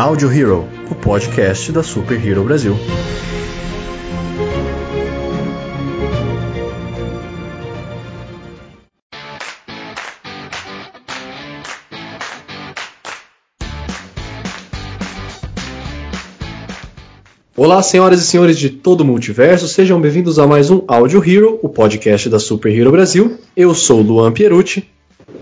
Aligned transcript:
Audio 0.00 0.32
Hero, 0.32 0.66
o 0.90 0.94
podcast 0.94 1.70
da 1.70 1.82
Super 1.82 2.26
Hero 2.26 2.42
Brasil. 2.42 2.74
Olá, 17.54 17.82
senhoras 17.82 18.22
e 18.22 18.24
senhores 18.24 18.58
de 18.58 18.70
todo 18.70 19.02
o 19.02 19.04
multiverso, 19.04 19.68
sejam 19.68 20.00
bem-vindos 20.00 20.38
a 20.38 20.46
mais 20.46 20.70
um 20.70 20.82
Audio 20.88 21.22
Hero, 21.22 21.60
o 21.62 21.68
podcast 21.68 22.28
da 22.30 22.38
Super 22.38 22.74
Hero 22.74 22.90
Brasil. 22.90 23.38
Eu 23.54 23.74
sou 23.74 24.00
o 24.00 24.02
Luan 24.02 24.32
Pierucci. 24.32 24.88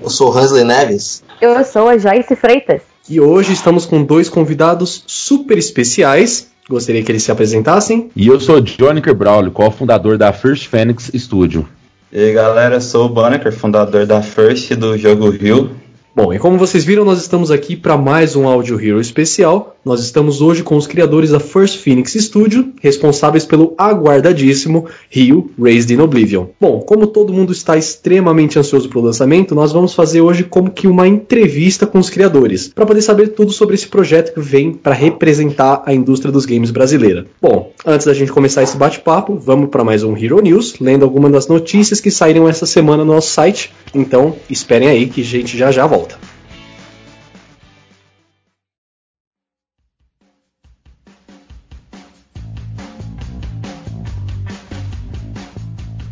Eu 0.03 0.11
sou 0.11 0.31
o 0.31 0.37
Hansley 0.37 0.65
Neves. 0.65 1.23
Eu 1.41 1.65
sou 1.65 1.89
a 1.89 1.97
Joyce 1.97 2.35
Freitas. 2.35 2.83
E 3.09 3.21
hoje 3.21 3.53
estamos 3.53 3.87
com 3.87 4.03
dois 4.03 4.29
convidados 4.29 5.05
super 5.07 5.57
especiais. 5.57 6.51
Gostaria 6.69 7.03
que 7.03 7.13
eles 7.13 7.23
se 7.23 7.31
apresentassem. 7.31 8.11
E 8.17 8.27
eu 8.27 8.41
sou 8.41 8.61
Johnny 8.61 9.01
Braulio, 9.01 9.53
co-fundador 9.53 10.19
da 10.19 10.33
First 10.33 10.67
Phoenix 10.67 11.11
Studio. 11.15 11.67
E 12.13 12.19
aí 12.19 12.33
galera, 12.33 12.75
eu 12.75 12.81
sou 12.81 13.07
o 13.07 13.09
Banneker, 13.09 13.53
fundador 13.53 14.05
da 14.05 14.21
First 14.21 14.75
do 14.75 14.99
jogo 14.99 15.31
Rio. 15.31 15.71
Bom, 16.19 16.35
e 16.35 16.39
como 16.41 16.59
vocês 16.59 16.85
viram, 16.85 17.05
nós 17.05 17.21
estamos 17.21 17.49
aqui 17.49 17.77
para 17.77 17.97
mais 17.97 18.35
um 18.35 18.49
Audio 18.49 18.75
Hero 18.75 19.01
especial. 19.01 19.77
Nós 19.85 20.01
estamos 20.01 20.43
hoje 20.43 20.65
com 20.65 20.77
os 20.77 20.85
criadores 20.85 21.31
da 21.31 21.39
First 21.39 21.79
Phoenix 21.79 22.13
Studio, 22.15 22.73
responsáveis 22.83 23.47
pelo 23.47 23.73
aguardadíssimo 23.79 24.87
Rio 25.09 25.53
Raised 25.57 25.89
in 25.95 26.01
Oblivion. 26.01 26.47
Bom, 26.61 26.81
como 26.81 27.07
todo 27.07 27.33
mundo 27.33 27.53
está 27.53 27.77
extremamente 27.77 28.59
ansioso 28.59 28.89
pelo 28.89 29.05
lançamento, 29.05 29.55
nós 29.55 29.71
vamos 29.71 29.95
fazer 29.95 30.21
hoje 30.21 30.43
como 30.43 30.73
que 30.73 30.89
uma 30.89 31.07
entrevista 31.07 31.87
com 31.87 32.01
os 32.01 32.11
criadores, 32.11 32.67
para 32.67 32.85
poder 32.85 33.01
saber 33.01 33.29
tudo 33.29 33.53
sobre 33.53 33.77
esse 33.77 33.87
projeto 33.87 34.35
que 34.35 34.41
vem 34.41 34.73
para 34.73 34.95
representar 34.95 35.85
a 35.87 35.95
indústria 35.95 36.33
dos 36.33 36.45
games 36.45 36.73
brasileira. 36.73 37.27
Bom, 37.41 37.71
antes 37.87 38.07
da 38.09 38.13
gente 38.13 38.33
começar 38.33 38.65
esse 38.65 38.77
bate-papo, 38.77 39.39
vamos 39.41 39.71
para 39.71 39.85
mais 39.85 40.03
um 40.03 40.17
Hero 40.17 40.41
News, 40.41 40.75
lendo 40.81 41.05
algumas 41.05 41.31
das 41.31 41.47
notícias 41.47 42.01
que 42.01 42.11
saíram 42.11 42.49
essa 42.49 42.67
semana 42.67 43.05
no 43.05 43.15
nosso 43.15 43.31
site. 43.31 43.73
Então, 43.95 44.35
esperem 44.51 44.89
aí 44.89 45.07
que 45.07 45.21
a 45.21 45.25
gente 45.25 45.57
já 45.57 45.71
já 45.71 45.87
volta. 45.87 46.08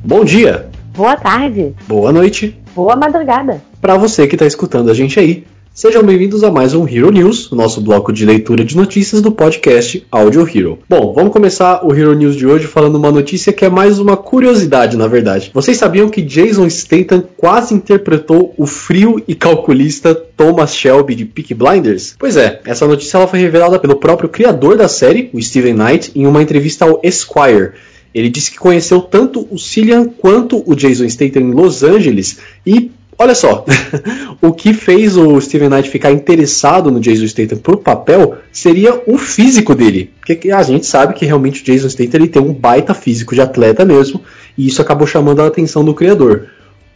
Bom 0.07 0.25
dia, 0.25 0.69
Boa 0.95 1.17
tarde. 1.17 1.75
boa 1.89 2.13
noite, 2.13 2.57
Boa 2.75 2.95
madrugada. 2.97 3.61
para 3.81 3.97
você 3.97 4.27
que 4.27 4.35
está 4.37 4.47
escutando 4.47 4.91
a 4.91 4.95
gente 4.95 5.19
aí. 5.19 5.45
Sejam 5.75 6.03
bem-vindos 6.03 6.43
a 6.43 6.51
mais 6.51 6.73
um 6.75 6.89
Hero 6.89 7.11
News, 7.11 7.51
o 7.53 7.57
nosso 7.57 7.83
bloco 7.83 8.11
de 8.13 8.25
leitura 8.25 8.65
de 8.65 8.75
notícias 8.77 9.21
do 9.21 9.31
podcast 9.31 10.07
Audio 10.11 10.49
Hero. 10.49 10.79
Bom, 10.89 11.13
vamos 11.13 11.33
começar 11.35 11.85
o 11.85 11.93
Hero 11.95 12.15
News 12.15 12.35
de 12.35 12.47
hoje 12.47 12.67
falando 12.67 12.95
uma 12.95 13.11
notícia 13.13 13.53
que 13.53 13.63
é 13.65 13.69
mais 13.69 13.99
uma 13.99 14.17
curiosidade, 14.17 14.97
na 14.97 15.07
verdade. 15.07 15.51
Vocês 15.53 15.77
sabiam 15.77 16.09
que 16.09 16.23
Jason 16.23 16.71
Statham 16.71 17.23
quase 17.37 17.75
interpretou 17.75 18.55
o 18.57 18.65
frio 18.65 19.23
e 19.29 19.35
calculista 19.35 20.15
Thomas 20.15 20.75
Shelby 20.75 21.15
de 21.15 21.27
Peaky 21.27 21.53
Blinders? 21.53 22.15
Pois 22.19 22.39
é, 22.39 22.61
essa 22.65 22.87
notícia 22.87 23.19
ela 23.19 23.27
foi 23.27 23.41
revelada 23.41 23.79
pelo 23.79 23.97
próprio 23.97 24.31
criador 24.31 24.79
da 24.79 24.89
série, 24.89 25.29
o 25.35 25.43
Steven 25.43 25.75
Knight, 25.75 26.11
em 26.15 26.27
uma 26.27 26.41
entrevista 26.41 26.87
ao 26.87 27.01
Esquire. 27.03 27.73
Ele 28.17 28.31
disse 28.31 28.51
que 28.51 28.59
conheceu 28.59 29.03
tanto 29.03 29.47
o 29.51 29.59
Cillian 29.59 30.07
quanto 30.07 30.65
o 30.65 30.75
Jason 30.75 31.07
Statham 31.07 31.43
em 31.43 31.51
Los 31.53 31.83
Angeles 31.83 32.39
e 32.67 32.91
olha 33.19 33.35
só, 33.35 33.63
o 34.41 34.55
que 34.55 34.73
fez 34.73 35.19
o 35.19 35.39
Steven 35.39 35.69
Knight 35.69 35.91
ficar 35.91 36.13
interessado 36.13 36.91
no 36.91 36.99
Jason 36.99 37.29
Statham 37.29 37.59
pro 37.59 37.77
papel 37.77 38.37
seria 38.51 39.03
o 39.07 39.19
físico 39.19 39.75
dele, 39.75 40.13
porque 40.19 40.51
a 40.51 40.63
gente 40.63 40.87
sabe 40.87 41.13
que 41.13 41.27
realmente 41.27 41.61
o 41.61 41.65
Jason 41.67 41.91
Statham 41.91 42.21
ele 42.21 42.29
tem 42.29 42.41
um 42.41 42.55
baita 42.55 42.95
físico 42.95 43.35
de 43.35 43.43
atleta 43.43 43.85
mesmo 43.85 44.23
e 44.57 44.67
isso 44.67 44.81
acabou 44.81 45.07
chamando 45.07 45.43
a 45.43 45.47
atenção 45.47 45.85
do 45.85 45.93
criador. 45.93 46.47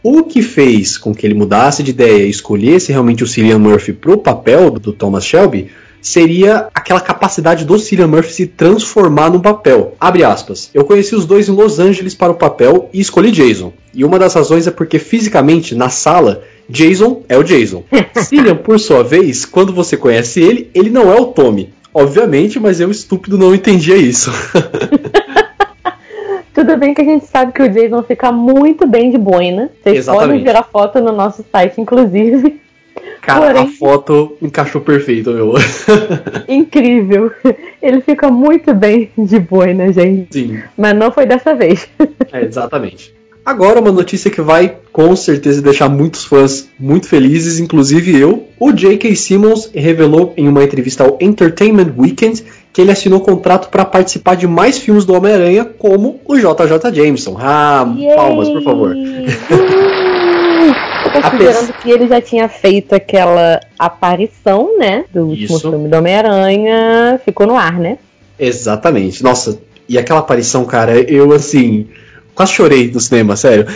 O 0.01 0.23
que 0.23 0.41
fez 0.41 0.97
com 0.97 1.13
que 1.13 1.27
ele 1.27 1.35
mudasse 1.35 1.83
de 1.83 1.91
ideia 1.91 2.25
e 2.25 2.31
escolhesse 2.31 2.91
realmente 2.91 3.23
o 3.23 3.27
Cillian 3.27 3.59
Murphy 3.59 3.93
pro 3.93 4.17
papel 4.17 4.71
do 4.71 4.91
Thomas 4.91 5.23
Shelby 5.23 5.69
seria 6.01 6.67
aquela 6.73 6.99
capacidade 6.99 7.63
do 7.63 7.77
Cillian 7.77 8.07
Murphy 8.07 8.33
se 8.33 8.47
transformar 8.47 9.29
no 9.29 9.39
papel. 9.39 9.95
Abre 9.99 10.23
aspas. 10.23 10.69
Eu 10.73 10.83
conheci 10.83 11.15
os 11.15 11.25
dois 11.25 11.47
em 11.47 11.51
Los 11.51 11.79
Angeles 11.79 12.15
para 12.15 12.31
o 12.31 12.35
papel 12.35 12.89
e 12.91 12.99
escolhi 12.99 13.31
Jason. 13.31 13.71
E 13.93 14.03
uma 14.03 14.17
das 14.17 14.33
razões 14.33 14.67
é 14.67 14.71
porque 14.71 14.97
fisicamente, 14.99 15.75
na 15.75 15.89
sala, 15.89 16.43
Jason 16.67 17.23
é 17.29 17.37
o 17.37 17.43
Jason. 17.43 17.83
Cillian, 18.15 18.55
por 18.55 18.79
sua 18.79 19.03
vez, 19.03 19.45
quando 19.45 19.73
você 19.73 19.95
conhece 19.95 20.41
ele, 20.41 20.69
ele 20.73 20.89
não 20.89 21.11
é 21.11 21.19
o 21.19 21.27
Tommy. 21.27 21.73
Obviamente, 21.93 22.59
mas 22.59 22.79
eu 22.79 22.89
estúpido 22.89 23.37
não 23.37 23.53
entendia 23.53 23.97
isso. 23.97 24.31
Tudo 26.53 26.77
bem 26.77 26.93
que 26.93 27.01
a 27.01 27.05
gente 27.05 27.25
sabe 27.25 27.53
que 27.53 27.63
o 27.63 27.69
Jason 27.69 28.03
fica 28.03 28.31
muito 28.31 28.85
bem 28.85 29.09
de 29.09 29.17
boina. 29.17 29.69
Vocês 29.81 29.99
Exatamente. 29.99 30.27
podem 30.27 30.43
ver 30.43 30.55
a 30.55 30.63
foto 30.63 31.01
no 31.01 31.11
nosso 31.11 31.45
site, 31.49 31.79
inclusive. 31.79 32.61
Cara, 33.21 33.53
Porém- 33.53 33.63
a 33.63 33.67
foto 33.77 34.35
encaixou 34.41 34.81
perfeito, 34.81 35.31
meu. 35.31 35.53
Incrível. 36.49 37.31
Ele 37.81 38.01
fica 38.01 38.29
muito 38.29 38.73
bem 38.73 39.11
de 39.17 39.39
boina, 39.39 39.91
gente. 39.93 40.27
Sim. 40.31 40.59
Mas 40.77 40.95
não 40.95 41.11
foi 41.11 41.25
dessa 41.25 41.53
vez. 41.53 41.87
É, 42.31 42.43
exatamente. 42.43 43.13
Agora 43.43 43.79
uma 43.79 43.91
notícia 43.91 44.29
que 44.29 44.39
vai 44.41 44.75
com 44.91 45.15
certeza 45.15 45.61
deixar 45.63 45.89
muitos 45.89 46.25
fãs 46.25 46.69
muito 46.79 47.07
felizes, 47.07 47.59
inclusive 47.59 48.15
eu. 48.19 48.47
O 48.59 48.71
J.K. 48.71 49.15
Simmons 49.15 49.69
revelou 49.73 50.33
em 50.37 50.47
uma 50.47 50.63
entrevista 50.63 51.03
ao 51.03 51.17
Entertainment 51.19 51.91
Weekend 51.97 52.43
que 52.71 52.81
ele 52.81 52.91
assinou 52.91 53.19
contrato 53.19 53.69
para 53.69 53.83
participar 53.83 54.35
de 54.35 54.47
mais 54.47 54.77
filmes 54.77 55.05
do 55.05 55.13
Homem-Aranha, 55.13 55.65
como 55.65 56.21
o 56.23 56.35
JJ 56.37 56.93
Jameson. 56.93 57.35
Ah, 57.39 57.85
palmas, 58.15 58.47
por 58.49 58.63
favor. 58.63 58.95
Considerando 61.21 61.73
que 61.73 61.91
ele 61.91 62.07
já 62.07 62.21
tinha 62.21 62.49
feito 62.49 62.93
aquela 62.93 63.59
aparição, 63.77 64.77
né? 64.77 65.05
Do 65.13 65.27
último 65.27 65.57
Isso. 65.57 65.69
filme 65.69 65.87
do 65.87 65.97
Homem-Aranha, 65.97 67.19
ficou 67.23 67.45
no 67.47 67.55
ar, 67.55 67.79
né? 67.79 67.97
Exatamente. 68.39 69.23
Nossa, 69.23 69.59
e 69.87 69.97
aquela 69.97 70.19
aparição, 70.19 70.65
cara, 70.65 70.99
eu 70.99 71.31
assim. 71.33 71.87
Quase 72.33 72.53
chorei 72.53 72.89
no 72.89 72.99
cinema, 72.99 73.35
sério. 73.35 73.65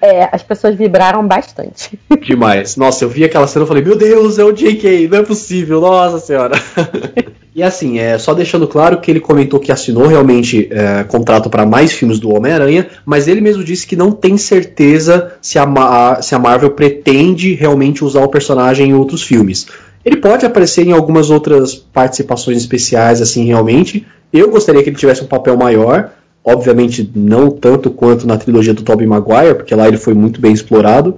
É, 0.00 0.28
as 0.30 0.42
pessoas 0.42 0.76
vibraram 0.76 1.26
bastante. 1.26 1.98
Demais. 2.22 2.76
Nossa, 2.76 3.04
eu 3.04 3.08
vi 3.08 3.24
aquela 3.24 3.46
cena 3.46 3.64
e 3.64 3.68
falei, 3.68 3.82
meu 3.82 3.96
Deus, 3.96 4.38
é 4.38 4.44
o 4.44 4.52
JK, 4.52 5.08
não 5.08 5.18
é 5.18 5.22
possível, 5.22 5.80
nossa 5.80 6.18
senhora. 6.18 6.54
e 7.56 7.62
assim, 7.62 7.98
é, 7.98 8.18
só 8.18 8.34
deixando 8.34 8.68
claro 8.68 9.00
que 9.00 9.10
ele 9.10 9.18
comentou 9.18 9.58
que 9.58 9.72
assinou 9.72 10.06
realmente 10.06 10.68
é, 10.70 11.04
contrato 11.04 11.48
para 11.48 11.64
mais 11.64 11.90
filmes 11.90 12.18
do 12.18 12.28
Homem-Aranha, 12.28 12.86
mas 13.06 13.26
ele 13.28 13.40
mesmo 13.40 13.64
disse 13.64 13.86
que 13.86 13.96
não 13.96 14.12
tem 14.12 14.36
certeza 14.36 15.32
se 15.40 15.58
a, 15.58 16.18
se 16.20 16.34
a 16.34 16.38
Marvel 16.38 16.72
pretende 16.72 17.54
realmente 17.54 18.04
usar 18.04 18.20
o 18.20 18.28
personagem 18.28 18.90
em 18.90 18.94
outros 18.94 19.22
filmes. 19.22 19.68
Ele 20.04 20.18
pode 20.18 20.44
aparecer 20.44 20.86
em 20.86 20.92
algumas 20.92 21.30
outras 21.30 21.74
participações 21.74 22.58
especiais, 22.58 23.22
assim, 23.22 23.46
realmente. 23.46 24.06
Eu 24.30 24.50
gostaria 24.50 24.82
que 24.82 24.90
ele 24.90 24.98
tivesse 24.98 25.24
um 25.24 25.26
papel 25.26 25.56
maior, 25.56 26.10
obviamente 26.44 27.10
não 27.14 27.50
tanto 27.50 27.90
quanto 27.90 28.26
na 28.26 28.36
trilogia 28.36 28.74
do 28.74 28.82
Tobey 28.82 29.06
Maguire, 29.06 29.54
porque 29.54 29.74
lá 29.74 29.88
ele 29.88 29.96
foi 29.96 30.12
muito 30.12 30.42
bem 30.42 30.52
explorado, 30.52 31.16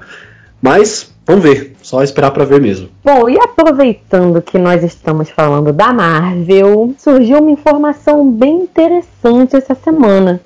mas 0.62 1.12
vamos 1.28 1.44
ver, 1.44 1.77
só 1.83 2.03
esperar 2.03 2.31
pra 2.33 2.44
ver 2.44 2.61
mesmo. 2.61 2.89
Bom, 3.05 3.28
e 3.28 3.39
aproveitando 3.39 4.43
que 4.43 4.59
nós 4.59 4.83
estamos 4.83 5.31
falando 5.31 5.72
da 5.72 5.93
Marvel, 5.93 6.94
surgiu 6.99 7.39
uma 7.39 7.50
informação 7.50 8.28
bem 8.31 8.62
interessante 8.62 9.55
essa 9.55 9.75
semana. 9.75 10.41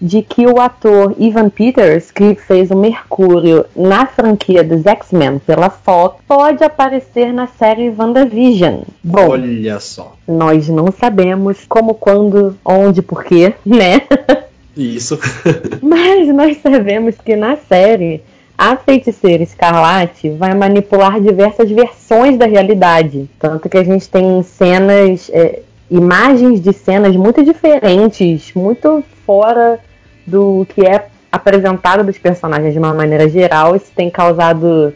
De 0.00 0.22
que 0.22 0.46
o 0.46 0.60
ator 0.60 1.12
Ivan 1.18 1.50
Peters, 1.50 2.12
que 2.12 2.36
fez 2.36 2.70
o 2.70 2.76
Mercúrio 2.76 3.64
na 3.74 4.06
franquia 4.06 4.62
dos 4.62 4.86
X-Men 4.86 5.40
pela 5.40 5.70
Fox, 5.70 6.22
pode 6.28 6.62
aparecer 6.62 7.32
na 7.32 7.48
série 7.48 7.90
WandaVision. 7.90 8.82
Bom, 9.02 9.30
Olha 9.30 9.80
só. 9.80 10.14
nós 10.26 10.68
não 10.68 10.92
sabemos 10.92 11.64
como, 11.68 11.94
quando, 11.94 12.56
onde, 12.64 13.02
porquê, 13.02 13.54
né? 13.66 14.02
Isso. 14.76 15.18
Mas 15.82 16.28
nós 16.32 16.58
sabemos 16.62 17.16
que 17.24 17.34
na 17.34 17.56
série 17.56 18.22
a 18.58 18.76
feiticeira 18.76 19.44
Escarlate 19.44 20.30
vai 20.30 20.52
manipular 20.52 21.20
diversas 21.20 21.70
versões 21.70 22.36
da 22.36 22.44
realidade. 22.44 23.30
Tanto 23.38 23.68
que 23.68 23.78
a 23.78 23.84
gente 23.84 24.08
tem 24.08 24.42
cenas, 24.42 25.30
é, 25.32 25.60
imagens 25.88 26.60
de 26.60 26.72
cenas 26.72 27.14
muito 27.14 27.44
diferentes, 27.44 28.52
muito 28.54 29.04
fora 29.24 29.78
do 30.26 30.66
que 30.70 30.84
é 30.84 31.06
apresentado 31.30 32.02
dos 32.02 32.18
personagens 32.18 32.72
de 32.72 32.80
uma 32.80 32.92
maneira 32.92 33.28
geral. 33.28 33.76
Isso 33.76 33.92
tem 33.94 34.10
causado 34.10 34.92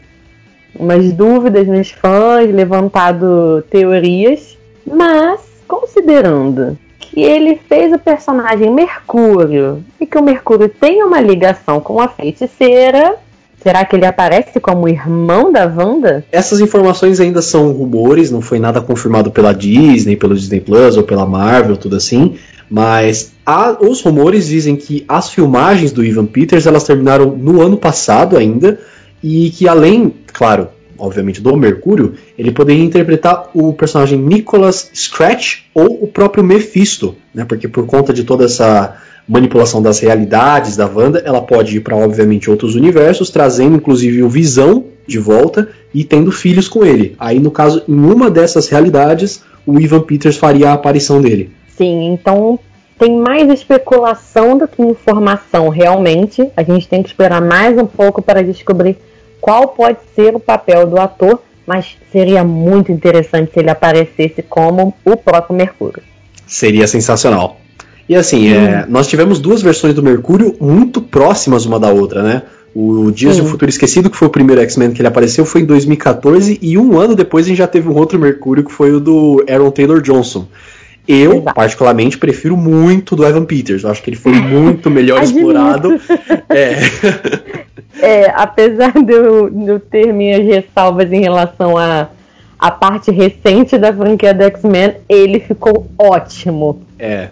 umas 0.77 1.13
dúvidas 1.13 1.65
nos 1.65 1.89
fãs, 1.89 2.53
levantado 2.53 3.63
teorias. 3.69 4.57
Mas, 4.85 5.39
considerando 5.65 6.77
que 6.99 7.21
ele 7.21 7.55
fez 7.55 7.93
o 7.93 7.99
personagem 7.99 8.69
Mercúrio 8.69 9.81
e 10.01 10.05
que 10.05 10.17
o 10.17 10.23
Mercúrio 10.23 10.67
tem 10.67 11.01
uma 11.01 11.21
ligação 11.21 11.79
com 11.79 12.01
a 12.01 12.09
feiticeira, 12.09 13.22
Será 13.63 13.85
que 13.85 13.95
ele 13.95 14.05
aparece 14.05 14.59
como 14.59 14.89
irmão 14.89 15.49
da 15.49 15.65
Wanda? 15.65 16.25
Essas 16.29 16.59
informações 16.59 17.21
ainda 17.21 17.41
são 17.41 17.71
rumores, 17.71 18.29
não 18.29 18.41
foi 18.41 18.59
nada 18.59 18.81
confirmado 18.81 19.31
pela 19.31 19.53
Disney, 19.53 20.17
pelo 20.17 20.35
Disney 20.35 20.59
Plus 20.59 20.97
ou 20.97 21.03
pela 21.03 21.25
Marvel, 21.25 21.77
tudo 21.77 21.95
assim. 21.95 22.35
Mas 22.69 23.31
há, 23.45 23.77
os 23.79 24.01
rumores 24.01 24.47
dizem 24.47 24.75
que 24.75 25.05
as 25.07 25.29
filmagens 25.29 25.93
do 25.93 26.03
Ivan 26.03 26.25
Peters 26.25 26.67
elas 26.67 26.83
terminaram 26.83 27.37
no 27.37 27.61
ano 27.61 27.77
passado 27.77 28.35
ainda 28.35 28.79
e 29.23 29.49
que 29.51 29.65
além, 29.65 30.13
claro, 30.33 30.67
obviamente 30.97 31.41
do 31.41 31.55
Mercúrio, 31.55 32.15
ele 32.37 32.51
poderia 32.51 32.83
interpretar 32.83 33.49
o 33.53 33.71
personagem 33.71 34.19
Nicholas 34.19 34.91
Scratch 34.93 35.61
ou 35.73 36.03
o 36.03 36.07
próprio 36.07 36.43
Mephisto, 36.43 37.15
né? 37.33 37.45
Porque 37.45 37.69
por 37.69 37.85
conta 37.85 38.11
de 38.11 38.25
toda 38.25 38.43
essa 38.43 38.97
manipulação 39.27 39.81
das 39.81 39.99
realidades 39.99 40.75
da 40.75 40.85
Wanda, 40.85 41.21
ela 41.25 41.41
pode 41.41 41.77
ir 41.77 41.81
para 41.81 41.95
obviamente 41.95 42.49
outros 42.49 42.75
universos, 42.75 43.29
trazendo 43.29 43.75
inclusive 43.75 44.21
o 44.23 44.29
Visão 44.29 44.85
de 45.07 45.19
volta 45.19 45.69
e 45.93 46.03
tendo 46.03 46.31
filhos 46.31 46.67
com 46.67 46.85
ele. 46.85 47.15
Aí 47.19 47.39
no 47.39 47.51
caso, 47.51 47.83
em 47.87 47.99
uma 47.99 48.29
dessas 48.29 48.67
realidades, 48.67 49.43
o 49.65 49.79
Ivan 49.79 50.01
Peters 50.01 50.37
faria 50.37 50.69
a 50.69 50.73
aparição 50.73 51.21
dele. 51.21 51.51
Sim, 51.77 52.13
então 52.13 52.59
tem 52.97 53.17
mais 53.17 53.49
especulação 53.49 54.57
do 54.57 54.67
que 54.67 54.81
informação 54.81 55.69
realmente. 55.69 56.49
A 56.55 56.63
gente 56.63 56.87
tem 56.87 57.01
que 57.01 57.09
esperar 57.09 57.41
mais 57.41 57.77
um 57.77 57.85
pouco 57.85 58.21
para 58.21 58.43
descobrir 58.43 58.97
qual 59.41 59.69
pode 59.69 59.97
ser 60.15 60.35
o 60.35 60.39
papel 60.39 60.87
do 60.87 60.99
ator, 60.99 61.41
mas 61.65 61.97
seria 62.11 62.43
muito 62.43 62.91
interessante 62.91 63.51
se 63.53 63.59
ele 63.59 63.69
aparecesse 63.69 64.41
como 64.41 64.93
o 65.03 65.17
próprio 65.17 65.55
Mercúrio. 65.55 66.03
Seria 66.45 66.87
sensacional. 66.87 67.57
E 68.07 68.15
assim, 68.15 68.51
hum. 68.51 68.55
é, 68.55 68.85
nós 68.87 69.07
tivemos 69.07 69.39
duas 69.39 69.61
versões 69.61 69.93
do 69.93 70.03
Mercúrio 70.03 70.55
muito 70.59 71.01
próximas 71.01 71.65
uma 71.65 71.79
da 71.79 71.89
outra, 71.89 72.21
né? 72.21 72.41
O 72.75 73.11
Dias 73.11 73.35
Sim. 73.35 73.41
de 73.41 73.47
um 73.47 73.51
Futuro 73.51 73.69
Esquecido, 73.69 74.09
que 74.09 74.17
foi 74.17 74.27
o 74.27 74.31
primeiro 74.31 74.61
X-Men 74.61 74.91
que 74.91 75.01
ele 75.01 75.07
apareceu, 75.07 75.45
foi 75.45 75.61
em 75.61 75.65
2014, 75.65 76.57
e 76.59 76.77
um 76.77 76.97
ano 76.97 77.15
depois 77.15 77.45
a 77.45 77.49
gente 77.49 77.59
já 77.59 77.67
teve 77.67 77.87
um 77.87 77.95
outro 77.95 78.17
Mercúrio, 78.17 78.63
que 78.63 78.71
foi 78.71 78.91
o 78.91 78.99
do 78.99 79.45
Aaron 79.47 79.69
Taylor 79.69 80.01
Johnson. 80.01 80.47
Eu, 81.07 81.33
Exato. 81.33 81.53
particularmente, 81.53 82.17
prefiro 82.17 82.57
muito 82.57 83.15
do 83.15 83.25
Evan 83.25 83.45
Peters. 83.45 83.83
Eu 83.83 83.91
acho 83.91 84.01
que 84.01 84.09
ele 84.09 84.17
foi 84.17 84.31
muito 84.31 84.89
melhor 84.89 85.21
explorado. 85.23 85.99
É. 86.49 86.77
é. 87.99 88.33
apesar 88.35 88.93
de 88.93 89.11
eu, 89.11 89.49
de 89.49 89.67
eu 89.67 89.79
ter 89.79 90.13
minhas 90.13 90.45
ressalvas 90.45 91.11
em 91.11 91.21
relação 91.21 91.77
a 91.77 92.09
a 92.63 92.71
parte 92.71 93.11
recente 93.11 93.77
da 93.77 93.91
franquia 93.91 94.33
do 94.33 94.41
X-Men, 94.43 94.95
ele 95.09 95.41
ficou 95.41 95.85
ótimo. 95.97 96.81
É, 96.97 97.27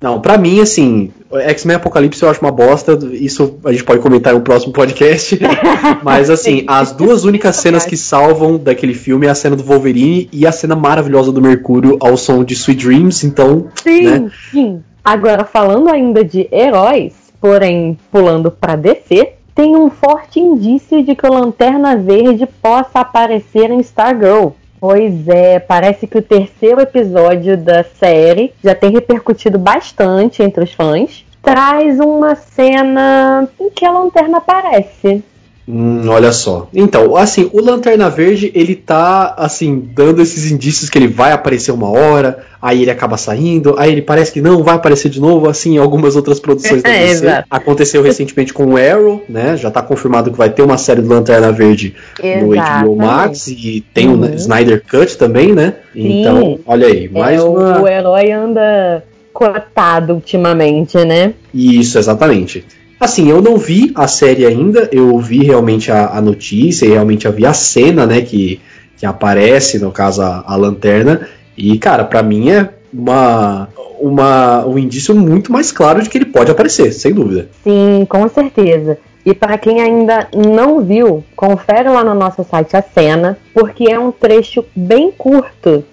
não, 0.00 0.20
para 0.20 0.38
mim, 0.38 0.60
assim, 0.60 1.10
X-Men 1.32 1.76
Apocalipse 1.76 2.22
eu 2.22 2.30
acho 2.30 2.40
uma 2.40 2.52
bosta. 2.52 2.96
Isso 3.12 3.58
a 3.64 3.72
gente 3.72 3.82
pode 3.82 4.00
comentar 4.00 4.32
no 4.32 4.40
próximo 4.40 4.72
podcast. 4.72 5.38
Mas, 6.04 6.30
assim, 6.30 6.64
as 6.68 6.92
duas 6.92 7.24
únicas 7.24 7.56
cenas 7.56 7.84
que 7.84 7.96
salvam 7.96 8.56
daquele 8.56 8.94
filme 8.94 9.26
é 9.26 9.30
a 9.30 9.34
cena 9.34 9.56
do 9.56 9.64
Wolverine 9.64 10.28
e 10.32 10.46
a 10.46 10.52
cena 10.52 10.76
maravilhosa 10.76 11.32
do 11.32 11.42
Mercúrio 11.42 11.96
ao 12.00 12.16
som 12.16 12.44
de 12.44 12.54
Sweet 12.54 12.86
Dreams. 12.86 13.24
Então. 13.24 13.66
Sim, 13.82 14.02
né? 14.02 14.30
sim. 14.52 14.82
Agora, 15.04 15.44
falando 15.44 15.88
ainda 15.88 16.24
de 16.24 16.48
heróis, 16.52 17.14
porém 17.40 17.98
pulando 18.12 18.52
para 18.52 18.76
DC, 18.76 19.32
tem 19.52 19.74
um 19.74 19.90
forte 19.90 20.38
indício 20.38 21.02
de 21.02 21.16
que 21.16 21.26
o 21.26 21.32
Lanterna 21.32 21.96
Verde 21.96 22.46
possa 22.62 23.00
aparecer 23.00 23.70
em 23.70 23.80
Stargirl. 23.80 24.50
Pois 24.80 25.26
é, 25.28 25.58
parece 25.58 26.06
que 26.06 26.18
o 26.18 26.22
terceiro 26.22 26.80
episódio 26.80 27.56
da 27.56 27.82
série 27.82 28.52
já 28.62 28.74
tem 28.74 28.90
repercutido 28.90 29.58
bastante 29.58 30.42
entre 30.42 30.62
os 30.62 30.72
fãs. 30.72 31.24
Traz 31.42 31.98
uma 31.98 32.36
cena 32.36 33.48
em 33.58 33.70
que 33.70 33.84
a 33.84 33.90
lanterna 33.90 34.38
aparece. 34.38 35.24
Hum, 35.70 36.08
olha 36.08 36.32
só. 36.32 36.66
Então, 36.72 37.14
assim, 37.14 37.50
o 37.52 37.60
Lanterna 37.60 38.08
Verde, 38.08 38.50
ele 38.54 38.74
tá, 38.74 39.34
assim, 39.36 39.78
dando 39.94 40.22
esses 40.22 40.50
indícios 40.50 40.88
que 40.88 40.96
ele 40.96 41.08
vai 41.08 41.32
aparecer 41.32 41.72
uma 41.72 41.90
hora, 41.90 42.38
aí 42.60 42.80
ele 42.80 42.90
acaba 42.90 43.18
saindo, 43.18 43.74
aí 43.78 43.92
ele 43.92 44.00
parece 44.00 44.32
que 44.32 44.40
não 44.40 44.62
vai 44.62 44.76
aparecer 44.76 45.10
de 45.10 45.20
novo, 45.20 45.46
assim, 45.46 45.74
em 45.74 45.78
algumas 45.78 46.16
outras 46.16 46.40
produções 46.40 46.80
da 46.82 46.88
DC. 46.88 47.26
É, 47.26 47.44
Aconteceu 47.50 48.02
recentemente 48.02 48.54
com 48.54 48.64
o 48.64 48.76
Arrow, 48.78 49.22
né? 49.28 49.58
Já 49.58 49.70
tá 49.70 49.82
confirmado 49.82 50.30
que 50.30 50.38
vai 50.38 50.48
ter 50.48 50.62
uma 50.62 50.78
série 50.78 51.02
do 51.02 51.08
Lanterna 51.08 51.52
Verde 51.52 51.94
no 52.40 52.48
HBO 52.48 52.96
Max 52.96 53.48
e 53.48 53.84
tem 53.92 54.08
uhum. 54.08 54.22
o 54.22 54.34
Snyder 54.36 54.82
Cut 54.90 55.18
também, 55.18 55.52
né? 55.52 55.74
Sim. 55.92 56.20
Então, 56.20 56.58
olha 56.64 56.86
aí, 56.86 57.10
mais 57.10 57.38
é, 57.38 57.44
uma... 57.44 57.82
O 57.82 57.86
herói 57.86 58.32
anda 58.32 59.04
cotado 59.34 60.14
ultimamente, 60.14 60.96
né? 61.04 61.34
Isso, 61.52 61.98
exatamente. 61.98 62.64
Assim, 63.00 63.30
eu 63.30 63.40
não 63.40 63.56
vi 63.56 63.92
a 63.94 64.08
série 64.08 64.44
ainda, 64.44 64.88
eu 64.90 65.16
vi 65.18 65.44
realmente 65.44 65.90
a, 65.92 66.16
a 66.16 66.20
notícia 66.20 66.84
e 66.84 66.90
realmente 66.90 67.28
vi 67.28 67.46
a 67.46 67.52
cena, 67.52 68.06
né, 68.06 68.22
que, 68.22 68.60
que 68.96 69.06
aparece, 69.06 69.78
no 69.78 69.92
caso, 69.92 70.22
a, 70.22 70.44
a 70.46 70.56
lanterna. 70.56 71.28
E, 71.56 71.78
cara, 71.78 72.04
para 72.04 72.22
mim 72.22 72.50
é 72.50 72.68
uma, 72.92 73.68
uma, 74.00 74.66
um 74.66 74.78
indício 74.78 75.14
muito 75.14 75.52
mais 75.52 75.70
claro 75.70 76.02
de 76.02 76.08
que 76.08 76.18
ele 76.18 76.26
pode 76.26 76.50
aparecer, 76.50 76.92
sem 76.92 77.12
dúvida. 77.12 77.48
Sim, 77.62 78.04
com 78.08 78.28
certeza. 78.28 78.98
E 79.24 79.34
para 79.34 79.58
quem 79.58 79.80
ainda 79.80 80.26
não 80.34 80.80
viu, 80.80 81.22
confere 81.36 81.88
lá 81.88 82.02
no 82.02 82.14
nosso 82.14 82.42
site 82.44 82.76
a 82.76 82.82
cena, 82.82 83.38
porque 83.52 83.90
é 83.90 83.98
um 83.98 84.10
trecho 84.10 84.64
bem 84.74 85.12
curto 85.12 85.84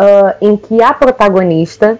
uh, 0.00 0.34
em 0.40 0.56
que 0.56 0.82
a 0.82 0.92
protagonista 0.92 1.98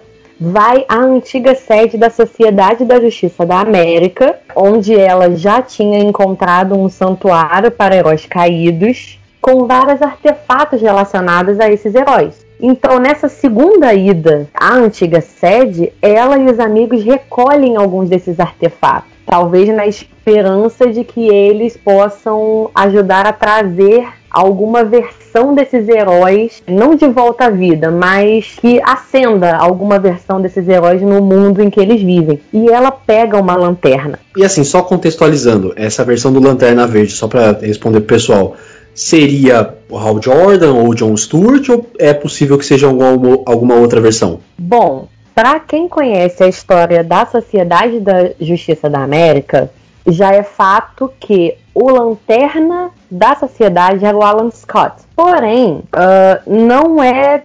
vai 0.51 0.83
à 0.89 0.97
antiga 0.97 1.55
sede 1.55 1.97
da 1.97 2.09
Sociedade 2.09 2.83
da 2.83 2.99
Justiça 2.99 3.45
da 3.45 3.61
América, 3.61 4.39
onde 4.53 4.93
ela 4.93 5.33
já 5.37 5.61
tinha 5.61 5.99
encontrado 5.99 6.77
um 6.77 6.89
santuário 6.89 7.71
para 7.71 7.95
heróis 7.95 8.25
caídos, 8.25 9.19
com 9.39 9.65
vários 9.65 10.01
artefatos 10.01 10.81
relacionados 10.81 11.61
a 11.61 11.71
esses 11.71 11.95
heróis. 11.95 12.45
Então, 12.59 12.99
nessa 12.99 13.29
segunda 13.29 13.93
ida 13.93 14.49
à 14.53 14.73
antiga 14.73 15.21
sede, 15.21 15.93
ela 16.01 16.37
e 16.37 16.45
os 16.45 16.59
amigos 16.59 17.03
recolhem 17.03 17.77
alguns 17.77 18.09
desses 18.09 18.37
artefatos, 18.37 19.11
talvez 19.25 19.69
na 19.69 19.87
esperança 19.87 20.87
de 20.87 21.05
que 21.05 21.25
eles 21.25 21.77
possam 21.77 22.69
ajudar 22.75 23.25
a 23.25 23.31
trazer 23.31 24.07
alguma 24.33 24.83
versão 24.83 25.53
desses 25.53 25.87
heróis, 25.87 26.63
não 26.67 26.95
de 26.95 27.07
volta 27.07 27.45
à 27.45 27.49
vida, 27.51 27.91
mas 27.91 28.55
que 28.59 28.81
acenda 28.83 29.55
alguma 29.55 29.99
versão 29.99 30.41
desses 30.41 30.67
heróis 30.67 31.01
no 31.03 31.21
mundo 31.21 31.61
em 31.61 31.69
que 31.69 31.79
eles 31.79 32.01
vivem. 32.01 32.41
E 32.51 32.67
ela 32.67 32.91
pega 32.91 33.39
uma 33.39 33.55
lanterna. 33.55 34.19
E 34.35 34.43
assim, 34.43 34.63
só 34.63 34.81
contextualizando, 34.81 35.71
essa 35.75 36.03
versão 36.03 36.33
do 36.33 36.39
Lanterna 36.39 36.87
Verde, 36.87 37.13
só 37.13 37.27
para 37.27 37.51
responder 37.51 37.99
pro 37.99 38.15
pessoal, 38.15 38.55
seria 38.95 39.75
o 39.89 39.97
Hal 39.97 40.21
Jordan 40.21 40.73
ou 40.73 40.93
John 40.95 41.15
Stewart 41.15 41.69
ou 41.69 41.85
é 41.99 42.13
possível 42.13 42.57
que 42.57 42.65
seja 42.65 42.87
alguma, 42.87 43.39
alguma 43.45 43.75
outra 43.75 44.01
versão? 44.01 44.39
Bom, 44.57 45.07
para 45.35 45.59
quem 45.59 45.87
conhece 45.87 46.43
a 46.43 46.47
história 46.47 47.03
da 47.03 47.25
Sociedade 47.25 47.99
da 47.99 48.31
Justiça 48.39 48.89
da 48.89 49.03
América, 49.03 49.69
já 50.07 50.33
é 50.33 50.43
fato 50.43 51.11
que 51.19 51.55
o 51.73 51.89
lanterna 51.89 52.91
da 53.09 53.35
sociedade 53.35 54.05
era 54.05 54.15
o 54.15 54.21
Alan 54.21 54.51
Scott. 54.51 55.03
Porém, 55.15 55.83
uh, 55.95 56.41
não 56.47 57.01
é 57.01 57.43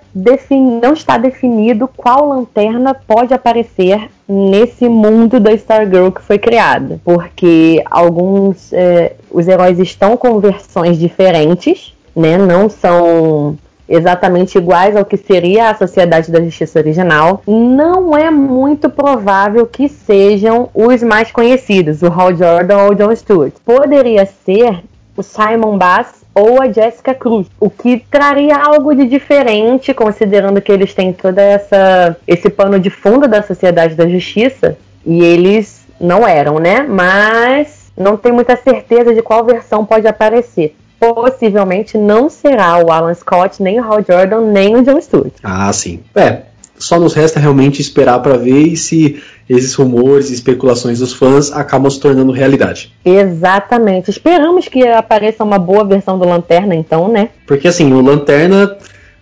não 0.50 0.92
está 0.92 1.16
definido 1.16 1.88
qual 1.88 2.28
lanterna 2.28 2.94
pode 2.94 3.32
aparecer 3.32 4.11
nesse 4.28 4.88
mundo 4.88 5.40
da 5.40 5.52
Stargirl 5.52 6.11
que 6.11 6.23
foi 6.23 6.38
criada, 6.38 7.00
porque 7.02 7.82
alguns 7.90 8.73
eh, 8.73 9.16
os 9.30 9.49
heróis 9.49 9.78
estão 9.78 10.16
com 10.16 10.38
versões 10.38 10.99
diferentes, 10.99 11.94
né? 12.14 12.37
Não 12.37 12.68
são 12.68 13.56
exatamente 13.88 14.59
iguais 14.59 14.95
ao 14.95 15.04
que 15.04 15.16
seria 15.16 15.71
a 15.71 15.75
Sociedade 15.75 16.30
da 16.30 16.42
Justiça 16.42 16.78
original, 16.78 17.42
não 17.47 18.16
é 18.16 18.30
muito 18.30 18.90
provável 18.90 19.66
que 19.66 19.88
sejam 19.88 20.68
os 20.75 21.02
mais 21.02 21.33
conhecidos, 21.33 22.02
o 22.02 22.07
Hal 22.07 22.37
Jordan 22.37 22.83
ou 22.85 22.90
o 22.90 22.95
John 22.95 23.14
Stewart. 23.14 23.54
Poderia 23.64 24.26
ser 24.26 24.83
o 25.16 25.23
Simon 25.23 25.78
Bass 25.78 26.18
ou 26.35 26.62
a 26.62 26.71
Jessica 26.71 27.14
Cruz, 27.14 27.49
o 27.59 27.68
que 27.68 28.04
traria 28.11 28.57
algo 28.57 28.95
de 28.95 29.07
diferente, 29.07 29.92
considerando 29.92 30.61
que 30.61 30.71
eles 30.71 30.95
têm 30.95 31.12
toda 31.12 31.42
essa 31.42 32.16
esse 32.26 32.49
pano 32.49 32.78
de 32.78 32.90
fundo 32.90 33.26
da 33.26 33.42
Sociedade 33.42 33.97
da 33.97 34.07
Justiça 34.07 34.76
e 35.04 35.21
eles 35.21 35.85
não 36.00 36.28
eram, 36.28 36.61
né? 36.61 36.87
Mas 36.88 37.90
não 37.97 38.16
tem 38.16 38.30
muita 38.30 38.54
certeza 38.54 39.12
de 39.12 39.23
qual 39.23 39.45
versão 39.45 39.85
pode 39.85 40.07
aparecer 40.07 40.76
possivelmente 40.99 41.97
não 41.97 42.28
será 42.28 42.85
o 42.85 42.90
Alan 42.90 43.14
Scott, 43.14 43.62
nem 43.62 43.81
o 43.81 43.85
Hal 43.85 44.05
Jordan, 44.07 44.40
nem 44.40 44.76
o 44.76 44.83
John 44.83 45.00
Stewart. 45.00 45.33
Ah, 45.43 45.73
sim. 45.73 46.00
É, 46.14 46.43
só 46.78 46.99
nos 46.99 47.14
resta 47.14 47.40
realmente 47.40 47.81
esperar 47.81 48.21
para 48.21 48.37
ver 48.37 48.76
se 48.76 49.21
esses 49.49 49.75
rumores 49.75 50.31
e 50.31 50.35
especulações 50.35 50.99
dos 50.99 51.12
fãs 51.12 51.52
acabam 51.52 51.90
se 51.90 51.99
tornando 51.99 52.33
realidade. 52.33 52.93
Exatamente. 53.05 54.11
Esperamos 54.11 54.69
que 54.69 54.87
apareça 54.87 55.43
uma 55.43 55.59
boa 55.59 55.85
versão 55.85 56.19
do 56.19 56.26
Lanterna, 56.26 56.75
então, 56.75 57.09
né? 57.09 57.31
Porque 57.47 57.69
assim, 57.69 57.93
o 57.93 58.00
Lanterna. 58.00 58.76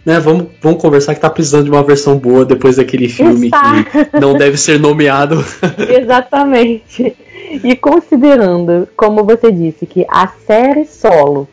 Né, 0.04 0.20
vamos, 0.20 0.46
vamos 0.62 0.80
conversar 0.80 1.16
que 1.16 1.20
tá 1.20 1.28
precisando 1.28 1.64
de 1.64 1.70
uma 1.72 1.82
versão 1.82 2.16
boa 2.16 2.44
depois 2.44 2.76
daquele 2.76 3.08
filme 3.08 3.46
Está. 3.46 3.82
que 3.82 4.20
não 4.20 4.34
deve 4.34 4.56
ser 4.56 4.78
nomeado. 4.78 5.44
Exatamente. 6.00 7.16
E 7.64 7.74
considerando, 7.74 8.86
como 8.96 9.24
você 9.24 9.50
disse, 9.50 9.84
que 9.84 10.06
a 10.08 10.28
série 10.46 10.84
solo 10.84 11.48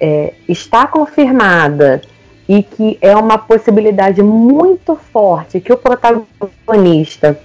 é, 0.00 0.32
está 0.48 0.86
confirmada 0.86 2.00
e 2.48 2.62
que 2.62 2.98
é 3.00 3.16
uma 3.16 3.38
possibilidade 3.38 4.22
muito 4.22 4.96
forte 4.96 5.60
que 5.60 5.72
o 5.72 5.76
protagonista 5.76 7.38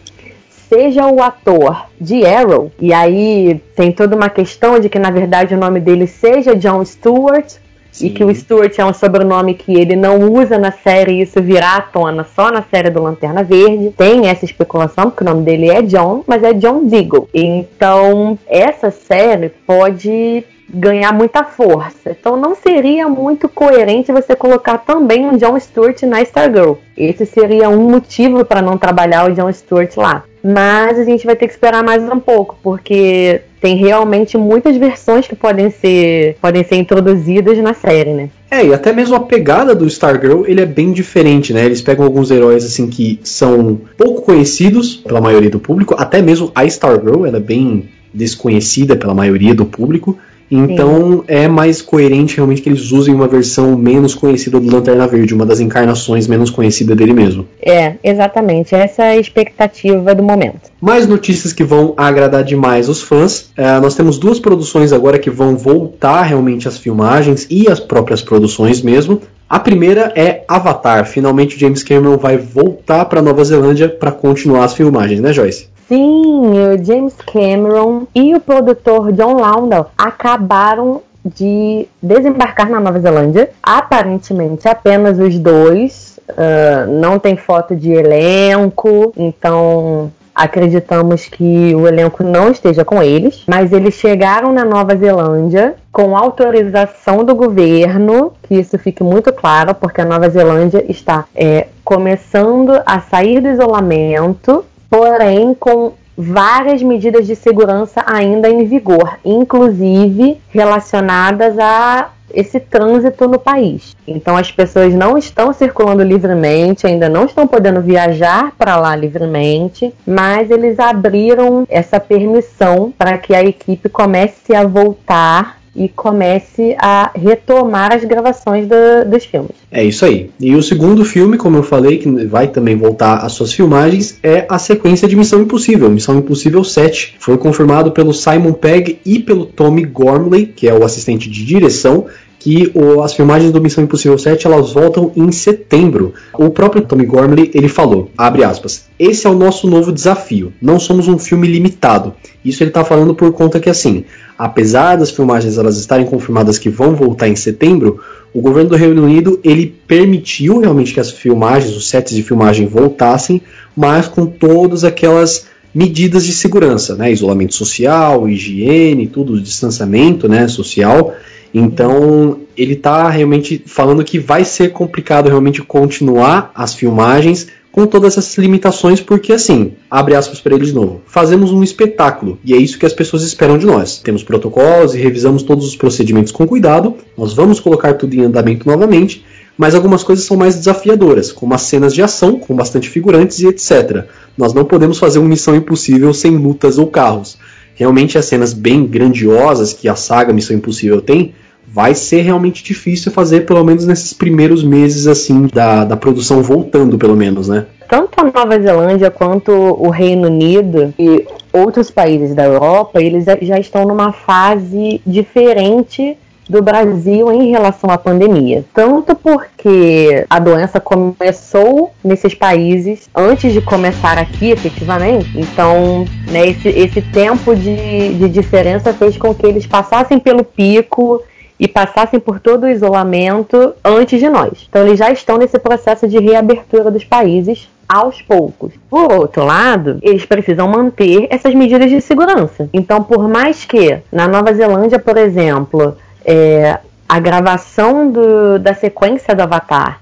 seja 0.70 1.08
o 1.08 1.22
ator 1.22 1.88
de 2.00 2.26
Arrow, 2.26 2.72
e 2.80 2.94
aí 2.94 3.60
tem 3.76 3.92
toda 3.92 4.16
uma 4.16 4.30
questão 4.30 4.80
de 4.80 4.88
que 4.88 5.00
na 5.00 5.10
verdade 5.10 5.56
o 5.56 5.58
nome 5.58 5.80
dele 5.80 6.06
seja 6.06 6.56
John 6.56 6.86
Stewart, 6.86 7.56
Sim. 7.92 8.08
e 8.08 8.10
que 8.12 8.24
o 8.24 8.34
Stewart 8.34 8.78
é 8.78 8.86
um 8.86 8.94
sobrenome 8.94 9.54
que 9.54 9.74
ele 9.74 9.96
não 9.96 10.20
usa 10.32 10.58
na 10.58 10.72
série 10.72 11.14
e 11.14 11.22
isso 11.22 11.42
virá 11.42 11.78
à 11.78 11.82
tona 11.82 12.26
só 12.36 12.52
na 12.52 12.62
série 12.62 12.90
do 12.90 13.02
Lanterna 13.02 13.44
Verde. 13.44 13.94
Tem 13.98 14.28
essa 14.28 14.46
especulação, 14.46 15.10
porque 15.10 15.24
o 15.24 15.28
nome 15.28 15.44
dele 15.44 15.70
é 15.70 15.82
John, 15.82 16.24
mas 16.28 16.44
é 16.44 16.54
John 16.54 16.86
Deagle. 16.86 17.28
Então, 17.34 18.38
essa 18.48 18.92
série 18.92 19.50
pode 19.50 20.46
ganhar 20.72 21.12
muita 21.14 21.44
força. 21.44 22.12
Então 22.12 22.38
não 22.38 22.56
seria 22.56 23.08
muito 23.08 23.50
coerente 23.50 24.12
você 24.12 24.36
colocar 24.36 24.78
também 24.78 25.26
um 25.26 25.36
John 25.38 25.60
Stewart 25.60 26.02
na 26.04 26.22
Stargirl. 26.22 26.74
Esse 26.96 27.26
seria 27.26 27.70
um 27.70 27.90
motivo 27.90 28.46
para 28.46 28.62
não 28.62 28.78
trabalhar 28.78 29.30
o 29.30 29.34
John 29.34 29.52
Stewart 29.52 29.96
lá. 29.98 30.24
Mas 30.44 30.98
a 30.98 31.04
gente 31.04 31.26
vai 31.26 31.36
ter 31.36 31.48
que 31.48 31.54
esperar 31.54 31.84
mais 31.84 32.04
um 32.04 32.20
pouco, 32.20 32.58
porque 32.64 33.42
tem 33.62 33.76
realmente 33.76 34.38
muitas 34.38 34.76
versões 34.78 35.28
que 35.28 35.36
podem 35.36 35.70
ser, 35.70 36.38
podem 36.42 36.64
ser 36.64 36.76
introduzidas 36.76 37.58
na 37.60 37.74
série, 37.74 38.14
né? 38.14 38.30
É, 38.50 38.66
e 38.66 38.74
até 38.74 38.92
mesmo 38.92 39.16
a 39.16 39.20
pegada 39.20 39.76
do 39.76 39.86
Stargirl, 39.86 40.44
ele 40.48 40.62
é 40.62 40.66
bem 40.66 40.92
diferente, 40.92 41.54
né? 41.54 41.66
Eles 41.66 41.82
pegam 41.82 42.06
alguns 42.06 42.32
heróis 42.32 42.66
assim 42.66 42.88
que 42.88 43.20
são 43.24 43.80
pouco 43.98 44.24
conhecidos 44.24 44.96
pela 44.96 45.22
maioria 45.22 45.50
do 45.50 45.60
público, 45.60 45.96
até 45.98 46.22
mesmo 46.22 46.52
a 46.56 46.66
Stargirl, 46.66 47.26
ela 47.26 47.38
é 47.38 47.42
bem 47.42 47.90
desconhecida 48.14 48.96
pela 48.96 49.14
maioria 49.14 49.54
do 49.54 49.66
público, 49.66 50.18
então 50.52 51.20
Sim. 51.20 51.24
é 51.28 51.48
mais 51.48 51.82
coerente 51.82 52.38
realmente 52.38 52.62
que 52.62 52.70
eles 52.70 52.92
usem 52.92 53.14
uma 53.14 53.28
versão 53.28 53.78
menos 53.78 54.16
conhecida 54.16 54.60
do 54.60 54.74
Lanterna 54.74 55.08
Verde, 55.08 55.34
uma 55.34 55.46
das 55.46 55.60
encarnações 55.60 56.28
menos 56.28 56.50
conhecida 56.50 56.96
dele 56.96 57.14
mesmo. 57.14 57.46
É, 57.62 57.96
exatamente. 58.04 58.74
Essa 58.74 59.04
é 59.04 59.12
a 59.12 59.18
expectativa 59.18 60.16
do 60.16 60.24
momento. 60.24 60.72
Mais 60.82 61.08
notícias 61.08 61.54
que 61.54 61.64
vão 61.64 61.94
agradar 61.96 62.44
demais 62.44 62.90
os 62.90 63.02
fãs. 63.02 63.52
É, 63.56 63.80
nós 63.80 63.96
temos 63.96 64.18
duas 64.18 64.40
produções 64.40 64.92
agora 64.92 65.20
que 65.20 65.30
vão 65.30 65.56
voltar 65.56 66.24
realmente 66.24 66.68
às 66.68 66.78
filmagens 66.78 67.46
e 67.50 67.70
às 67.70 67.80
próprias 67.80 68.22
produções 68.22 68.82
mesmo. 68.82 69.22
A 69.50 69.60
primeira 69.60 70.14
é 70.16 70.44
Avatar. 70.48 71.06
Finalmente 71.08 71.56
o 71.56 71.60
James 71.60 71.84
Cameron 71.84 72.18
vai 72.18 72.38
voltar 72.38 73.06
para 73.06 73.22
Nova 73.22 73.44
Zelândia 73.44 73.90
para 73.90 74.12
continuar 74.12 74.66
as 74.66 74.74
filmagens, 74.74 75.20
né, 75.20 75.34
Joyce? 75.34 75.68
Sim, 75.90 76.52
o 76.52 76.86
James 76.86 77.16
Cameron 77.16 78.04
e 78.14 78.36
o 78.36 78.40
produtor 78.40 79.12
John 79.12 79.34
Loundell 79.34 79.88
acabaram 79.98 81.02
de 81.26 81.88
desembarcar 82.00 82.70
na 82.70 82.80
Nova 82.80 83.00
Zelândia. 83.00 83.50
Aparentemente, 83.62 84.68
apenas 84.68 85.18
os 85.18 85.38
dois. 85.40 86.20
Uh, 86.30 86.88
não 87.02 87.18
tem 87.18 87.36
foto 87.36 87.76
de 87.76 87.92
elenco, 87.92 89.12
então 89.18 90.12
acreditamos 90.36 91.26
que 91.26 91.74
o 91.74 91.88
elenco 91.88 92.24
não 92.24 92.52
esteja 92.52 92.86
com 92.86 93.02
eles, 93.02 93.44
mas 93.48 93.74
eles 93.74 93.96
chegaram 93.96 94.54
na 94.54 94.64
Nova 94.64 94.96
Zelândia 94.96 95.74
com 95.92 96.16
autorização 96.16 97.24
do 97.26 97.34
governo, 97.34 98.32
que 98.44 98.54
isso 98.54 98.78
fique 98.78 99.04
muito 99.04 99.34
claro, 99.34 99.74
porque 99.74 100.02
a 100.02 100.06
Nova 100.06 100.30
Zelândia 100.30 100.86
está 100.88 101.26
é, 101.36 101.66
começando 101.84 102.80
a 102.86 103.02
sair 103.02 103.42
do 103.42 103.50
isolamento 103.50 104.64
porém 104.90 105.54
com 105.54 105.94
várias 106.18 106.82
medidas 106.84 107.26
de 107.26 107.36
segurança 107.36 108.04
ainda 108.06 108.50
em 108.50 108.66
vigor, 108.66 109.18
inclusive 109.24 110.42
relacionadas 110.50 111.58
a 111.58 112.10
esse 112.34 112.60
trânsito 112.60 113.28
no 113.28 113.40
país. 113.40 113.96
Então 114.08 114.38
as 114.38 114.52
pessoas 114.52 114.94
não 114.94 115.18
estão 115.18 115.54
circulando 115.54 116.04
livremente, 116.04 116.86
ainda 116.86 117.10
não 117.10 117.26
estão 117.26 117.48
podendo 117.48 117.82
viajar 117.82 118.52
para 118.58 118.76
lá 118.76 118.96
livremente, 118.96 119.94
mas 120.06 120.52
eles 120.52 120.80
abriram 120.80 121.66
essa 121.70 122.00
permissão 122.00 122.94
para 122.98 123.18
que 123.18 123.34
a 123.34 123.44
equipe 123.44 123.90
comece 123.90 124.54
a 124.54 124.66
voltar 124.66 125.59
e 125.80 125.88
comece 125.88 126.76
a 126.78 127.10
retomar 127.16 127.94
as 127.94 128.04
gravações 128.04 128.68
do, 128.68 129.10
dos 129.10 129.24
filmes. 129.24 129.52
É 129.72 129.82
isso 129.82 130.04
aí. 130.04 130.30
E 130.38 130.54
o 130.54 130.62
segundo 130.62 131.06
filme, 131.06 131.38
como 131.38 131.58
eu 131.58 131.64
falei, 131.64 131.98
que 131.98 132.10
vai 132.26 132.50
também 132.50 132.76
voltar 132.76 133.20
às 133.20 133.32
suas 133.32 133.54
filmagens, 133.54 134.20
é 134.22 134.46
a 134.50 134.60
sequência 134.60 135.08
de 135.08 135.16
Missão 135.16 135.42
Impossível. 135.42 135.90
Missão 135.90 136.18
Impossível 136.18 136.64
7 136.66 137.16
foi 137.18 137.38
confirmado 137.38 137.92
pelo 137.92 138.14
Simon 138.14 138.52
Pegg 138.52 139.00
e 139.06 139.20
pelo 139.20 139.46
Tommy 139.46 139.86
Gormley, 139.86 140.48
que 140.48 140.68
é 140.68 140.74
o 140.74 140.84
assistente 140.84 141.30
de 141.30 141.46
direção, 141.46 142.06
que 142.40 142.72
o, 142.74 143.02
as 143.02 143.14
filmagens 143.14 143.52
do 143.52 143.62
Missão 143.62 143.84
Impossível 143.84 144.18
7 144.18 144.48
elas 144.48 144.72
voltam 144.72 145.12
em 145.16 145.30
setembro. 145.30 146.14
O 146.34 146.50
próprio 146.50 146.82
Tommy 146.82 147.06
Gormley 147.06 147.52
ele 147.54 147.68
falou, 147.68 148.10
abre 148.18 148.46
aspas, 148.46 148.86
esse 148.98 149.28
é 149.28 149.30
o 149.30 149.36
nosso 149.36 149.70
novo 149.70 149.92
desafio. 149.92 150.54
Não 150.62 150.80
somos 150.80 151.10
um 151.10 151.20
filme 151.20 151.48
limitado. 151.48 152.14
Isso 152.44 152.64
ele 152.64 152.70
está 152.70 152.86
falando 152.86 153.14
por 153.14 153.34
conta 153.34 153.60
que 153.60 153.70
assim, 153.70 154.06
apesar 154.38 154.96
das 154.96 155.12
filmagens 155.12 155.58
elas 155.58 155.78
estarem 155.78 156.06
confirmadas 156.06 156.58
que 156.58 156.70
vão 156.70 156.96
voltar 156.96 157.28
em 157.28 157.36
setembro, 157.36 158.00
o 158.34 158.42
governo 158.42 158.70
do 158.70 158.76
Reino 158.78 159.04
Unido 159.04 159.40
ele 159.44 159.68
permitiu 159.86 160.60
realmente 160.60 160.94
que 160.94 161.00
as 161.00 161.12
filmagens, 161.12 161.76
os 161.76 161.90
sets 161.90 162.16
de 162.16 162.24
filmagem 162.24 162.68
voltassem, 162.68 163.42
mas 163.76 164.08
com 164.08 164.26
todas 164.26 164.86
aquelas 164.86 165.48
medidas 165.74 166.26
de 166.26 166.32
segurança, 166.32 166.96
né, 166.96 167.12
isolamento 167.12 167.54
social, 167.54 168.28
higiene, 168.28 169.08
tudo, 169.08 169.40
distanciamento, 169.40 170.28
né, 170.28 170.48
social. 170.48 171.14
Então 171.54 172.40
ele 172.56 172.74
está 172.74 173.10
realmente 173.10 173.64
falando 173.66 174.04
que 174.04 174.20
vai 174.20 174.44
ser 174.46 174.72
complicado 174.72 175.28
realmente 175.28 175.62
continuar 175.62 176.52
as 176.54 176.76
filmagens 176.76 177.48
com 177.72 177.86
todas 177.86 178.18
essas 178.18 178.38
limitações, 178.38 179.00
porque 179.00 179.32
assim, 179.32 179.74
abre 179.90 180.16
aspas 180.16 180.42
para 180.42 180.56
ele 180.56 180.66
de 180.66 180.74
novo, 180.74 181.02
fazemos 181.06 181.52
um 181.52 181.64
espetáculo 181.64 182.40
e 182.44 182.54
é 182.54 182.58
isso 182.58 182.80
que 182.80 182.86
as 182.86 182.94
pessoas 182.94 183.24
esperam 183.24 183.58
de 183.58 183.66
nós. 183.66 183.98
Temos 184.00 184.24
protocolos 184.24 184.96
e 184.96 184.98
revisamos 184.98 185.44
todos 185.44 185.66
os 185.68 185.76
procedimentos 185.76 186.32
com 186.32 186.48
cuidado, 186.48 186.96
nós 187.18 187.34
vamos 187.34 187.60
colocar 187.60 187.94
tudo 187.94 188.14
em 188.16 188.22
andamento 188.22 188.68
novamente, 188.68 189.24
mas 189.60 189.76
algumas 189.76 190.04
coisas 190.04 190.26
são 190.26 190.38
mais 190.38 190.56
desafiadoras, 190.56 191.32
como 191.32 191.54
as 191.54 191.64
cenas 191.64 191.94
de 191.94 192.02
ação, 192.02 192.40
com 192.40 192.56
bastante 192.56 192.90
figurantes 192.90 193.40
e 193.40 193.48
etc. 193.48 194.06
Nós 194.38 194.54
não 194.54 194.64
podemos 194.64 194.98
fazer 194.98 195.20
uma 195.20 195.28
missão 195.28 195.54
impossível 195.54 196.14
sem 196.14 196.38
lutas 196.38 196.78
ou 196.78 196.88
carros. 196.88 197.38
Realmente 197.80 198.18
as 198.18 198.26
cenas 198.26 198.52
bem 198.52 198.86
grandiosas 198.86 199.72
que 199.72 199.88
a 199.88 199.96
saga 199.96 200.34
Missão 200.34 200.54
Impossível 200.54 201.00
tem, 201.02 201.34
vai 201.66 201.96
ser 201.96 202.24
realmente 202.24 202.62
difícil 202.62 203.10
fazer, 203.10 203.46
pelo 203.46 203.64
menos 203.64 203.86
nesses 203.86 204.12
primeiros 204.12 204.64
meses 204.64 205.08
assim 205.08 205.48
da, 205.48 205.86
da 205.86 205.96
produção 205.96 206.44
voltando, 206.44 206.98
pelo 206.98 207.16
menos, 207.16 207.48
né? 207.48 207.68
Tanto 207.88 208.20
a 208.20 208.24
Nova 208.24 208.60
Zelândia 208.60 209.10
quanto 209.10 209.52
o 209.52 209.90
Reino 209.90 210.28
Unido 210.28 210.94
e 211.00 211.26
outros 211.54 211.90
países 211.90 212.36
da 212.36 212.44
Europa, 212.44 213.02
eles 213.02 213.26
já 213.42 213.58
estão 213.58 213.86
numa 213.86 214.12
fase 214.12 215.02
diferente 215.08 216.18
do 216.50 216.64
Brasil 216.64 217.32
em 217.32 217.52
relação 217.52 217.92
à 217.92 217.98
pandemia. 217.98 218.66
Tanto 218.74 219.16
porque 219.16 220.26
a 220.28 220.40
doença 220.40 220.80
começou 220.80 221.92
nesses 222.04 222.34
países 222.34 223.08
antes 223.16 223.54
de 223.54 223.62
começar 223.62 224.18
aqui, 224.18 224.50
efetivamente. 224.50 225.30
Então, 225.36 226.06
né, 226.28 226.48
esse, 226.48 226.68
esse 226.70 227.02
tempo 227.04 227.56
de, 227.56 228.16
de 228.16 228.28
diferença 228.28 228.92
fez 228.92 229.16
com 229.16 229.34
que 229.34 229.46
eles 229.46 229.68
passassem 229.68 230.18
pelo 230.18 230.44
pico 230.44 231.22
e 231.60 231.68
passassem 231.68 232.20
por 232.20 232.40
todo 232.40 232.64
o 232.64 232.70
isolamento 232.70 233.74
antes 233.84 234.20
de 234.20 234.30
nós. 234.30 234.66
Então 234.68 234.88
eles 234.88 234.98
já 234.98 235.12
estão 235.12 235.38
nesse 235.38 235.60
processo 235.60 236.08
de 236.08 236.18
reabertura 236.18 236.90
dos 236.90 237.04
países 237.04 237.68
aos 237.88 238.22
poucos. 238.22 238.72
Por 238.90 239.12
outro 239.12 239.44
lado, 239.44 239.98
eles 240.02 240.24
precisam 240.26 240.68
manter 240.68 241.28
essas 241.30 241.54
medidas 241.54 241.90
de 241.90 242.00
segurança. 242.00 242.70
Então, 242.72 243.04
por 243.04 243.28
mais 243.28 243.66
que 243.66 243.98
na 244.12 244.28
Nova 244.28 244.54
Zelândia, 244.54 245.00
por 245.00 245.18
exemplo, 245.18 245.98
é, 246.30 246.78
a 247.08 247.20
gravação 247.20 248.12
do, 248.12 248.60
da 248.60 248.76
sequência 248.76 249.34
do 249.34 249.42
Avatar, 249.42 250.00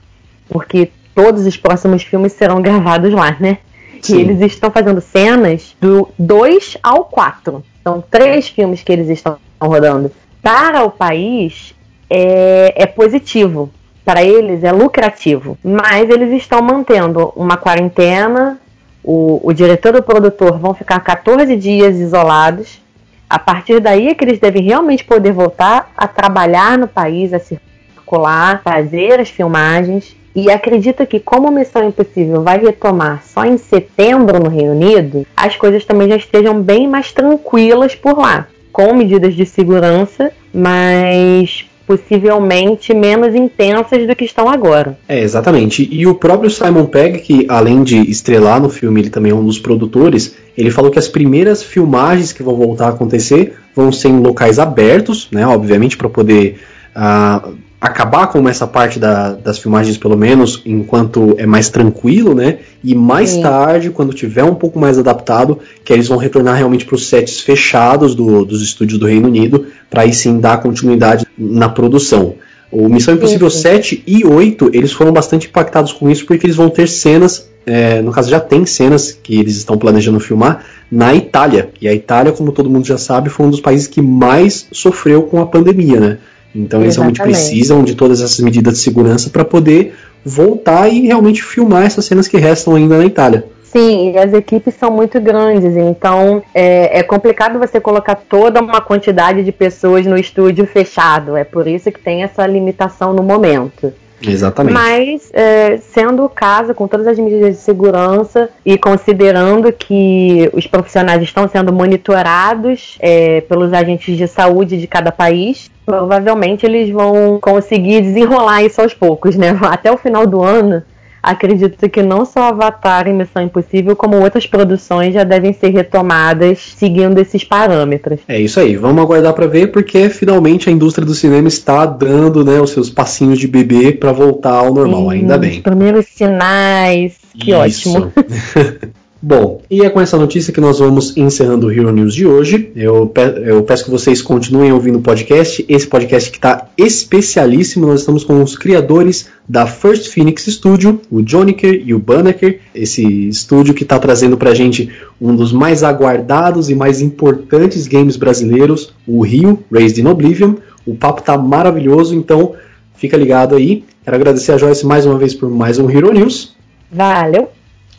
porque 0.50 0.92
todos 1.16 1.46
os 1.46 1.56
próximos 1.56 2.04
filmes 2.04 2.34
serão 2.34 2.60
gravados 2.62 3.14
lá, 3.14 3.38
né? 3.40 3.60
Sim. 4.02 4.18
E 4.18 4.22
eles 4.22 4.42
estão 4.42 4.70
fazendo 4.70 5.00
cenas 5.00 5.76
do 5.80 6.10
2 6.20 6.78
ao 6.84 7.06
4. 7.06 7.64
São 7.82 8.04
três 8.12 8.50
filmes 8.50 8.84
que 8.84 8.92
eles 8.92 9.08
estão 9.08 9.38
rodando 9.60 10.12
para 10.42 10.84
o 10.84 10.92
país 10.92 11.74
é, 12.10 12.74
é 12.76 12.86
positivo, 12.86 13.72
para 14.04 14.22
eles 14.24 14.64
é 14.64 14.72
lucrativo, 14.72 15.58
mas 15.64 16.10
eles 16.10 16.32
estão 16.34 16.62
mantendo 16.62 17.32
uma 17.36 17.58
quarentena. 17.58 18.60
O, 19.04 19.40
o 19.42 19.54
diretor 19.54 19.96
e 19.96 20.00
o 20.00 20.04
produtor 20.04 20.60
vão 20.60 20.74
ficar 20.74 21.00
14 21.00 21.56
dias 21.56 21.96
isolados. 21.96 22.82
A 23.30 23.38
partir 23.38 23.80
daí 23.82 24.08
é 24.08 24.16
que 24.16 24.24
eles 24.24 24.40
devem 24.40 24.64
realmente 24.64 25.04
poder 25.04 25.34
voltar 25.34 25.92
a 25.98 26.08
trabalhar 26.08 26.78
no 26.78 26.88
país, 26.88 27.34
a 27.34 27.40
circular, 27.40 28.62
fazer 28.64 29.20
as 29.20 29.30
filmagens. 29.30 30.16
e 30.36 30.52
acredita 30.52 31.04
que, 31.04 31.20
como 31.20 31.50
Missão 31.50 31.88
Impossível 31.88 32.44
vai 32.44 32.60
retomar 32.60 33.24
só 33.24 33.44
em 33.44 33.58
setembro 33.58 34.40
no 34.40 34.50
Reino 34.50 34.74
Unido, 34.74 35.26
as 35.36 35.56
coisas 35.56 35.84
também 35.84 36.08
já 36.10 36.16
estejam 36.16 36.62
bem 36.62 36.88
mais 36.88 37.12
tranquilas 37.12 37.96
por 37.96 38.20
lá, 38.20 38.46
com 38.72 38.94
medidas 38.94 39.34
de 39.34 39.48
segurança, 39.48 40.32
mas 40.54 41.66
possivelmente 41.88 42.94
menos 42.94 43.34
intensas 43.34 44.06
do 44.06 44.14
que 44.14 44.26
estão 44.26 44.50
agora. 44.50 45.00
É, 45.08 45.22
exatamente. 45.22 45.88
E 45.90 46.06
o 46.06 46.14
próprio 46.14 46.50
Simon 46.50 46.86
Pegg, 46.86 47.20
que 47.20 47.46
além 47.48 47.82
de 47.82 47.98
estrelar 48.12 48.62
no 48.62 48.70
filme, 48.70 49.00
ele 49.00 49.10
também 49.10 49.32
é 49.32 49.36
um 49.36 49.46
dos 49.46 49.58
produtores, 49.58 50.36
ele 50.58 50.70
falou 50.70 50.92
que 50.92 51.00
as 51.00 51.08
primeiras 51.08 51.64
filmagens 51.64 52.34
que 52.34 52.44
vão 52.44 52.56
voltar 52.56 52.88
a 52.88 52.90
acontecer 52.90 53.56
vão 53.74 53.90
ser 53.92 54.10
em 54.10 54.20
locais 54.20 54.60
abertos, 54.60 55.30
né, 55.32 55.48
obviamente 55.48 55.96
para 55.96 56.10
poder 56.10 56.58
uh, 56.94 57.56
acabar 57.80 58.28
com 58.28 58.48
essa 58.50 58.66
parte 58.66 59.00
da, 59.00 59.34
das 59.34 59.60
filmagens, 59.60 59.98
pelo 59.98 60.18
menos, 60.18 60.62
enquanto 60.66 61.36
é 61.38 61.46
mais 61.46 61.70
tranquilo, 61.70 62.34
né? 62.34 62.60
E 62.84 62.96
mais 62.96 63.32
Sim. 63.32 63.42
tarde, 63.42 63.92
quando 63.92 64.14
tiver 64.14 64.44
um 64.44 64.56
pouco 64.56 64.80
mais 64.80 64.98
adaptado, 64.98 65.60
que 65.86 65.94
eles 65.94 66.08
vão 66.08 66.18
retornar 66.18 66.56
realmente 66.56 66.86
para 66.86 66.96
os 66.96 67.08
sets 67.08 67.40
fechados 67.40 68.16
do, 68.16 68.44
dos 68.44 68.62
estúdios 68.64 69.00
do 69.00 69.06
Reino 69.06 69.28
Unido, 69.28 69.68
para 69.90 70.02
aí 70.02 70.14
sim 70.14 70.40
dar 70.40 70.62
continuidade 70.62 71.26
na 71.38 71.70
produção. 71.70 72.36
O 72.72 72.90
Missão 72.90 73.14
Impossível 73.14 73.50
Sim. 73.50 73.62
7 73.62 74.04
e 74.06 74.26
8, 74.26 74.72
eles 74.74 74.92
foram 74.92 75.14
bastante 75.14 75.48
impactados 75.48 75.94
com 75.94 76.10
isso, 76.10 76.26
porque 76.26 76.46
eles 76.46 76.56
vão 76.56 76.70
ter 76.70 76.88
cenas, 76.90 77.50
é, 77.66 78.02
no 78.02 78.12
caso 78.12 78.30
já 78.30 78.42
tem 78.42 78.66
cenas 78.66 79.12
que 79.12 79.40
eles 79.40 79.56
estão 79.56 79.78
planejando 79.78 80.20
filmar, 80.20 80.66
na 80.92 81.16
Itália. 81.16 81.70
E 81.80 81.88
a 81.88 81.94
Itália, 81.94 82.34
como 82.34 82.52
todo 82.52 82.70
mundo 82.70 82.86
já 82.86 82.98
sabe, 82.98 83.30
foi 83.30 83.46
um 83.46 83.50
dos 83.50 83.62
países 83.62 83.88
que 83.88 84.02
mais 84.02 84.68
sofreu 84.72 85.24
com 85.24 85.42
a 85.42 85.46
pandemia, 85.46 86.00
né? 86.00 86.18
Então 86.56 86.82
eles 86.82 86.96
realmente 86.96 87.22
precisam 87.22 87.84
de 87.84 87.96
todas 87.96 88.22
essas 88.22 88.40
medidas 88.40 88.74
de 88.74 88.80
segurança 88.80 89.30
para 89.30 89.46
poder 89.46 89.94
voltar 90.24 90.88
e 90.90 91.08
realmente 91.08 91.44
filmar 91.44 91.86
essas 91.86 92.06
cenas 92.06 92.28
que 92.28 92.38
restam 92.38 92.76
ainda 92.76 92.98
na 92.98 93.06
Itália. 93.06 93.46
Sim, 93.64 94.12
e 94.12 94.18
as 94.18 94.34
equipes 94.34 94.74
são 94.76 94.90
muito 94.90 95.20
grandes, 95.20 95.76
então 95.76 96.42
é, 96.54 97.00
é, 97.00 97.04
complicado 97.04 97.60
você 97.60 97.82
colocar 97.82 98.16
toda 98.16 98.62
uma 98.62 98.80
quantidade 98.80 99.44
de 99.44 99.52
pessoas 99.52 100.06
no 100.06 100.18
estúdio 100.18 100.66
fechado. 100.66 101.36
É 101.36 101.44
por 101.44 101.68
isso 101.68 101.92
que 101.92 102.00
tem 102.00 102.24
essa 102.24 102.48
limitação 102.48 103.14
no 103.14 103.22
momento. 103.22 103.94
Exatamente. 104.22 104.74
Mas, 104.74 105.30
é, 105.34 105.78
sendo 105.78 106.26
o 106.26 106.30
caso, 106.30 106.74
com 106.74 106.88
todas 106.88 107.06
as 107.08 107.20
medidas 107.20 107.56
de 107.56 107.62
segurança 107.62 108.50
e 108.66 108.78
considerando 108.78 109.72
que 109.72 110.50
os 110.54 110.66
profissionais 110.66 111.22
estão 111.22 111.48
sendo 111.48 111.72
monitorados 111.72 112.98
é, 113.00 113.42
pelos 113.42 113.72
agentes 113.74 114.18
de 114.18 114.28
saúde 114.28 114.78
de 114.78 114.88
cada 114.88 115.12
país, 115.12 115.70
provavelmente 115.86 116.66
eles 116.66 116.90
vão 116.90 117.40
conseguir 117.40 118.02
desenrolar 118.02 118.64
isso 118.64 118.82
aos 118.82 118.94
poucos, 118.94 119.36
né? 119.36 119.58
Até 119.62 119.92
o 119.92 119.98
final 119.98 120.26
do 120.26 120.44
ano 120.44 120.84
acredito 121.32 121.90
que 121.90 122.02
não 122.02 122.26
só 122.26 122.44
Avatar 122.44 123.08
e 123.08 123.14
Missão 123.14 123.44
Impossível, 123.44 123.96
como 123.96 124.18
outras 124.18 124.46
produções 124.46 125.14
já 125.14 125.24
devem 125.24 125.54
ser 125.54 125.70
retomadas 125.70 126.74
seguindo 126.78 127.18
esses 127.20 127.44
parâmetros. 127.44 128.20
É 128.28 128.40
isso 128.40 128.60
aí, 128.60 128.76
vamos 128.76 129.02
aguardar 129.02 129.34
para 129.34 129.48
ver, 129.48 129.72
porque 129.72 130.10
finalmente 130.10 130.70
a 130.70 130.72
indústria 130.72 131.06
do 131.06 131.14
cinema 131.14 131.48
está 131.48 131.86
dando 131.86 132.44
né, 132.44 132.60
os 132.60 132.72
seus 132.72 132.90
passinhos 132.90 133.40
de 133.40 133.48
bebê 133.48 133.92
para 133.92 134.12
voltar 134.12 134.54
ao 134.54 134.74
normal, 134.74 135.04
Sim, 135.04 135.12
ainda 135.12 135.38
bem. 135.38 135.52
Os 135.52 135.60
primeiros 135.60 136.06
sinais, 136.08 137.16
que 137.38 137.52
isso. 137.52 137.92
ótimo. 137.92 138.14
Bom, 139.20 139.62
e 139.70 139.82
é 139.82 139.90
com 139.90 140.00
essa 140.00 140.16
notícia 140.16 140.54
que 140.54 140.62
nós 140.62 140.78
vamos 140.78 141.18
encerrando 141.18 141.68
o 141.68 141.72
Hero 141.72 141.92
News 141.92 142.14
de 142.14 142.28
hoje. 142.28 142.72
Eu, 142.76 143.08
pe 143.08 143.22
eu 143.46 143.64
peço 143.64 143.86
que 143.86 143.90
vocês 143.90 144.22
continuem 144.22 144.72
ouvindo 144.72 145.00
o 145.00 145.02
podcast. 145.02 145.66
Esse 145.68 145.88
podcast 145.88 146.30
que 146.30 146.38
está 146.38 146.68
especialíssimo. 146.78 147.88
Nós 147.88 148.02
estamos 148.02 148.24
com 148.24 148.44
os 148.44 148.56
criadores 148.56 149.28
da 149.50 149.66
First 149.66 150.14
Phoenix 150.14 150.46
Studio, 150.46 151.02
o 151.10 151.28
Joniker 151.28 151.82
e 151.84 151.96
o 151.96 152.00
Banneker. 152.00 152.60
Esse 152.76 153.28
estúdio 153.28 153.74
que 153.74 153.82
está 153.82 153.98
trazendo 153.98 154.38
para 154.38 154.52
a 154.52 154.56
gente 154.56 154.92
um 155.20 155.36
dos 155.36 155.52
mais 155.52 155.84
aguardados 155.84 156.70
e 156.70 156.76
mais 156.76 157.02
importantes 157.02 157.88
games 157.88 158.18
brasileiros, 158.18 158.94
o 159.08 159.22
Rio, 159.22 159.64
Raised 159.72 159.98
in 159.98 160.08
Oblivion. 160.08 160.56
O 160.86 160.94
papo 160.94 161.24
tá 161.24 161.36
maravilhoso, 161.36 162.14
então 162.14 162.54
fica 162.96 163.18
ligado 163.18 163.56
aí. 163.56 163.84
Quero 164.04 164.16
agradecer 164.16 164.52
a 164.52 164.58
Joyce 164.58 164.86
mais 164.86 165.08
uma 165.08 165.18
vez 165.18 165.34
por 165.34 165.50
mais 165.50 165.80
um 165.80 165.90
Hero 165.90 166.14
News. 166.14 166.56
Valeu! 166.92 167.50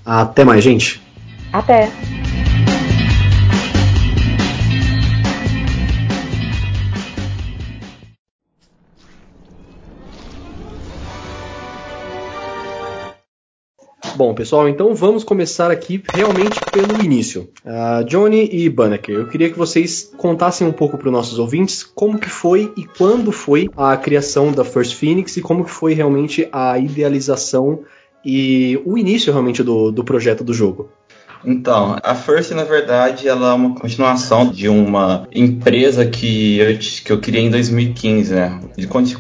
Até 0.07 0.45
mais, 0.45 0.63
gente! 0.63 1.08
Até! 1.53 1.91
Bom, 14.19 14.35
pessoal, 14.35 14.69
então 14.69 14.97
vamos 14.97 15.23
começar 15.23 15.71
aqui 15.71 16.03
realmente 16.13 16.59
pelo 16.73 17.01
início. 17.01 17.51
Uh, 17.65 18.05
Johnny 18.05 18.49
e 18.53 18.69
Banneker, 18.69 19.15
eu 19.15 19.29
queria 19.29 19.49
que 19.49 19.57
vocês 19.57 20.13
contassem 20.17 20.67
um 20.67 20.73
pouco 20.73 20.99
para 20.99 21.07
os 21.07 21.13
nossos 21.13 21.39
ouvintes 21.39 21.85
como 21.85 22.19
que 22.19 22.29
foi 22.29 22.73
e 22.77 22.85
quando 22.85 23.31
foi 23.31 23.69
a 23.77 23.97
criação 23.97 24.51
da 24.51 24.65
First 24.65 24.97
Phoenix 24.97 25.37
e 25.37 25.41
como 25.41 25.65
que 25.65 25.71
foi 25.71 25.95
realmente 25.95 26.49
a 26.51 26.77
idealização 26.81 27.85
e 28.25 28.83
o 28.85 28.99
início 28.99 29.33
realmente 29.33 29.63
do, 29.63 29.93
do 29.93 30.03
projeto 30.03 30.43
do 30.43 30.53
jogo. 30.53 30.91
Então, 31.45 31.97
a 32.03 32.15
First, 32.15 32.51
na 32.53 32.65
verdade, 32.65 33.29
ela 33.29 33.51
é 33.51 33.55
uma 33.55 33.75
continuação 33.75 34.51
de 34.51 34.69
uma 34.69 35.27
empresa 35.33 36.05
que 36.05 36.59
eu, 36.59 36.79
que 36.79 37.13
eu 37.13 37.21
criei 37.21 37.45
em 37.45 37.51
2015, 37.51 38.35
né? 38.35 38.61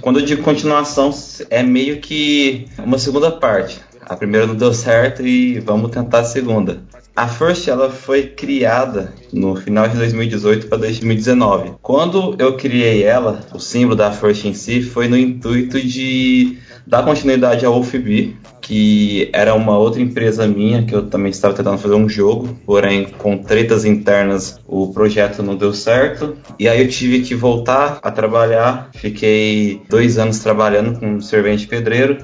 Quando 0.00 0.20
eu 0.20 0.24
digo 0.24 0.42
continuação, 0.42 1.10
é 1.50 1.62
meio 1.62 2.00
que 2.00 2.66
uma 2.78 2.98
segunda 2.98 3.30
parte. 3.30 3.80
A 4.08 4.16
primeira 4.16 4.46
não 4.46 4.54
deu 4.54 4.72
certo 4.72 5.26
e 5.26 5.60
vamos 5.60 5.90
tentar 5.90 6.20
a 6.20 6.24
segunda. 6.24 6.82
A 7.14 7.26
First 7.26 7.68
ela 7.68 7.90
foi 7.90 8.28
criada 8.28 9.12
no 9.32 9.56
final 9.56 9.88
de 9.88 9.96
2018 9.96 10.68
para 10.68 10.78
2019. 10.78 11.72
Quando 11.82 12.36
eu 12.38 12.56
criei 12.56 13.02
ela, 13.02 13.40
o 13.52 13.58
símbolo 13.58 13.96
da 13.96 14.12
First 14.12 14.44
em 14.44 14.54
si 14.54 14.82
foi 14.82 15.08
no 15.08 15.16
intuito 15.16 15.78
de 15.84 16.58
dar 16.88 17.04
continuidade 17.04 17.66
ao 17.66 17.78
UFB, 17.78 18.34
que 18.62 19.28
era 19.32 19.54
uma 19.54 19.76
outra 19.76 20.00
empresa 20.00 20.46
minha 20.46 20.82
que 20.82 20.94
eu 20.94 21.06
também 21.06 21.30
estava 21.30 21.54
tentando 21.54 21.76
fazer 21.76 21.94
um 21.94 22.08
jogo, 22.08 22.58
porém 22.64 23.04
com 23.04 23.36
tretas 23.36 23.84
internas 23.84 24.58
o 24.66 24.90
projeto 24.92 25.42
não 25.42 25.54
deu 25.54 25.74
certo. 25.74 26.36
E 26.58 26.66
aí 26.66 26.80
eu 26.80 26.88
tive 26.88 27.20
que 27.20 27.34
voltar 27.34 27.98
a 28.02 28.10
trabalhar. 28.10 28.88
Fiquei 28.94 29.82
dois 29.88 30.18
anos 30.18 30.38
trabalhando 30.38 30.98
com 30.98 31.20
servente 31.20 31.66
pedreiro. 31.66 32.16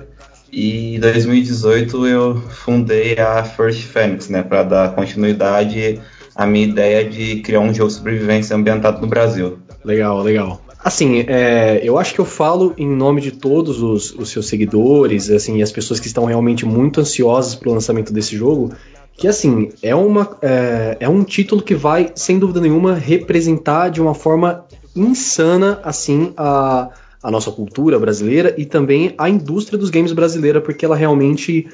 E 0.50 0.96
em 0.96 1.00
2018 1.00 2.06
eu 2.06 2.36
fundei 2.48 3.18
a 3.18 3.44
First 3.44 3.82
Phoenix, 3.82 4.28
né, 4.28 4.42
para 4.42 4.62
dar 4.62 4.94
continuidade 4.94 6.00
à 6.34 6.46
minha 6.46 6.66
ideia 6.66 7.04
de 7.04 7.40
criar 7.40 7.60
um 7.60 7.74
jogo 7.74 7.88
de 7.88 7.96
sobrevivência 7.96 8.56
ambientado 8.56 9.00
no 9.00 9.06
Brasil. 9.06 9.58
Legal, 9.84 10.22
legal. 10.22 10.63
Assim, 10.84 11.24
é, 11.26 11.80
eu 11.82 11.98
acho 11.98 12.12
que 12.12 12.20
eu 12.20 12.26
falo 12.26 12.74
em 12.76 12.86
nome 12.86 13.22
de 13.22 13.30
todos 13.30 13.82
os, 13.82 14.14
os 14.14 14.28
seus 14.28 14.46
seguidores, 14.46 15.30
assim, 15.30 15.62
as 15.62 15.72
pessoas 15.72 15.98
que 15.98 16.06
estão 16.06 16.26
realmente 16.26 16.66
muito 16.66 17.00
ansiosas 17.00 17.54
pelo 17.54 17.74
lançamento 17.74 18.12
desse 18.12 18.36
jogo, 18.36 18.70
que 19.16 19.26
assim 19.26 19.70
é 19.82 19.94
uma 19.94 20.36
é, 20.42 20.98
é, 21.00 21.08
um 21.08 21.24
título 21.24 21.62
que 21.62 21.74
vai 21.74 22.12
sem 22.14 22.38
dúvida 22.38 22.60
nenhuma 22.60 22.94
representar 22.94 23.88
de 23.88 24.02
uma 24.02 24.14
forma 24.14 24.66
insana 24.94 25.80
assim 25.84 26.32
a, 26.36 26.90
a 27.22 27.30
nossa 27.30 27.50
cultura 27.50 27.98
brasileira 27.98 28.54
e 28.58 28.66
também 28.66 29.14
a 29.16 29.30
indústria 29.30 29.78
dos 29.78 29.88
games 29.88 30.12
brasileira 30.12 30.60
porque 30.60 30.84
ela 30.84 30.96
realmente 30.96 31.68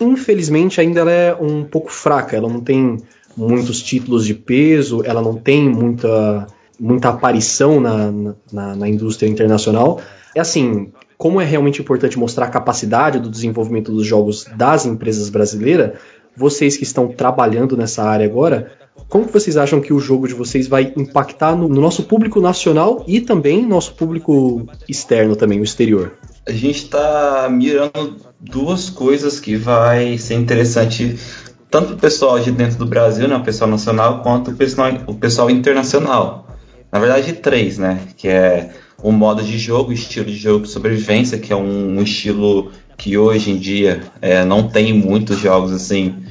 infelizmente 0.00 0.80
ainda 0.80 1.00
ela 1.00 1.10
é 1.10 1.34
um 1.34 1.64
pouco 1.64 1.90
fraca 1.90 2.36
ela 2.36 2.48
não 2.48 2.60
tem 2.60 2.98
muitos 3.34 3.82
títulos 3.82 4.26
de 4.26 4.34
peso 4.34 5.02
ela 5.04 5.22
não 5.22 5.34
tem 5.34 5.68
muita 5.68 6.46
muita 6.78 7.08
aparição 7.10 7.80
na, 7.80 8.12
na, 8.52 8.76
na 8.76 8.88
indústria 8.88 9.28
internacional. 9.28 10.00
É 10.34 10.40
assim, 10.40 10.92
como 11.16 11.40
é 11.40 11.44
realmente 11.44 11.80
importante 11.80 12.18
mostrar 12.18 12.46
a 12.46 12.50
capacidade 12.50 13.20
do 13.20 13.30
desenvolvimento 13.30 13.92
dos 13.92 14.06
jogos 14.06 14.44
das 14.56 14.86
empresas 14.86 15.28
brasileiras, 15.28 15.92
vocês 16.36 16.76
que 16.76 16.84
estão 16.84 17.08
trabalhando 17.08 17.76
nessa 17.76 18.02
área 18.02 18.26
agora, 18.26 18.72
como 19.08 19.26
vocês 19.26 19.56
acham 19.56 19.80
que 19.80 19.92
o 19.92 19.98
jogo 19.98 20.26
de 20.26 20.34
vocês 20.34 20.66
vai 20.66 20.92
impactar 20.96 21.54
no, 21.54 21.68
no 21.68 21.80
nosso 21.80 22.04
público 22.04 22.40
nacional 22.40 23.04
e 23.06 23.20
também 23.20 23.66
nosso 23.66 23.94
público 23.94 24.66
externo 24.88 25.36
também, 25.36 25.60
o 25.60 25.64
exterior? 25.64 26.14
A 26.46 26.52
gente 26.52 26.84
está 26.84 27.48
mirando 27.50 28.16
duas 28.40 28.90
coisas 28.90 29.38
que 29.38 29.54
vai 29.56 30.18
ser 30.18 30.34
interessante 30.34 31.18
tanto 31.70 31.94
o 31.94 31.96
pessoal 31.96 32.38
de 32.38 32.50
dentro 32.50 32.78
do 32.78 32.86
Brasil, 32.86 33.26
né, 33.28 33.36
o 33.36 33.42
pessoal 33.42 33.70
nacional, 33.70 34.22
quanto 34.22 34.50
o 34.50 34.54
pessoal, 34.54 34.90
o 35.06 35.14
pessoal 35.14 35.50
internacional. 35.50 36.46
Na 36.92 36.98
verdade, 36.98 37.32
três, 37.32 37.78
né? 37.78 38.00
Que 38.18 38.28
é 38.28 38.70
o 39.02 39.10
modo 39.10 39.42
de 39.42 39.58
jogo, 39.58 39.90
o 39.90 39.94
estilo 39.94 40.26
de 40.26 40.36
jogo 40.36 40.64
de 40.64 40.70
sobrevivência, 40.70 41.38
que 41.38 41.52
é 41.52 41.56
um, 41.56 41.98
um 41.98 42.02
estilo 42.02 42.70
que 42.96 43.16
hoje 43.16 43.50
em 43.50 43.56
dia 43.56 44.02
é, 44.20 44.44
não 44.44 44.68
tem 44.68 44.92
muitos 44.92 45.38
jogos 45.38 45.72
assim 45.72 46.22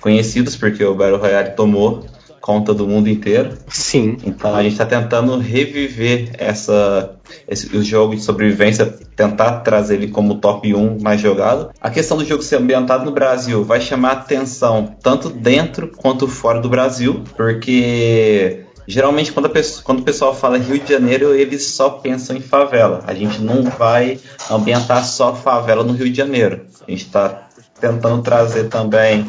conhecidos, 0.00 0.56
porque 0.56 0.82
o 0.84 0.94
Battle 0.94 1.18
Royale 1.18 1.50
tomou 1.50 2.04
conta 2.40 2.72
do 2.72 2.86
mundo 2.86 3.08
inteiro. 3.08 3.58
Sim. 3.68 4.16
Então 4.24 4.54
a 4.54 4.62
gente 4.62 4.72
está 4.72 4.86
tentando 4.86 5.36
reviver 5.36 6.30
essa, 6.38 7.16
esse, 7.48 7.76
o 7.76 7.82
jogo 7.82 8.14
de 8.14 8.22
sobrevivência, 8.22 8.86
tentar 9.16 9.60
trazer 9.60 9.96
ele 9.96 10.08
como 10.08 10.36
top 10.36 10.72
1 10.72 11.02
mais 11.02 11.20
jogado. 11.20 11.70
A 11.80 11.90
questão 11.90 12.16
do 12.16 12.24
jogo 12.24 12.42
ser 12.42 12.56
ambientado 12.56 13.04
no 13.04 13.10
Brasil 13.10 13.64
vai 13.64 13.80
chamar 13.80 14.12
atenção 14.12 14.94
tanto 15.02 15.28
dentro 15.28 15.88
quanto 15.88 16.28
fora 16.28 16.60
do 16.60 16.68
Brasil, 16.68 17.24
porque 17.36 18.65
geralmente 18.86 19.32
quando, 19.32 19.48
pessoa, 19.50 19.82
quando, 19.82 20.00
o 20.00 20.02
pessoal 20.02 20.34
fala 20.34 20.58
Rio 20.58 20.78
de 20.78 20.92
Janeiro, 20.92 21.34
eles 21.34 21.68
só 21.68 21.90
pensam 21.90 22.36
em 22.36 22.40
favela. 22.40 23.02
A 23.06 23.14
gente 23.14 23.40
não 23.40 23.64
vai 23.64 24.18
ambientar 24.50 25.04
só 25.04 25.34
favela 25.34 25.82
no 25.82 25.92
Rio 25.92 26.10
de 26.10 26.16
Janeiro. 26.16 26.66
A 26.86 26.90
gente 26.90 27.06
está 27.06 27.48
tentando 27.80 28.22
trazer 28.22 28.68
também 28.68 29.26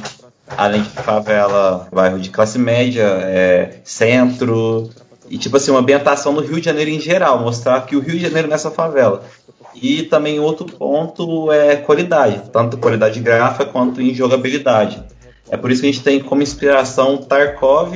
além 0.56 0.82
de 0.82 0.90
favela, 0.90 1.88
bairro 1.92 2.20
de 2.20 2.30
classe 2.30 2.58
média, 2.58 3.04
é, 3.04 3.80
centro, 3.84 4.90
e 5.30 5.38
tipo 5.38 5.58
assim, 5.58 5.72
uma 5.72 5.80
ambientação 5.80 6.32
no 6.32 6.42
Rio 6.42 6.60
de 6.60 6.66
Janeiro 6.66 6.90
em 6.90 7.00
geral, 7.00 7.40
mostrar 7.40 7.82
que 7.82 7.96
o 7.96 8.00
Rio 8.00 8.18
de 8.18 8.22
Janeiro 8.22 8.48
nessa 8.48 8.72
favela. 8.72 9.24
E 9.76 10.04
também 10.04 10.40
outro 10.40 10.66
ponto 10.66 11.52
é 11.52 11.76
qualidade, 11.76 12.44
tanto 12.52 12.78
qualidade 12.78 13.20
gráfica 13.20 13.66
quanto 13.66 14.02
em 14.02 14.14
jogabilidade. 14.14 15.04
É 15.50 15.58
por 15.58 15.72
isso 15.72 15.82
que 15.82 15.88
a 15.88 15.92
gente 15.92 16.04
tem 16.04 16.20
como 16.20 16.42
inspiração 16.42 17.18
Tarkov 17.18 17.94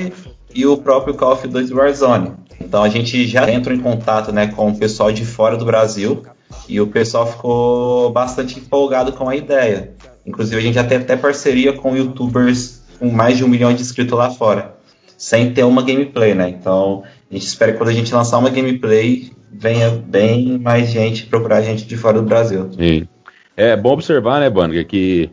e 0.53 0.65
o 0.65 0.77
próprio 0.77 1.13
Call 1.13 1.33
of 1.33 1.47
Duty 1.47 1.73
Warzone. 1.73 2.31
Então 2.59 2.83
a 2.83 2.89
gente 2.89 3.27
já 3.27 3.49
entrou 3.51 3.75
em 3.75 3.79
contato 3.79 4.31
né, 4.31 4.47
com 4.47 4.69
o 4.69 4.77
pessoal 4.77 5.11
de 5.11 5.25
fora 5.25 5.57
do 5.57 5.65
Brasil 5.65 6.23
e 6.67 6.79
o 6.79 6.87
pessoal 6.87 7.25
ficou 7.25 8.11
bastante 8.11 8.59
empolgado 8.59 9.11
com 9.13 9.27
a 9.27 9.35
ideia. 9.35 9.93
Inclusive, 10.25 10.57
a 10.57 10.61
gente 10.61 10.75
já 10.75 10.83
tem 10.83 10.97
até 10.97 11.17
parceria 11.17 11.73
com 11.73 11.95
youtubers 11.95 12.81
com 12.99 13.09
mais 13.09 13.37
de 13.37 13.43
um 13.43 13.47
milhão 13.47 13.73
de 13.73 13.81
inscritos 13.81 14.17
lá 14.17 14.29
fora, 14.29 14.75
sem 15.17 15.51
ter 15.51 15.63
uma 15.63 15.81
gameplay, 15.81 16.35
né? 16.35 16.49
Então, 16.49 17.03
a 17.29 17.33
gente 17.33 17.47
espera 17.47 17.71
que 17.71 17.77
quando 17.79 17.89
a 17.89 17.93
gente 17.93 18.13
lançar 18.13 18.37
uma 18.37 18.49
gameplay, 18.49 19.31
venha 19.51 19.89
bem 19.89 20.59
mais 20.59 20.91
gente 20.91 21.25
procurar 21.25 21.57
a 21.57 21.61
gente 21.61 21.85
de 21.85 21.97
fora 21.97 22.21
do 22.21 22.27
Brasil. 22.27 22.69
Sim. 22.71 23.07
É 23.57 23.75
bom 23.75 23.93
observar, 23.93 24.39
né, 24.39 24.49
Banga, 24.49 24.83
que, 24.83 25.29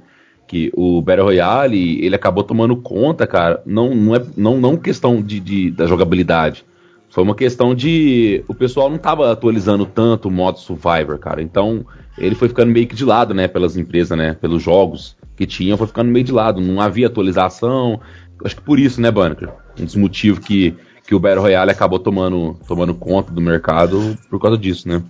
que 0.49 0.73
o 0.75 1.01
Battle 1.03 1.27
Royale, 1.27 2.05
ele 2.05 2.17
acabou 2.17 2.43
tomando 2.43 2.75
conta, 2.77 3.27
cara, 3.27 3.63
não, 3.65 3.95
não 3.95 4.17
é 4.17 4.23
não, 4.37 4.59
não 4.59 4.77
questão 4.77 5.23
de, 5.23 5.39
de 5.39 5.71
da 5.71 5.87
jogabilidade, 5.87 6.65
foi 7.11 7.25
uma 7.25 7.35
questão 7.35 7.75
de. 7.75 8.45
O 8.47 8.55
pessoal 8.55 8.89
não 8.89 8.97
estava 8.97 9.33
atualizando 9.33 9.87
tanto 9.87 10.29
o 10.29 10.31
modo 10.31 10.59
Survivor, 10.59 11.19
cara. 11.19 11.43
Então, 11.43 11.85
ele 12.19 12.35
foi 12.35 12.49
ficando 12.49 12.71
meio 12.71 12.87
que 12.87 12.95
de 12.95 13.05
lado, 13.05 13.33
né? 13.33 13.49
Pelas 13.49 13.77
empresas, 13.77 14.17
né? 14.17 14.35
Pelos 14.35 14.63
jogos 14.63 15.17
que 15.35 15.47
tinham, 15.47 15.79
foi 15.79 15.87
ficando 15.87 16.11
meio 16.11 16.25
de 16.25 16.33
lado. 16.33 16.61
Não 16.61 16.81
havia 16.81 17.07
atualização. 17.07 18.01
Acho 18.45 18.57
que 18.57 18.63
por 18.63 18.79
isso, 18.79 19.01
né, 19.01 19.11
Bunker? 19.11 19.49
Um 19.81 19.85
dos 19.85 19.97
motivos 19.97 20.39
que, 20.39 20.77
que 21.07 21.15
o 21.15 21.19
Battle 21.19 21.43
Royale 21.43 21.71
acabou 21.71 21.99
tomando, 21.99 22.59
tomando 22.69 22.95
conta 22.95 23.33
do 23.33 23.41
mercado 23.41 24.17
por 24.29 24.41
causa 24.41 24.59
disso, 24.59 24.87
né? 24.87 25.03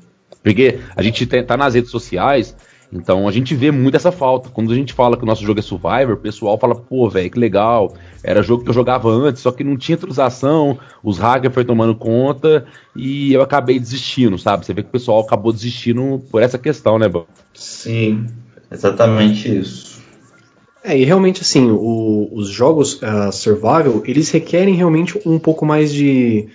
Porque 0.43 0.79
a 0.95 1.03
gente 1.03 1.27
tá 1.27 1.57
nas 1.57 1.75
redes 1.75 1.91
sociais 1.91 2.57
então 2.93 3.29
a 3.29 3.33
gente 3.33 3.55
vê 3.55 3.71
muito 3.71 3.97
essa 3.97 4.11
falta. 4.11 4.49
Quando 4.49 4.73
a 4.73 4.75
gente 4.75 4.93
fala 4.93 5.17
que 5.17 5.23
o 5.23 5.27
nosso 5.27 5.45
jogo 5.45 5.59
é 5.59 5.63
Survivor, 5.63 6.15
o 6.15 6.17
pessoal 6.17 6.59
fala, 6.59 6.75
pô, 6.75 7.09
velho, 7.09 7.31
que 7.31 7.39
legal. 7.39 7.95
Era 8.23 8.43
jogo 8.43 8.65
que 8.65 8.71
eu 8.71 8.75
jogava 8.75 9.11
antes, 9.11 9.43
só 9.43 9.53
que 9.53 9.63
não 9.63 9.77
tinha 9.77 9.97
atualização, 9.97 10.79
os 11.03 11.19
hackers 11.19 11.53
foi 11.53 11.65
tomando 11.65 11.95
conta 11.95 12.65
e 12.97 13.33
eu 13.33 13.43
acabei 13.43 13.79
desistindo, 13.79 14.39
sabe? 14.39 14.65
Você 14.65 14.73
vê 14.73 14.83
que 14.83 14.89
o 14.89 14.93
pessoal 14.93 15.21
acabou 15.21 15.53
desistindo 15.53 16.23
por 16.31 16.43
essa 16.43 16.59
questão, 16.59 16.99
né, 16.99 17.09
Bom? 17.09 17.27
Sim, 17.53 18.27
exatamente 18.71 19.59
isso. 19.59 19.99
É, 20.83 20.97
e 20.97 21.05
realmente 21.05 21.43
assim, 21.43 21.71
o, 21.71 22.31
os 22.33 22.49
jogos 22.49 22.95
uh, 23.03 23.31
survival, 23.33 24.03
eles 24.05 24.31
requerem 24.31 24.75
realmente 24.75 25.21
um 25.27 25.39
pouco 25.39 25.67
mais 25.67 25.93
de. 25.93 26.49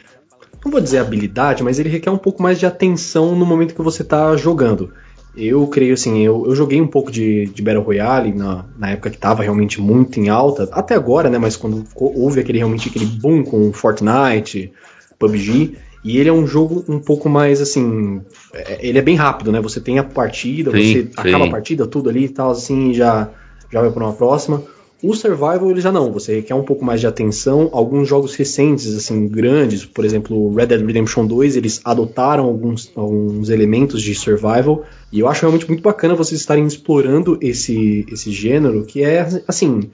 Não 0.63 0.71
vou 0.71 0.81
dizer 0.81 0.99
habilidade, 0.99 1.61
mas 1.61 1.77
ele 1.77 1.89
requer 1.89 2.09
um 2.09 2.17
pouco 2.17 2.41
mais 2.41 2.57
de 2.57 2.65
atenção 2.65 3.35
no 3.35 3.45
momento 3.45 3.75
que 3.75 3.81
você 3.81 4.01
está 4.01 4.35
jogando. 4.37 4.93
Eu 5.35 5.65
creio 5.67 5.95
assim, 5.95 6.21
eu, 6.21 6.45
eu 6.45 6.55
joguei 6.55 6.79
um 6.79 6.87
pouco 6.87 7.11
de, 7.11 7.47
de 7.47 7.61
Battle 7.61 7.83
Royale 7.83 8.31
na, 8.31 8.65
na 8.77 8.91
época 8.91 9.09
que 9.09 9.15
estava 9.15 9.41
realmente 9.41 9.81
muito 9.81 10.19
em 10.19 10.29
alta, 10.29 10.69
até 10.71 10.93
agora, 10.93 11.29
né? 11.29 11.39
Mas 11.39 11.55
quando 11.55 11.83
houve 11.95 12.39
aquele 12.39 12.59
realmente 12.59 12.89
aquele 12.89 13.05
boom 13.05 13.43
com 13.43 13.73
Fortnite, 13.73 14.71
PUBG, 15.17 15.75
e 16.03 16.17
ele 16.17 16.29
é 16.29 16.33
um 16.33 16.45
jogo 16.45 16.83
um 16.87 16.99
pouco 16.99 17.29
mais 17.29 17.61
assim. 17.61 18.21
É, 18.53 18.87
ele 18.87 18.99
é 18.99 19.01
bem 19.01 19.15
rápido, 19.15 19.51
né? 19.51 19.59
Você 19.61 19.79
tem 19.79 19.97
a 19.97 20.03
partida, 20.03 20.71
sim, 20.71 20.77
você 20.77 21.01
sim. 21.03 21.09
acaba 21.15 21.45
a 21.45 21.49
partida, 21.49 21.87
tudo 21.87 22.09
ali 22.09 22.25
e 22.25 22.29
tal, 22.29 22.51
assim, 22.51 22.91
e 22.91 22.93
já, 22.93 23.29
já 23.71 23.81
vai 23.81 23.89
para 23.89 24.03
uma 24.03 24.13
próxima. 24.13 24.61
O 25.03 25.13
Survival 25.13 25.69
ele 25.69 25.81
já 25.81 25.91
não, 25.91 26.13
você 26.13 26.41
quer 26.41 26.55
um 26.55 26.63
pouco 26.63 26.85
mais 26.85 27.01
de 27.01 27.05
atenção. 27.05 27.69
Alguns 27.73 28.07
jogos 28.07 28.35
recentes, 28.35 28.95
assim, 28.95 29.27
grandes, 29.27 29.85
por 29.85 30.05
exemplo, 30.05 30.53
Red 30.55 30.67
Dead 30.67 30.85
Redemption 30.85 31.27
2, 31.27 31.57
eles 31.57 31.81
adotaram 31.83 32.45
alguns, 32.45 32.89
alguns 32.95 33.49
elementos 33.49 34.01
de 34.01 34.15
Survival. 34.15 34.85
E 35.11 35.19
eu 35.19 35.27
acho 35.27 35.41
realmente 35.41 35.67
muito 35.67 35.83
bacana 35.83 36.15
vocês 36.15 36.39
estarem 36.39 36.65
explorando 36.65 37.37
esse, 37.41 38.05
esse 38.09 38.31
gênero, 38.31 38.85
que 38.85 39.03
é, 39.03 39.43
assim, 39.45 39.91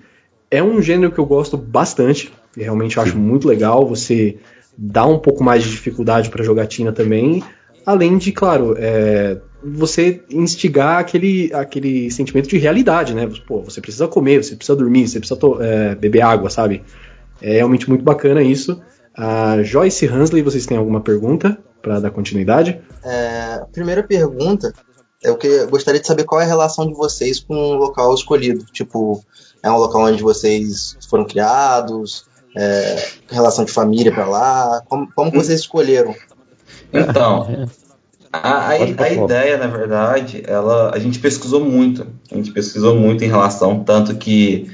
é 0.52 0.62
um 0.62 0.80
gênero 0.80 1.12
que 1.12 1.20
eu 1.20 1.26
gosto 1.26 1.58
bastante. 1.58 2.32
Realmente 2.56 3.00
acho 3.00 3.18
muito 3.18 3.48
legal. 3.48 3.88
Você 3.88 4.38
dá 4.78 5.08
um 5.08 5.18
pouco 5.18 5.44
mais 5.44 5.64
de 5.64 5.72
dificuldade 5.72 6.30
para 6.30 6.44
jogatina 6.44 6.92
também. 6.92 7.44
Além 7.84 8.16
de, 8.16 8.32
claro, 8.32 8.76
é, 8.78 9.40
você 9.64 10.24
instigar 10.30 11.00
aquele, 11.00 11.52
aquele 11.54 12.10
sentimento 12.12 12.48
de 12.48 12.58
realidade, 12.58 13.14
né? 13.14 13.30
Pô, 13.48 13.62
você 13.62 13.82
precisa 13.82 14.08
comer, 14.08 14.44
você 14.44 14.56
precisa 14.56 14.78
dormir, 14.78 15.08
você 15.08 15.20
precisa 15.20 15.40
é, 15.62 15.96
beber 15.96 16.22
água, 16.22 16.50
sabe? 16.50 16.84
É 17.42 17.54
realmente 17.54 17.88
muito 17.90 18.04
bacana 18.04 18.42
isso. 18.42 18.82
A 19.16 19.62
Joyce 19.64 20.08
Hansley, 20.08 20.42
vocês 20.42 20.66
têm 20.66 20.78
alguma 20.78 21.02
pergunta 21.02 21.58
para 21.82 22.00
dar 22.00 22.12
continuidade? 22.12 22.80
É, 23.04 23.60
a 23.62 23.68
primeira 23.72 24.04
pergunta 24.04 24.74
é 25.24 25.30
o 25.30 25.38
que 25.38 25.48
eu 25.48 25.68
gostaria 25.68 26.00
de 26.00 26.08
saber 26.08 26.24
qual 26.24 26.40
é 26.40 26.46
a 26.46 26.48
relação 26.48 26.88
de 26.88 26.94
vocês 26.94 27.40
com 27.40 27.56
o 27.56 27.76
local 27.76 28.14
escolhido. 28.14 28.66
Tipo, 28.72 29.22
é 29.62 29.70
um 29.70 29.78
local 29.78 30.04
onde 30.04 30.24
vocês 30.24 30.98
foram 31.10 31.26
criados, 31.26 32.26
é, 32.56 33.08
relação 33.30 33.66
de 33.66 33.72
família 33.72 34.12
para 34.12 34.26
lá, 34.26 34.82
como, 34.88 35.12
como 35.14 35.32
vocês 35.32 35.60
escolheram? 35.60 36.16
Então, 36.94 37.68
a, 38.32 38.38
a, 38.38 38.70
a, 38.70 38.80
ideia, 38.80 39.58
na 39.58 39.68
verdade, 39.68 40.44
ela, 40.46 40.92
a 40.94 41.00
gente 41.00 41.20
pesquisou 41.20 41.64
muito. 41.64 42.06
A 42.32 42.36
gente 42.36 42.52
pesquisou 42.52 42.96
muito 42.96 43.24
em 43.24 43.28
relação, 43.28 43.84
tanto 43.84 44.16
que 44.16 44.70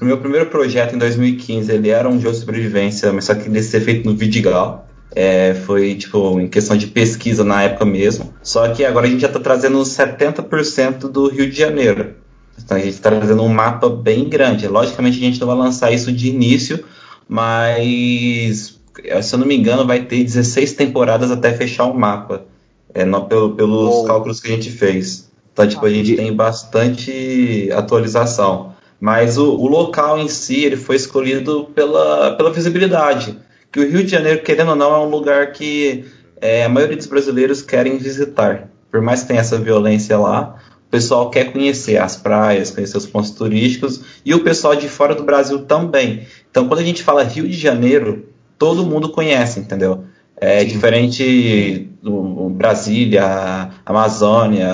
o 0.00 0.04
meu 0.04 0.18
primeiro 0.18 0.46
projeto 0.46 0.94
em 0.94 0.98
2015 0.98 1.70
ele 1.70 1.90
era 1.90 2.08
um 2.08 2.18
jogo 2.18 2.32
de 2.32 2.40
sobrevivência, 2.40 3.12
mas 3.12 3.26
só 3.26 3.34
que 3.34 3.48
ele 3.48 3.56
ia 3.56 3.62
ser 3.62 3.80
feito 3.80 4.08
no 4.08 4.16
Vidigal. 4.16 4.88
É, 5.14 5.54
foi 5.54 5.94
tipo 5.94 6.40
em 6.40 6.48
questão 6.48 6.76
de 6.76 6.86
pesquisa 6.86 7.44
na 7.44 7.62
época 7.62 7.84
mesmo. 7.84 8.32
Só 8.42 8.68
que 8.70 8.84
agora 8.84 9.06
a 9.06 9.10
gente 9.10 9.20
já 9.20 9.28
está 9.28 9.38
trazendo 9.38 9.78
70% 9.78 11.00
do 11.10 11.28
Rio 11.28 11.48
de 11.48 11.56
Janeiro. 11.56 12.14
Então 12.58 12.76
a 12.76 12.80
gente 12.80 12.94
está 12.94 13.10
trazendo 13.10 13.42
um 13.42 13.48
mapa 13.48 13.88
bem 13.88 14.28
grande. 14.28 14.66
Logicamente 14.66 15.18
a 15.18 15.20
gente 15.20 15.40
não 15.40 15.46
vai 15.46 15.56
lançar 15.56 15.92
isso 15.92 16.10
de 16.10 16.28
início, 16.28 16.82
mas 17.28 18.80
se 19.22 19.34
eu 19.34 19.38
não 19.38 19.46
me 19.46 19.56
engano 19.56 19.86
vai 19.86 20.04
ter 20.04 20.24
16 20.24 20.72
temporadas 20.72 21.30
até 21.30 21.52
fechar 21.52 21.84
o 21.84 21.94
mapa 21.94 22.46
é, 22.94 23.04
não, 23.04 23.26
pelo, 23.26 23.54
pelos 23.54 23.94
oh. 23.96 24.04
cálculos 24.04 24.40
que 24.40 24.46
a 24.46 24.54
gente 24.54 24.70
fez. 24.70 25.28
Então, 25.52 25.66
tipo, 25.66 25.84
a 25.84 25.90
gente 25.90 26.16
tem 26.16 26.32
bastante 26.32 27.68
atualização. 27.72 28.72
Mas 29.00 29.36
o, 29.36 29.54
o, 29.56 29.66
local 29.66 30.18
em 30.18 30.28
si 30.28 30.64
ele 30.64 30.76
foi 30.76 30.96
escolhido 30.96 31.64
pela, 31.74 32.36
pela 32.36 32.52
visibilidade. 32.52 33.38
Que 33.70 33.80
o 33.80 33.88
Rio 33.88 34.04
de 34.04 34.10
Janeiro, 34.10 34.42
querendo 34.42 34.70
ou 34.70 34.76
não, 34.76 34.94
é 34.94 34.98
um 34.98 35.10
lugar 35.10 35.52
que 35.52 36.04
é, 36.40 36.64
a 36.64 36.68
maioria 36.68 36.96
dos 36.96 37.06
brasileiros 37.06 37.60
querem 37.60 37.98
visitar. 37.98 38.70
Por 38.90 39.02
mais 39.02 39.22
que 39.22 39.28
tenha 39.28 39.40
essa 39.40 39.58
violência 39.58 40.16
lá, 40.16 40.56
o 40.86 40.90
pessoal 40.90 41.28
quer 41.28 41.52
conhecer 41.52 41.98
as 41.98 42.16
praias, 42.16 42.70
conhecer 42.70 42.96
os 42.96 43.06
pontos 43.06 43.30
turísticos 43.32 44.00
e 44.24 44.32
o 44.32 44.44
pessoal 44.44 44.76
de 44.76 44.88
fora 44.88 45.14
do 45.14 45.24
Brasil 45.24 45.64
também. 45.64 46.26
Então, 46.50 46.68
quando 46.68 46.80
a 46.80 46.84
gente 46.84 47.02
fala 47.02 47.24
Rio 47.24 47.48
de 47.48 47.56
Janeiro, 47.56 48.28
todo 48.58 48.86
mundo 48.86 49.10
conhece, 49.10 49.58
entendeu? 49.58 50.04
É 50.36 50.60
Sim. 50.60 50.66
diferente 50.66 51.90
do 52.02 52.50
Brasília, 52.50 53.70
Amazônia, 53.86 54.68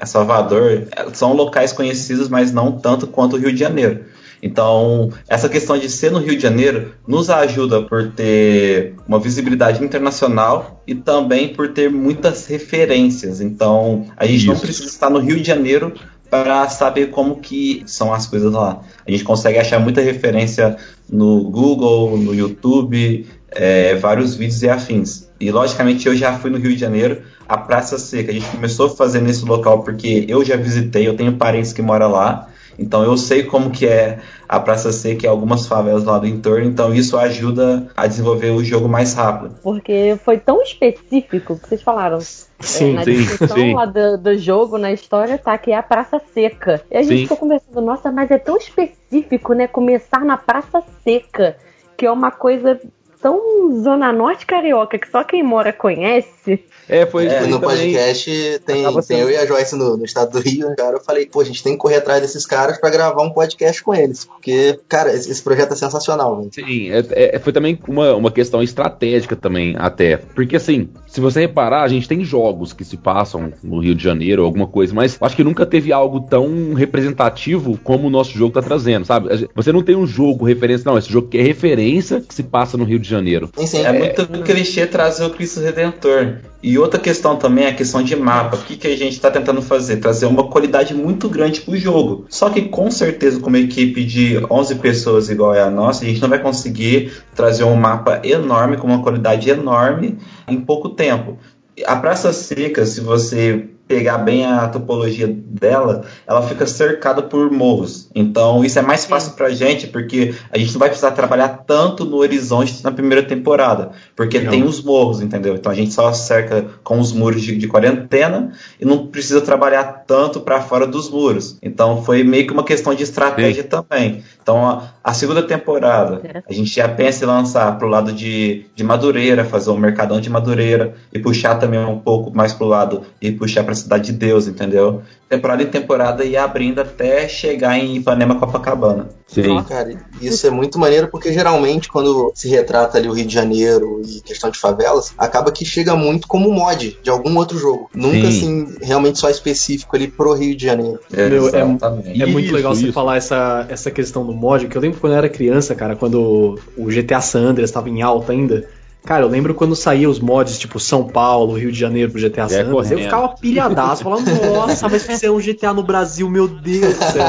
é, 0.00 0.06
Salvador, 0.06 0.88
são 1.12 1.32
locais 1.32 1.72
conhecidos, 1.72 2.28
mas 2.28 2.52
não 2.52 2.72
tanto 2.72 3.06
quanto 3.06 3.36
o 3.36 3.38
Rio 3.38 3.52
de 3.52 3.58
Janeiro. 3.60 4.04
Então, 4.42 5.10
essa 5.28 5.48
questão 5.48 5.78
de 5.78 5.88
ser 5.88 6.10
no 6.10 6.18
Rio 6.18 6.36
de 6.36 6.42
Janeiro 6.42 6.92
nos 7.06 7.30
ajuda 7.30 7.82
por 7.82 8.12
ter 8.12 8.94
uma 9.06 9.18
visibilidade 9.18 9.82
internacional 9.82 10.82
e 10.86 10.94
também 10.94 11.48
por 11.48 11.72
ter 11.72 11.90
muitas 11.90 12.46
referências. 12.46 13.40
Então, 13.40 14.06
a 14.16 14.26
gente 14.26 14.38
Isso. 14.38 14.46
não 14.48 14.58
precisa 14.58 14.88
estar 14.88 15.10
no 15.10 15.18
Rio 15.18 15.36
de 15.36 15.44
Janeiro 15.44 15.92
para 16.28 16.68
saber 16.68 17.10
como 17.10 17.36
que 17.36 17.82
são 17.86 18.12
as 18.12 18.26
coisas 18.26 18.52
lá. 18.52 18.82
A 19.06 19.10
gente 19.10 19.24
consegue 19.24 19.58
achar 19.58 19.78
muita 19.78 20.00
referência 20.00 20.76
no 21.08 21.44
Google, 21.44 22.16
no 22.18 22.34
YouTube, 22.34 23.26
é, 23.58 23.94
vários 23.94 24.34
vídeos 24.34 24.62
e 24.62 24.68
afins. 24.68 25.28
E 25.40 25.50
logicamente 25.50 26.06
eu 26.06 26.14
já 26.14 26.38
fui 26.38 26.50
no 26.50 26.58
Rio 26.58 26.72
de 26.72 26.78
Janeiro, 26.78 27.22
a 27.48 27.56
Praça 27.56 27.98
Seca. 27.98 28.30
A 28.30 28.34
gente 28.34 28.46
começou 28.48 28.86
a 28.86 28.90
fazer 28.90 29.20
nesse 29.20 29.44
local 29.44 29.82
porque 29.82 30.24
eu 30.28 30.44
já 30.44 30.56
visitei, 30.56 31.06
eu 31.06 31.16
tenho 31.16 31.36
parentes 31.36 31.72
que 31.72 31.82
moram 31.82 32.10
lá. 32.10 32.48
Então 32.78 33.02
eu 33.02 33.16
sei 33.16 33.42
como 33.42 33.70
que 33.70 33.86
é 33.86 34.18
a 34.48 34.60
Praça 34.60 34.92
Seca 34.92 35.24
e 35.24 35.28
algumas 35.28 35.66
favelas 35.66 36.04
lá 36.04 36.18
do 36.18 36.26
entorno, 36.26 36.66
então 36.66 36.94
isso 36.94 37.16
ajuda 37.16 37.88
a 37.96 38.06
desenvolver 38.06 38.50
o 38.50 38.62
jogo 38.62 38.88
mais 38.88 39.14
rápido. 39.14 39.56
Porque 39.62 40.18
foi 40.24 40.38
tão 40.38 40.62
específico 40.62 41.58
que 41.58 41.68
vocês 41.68 41.82
falaram. 41.82 42.20
Sim, 42.20 42.92
é, 42.92 42.94
na 42.94 43.04
sim, 43.04 43.12
descrição 43.12 43.56
sim. 43.56 43.74
lá 43.74 43.86
do, 43.86 44.18
do 44.18 44.38
jogo, 44.38 44.78
na 44.78 44.92
história, 44.92 45.38
tá 45.38 45.56
que 45.58 45.72
é 45.72 45.76
a 45.76 45.82
Praça 45.82 46.20
Seca. 46.32 46.82
E 46.90 46.96
a 46.96 47.02
gente 47.02 47.16
Sim. 47.16 47.22
ficou 47.22 47.36
conversando, 47.38 47.80
nossa, 47.80 48.12
mas 48.12 48.30
é 48.30 48.38
tão 48.38 48.56
específico, 48.56 49.52
né? 49.52 49.66
Começar 49.66 50.24
na 50.24 50.36
Praça 50.36 50.82
Seca, 51.02 51.56
que 51.96 52.06
é 52.06 52.10
uma 52.10 52.30
coisa 52.30 52.78
tão 53.26 53.82
Zona 53.82 54.12
Norte 54.12 54.46
carioca 54.46 54.96
que 54.96 55.10
só 55.10 55.24
quem 55.24 55.42
mora 55.42 55.72
conhece. 55.72 56.64
É, 56.88 57.04
foi 57.06 57.26
É, 57.26 57.40
no 57.46 57.58
também- 57.58 57.60
podcast 57.60 58.30
tem, 58.64 58.84
tem 58.84 59.02
sendo- 59.02 59.20
eu 59.20 59.30
e 59.30 59.36
a 59.36 59.44
Joyce 59.46 59.74
no, 59.76 59.96
no 59.96 60.04
estado 60.04 60.30
do 60.32 60.38
Rio, 60.40 60.74
cara. 60.76 60.96
Eu 60.96 61.00
falei, 61.00 61.26
pô, 61.26 61.40
a 61.40 61.44
gente 61.44 61.62
tem 61.62 61.72
que 61.72 61.78
correr 61.78 61.96
atrás 61.96 62.20
desses 62.22 62.46
caras 62.46 62.78
pra 62.78 62.90
gravar 62.90 63.22
um 63.22 63.30
podcast 63.30 63.82
com 63.82 63.94
eles. 63.94 64.24
Porque, 64.24 64.78
cara, 64.88 65.12
esse, 65.12 65.30
esse 65.30 65.42
projeto 65.42 65.72
é 65.72 65.76
sensacional, 65.76 66.36
velho. 66.38 66.50
Sim, 66.52 66.90
é- 66.90 67.34
é- 67.34 67.38
foi 67.38 67.52
também 67.52 67.78
uma, 67.88 68.14
uma 68.14 68.30
questão 68.30 68.62
estratégica 68.62 69.34
também, 69.34 69.74
até. 69.78 70.16
Porque 70.16 70.56
assim, 70.56 70.88
se 71.08 71.20
você 71.20 71.40
reparar, 71.40 71.82
a 71.82 71.88
gente 71.88 72.06
tem 72.08 72.24
jogos 72.24 72.72
que 72.72 72.84
se 72.84 72.96
passam 72.96 73.52
no 73.62 73.80
Rio 73.80 73.94
de 73.94 74.02
Janeiro, 74.04 74.44
alguma 74.44 74.66
coisa, 74.66 74.94
mas 74.94 75.16
acho 75.20 75.34
que 75.36 75.42
nunca 75.44 75.66
teve 75.66 75.92
algo 75.92 76.20
tão 76.20 76.72
representativo 76.74 77.78
como 77.82 78.06
o 78.06 78.10
nosso 78.10 78.36
jogo 78.36 78.52
tá 78.54 78.62
trazendo, 78.62 79.04
sabe? 79.04 79.48
Você 79.54 79.72
não 79.72 79.82
tem 79.82 79.96
um 79.96 80.06
jogo 80.06 80.44
referência, 80.44 80.88
não, 80.90 80.98
esse 80.98 81.10
jogo 81.10 81.28
que 81.28 81.38
é 81.38 81.42
referência 81.42 82.20
que 82.20 82.34
se 82.34 82.42
passa 82.42 82.76
no 82.76 82.84
Rio 82.84 82.98
de 82.98 83.08
Janeiro. 83.08 83.50
Sim, 83.56 83.66
sim. 83.66 83.84
É 83.84 83.92
muito 83.92 84.26
clichê 84.42 84.86
trazer 84.86 85.24
o 85.24 85.30
Cristo 85.30 85.60
Redentor. 85.60 86.36
E 86.66 86.76
outra 86.78 86.98
questão 86.98 87.36
também 87.36 87.66
é 87.66 87.68
a 87.68 87.74
questão 87.74 88.02
de 88.02 88.16
mapa. 88.16 88.56
O 88.56 88.62
que, 88.62 88.76
que 88.76 88.88
a 88.88 88.96
gente 88.96 89.12
está 89.12 89.30
tentando 89.30 89.62
fazer? 89.62 89.98
Trazer 89.98 90.26
uma 90.26 90.48
qualidade 90.50 90.92
muito 90.92 91.28
grande 91.28 91.60
pro 91.60 91.76
jogo. 91.76 92.26
Só 92.28 92.50
que 92.50 92.62
com 92.62 92.90
certeza, 92.90 93.38
com 93.38 93.46
uma 93.46 93.60
equipe 93.60 94.04
de 94.04 94.44
11 94.50 94.74
pessoas 94.74 95.30
igual 95.30 95.54
é 95.54 95.62
a 95.62 95.70
nossa, 95.70 96.02
a 96.02 96.08
gente 96.08 96.20
não 96.20 96.28
vai 96.28 96.42
conseguir 96.42 97.12
trazer 97.36 97.62
um 97.62 97.76
mapa 97.76 98.20
enorme, 98.24 98.78
com 98.78 98.88
uma 98.88 99.00
qualidade 99.00 99.48
enorme, 99.48 100.18
em 100.48 100.60
pouco 100.60 100.88
tempo. 100.88 101.38
A 101.86 101.94
Praça 101.94 102.32
Seca, 102.32 102.84
se 102.84 103.00
você 103.00 103.68
pegar 103.86 104.18
bem 104.18 104.44
a 104.44 104.66
topologia 104.68 105.28
dela, 105.28 106.04
ela 106.26 106.42
fica 106.42 106.66
cercada 106.66 107.22
por 107.22 107.50
morros. 107.50 108.10
Então 108.14 108.64
isso 108.64 108.78
é 108.78 108.82
mais 108.82 109.04
fácil 109.04 109.32
pra 109.32 109.50
gente, 109.50 109.86
porque 109.86 110.34
a 110.50 110.58
gente 110.58 110.72
não 110.72 110.80
vai 110.80 110.88
precisar 110.88 111.12
trabalhar 111.12 111.48
tanto 111.66 112.04
no 112.04 112.16
horizonte 112.16 112.82
na 112.82 112.90
primeira 112.90 113.22
temporada, 113.22 113.90
porque 114.14 114.40
Não. 114.40 114.50
tem 114.50 114.64
os 114.64 114.82
morros, 114.82 115.20
entendeu? 115.20 115.54
Então 115.54 115.70
a 115.70 115.74
gente 115.74 115.92
só 115.92 116.12
cerca 116.12 116.66
com 116.82 116.98
os 116.98 117.12
muros 117.12 117.42
de, 117.42 117.56
de 117.56 117.68
quarentena 117.68 118.52
e 118.80 118.84
não 118.84 119.06
precisa 119.06 119.40
trabalhar 119.40 120.04
tanto 120.06 120.40
para 120.40 120.60
fora 120.60 120.86
dos 120.86 121.08
muros. 121.08 121.56
Então 121.62 122.02
foi 122.02 122.24
meio 122.24 122.46
que 122.46 122.52
uma 122.52 122.64
questão 122.64 122.94
de 122.94 123.04
estratégia 123.04 123.62
também. 123.62 124.24
Então 124.42 124.66
a, 124.66 124.90
a 125.02 125.14
segunda 125.14 125.42
temporada 125.42 126.42
a 126.48 126.52
gente 126.52 126.74
já 126.74 126.88
pensa 126.88 127.24
em 127.24 127.28
lançar 127.28 127.78
pro 127.78 127.88
lado 127.88 128.12
de, 128.12 128.66
de 128.74 128.82
Madureira, 128.82 129.44
fazer 129.44 129.70
um 129.70 129.76
mercadão 129.76 130.20
de 130.20 130.28
Madureira 130.28 130.94
e 131.12 131.18
puxar 131.18 131.56
também 131.56 131.78
um 131.78 131.98
pouco 131.98 132.36
mais 132.36 132.52
pro 132.52 132.66
lado 132.66 133.02
e 133.20 133.30
puxar 133.30 133.62
pra 133.62 133.75
Cidade 133.76 134.12
de 134.12 134.18
Deus, 134.18 134.46
entendeu? 134.46 135.02
Temporada 135.28 135.62
em 135.62 135.66
temporada 135.66 136.24
e 136.24 136.36
abrindo 136.36 136.80
até 136.80 137.28
chegar 137.28 137.78
em 137.78 137.96
Ipanema 137.96 138.36
Copacabana. 138.36 139.08
Sim. 139.26 139.60
Cara, 139.64 139.92
isso 140.22 140.46
é 140.46 140.50
muito 140.50 140.78
maneiro 140.78 141.08
porque 141.08 141.32
geralmente 141.32 141.88
quando 141.88 142.30
se 142.34 142.48
retrata 142.48 142.96
ali 142.96 143.08
o 143.08 143.12
Rio 143.12 143.26
de 143.26 143.34
Janeiro 143.34 144.00
e 144.06 144.20
questão 144.20 144.50
de 144.50 144.58
favelas, 144.58 145.12
acaba 145.18 145.50
que 145.50 145.64
chega 145.64 145.96
muito 145.96 146.28
como 146.28 146.52
mod 146.52 146.96
de 147.02 147.10
algum 147.10 147.36
outro 147.36 147.58
jogo. 147.58 147.90
Nunca 147.92 148.30
Sim. 148.30 148.66
assim, 148.66 148.76
realmente 148.80 149.18
só 149.18 149.28
específico 149.28 149.96
ali 149.96 150.06
pro 150.06 150.32
Rio 150.32 150.56
de 150.56 150.64
Janeiro. 150.64 151.00
Meu, 151.10 151.48
é-. 151.48 151.60
É 151.60 152.26
muito 152.26 152.46
Isso, 152.46 152.54
legal 152.54 152.74
você 152.74 152.84
isso. 152.84 152.92
falar 152.92 153.16
essa, 153.16 153.66
essa 153.68 153.90
questão 153.90 154.24
do 154.24 154.32
mod, 154.32 154.68
que 154.68 154.76
eu 154.76 154.80
lembro 154.82 155.00
quando 155.00 155.14
eu 155.14 155.18
era 155.18 155.28
criança, 155.28 155.74
cara, 155.74 155.96
quando 155.96 156.58
o 156.76 156.86
GTA 156.86 157.20
San 157.20 157.48
Andreas 157.48 157.70
estava 157.70 157.88
em 157.88 158.00
alta 158.00 158.32
ainda. 158.32 158.68
Cara, 159.06 159.22
eu 159.24 159.28
lembro 159.28 159.54
quando 159.54 159.76
saía 159.76 160.10
os 160.10 160.18
mods, 160.18 160.58
tipo 160.58 160.80
São 160.80 161.06
Paulo, 161.06 161.56
Rio 161.56 161.70
de 161.70 161.78
Janeiro 161.78 162.10
pro 162.10 162.20
GTA 162.20 162.48
San 162.48 162.56
É, 162.56 162.60
Andreas, 162.62 162.90
eu 162.90 162.98
ficava 162.98 163.28
pilhadaço, 163.36 164.02
falando, 164.02 164.26
nossa, 164.52 164.88
vai 164.88 164.98
ser 164.98 165.30
um 165.30 165.38
GTA 165.40 165.72
no 165.72 165.84
Brasil, 165.84 166.28
meu 166.28 166.48
Deus 166.48 166.94
do 166.96 167.04
céu. 167.04 167.26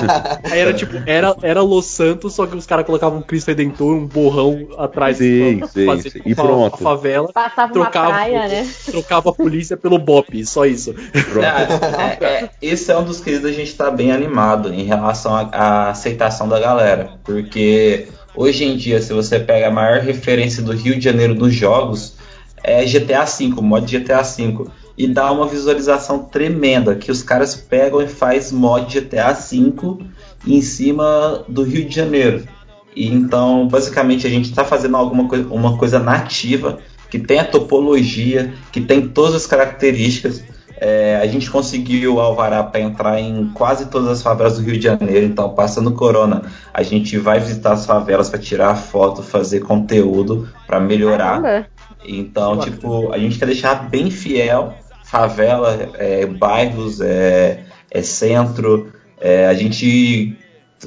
Aí 0.52 0.60
era 0.60 0.74
tipo, 0.74 0.94
era, 1.06 1.38
era 1.44 1.62
Los 1.62 1.86
Santos, 1.86 2.34
só 2.34 2.48
que 2.48 2.58
os 2.58 2.66
caras 2.66 2.84
colocavam 2.84 3.20
um 3.20 3.22
Cristo 3.22 3.50
Redentor, 3.50 3.94
um 3.96 4.08
borrão 4.08 4.68
atrás 4.78 5.18
Sim, 5.18 5.60
pra 5.60 5.68
sim, 5.68 5.86
fazer 5.86 6.10
sim. 6.10 6.22
E 6.26 6.32
a- 6.32 6.36
pronto. 6.36 6.74
a 6.74 6.78
favela, 6.78 7.32
Passava 7.32 7.72
Trocava 7.72 8.08
uma 8.08 8.14
praia, 8.16 8.48
né? 8.48 8.68
trocava 8.86 9.30
a 9.30 9.34
polícia 9.34 9.78
pelo 9.78 10.00
BOP, 10.00 10.44
só 10.46 10.66
isso. 10.66 10.96
É, 11.14 12.26
é, 12.26 12.44
é, 12.46 12.50
esse 12.60 12.92
é 12.92 12.98
um 12.98 13.04
dos 13.04 13.20
quesitos 13.20 13.50
a 13.50 13.54
gente 13.54 13.76
tá 13.76 13.92
bem 13.92 14.12
animado 14.12 14.74
em 14.74 14.84
relação 14.84 15.36
à 15.36 15.90
aceitação 15.92 16.50
da 16.50 16.60
galera. 16.60 17.12
Porque 17.24 18.08
hoje 18.38 18.64
em 18.64 18.78
dia, 18.78 19.02
se 19.02 19.12
você 19.12 19.40
pega 19.40 19.68
a 19.68 19.72
maior 19.72 20.00
referência 20.00 20.62
do 20.62 20.72
Rio 20.72 20.98
de 20.98 21.04
Janeiro 21.04 21.34
nos 21.34 21.54
jogos, 21.54 22.16
é 22.64 22.86
GTA 22.86 23.26
V, 23.26 23.54
o 23.58 23.62
mod 23.62 23.86
GTA 23.86 24.22
V. 24.22 24.66
E 24.98 25.08
dá 25.08 25.32
uma 25.32 25.48
visualização 25.48 26.20
tremenda, 26.20 26.96
que 26.96 27.12
os 27.12 27.22
caras 27.22 27.56
pegam 27.56 28.02
e 28.02 28.08
faz 28.08 28.52
mod 28.52 29.00
GTA 29.00 29.34
V 29.34 29.98
em 30.46 30.62
cima 30.62 31.44
do 31.48 31.64
Rio 31.64 31.88
de 31.88 31.96
Janeiro. 31.96 32.48
E 32.96 33.08
então, 33.08 33.68
basicamente, 33.68 34.26
a 34.26 34.30
gente 34.30 34.50
está 34.50 34.66
fazendo 34.66 34.98
alguma 34.98 35.28
coisa, 35.28 35.48
uma 35.50 35.78
coisa 35.78 36.00
nativa, 36.00 36.80
que 37.10 37.20
tem 37.20 37.40
a 37.40 37.46
topologia, 37.46 38.54
que 38.72 38.82
tem 38.82 39.08
todas 39.08 39.36
as 39.36 39.46
características. 39.46 40.44
É, 40.80 41.20
a 41.22 41.26
gente 41.26 41.50
conseguiu 41.50 42.16
o 42.16 42.20
alvará 42.20 42.64
para 42.64 42.80
entrar 42.80 43.20
em 43.20 43.50
quase 43.54 43.88
todas 43.88 44.10
as 44.10 44.22
favelas 44.22 44.58
do 44.58 44.64
Rio 44.64 44.78
de 44.78 44.84
Janeiro. 44.84 45.26
Então, 45.26 45.50
passando 45.56 45.92
corona, 45.92 46.44
a 46.74 46.84
gente 46.84 47.18
vai 47.18 47.40
visitar 47.40 47.74
as 47.74 47.86
favelas 47.86 48.30
para 48.30 48.40
tirar 48.40 48.76
foto, 48.76 49.24
fazer 49.24 49.62
conteúdo 49.62 50.48
para 50.68 50.80
melhorar. 50.80 51.42
Caramba. 51.42 51.68
Então, 52.06 52.60
tipo, 52.60 53.12
a 53.12 53.18
gente 53.18 53.40
quer 53.40 53.48
deixar 53.48 53.90
bem 53.90 54.12
fiel 54.12 54.74
favela, 55.08 55.90
é, 55.96 56.26
bairros, 56.26 57.00
é, 57.02 57.64
é 57.90 58.02
centro. 58.02 58.92
é, 59.20 59.48
a 59.48 59.54
gente. 59.54 60.38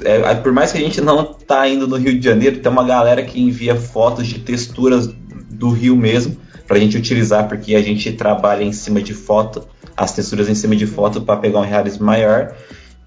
é, 0.03 0.35
por 0.35 0.53
mais 0.53 0.71
que 0.71 0.77
a 0.77 0.81
gente 0.81 1.01
não 1.01 1.33
tá 1.33 1.67
indo 1.67 1.87
no 1.87 1.97
Rio 1.97 2.17
de 2.17 2.23
Janeiro, 2.23 2.59
tem 2.59 2.71
uma 2.71 2.85
galera 2.85 3.23
que 3.23 3.41
envia 3.41 3.75
fotos 3.75 4.27
de 4.27 4.39
texturas 4.39 5.07
do 5.07 5.71
Rio 5.71 5.95
mesmo 5.95 6.37
pra 6.67 6.79
gente 6.79 6.97
utilizar, 6.97 7.47
porque 7.49 7.75
a 7.75 7.81
gente 7.81 8.13
trabalha 8.13 8.63
em 8.63 8.71
cima 8.71 9.01
de 9.01 9.13
foto, 9.13 9.67
as 10.01 10.13
texturas 10.13 10.49
em 10.49 10.55
cima 10.55 10.75
de 10.75 10.87
foto 10.87 11.21
para 11.21 11.39
pegar 11.39 11.59
um 11.59 11.63
realismo 11.63 12.05
maior. 12.05 12.55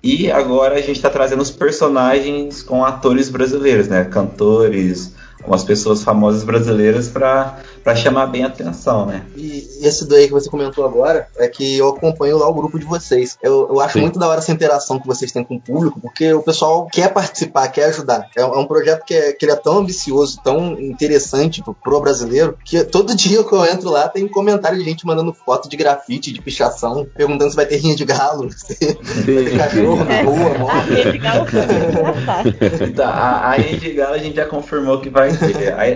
E 0.03 0.31
agora 0.31 0.77
a 0.77 0.81
gente 0.81 0.97
está 0.97 1.11
trazendo 1.11 1.43
os 1.43 1.51
personagens 1.51 2.63
com 2.63 2.85
atores 2.85 3.29
brasileiros, 3.29 3.89
né? 3.89 4.05
Cantores, 4.05 5.15
umas 5.47 5.63
pessoas 5.63 6.03
famosas 6.03 6.43
brasileiras 6.45 7.09
para 7.09 7.57
chamar 7.97 8.27
bem 8.27 8.45
a 8.45 8.49
atenção, 8.49 9.07
né? 9.07 9.23
E 9.37 9.67
esse 9.83 10.07
daí 10.09 10.27
que 10.27 10.33
você 10.33 10.49
comentou 10.49 10.85
agora 10.85 11.29
é 11.37 11.49
que 11.49 11.77
eu 11.79 11.89
acompanho 11.89 12.39
lá 12.39 12.49
o 12.49 12.55
grupo 12.55 12.79
de 12.79 12.85
vocês. 12.85 13.37
Eu, 13.43 13.69
eu 13.71 13.81
acho 13.81 13.95
Sim. 13.95 14.01
muito 14.03 14.19
da 14.19 14.29
hora 14.29 14.39
essa 14.39 14.53
interação 14.53 14.99
que 14.99 15.07
vocês 15.07 15.31
têm 15.33 15.45
com 15.45 15.57
o 15.57 15.61
público, 15.61 16.01
porque 16.01 16.33
o 16.33 16.43
pessoal 16.43 16.89
quer 16.91 17.13
participar, 17.13 17.69
quer 17.69 17.87
ajudar. 17.87 18.29
É, 18.37 18.45
um 18.45 18.55
é 18.55 18.59
um 18.59 18.67
projeto 18.67 19.05
que, 19.05 19.15
é, 19.15 19.33
que 19.33 19.45
ele 19.45 19.53
é 19.53 19.57
tão 19.57 19.79
ambicioso, 19.79 20.41
tão 20.43 20.81
interessante 20.81 21.63
pro, 21.63 21.75
pro 21.75 22.01
brasileiro, 22.01 22.57
que 22.65 22.83
todo 22.85 23.15
dia 23.17 23.43
que 23.45 23.53
eu 23.53 23.65
entro 23.65 23.91
lá 23.91 24.09
tem 24.09 24.27
comentário 24.29 24.79
de 24.79 24.85
gente 24.85 25.07
mandando 25.07 25.33
foto 25.33 25.69
de 25.69 25.77
grafite, 25.77 26.33
de 26.33 26.41
pichação, 26.41 27.07
perguntando 27.15 27.51
se 27.51 27.57
vai 27.57 27.67
ter 27.67 27.77
rinha 27.77 27.95
de 27.97 28.05
galo, 28.05 28.51
se 28.57 28.75
vai 28.75 29.45
ter 29.45 29.59
cachorro 29.59 30.05
na 30.05 30.23
rua, 30.23 30.55
Ah, 30.55 30.59
moto. 30.59 30.93
esse 30.93 31.19
galo 31.19 31.47
foi. 32.79 32.91
Tá, 32.93 33.09
a, 33.09 33.31
a 33.37 33.49
Rainha 33.51 33.79
de 33.79 33.93
Galo 33.93 34.15
a 34.15 34.19
gente 34.19 34.37
já 34.37 34.47
confirmou 34.47 35.01
que 35.01 35.11
vai. 35.11 35.34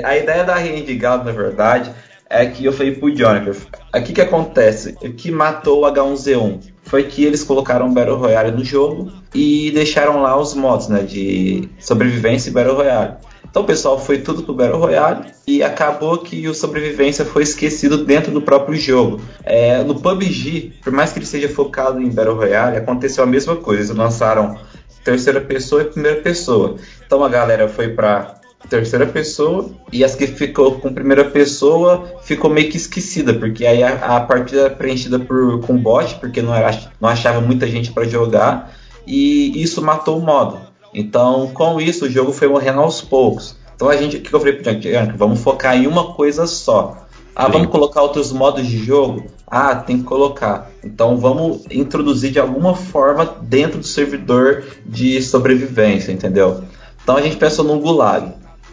A, 0.04 0.16
ideia 0.16 0.44
da 0.44 0.54
Rainha 0.54 0.82
de 0.82 0.94
Galo, 0.94 1.24
na 1.24 1.32
verdade, 1.32 1.92
é 2.28 2.44
que 2.46 2.64
eu 2.64 2.72
falei 2.72 2.92
pro 2.92 3.10
Johnny, 3.10 3.50
o 3.50 4.02
que 4.02 4.20
acontece? 4.20 4.96
O 5.02 5.12
que 5.12 5.30
matou 5.30 5.82
o 5.82 5.86
H1Z1 5.90 6.60
foi 6.82 7.04
que 7.04 7.24
eles 7.24 7.42
colocaram 7.42 7.92
Battle 7.92 8.16
Royale 8.16 8.50
no 8.50 8.64
jogo 8.64 9.10
e 9.34 9.70
deixaram 9.72 10.22
lá 10.22 10.38
os 10.38 10.54
mods, 10.54 10.88
né, 10.88 11.02
de 11.02 11.68
sobrevivência 11.78 12.50
e 12.50 12.52
Battle 12.52 12.76
Royale. 12.76 13.16
Então 13.50 13.64
pessoal 13.64 13.98
foi 13.98 14.18
tudo 14.18 14.42
pro 14.42 14.54
Battle 14.54 14.78
Royale 14.78 15.26
e 15.46 15.62
acabou 15.62 16.18
que 16.18 16.46
o 16.48 16.54
sobrevivência 16.54 17.24
foi 17.24 17.42
esquecido 17.42 18.04
dentro 18.04 18.30
do 18.30 18.42
próprio 18.42 18.76
jogo. 18.76 19.20
É, 19.42 19.82
no 19.82 19.98
PUBG, 19.98 20.74
por 20.82 20.92
mais 20.92 21.12
que 21.12 21.18
ele 21.18 21.26
seja 21.26 21.48
focado 21.48 22.00
em 22.00 22.10
Battle 22.10 22.36
Royale, 22.36 22.76
aconteceu 22.76 23.24
a 23.24 23.26
mesma 23.26 23.56
coisa. 23.56 23.82
Eles 23.82 23.96
lançaram 23.96 24.58
terceira 25.02 25.40
pessoa 25.40 25.82
e 25.82 25.86
primeira 25.86 26.20
pessoa. 26.20 26.76
Então 27.06 27.24
a 27.24 27.28
galera 27.28 27.68
foi 27.68 27.88
pra 27.88 28.37
terceira 28.68 29.06
pessoa 29.06 29.70
e 29.92 30.02
as 30.02 30.14
que 30.14 30.26
ficou 30.26 30.80
com 30.80 30.92
primeira 30.92 31.24
pessoa 31.24 32.18
ficou 32.22 32.50
meio 32.50 32.68
que 32.70 32.76
esquecida, 32.76 33.34
porque 33.34 33.64
aí 33.66 33.82
a, 33.82 34.16
a 34.16 34.20
partida 34.20 34.62
era 34.62 34.70
preenchida 34.70 35.18
por, 35.18 35.60
com 35.60 35.76
bot, 35.76 36.16
porque 36.16 36.42
não, 36.42 36.54
era, 36.54 36.78
não 37.00 37.08
achava 37.08 37.40
muita 37.40 37.66
gente 37.66 37.92
para 37.92 38.04
jogar 38.04 38.74
e 39.06 39.62
isso 39.62 39.80
matou 39.82 40.18
o 40.18 40.20
modo. 40.20 40.60
Então, 40.92 41.48
com 41.54 41.80
isso, 41.80 42.06
o 42.06 42.10
jogo 42.10 42.32
foi 42.32 42.48
morrendo 42.48 42.80
aos 42.80 43.00
poucos. 43.00 43.56
Então 43.74 43.88
a 43.88 43.96
gente, 43.96 44.16
o 44.16 44.20
que 44.20 44.34
eu 44.34 44.40
falei 44.40 44.54
pro 44.54 44.64
Jank? 44.64 44.90
Jank, 44.90 45.16
Vamos 45.16 45.40
focar 45.40 45.76
em 45.76 45.86
uma 45.86 46.12
coisa 46.14 46.46
só. 46.46 47.06
Ah, 47.34 47.46
Sim. 47.46 47.52
vamos 47.52 47.68
colocar 47.68 48.02
outros 48.02 48.32
modos 48.32 48.66
de 48.66 48.84
jogo? 48.84 49.26
Ah, 49.46 49.76
tem 49.76 49.98
que 49.98 50.04
colocar. 50.04 50.70
Então 50.82 51.16
vamos 51.16 51.64
introduzir 51.70 52.32
de 52.32 52.40
alguma 52.40 52.74
forma 52.74 53.24
dentro 53.42 53.78
do 53.78 53.86
servidor 53.86 54.64
de 54.84 55.22
sobrevivência, 55.22 56.10
entendeu? 56.10 56.64
Então 57.00 57.16
a 57.16 57.22
gente 57.22 57.36
pensou 57.36 57.64
num 57.64 57.78
gulag. 57.78 58.32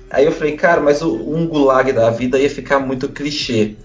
Aí 0.09 0.25
eu 0.25 0.31
falei, 0.31 0.53
cara, 0.53 0.81
mas 0.81 1.01
o, 1.01 1.13
um 1.13 1.47
gulag 1.47 1.91
da 1.91 2.09
vida 2.09 2.39
ia 2.39 2.49
ficar 2.49 2.79
muito 2.79 3.09
clichê. 3.09 3.75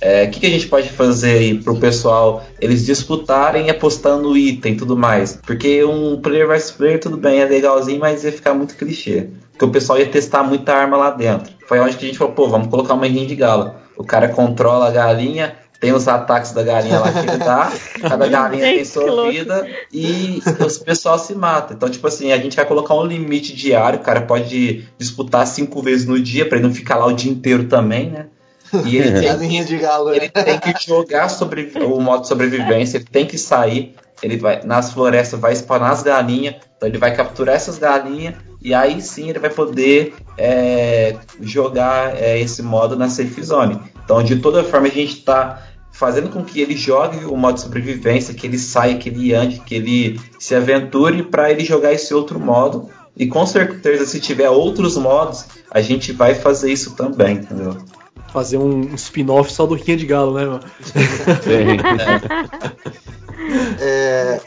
É, 0.00 0.24
O 0.24 0.30
que, 0.30 0.40
que 0.40 0.46
a 0.46 0.50
gente 0.50 0.66
pode 0.66 0.88
fazer 0.88 1.38
aí 1.38 1.58
pro 1.58 1.76
pessoal 1.76 2.44
eles 2.60 2.84
disputarem 2.84 3.70
apostando 3.70 4.36
item 4.36 4.72
e 4.72 4.76
tudo 4.76 4.96
mais? 4.96 5.38
Porque 5.46 5.84
um 5.84 6.20
player 6.20 6.46
versus 6.48 6.72
player, 6.72 6.98
tudo 6.98 7.16
bem, 7.16 7.40
é 7.40 7.44
legalzinho, 7.44 8.00
mas 8.00 8.24
ia 8.24 8.32
ficar 8.32 8.52
muito 8.52 8.74
clichê. 8.74 9.28
Porque 9.52 9.64
o 9.64 9.70
pessoal 9.70 9.98
ia 9.98 10.06
testar 10.06 10.42
muita 10.42 10.74
arma 10.74 10.96
lá 10.96 11.10
dentro. 11.10 11.52
Foi 11.68 11.78
onde 11.78 11.96
que 11.96 12.04
a 12.04 12.08
gente 12.08 12.18
falou, 12.18 12.34
pô, 12.34 12.48
vamos 12.48 12.66
colocar 12.66 12.94
uma 12.94 13.06
rinha 13.06 13.26
de 13.26 13.36
gala. 13.36 13.80
O 13.96 14.02
cara 14.02 14.28
controla 14.28 14.88
a 14.88 14.90
galinha, 14.90 15.54
tem 15.82 15.92
os 15.92 16.06
ataques 16.06 16.52
da 16.52 16.62
galinha 16.62 17.00
lá 17.00 17.10
que 17.10 17.18
ele 17.18 17.38
dá, 17.38 17.72
cada 18.00 18.28
galinha 18.30 18.62
tem 18.62 18.84
sua 18.84 19.28
vida 19.28 19.66
e 19.92 20.40
o 20.46 20.84
pessoal 20.84 21.18
se 21.18 21.34
mata. 21.34 21.74
Então, 21.74 21.90
tipo 21.90 22.06
assim, 22.06 22.30
a 22.30 22.38
gente 22.38 22.54
vai 22.54 22.64
colocar 22.64 22.94
um 22.94 23.04
limite 23.04 23.52
diário, 23.52 23.98
o 23.98 24.02
cara 24.02 24.20
pode 24.20 24.84
disputar 24.96 25.44
cinco 25.44 25.82
vezes 25.82 26.06
no 26.06 26.20
dia, 26.20 26.48
pra 26.48 26.58
ele 26.58 26.68
não 26.68 26.72
ficar 26.72 26.94
lá 26.94 27.06
o 27.06 27.12
dia 27.12 27.32
inteiro 27.32 27.64
também, 27.64 28.10
né? 28.10 28.26
E 28.86 28.96
ele 28.96 29.10
tem 29.18 29.28
Galinha 29.28 29.64
de 29.64 29.76
galo, 29.76 30.10
né? 30.10 30.18
ele 30.18 30.28
tem 30.28 30.60
que 30.60 30.86
jogar 30.86 31.28
sobre 31.28 31.72
o 31.74 32.00
modo 32.00 32.28
sobrevivência, 32.28 32.98
ele 32.98 33.06
tem 33.06 33.26
que 33.26 33.36
sair, 33.36 33.96
ele 34.22 34.36
vai 34.36 34.62
nas 34.62 34.92
florestas 34.92 35.40
vai 35.40 35.52
spawnar 35.52 35.90
as 35.90 36.04
galinhas, 36.04 36.54
então 36.76 36.88
ele 36.88 36.98
vai 36.98 37.12
capturar 37.12 37.56
essas 37.56 37.76
galinhas 37.76 38.36
e 38.62 38.72
aí 38.72 39.02
sim 39.02 39.30
ele 39.30 39.40
vai 39.40 39.50
poder 39.50 40.14
é, 40.38 41.16
jogar 41.40 42.16
é, 42.16 42.38
esse 42.38 42.62
modo 42.62 42.94
na 42.94 43.08
safe 43.08 43.42
zone. 43.42 43.80
Então 44.04 44.22
de 44.22 44.36
toda 44.36 44.62
forma 44.62 44.86
a 44.86 44.90
gente 44.90 45.14
está 45.14 45.71
fazendo 45.92 46.30
com 46.30 46.42
que 46.42 46.60
ele 46.60 46.76
jogue 46.76 47.24
o 47.26 47.36
modo 47.36 47.60
sobrevivência, 47.60 48.34
que 48.34 48.46
ele 48.46 48.58
saia, 48.58 48.96
que 48.96 49.08
ele 49.10 49.34
ande, 49.34 49.60
que 49.60 49.74
ele 49.74 50.20
se 50.38 50.54
aventure 50.54 51.22
para 51.22 51.50
ele 51.50 51.64
jogar 51.64 51.92
esse 51.92 52.12
outro 52.14 52.40
modo. 52.40 52.88
E 53.16 53.26
com 53.26 53.44
certeza, 53.46 54.06
se 54.06 54.18
tiver 54.18 54.48
outros 54.48 54.96
modos, 54.96 55.44
a 55.70 55.82
gente 55.82 56.12
vai 56.12 56.34
fazer 56.34 56.72
isso 56.72 56.96
também, 56.96 57.36
entendeu? 57.36 57.76
Fazer 58.32 58.56
um 58.56 58.94
spin-off 58.94 59.52
só 59.52 59.66
do 59.66 59.74
Rinha 59.74 59.98
de 59.98 60.06
Galo, 60.06 60.34
né, 60.34 60.46
mano? 60.46 60.60
Sim. 60.80 61.50
É, 61.50 62.98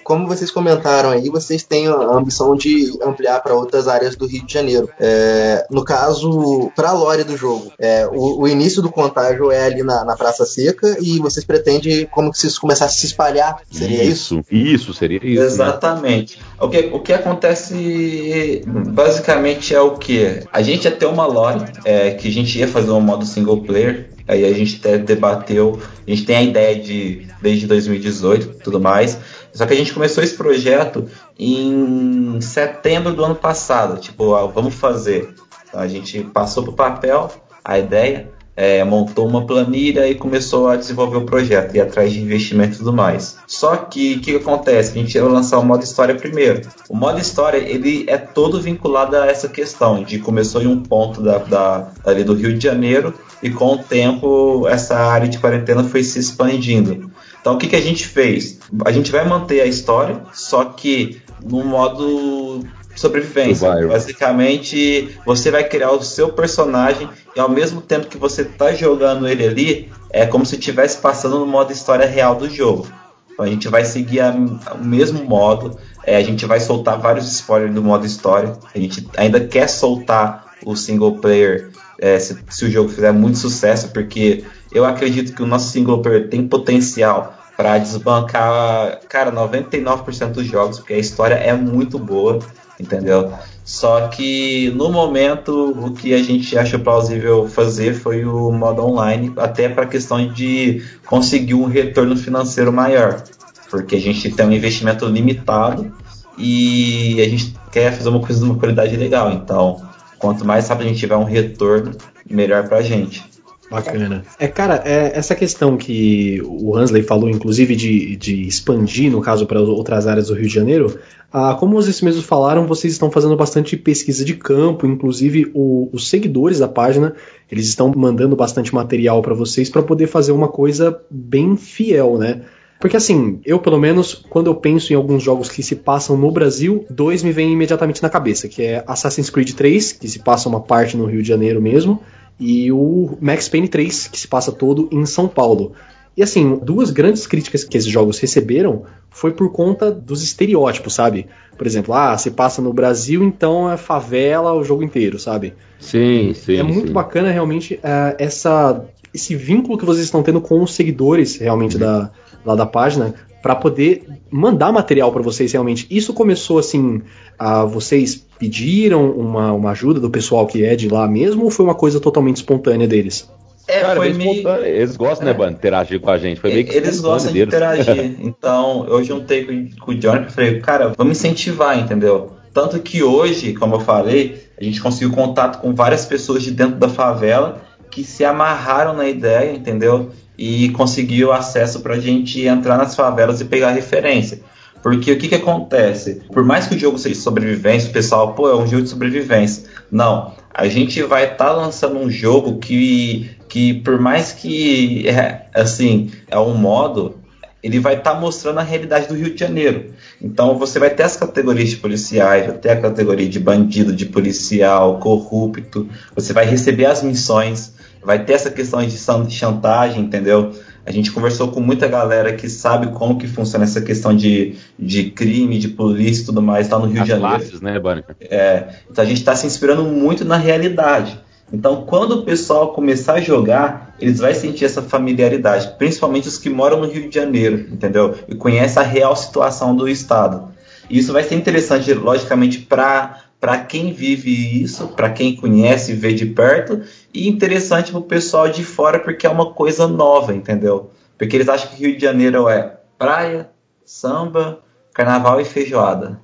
como 0.04 0.28
vocês 0.28 0.52
comentaram 0.52 1.10
aí, 1.10 1.30
vocês 1.30 1.64
têm 1.64 1.88
a 1.88 1.94
ambição 1.94 2.56
de 2.56 2.98
ampliar 3.02 3.42
para 3.42 3.56
outras 3.56 3.88
áreas 3.88 4.16
do 4.16 4.26
Rio 4.26 4.46
de 4.46 4.54
Janeiro. 4.54 4.90
É, 5.00 5.66
no 5.70 5.84
caso, 5.84 6.72
para 6.76 6.90
a 6.90 6.94
lore 6.94 7.24
do 7.24 7.36
jogo, 7.36 7.72
é, 7.80 8.08
o, 8.08 8.42
o 8.42 8.48
início 8.48 8.82
do 8.82 8.92
contágio 8.92 9.52
é 9.52 9.66
ali 9.66 9.84
na, 9.84 10.04
na 10.06 10.16
Praça 10.16 10.46
Seca 10.46 10.98
e 11.00 11.20
vocês 11.20 11.46
pretendem 11.46 12.06
como 12.12 12.32
que 12.32 12.38
isso 12.38 12.62
começasse 12.62 12.96
a 12.96 13.00
se 13.00 13.06
espalhar? 13.08 13.58
Seria 13.72 14.04
isso? 14.04 14.44
isso, 14.50 14.76
isso 14.76 14.94
seria 14.94 15.20
isso. 15.24 15.42
né? 15.42 15.46
Exatamente. 15.46 16.40
O, 16.60 16.70
que, 16.70 16.90
o 16.94 17.00
que 17.00 17.14
acontece 17.14 18.64
basicamente 18.66 19.74
é 19.74 19.82
o 19.82 19.98
que? 19.98 20.42
A 20.52 20.62
gente 20.62 20.86
ia 20.86 20.92
ter 20.92 21.06
uma 21.06 21.26
lore 21.26 21.66
é, 21.84 22.12
que 22.12 22.28
a 22.28 22.32
gente 22.32 22.58
ia 22.58 22.68
fazer 22.68 22.92
um 22.92 23.02
modo 23.02 23.26
single 23.26 23.62
player. 23.62 24.10
Aí 24.28 24.44
a 24.44 24.52
gente 24.54 24.78
até 24.80 24.98
debateu, 24.98 25.80
a 26.06 26.10
gente 26.10 26.26
tem 26.26 26.36
a 26.36 26.42
ideia 26.42 26.76
de 26.76 27.25
desde 27.42 27.68
2018 27.68 28.44
e 28.60 28.64
tudo 28.64 28.80
mais. 28.80 29.18
Só 29.54 29.66
que 29.66 29.74
a 29.74 29.78
gente 29.78 29.94
começou 29.94 30.24
esse 30.24 30.36
projeto 30.36 31.06
em 31.38 32.40
setembro 32.42 33.14
do 33.14 33.24
ano 33.24 33.36
passado. 33.36 34.00
Tipo, 34.00 34.36
ah, 34.36 34.46
vamos 34.48 34.74
fazer. 34.76 35.34
Então 35.68 35.80
a 35.80 35.88
gente 35.88 36.22
passou 36.24 36.64
pro 36.64 36.74
papel 36.74 37.32
a 37.64 37.80
ideia, 37.80 38.30
é, 38.58 38.84
montou 38.86 39.28
uma 39.28 39.46
planilha 39.46 40.08
e 40.08 40.16
começou 40.16 40.70
a 40.70 40.76
desenvolver 40.78 41.18
o 41.18 41.26
projeto, 41.26 41.76
ir 41.76 41.82
atrás 41.82 42.14
de 42.14 42.22
investimento 42.22 42.76
e 42.76 42.78
tudo 42.78 42.94
mais. 42.94 43.38
Só 43.48 43.76
que 43.76 44.14
o 44.16 44.20
que, 44.22 44.32
que 44.32 44.36
acontece? 44.38 44.92
A 44.92 45.02
gente 45.02 45.14
ia 45.16 45.24
lançar 45.26 45.60
o 45.60 45.66
modo 45.66 45.84
história 45.84 46.16
primeiro. 46.16 46.62
O 46.90 46.96
modo 46.96 47.20
história 47.20 47.58
ele 47.58 48.06
é 48.08 48.18
todo 48.18 48.62
vinculado 48.62 49.18
a 49.18 49.26
essa 49.26 49.50
questão 49.50 50.04
de 50.04 50.20
começou 50.20 50.62
em 50.62 50.68
um 50.68 50.82
ponto 50.82 51.22
da, 51.22 51.40
da- 51.40 51.90
ali 52.06 52.24
do 52.24 52.34
Rio 52.34 52.54
de 52.58 52.64
Janeiro 52.64 53.14
e 53.44 53.50
com 53.50 53.74
o 53.74 53.78
tempo 53.78 54.66
essa 54.70 54.96
área 54.96 55.28
de 55.28 55.38
quarentena 55.40 55.84
foi 55.84 56.04
se 56.04 56.20
expandindo. 56.20 57.12
Então 57.46 57.54
o 57.54 57.58
que, 57.60 57.68
que 57.68 57.76
a 57.76 57.82
gente 57.82 58.08
fez? 58.08 58.58
A 58.84 58.92
gente 58.92 59.12
vai 59.12 59.24
manter 59.24 59.62
a 59.62 59.68
história, 59.68 60.24
só 60.34 60.66
que 60.66 61.22
no 61.44 61.64
modo 61.64 62.62
sobrevivência. 62.96 63.68
Survival. 63.70 63.90
Basicamente, 63.92 65.16
você 65.24 65.52
vai 65.52 65.64
criar 65.64 65.92
o 65.92 66.02
seu 66.02 66.30
personagem 66.30 67.08
e 67.36 67.40
ao 67.40 67.48
mesmo 67.48 67.82
tempo 67.82 68.08
que 68.08 68.18
você 68.18 68.42
está 68.42 68.74
jogando 68.74 69.28
ele 69.28 69.46
ali, 69.46 69.92
é 70.10 70.26
como 70.26 70.44
se 70.44 70.56
estivesse 70.56 70.98
passando 70.98 71.38
no 71.38 71.46
modo 71.46 71.72
história 71.72 72.08
real 72.08 72.36
do 72.36 72.50
jogo. 72.50 72.88
Então 73.32 73.46
a 73.46 73.48
gente 73.48 73.68
vai 73.68 73.86
seguir 73.86 74.22
a- 74.22 74.34
o 74.74 74.84
mesmo 74.84 75.24
modo, 75.24 75.78
é, 76.04 76.16
a 76.18 76.24
gente 76.24 76.48
vai 76.48 76.60
soltar 76.60 76.98
vários 77.00 77.32
spoilers 77.32 77.76
do 77.76 77.84
modo 77.84 78.08
história. 78.08 78.54
A 78.74 78.80
gente 78.80 79.08
ainda 79.16 79.40
quer 79.40 79.70
soltar 79.70 80.56
o 80.66 80.76
single 80.76 81.20
player 81.20 81.70
é, 82.00 82.18
se, 82.18 82.36
se 82.50 82.66
o 82.66 82.72
jogo 82.72 82.90
fizer 82.90 83.12
muito 83.12 83.38
sucesso, 83.38 83.90
porque 83.90 84.44
eu 84.76 84.84
acredito 84.84 85.34
que 85.34 85.42
o 85.42 85.48
nosso 85.48 85.70
single 85.70 86.02
player 86.02 86.28
tem 86.30 86.46
potencial 86.46 87.34
para 87.56 87.78
desbancar, 87.78 89.00
cara, 89.08 89.32
99% 89.32 90.32
dos 90.34 90.46
jogos, 90.46 90.80
porque 90.80 90.94
a 90.94 90.98
história 90.98 91.36
é 91.36 91.54
muito 91.54 91.98
boa, 91.98 92.40
entendeu? 92.78 93.32
Só 93.64 94.10
que 94.10 94.70
no 94.76 94.92
momento 94.92 95.72
o 95.72 95.94
que 95.94 96.14
a 96.14 96.22
gente 96.22 96.58
acha 96.58 96.78
plausível 96.78 97.48
fazer 97.48 97.94
foi 97.94 98.26
o 98.26 98.52
modo 98.52 98.86
online, 98.86 99.32
até 99.38 99.70
para 99.70 99.84
a 99.84 99.88
questão 99.88 100.28
de 100.28 100.84
conseguir 101.06 101.54
um 101.54 101.68
retorno 101.68 102.18
financeiro 102.18 102.74
maior, 102.74 103.24
porque 103.70 103.96
a 103.96 104.02
gente 104.02 104.30
tem 104.30 104.46
um 104.46 104.52
investimento 104.52 105.06
limitado 105.06 105.90
e 106.38 107.22
a 107.22 107.30
gente 107.30 107.56
quer 107.72 107.94
fazer 107.94 108.10
uma 108.10 108.20
coisa 108.20 108.40
de 108.42 108.46
uma 108.52 108.60
qualidade 108.60 108.98
legal. 108.98 109.32
Então, 109.32 109.82
quanto 110.20 110.44
mais 110.44 110.68
rápido 110.68 110.88
a 110.88 110.90
gente 110.90 111.00
tiver 111.00 111.16
um 111.16 111.24
retorno, 111.24 111.94
melhor 112.30 112.68
pra 112.68 112.82
gente. 112.82 113.35
Bacana. 113.70 114.24
É, 114.40 114.48
cara, 114.48 114.82
é, 114.86 115.12
essa 115.18 115.34
questão 115.34 115.76
que 115.76 116.42
o 116.46 116.76
Hansley 116.78 117.02
falou, 117.04 117.30
inclusive, 117.30 117.76
de, 117.76 118.16
de 118.16 118.44
expandir, 118.48 119.12
no 119.12 119.22
caso, 119.22 119.48
para 119.48 119.60
outras 119.60 120.06
áreas 120.06 120.28
do 120.28 120.36
Rio 120.36 120.48
de 120.48 120.54
Janeiro, 120.54 121.00
ah, 121.34 121.56
como 121.60 121.74
vocês 121.76 122.00
mesmos 122.02 122.26
falaram, 122.26 122.68
vocês 122.68 122.94
estão 122.94 123.10
fazendo 123.10 123.36
bastante 123.36 123.76
pesquisa 123.76 124.24
de 124.24 124.36
campo, 124.36 124.86
inclusive 124.86 125.52
o- 125.54 125.90
os 125.92 126.08
seguidores 126.10 126.60
da 126.60 126.68
página, 126.68 127.16
eles 127.52 127.68
estão 127.68 127.92
mandando 127.96 128.36
bastante 128.36 128.74
material 128.74 129.22
para 129.22 129.34
vocês 129.34 129.70
para 129.70 129.82
poder 129.82 130.08
fazer 130.08 130.32
uma 130.32 130.48
coisa 130.48 130.98
bem 131.10 131.58
fiel, 131.58 132.18
né? 132.18 132.42
Porque 132.80 132.98
assim, 132.98 133.40
eu 133.46 133.58
pelo 133.58 133.80
menos, 133.80 134.14
quando 134.30 134.48
eu 134.48 134.56
penso 134.56 134.94
em 134.94 134.96
alguns 134.96 135.24
jogos 135.24 135.50
que 135.50 135.64
se 135.64 135.76
passam 135.76 136.16
no 136.16 136.30
Brasil, 136.30 136.86
dois 136.90 137.24
me 137.24 137.32
vêm 137.32 137.52
imediatamente 137.52 138.04
na 138.04 138.10
cabeça, 138.10 138.48
que 138.48 138.62
é 138.62 138.84
Assassin's 138.86 139.30
Creed 139.30 139.52
3, 139.54 139.92
que 139.94 140.08
se 140.08 140.20
passa 140.20 140.48
uma 140.48 140.60
parte 140.60 140.96
no 140.96 141.06
Rio 141.06 141.22
de 141.22 141.28
Janeiro 141.28 141.62
mesmo, 141.62 142.02
e 142.40 142.72
o 142.72 143.18
Max 143.22 143.48
Payne 143.48 143.68
3, 143.68 144.08
que 144.08 144.20
se 144.20 144.28
passa 144.28 144.52
todo 144.52 144.90
em 144.92 145.06
São 145.06 145.28
Paulo. 145.28 145.74
E 146.18 146.24
assim, 146.24 146.60
duas 146.62 146.92
grandes 146.92 147.28
críticas 147.28 147.64
que 147.64 147.78
esses 147.78 147.90
jogos 147.90 148.20
receberam 148.20 148.84
foi 149.10 149.32
por 149.34 149.52
conta 149.52 149.92
dos 149.92 150.24
estereótipos, 150.24 150.94
sabe? 150.94 151.28
Por 151.58 151.68
exemplo, 151.68 151.94
ah, 151.94 152.18
se 152.18 152.32
passa 152.32 152.62
no 152.62 152.72
Brasil, 152.72 153.24
então 153.24 153.70
é 153.70 153.78
favela 153.78 154.54
o 154.54 154.64
jogo 154.64 154.84
inteiro, 154.84 155.20
sabe? 155.20 155.54
Sim, 155.80 156.34
sim. 156.34 156.58
é 156.58 156.64
muito 156.64 156.88
sim. 156.88 156.94
bacana 156.94 157.32
realmente 157.32 157.80
é, 157.84 158.16
essa, 158.18 158.86
esse 159.14 159.36
vínculo 159.36 159.78
que 159.78 159.86
vocês 159.86 160.06
estão 160.06 160.24
tendo 160.24 160.40
com 160.40 160.62
os 160.62 160.74
seguidores 160.74 161.38
realmente 161.38 161.78
da, 161.78 162.12
lá 162.46 162.56
da 162.56 162.66
página 162.66 163.14
para 163.46 163.56
poder 163.56 164.08
mandar 164.32 164.72
material 164.72 165.12
para 165.12 165.22
vocês 165.22 165.52
realmente. 165.52 165.86
Isso 165.88 166.14
começou 166.16 166.58
assim, 166.58 167.04
a 167.38 167.64
vocês 167.64 168.26
pediram 168.40 169.12
uma, 169.12 169.54
uma 169.54 169.70
ajuda 169.70 170.00
do 170.00 170.10
pessoal 170.10 170.48
que 170.48 170.66
é 170.66 170.76
de 170.76 170.90
lá 170.90 171.08
mesmo 171.08 171.44
ou 171.44 171.52
foi 171.52 171.64
uma 171.64 171.76
coisa 171.76 172.00
totalmente 172.00 172.38
espontânea 172.38 172.88
deles? 172.88 173.30
É, 173.68 173.82
Cara, 173.82 173.98
foi 173.98 174.14
meio. 174.14 174.50
Eles 174.66 174.98
gostam, 174.98 175.28
né, 175.28 175.32
É. 175.32 175.38
mano, 175.38 175.52
de 175.52 175.58
interagir 175.58 176.00
com 176.00 176.10
a 176.10 176.18
gente. 176.18 176.42
Foi 176.42 176.52
meio 176.52 176.66
que 176.66 176.76
Eles 176.76 177.00
gostam 177.00 177.32
de 177.32 177.38
deles. 177.38 177.54
interagir. 177.54 178.16
Então, 178.26 178.88
eu 178.88 179.04
juntei 179.04 179.46
com, 179.46 179.70
com 179.80 179.92
o 179.92 179.96
Johnny 179.96 180.26
e 180.26 180.32
falei, 180.32 180.60
cara, 180.60 180.94
vamos 180.98 181.16
incentivar, 181.16 181.78
entendeu? 181.78 182.32
Tanto 182.52 182.80
que 182.80 183.04
hoje, 183.04 183.54
como 183.54 183.76
eu 183.76 183.80
falei, 183.80 184.42
a 184.60 184.64
gente 184.64 184.82
conseguiu 184.82 185.12
contato 185.12 185.62
com 185.62 185.76
várias 185.76 186.04
pessoas 186.04 186.42
de 186.42 186.50
dentro 186.50 186.78
da 186.78 186.90
favela 186.90 187.62
que 187.96 188.04
se 188.04 188.26
amarraram 188.26 188.94
na 188.94 189.08
ideia, 189.08 189.56
entendeu? 189.56 190.12
E 190.38 190.68
conseguiu 190.72 191.32
acesso 191.32 191.80
pra 191.80 191.98
gente 191.98 192.46
entrar 192.46 192.78
nas 192.78 192.94
favelas 192.94 193.40
e 193.40 193.46
pegar 193.46 193.72
referência. 193.72 194.42
Porque 194.84 195.14
o 195.14 195.18
que, 195.18 195.30
que 195.30 195.36
acontece? 195.36 196.22
Por 196.34 196.44
mais 196.44 196.68
que 196.68 196.76
o 196.76 196.78
jogo 196.78 197.00
seja 197.00 197.16
sobrevivência, 197.16 197.90
o 197.90 197.94
pessoal, 197.94 198.34
pô, 198.34 198.50
é 198.50 198.56
um 198.56 198.68
jogo 198.68 198.84
de 198.84 198.90
sobrevivência. 198.90 199.64
Não, 199.90 200.34
a 200.54 200.68
gente 200.68 201.02
vai 201.04 201.32
estar 201.32 201.54
lançando 201.54 201.98
um 201.98 202.10
jogo 202.12 202.60
que, 202.60 203.32
que 203.48 203.76
por 203.76 203.98
mais 203.98 204.34
que, 204.34 205.08
é, 205.08 205.46
assim, 205.54 206.12
é 206.30 206.38
um 206.38 206.54
modo, 206.54 207.16
ele 207.64 207.80
vai 207.80 207.96
estar 207.96 208.16
mostrando 208.16 208.60
a 208.60 208.64
realidade 208.64 209.08
do 209.08 209.16
Rio 209.16 209.34
de 209.34 209.40
Janeiro. 209.40 209.94
Então 210.22 210.60
você 210.60 210.80
vai 210.80 210.90
ter 210.90 211.04
as 211.04 211.16
categorias 211.16 211.70
de 211.70 211.78
policiais, 211.78 212.46
vai 212.46 212.58
ter 212.58 212.72
a 212.72 212.82
categoria 212.82 213.30
de 213.30 213.40
bandido, 213.40 213.94
de 213.94 214.06
policial, 214.06 215.00
corrupto, 215.00 215.88
você 216.14 216.34
vai 216.34 216.46
receber 216.46 216.88
as 216.88 217.02
missões, 217.02 217.74
vai 218.06 218.24
ter 218.24 218.34
essa 218.34 218.52
questão 218.52 218.86
de 218.86 219.34
chantagem, 219.34 220.04
entendeu? 220.04 220.54
A 220.86 220.92
gente 220.92 221.12
conversou 221.12 221.48
com 221.48 221.60
muita 221.60 221.88
galera 221.88 222.34
que 222.34 222.48
sabe 222.48 222.88
como 222.88 223.18
que 223.18 223.28
funciona 223.28 223.66
essa 223.66 223.82
questão 223.82 224.16
de, 224.16 224.56
de 224.78 225.10
crime, 225.10 225.58
de 225.58 225.70
polícia 225.70 226.22
e 226.22 226.26
tudo 226.26 226.42
mais 226.42 226.70
lá 226.70 226.78
no 226.78 226.86
Rio 226.86 227.02
As 227.02 227.04
de 227.04 227.10
Janeiro. 227.10 227.38
classes, 227.38 227.62
né, 227.62 227.80
Bânica? 227.80 228.16
É, 228.22 228.68
então 228.90 229.04
a 229.04 229.08
gente 229.08 229.18
está 229.18 229.36
se 229.36 229.48
inspirando 229.48 229.84
muito 229.84 230.24
na 230.24 230.38
realidade. 230.38 231.20
Então, 231.52 231.84
quando 231.86 232.12
o 232.14 232.24
pessoal 232.24 232.74
começar 232.74 233.14
a 233.14 233.22
jogar, 233.22 233.96
eles 234.00 234.20
vão 234.20 234.34
sentir 234.34 234.66
essa 234.66 234.82
familiaridade, 234.82 235.74
principalmente 235.78 236.28
os 236.28 236.38
que 236.38 236.50
moram 236.50 236.82
no 236.82 236.88
Rio 236.88 237.08
de 237.08 237.16
Janeiro, 237.16 237.68
entendeu? 237.72 238.16
E 238.28 238.36
conhecem 238.36 238.82
a 238.82 238.86
real 238.86 239.16
situação 239.16 239.76
do 239.76 239.88
estado. 239.88 240.50
E 240.90 241.00
isso 241.00 241.14
vai 241.14 241.24
ser 241.24 241.36
interessante, 241.36 241.94
logicamente, 241.94 242.60
para 242.60 243.25
para 243.46 243.60
quem 243.60 243.94
vive 243.94 244.64
isso, 244.64 244.88
para 244.88 245.12
quem 245.12 245.36
conhece 245.36 245.92
e 245.92 245.96
vê 245.96 246.16
de 246.16 246.26
perto, 246.26 246.82
e 247.14 247.30
interessante 247.30 247.92
para 247.92 248.00
o 248.00 248.04
pessoal 248.04 248.50
de 248.50 248.64
fora 248.64 248.98
porque 248.98 249.28
é 249.28 249.30
uma 249.30 249.54
coisa 249.54 249.88
nova, 249.88 250.34
entendeu? 250.34 250.90
Porque 251.16 251.36
eles 251.36 251.48
acham 251.48 251.70
que 251.70 251.76
Rio 251.76 251.96
de 251.96 252.02
Janeiro 252.02 252.50
é 252.50 252.76
praia, 252.98 253.52
samba, 253.86 254.64
carnaval 254.92 255.40
e 255.40 255.46
feijoada. 255.46 256.20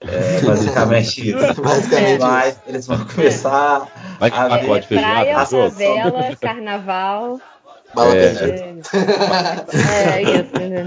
É 0.00 0.40
basicamente 0.48 1.28
isso. 1.28 1.36
Basicamente 1.60 2.20
Mas 2.22 2.58
eles 2.66 2.86
vão 2.86 3.04
começar 3.04 4.16
Vai 4.18 4.30
ter 4.30 4.36
a 4.38 4.48
ver 4.48 4.60
pacote 4.60 4.80
de 4.80 4.86
feijoada 4.88 5.14
praia, 5.14 5.46
favela, 5.46 6.36
carnaval. 6.40 7.40
Bala 7.94 8.14
É. 8.14 8.20
perdida. 8.34 8.76
É, 9.72 10.10
é 10.10 10.22
isso, 10.22 10.52
né? 10.58 10.84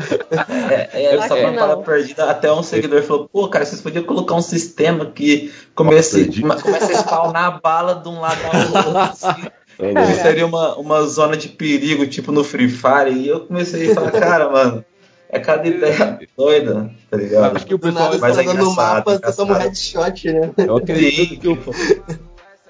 É, 0.93 1.06
é, 1.16 1.28
pra 1.28 1.38
não. 1.52 1.56
bala 1.56 1.84
perdida, 1.84 2.30
até 2.30 2.52
um 2.52 2.62
seguidor 2.64 3.02
falou, 3.04 3.30
pô, 3.32 3.47
cara, 3.47 3.66
vocês 3.66 3.82
podiam 3.82 4.04
colocar 4.04 4.36
um 4.36 4.41
sistema 4.41 5.06
que 5.08 5.52
comece, 5.74 6.30
uma- 6.43 6.60
comece 6.62 6.93
a 6.93 6.97
spawnar 6.97 7.45
a 7.45 7.52
bala 7.60 7.95
de 7.95 8.08
um 8.10 8.20
lado 8.20 8.39
ao 8.45 8.78
outro, 8.78 8.97
assim. 8.97 9.50
Isso 10.12 10.22
seria 10.22 10.45
uma, 10.45 10.76
uma 10.76 11.04
zona 11.04 11.38
de 11.38 11.47
perigo, 11.47 12.06
tipo 12.06 12.34
no 12.34 12.43
Free 12.43 12.68
Fire, 12.70 13.12
e 13.14 13.30
eu 13.30 13.41
comecei 13.41 13.91
a 13.91 13.95
falar, 13.95 14.12
cara, 14.12 14.50
mano, 14.50 14.84
é 15.30 15.39
cada 15.39 15.66
ideia 15.66 16.20
doida, 16.38 16.91
tá 17.10 17.16
ligado? 17.18 17.56
Acho 17.56 17.66
que 17.66 17.76
o 17.76 17.80
pessoal. 17.80 18.10
mas 18.20 18.36
você 18.36 18.41
é 18.41 18.43
tá 18.43 18.54
no 18.56 18.76
mapa, 18.76 19.18
você 19.24 19.38
toma 19.38 19.56
um 19.56 19.58
headshot, 19.58 20.34
né? 20.34 20.52
Eu 20.58 20.76
acredito 20.78 21.39
que 21.39 21.47
o, 21.47 21.58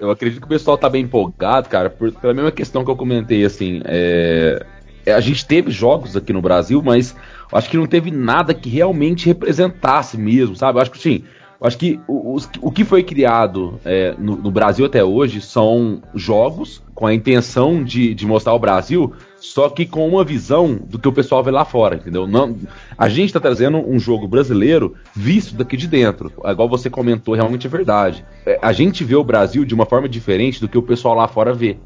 eu 0.00 0.10
acredito 0.10 0.40
que 0.40 0.46
o 0.46 0.48
pessoal 0.48 0.78
tá 0.78 0.88
bem 0.88 1.04
empolgado, 1.04 1.68
cara, 1.68 1.90
por, 1.90 2.10
pela 2.12 2.34
mesma 2.34 2.50
questão 2.50 2.84
que 2.84 2.90
eu 2.90 2.96
comentei, 2.96 3.44
assim. 3.44 3.82
é, 3.84 4.64
é, 5.04 5.12
a 5.12 5.20
gente 5.20 5.46
teve 5.46 5.70
jogos 5.70 6.16
aqui 6.16 6.32
no 6.32 6.42
Brasil, 6.42 6.82
mas 6.82 7.14
acho 7.52 7.70
que 7.70 7.76
não 7.76 7.86
teve 7.86 8.10
nada 8.10 8.54
que 8.54 8.68
realmente 8.68 9.26
representasse 9.26 10.18
mesmo, 10.18 10.56
sabe? 10.56 10.78
Eu 10.78 10.82
acho 10.82 10.90
que 10.90 10.98
sim. 10.98 11.24
Acho 11.62 11.76
que 11.76 12.00
o, 12.08 12.38
o 12.62 12.70
que 12.70 12.84
foi 12.84 13.02
criado 13.02 13.78
é, 13.84 14.14
no, 14.18 14.36
no 14.36 14.50
Brasil 14.50 14.86
até 14.86 15.04
hoje 15.04 15.42
são 15.42 16.02
jogos 16.14 16.82
com 16.94 17.06
a 17.06 17.12
intenção 17.12 17.84
de, 17.84 18.14
de 18.14 18.26
mostrar 18.26 18.54
o 18.54 18.58
Brasil, 18.58 19.12
só 19.40 19.70
que 19.70 19.86
com 19.86 20.06
uma 20.06 20.22
visão 20.22 20.74
do 20.74 20.98
que 20.98 21.08
o 21.08 21.12
pessoal 21.12 21.42
vê 21.42 21.50
lá 21.50 21.64
fora, 21.64 21.96
entendeu? 21.96 22.26
Não, 22.26 22.56
a 22.96 23.08
gente 23.08 23.26
está 23.26 23.40
trazendo 23.40 23.78
um 23.78 23.98
jogo 23.98 24.28
brasileiro 24.28 24.94
visto 25.14 25.54
daqui 25.54 25.76
de 25.76 25.88
dentro. 25.88 26.30
Igual 26.44 26.68
você 26.68 26.90
comentou, 26.90 27.34
realmente 27.34 27.66
é 27.66 27.70
verdade. 27.70 28.24
É, 28.44 28.58
a 28.60 28.72
gente 28.72 29.02
vê 29.02 29.16
o 29.16 29.24
Brasil 29.24 29.64
de 29.64 29.74
uma 29.74 29.86
forma 29.86 30.08
diferente 30.08 30.60
do 30.60 30.68
que 30.68 30.76
o 30.76 30.82
pessoal 30.82 31.14
lá 31.14 31.26
fora 31.26 31.54
vê. 31.54 31.78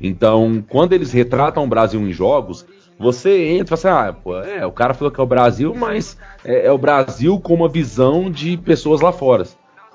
Então, 0.00 0.64
quando 0.68 0.94
eles 0.94 1.12
retratam 1.12 1.62
o 1.62 1.68
Brasil 1.68 2.00
em 2.00 2.12
jogos, 2.12 2.66
você 2.98 3.48
entra 3.50 3.74
e 3.74 3.78
fala 3.78 4.04
assim, 4.04 4.08
ah, 4.08 4.12
pô, 4.12 4.40
é, 4.40 4.66
o 4.66 4.72
cara 4.72 4.94
falou 4.94 5.10
que 5.10 5.20
é 5.20 5.22
o 5.22 5.26
Brasil, 5.26 5.74
mas 5.74 6.16
é, 6.44 6.66
é 6.66 6.72
o 6.72 6.78
Brasil 6.78 7.38
com 7.38 7.54
uma 7.54 7.68
visão 7.68 8.30
de 8.30 8.56
pessoas 8.56 9.00
lá 9.00 9.12
fora. 9.12 9.44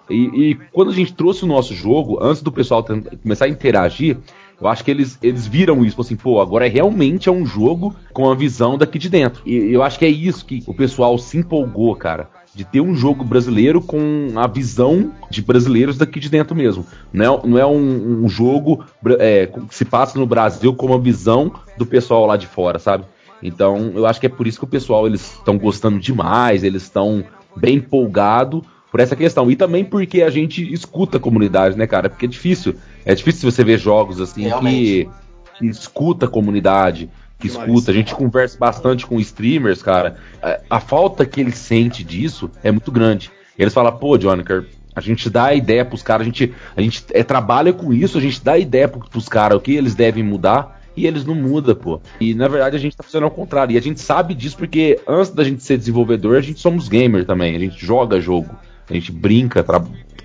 E, 0.10 0.51
e 0.51 0.55
quando 0.72 0.89
a 0.89 0.93
gente 0.93 1.14
trouxe 1.14 1.43
o 1.43 1.47
nosso 1.47 1.74
jogo, 1.74 2.18
antes 2.22 2.41
do 2.41 2.51
pessoal 2.51 2.84
começar 3.22 3.45
a 3.45 3.49
interagir, 3.49 4.18
eu 4.62 4.68
acho 4.68 4.84
que 4.84 4.91
eles, 4.91 5.18
eles 5.22 5.47
viram 5.47 5.86
isso, 5.86 5.99
assim, 6.01 6.16
pô, 6.16 6.41
agora 6.41 6.66
é, 6.66 6.70
realmente 6.70 7.30
é 7.30 7.32
um 7.32 7.45
jogo 7.45 7.95
com 8.14 8.30
a 8.30 8.36
visão 8.36 8.78
daqui 8.78 8.99
de 8.99 9.10
dentro. 9.10 9.41
E 9.45 9.74
eu 9.74 9.82
acho 9.82 9.97
que 9.97 10.05
é 10.05 10.10
isso 10.10 10.45
que 10.45 10.64
o 10.68 10.74
pessoal 10.74 11.18
se 11.18 11.38
empolgou, 11.38 11.95
cara. 11.95 12.30
De 12.53 12.66
ter 12.66 12.82
um 12.82 12.95
jogo 12.95 13.24
brasileiro 13.24 13.80
com 13.80 14.34
a 14.36 14.47
visão 14.47 15.12
de 15.30 15.41
brasileiros 15.41 15.97
daqui 15.97 16.20
de 16.20 16.30
dentro 16.30 16.55
mesmo. 16.55 16.86
Não 17.14 17.24
é, 17.24 17.47
não 17.47 17.57
é 17.57 17.66
um, 17.66 18.26
um 18.26 18.28
jogo 18.28 18.84
é, 19.20 19.47
que 19.47 19.76
se 19.76 19.86
passa 19.86 20.20
no 20.20 20.26
Brasil 20.26 20.74
com 20.74 20.93
a 20.93 20.97
visão 20.97 21.53
do 21.78 21.86
pessoal 21.86 22.26
lá 22.26 22.36
de 22.36 22.47
fora, 22.47 22.80
sabe? 22.80 23.05
Então, 23.41 23.91
eu 23.95 24.05
acho 24.05 24.20
que 24.20 24.26
é 24.26 24.30
por 24.30 24.47
isso 24.47 24.60
que 24.60 24.66
o 24.66 24.68
pessoal 24.70 25.07
eles 25.07 25.36
estão 25.36 25.57
gostando 25.57 25.99
demais, 25.99 26.64
eles 26.64 26.84
estão 26.84 27.24
bem 27.55 27.76
empolgados 27.76 28.62
por 28.91 28.99
essa 28.99 29.16
questão. 29.16 29.49
E 29.49 29.55
também 29.55 29.86
porque 29.86 30.22
a 30.22 30.30
gente 30.30 30.74
escuta 30.74 31.18
a 31.18 31.20
comunidade, 31.20 31.78
né, 31.78 31.88
cara? 31.88 32.10
Porque 32.10 32.26
é 32.26 32.30
difícil. 32.30 32.76
É 33.06 33.16
difícil 33.16 33.50
você 33.50 33.64
ver 33.64 33.78
jogos 33.80 34.20
assim 34.22 34.41
que, 34.43 34.47
Realmente. 34.47 35.10
que 35.58 35.66
escuta 35.68 36.26
a 36.26 36.30
comunidade, 36.30 37.10
que 37.39 37.47
Demais. 37.47 37.68
escuta. 37.70 37.91
A 37.91 37.93
gente 37.93 38.14
conversa 38.16 38.58
bastante 38.58 39.06
com 39.06 39.20
streamers, 39.20 39.82
cara. 39.82 40.18
A, 40.41 40.60
a 40.70 40.80
falta 40.80 41.26
que 41.26 41.39
eles 41.39 41.56
sentem 41.58 42.06
disso 42.06 42.50
é 42.64 42.72
muito 42.72 42.91
grande. 42.91 43.32
Eles 43.58 43.74
falam, 43.74 43.91
pô, 43.97 44.20
Jonica, 44.20 44.66
a 44.95 45.02
gente 45.02 45.30
dá 45.30 45.45
a 45.45 45.54
ideia 45.56 45.86
pros 45.86 46.02
caras, 46.04 46.22
a 46.24 46.26
gente, 46.26 46.54
a 46.76 46.82
gente 46.82 47.06
é, 47.12 47.24
trabalha 47.24 47.72
com 47.74 47.93
isso, 47.93 48.18
a 48.18 48.22
gente 48.22 48.43
dá 48.43 48.54
a 48.54 48.60
ideia 48.60 48.88
pro- 48.88 49.08
pros 49.10 49.28
caras 49.30 49.58
o 49.58 49.62
que 49.62 49.74
eles 49.74 49.95
devem 49.95 50.24
mudar. 50.24 50.78
E 50.97 51.08
eles 51.08 51.24
não 51.24 51.36
mudam, 51.36 51.74
pô. 51.76 52.02
E 52.20 52.34
na 52.34 52.50
verdade 52.50 52.76
a 52.76 52.80
gente 52.80 52.97
tá 52.97 53.04
fazendo 53.04 53.24
ao 53.24 53.32
contrário. 53.32 53.74
E 53.74 53.78
a 53.78 53.82
gente 53.82 54.02
sabe 54.02 54.34
disso 54.34 54.58
porque 54.58 55.00
antes 55.08 55.32
da 55.32 55.45
gente 55.45 55.64
ser 55.64 55.78
desenvolvedor, 55.78 56.36
a 56.36 56.41
gente 56.41 56.60
somos 56.60 56.89
gamer 56.89 57.26
também. 57.26 57.56
A 57.56 57.60
gente 57.60 57.86
joga 57.86 58.20
jogo. 58.20 58.54
A 58.89 58.93
gente 58.93 59.10
brinca 59.10 59.64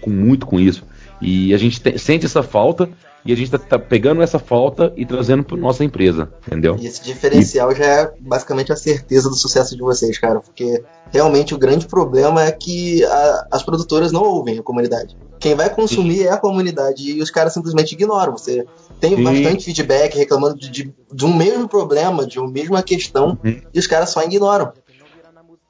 com 0.01 0.11
muito 0.11 0.47
com 0.47 0.59
isso. 0.59 0.83
E 1.25 1.55
a 1.55 1.57
gente 1.59 1.81
te- 1.81 1.99
sente 1.99 2.27
essa 2.27 2.43
falta 2.43 2.89
e 3.25 3.33
a 3.33 3.37
gente 3.37 3.51
tá, 3.51 3.59
tá 3.59 3.79
pegando 3.79 4.21
essa 4.21 4.39
falta 4.39 4.93
e 4.97 5.07
trazendo 5.07 5.43
pra 5.43 5.57
nossa 5.57 5.83
empresa, 5.83 6.31
entendeu? 6.47 6.77
E 6.79 6.87
esse 6.87 7.03
diferencial 7.03 7.75
já 7.75 7.85
é 7.85 8.13
basicamente 8.21 8.71
a 8.71 8.77
certeza 8.77 9.31
do 9.31 9.35
sucesso 9.35 9.75
de 9.75 9.81
vocês, 9.83 10.19
cara. 10.19 10.41
Porque 10.41 10.85
realmente 11.11 11.55
o 11.55 11.59
grande 11.59 11.87
problema 11.87 12.45
é 12.45 12.53
que 12.53 13.03
a- 13.05 13.47
as 13.53 13.63
produtoras 13.63 14.13
não 14.13 14.23
ouvem 14.23 14.59
a 14.59 14.63
comunidade. 14.63 15.17
Quem 15.41 15.55
vai 15.55 15.71
consumir 15.71 16.25
é 16.27 16.31
a 16.33 16.37
comunidade 16.37 17.03
e 17.11 17.23
os 17.23 17.31
caras 17.31 17.55
simplesmente 17.55 17.93
ignoram. 17.93 18.33
Você 18.33 18.67
tem 19.01 19.17
Sim. 19.17 19.23
bastante 19.25 19.65
feedback 19.65 20.17
reclamando 20.17 20.57
de, 20.59 20.71
de, 20.71 20.95
de 21.13 21.25
um 21.25 21.35
mesmo 21.35 21.67
problema, 21.67 22.27
de 22.27 22.39
uma 22.39 22.51
mesma 22.51 22.83
questão, 22.83 23.39
Uhum. 23.43 23.61
e 23.73 23.79
os 23.79 23.87
caras 23.87 24.11
só 24.11 24.23
ignoram. 24.23 24.73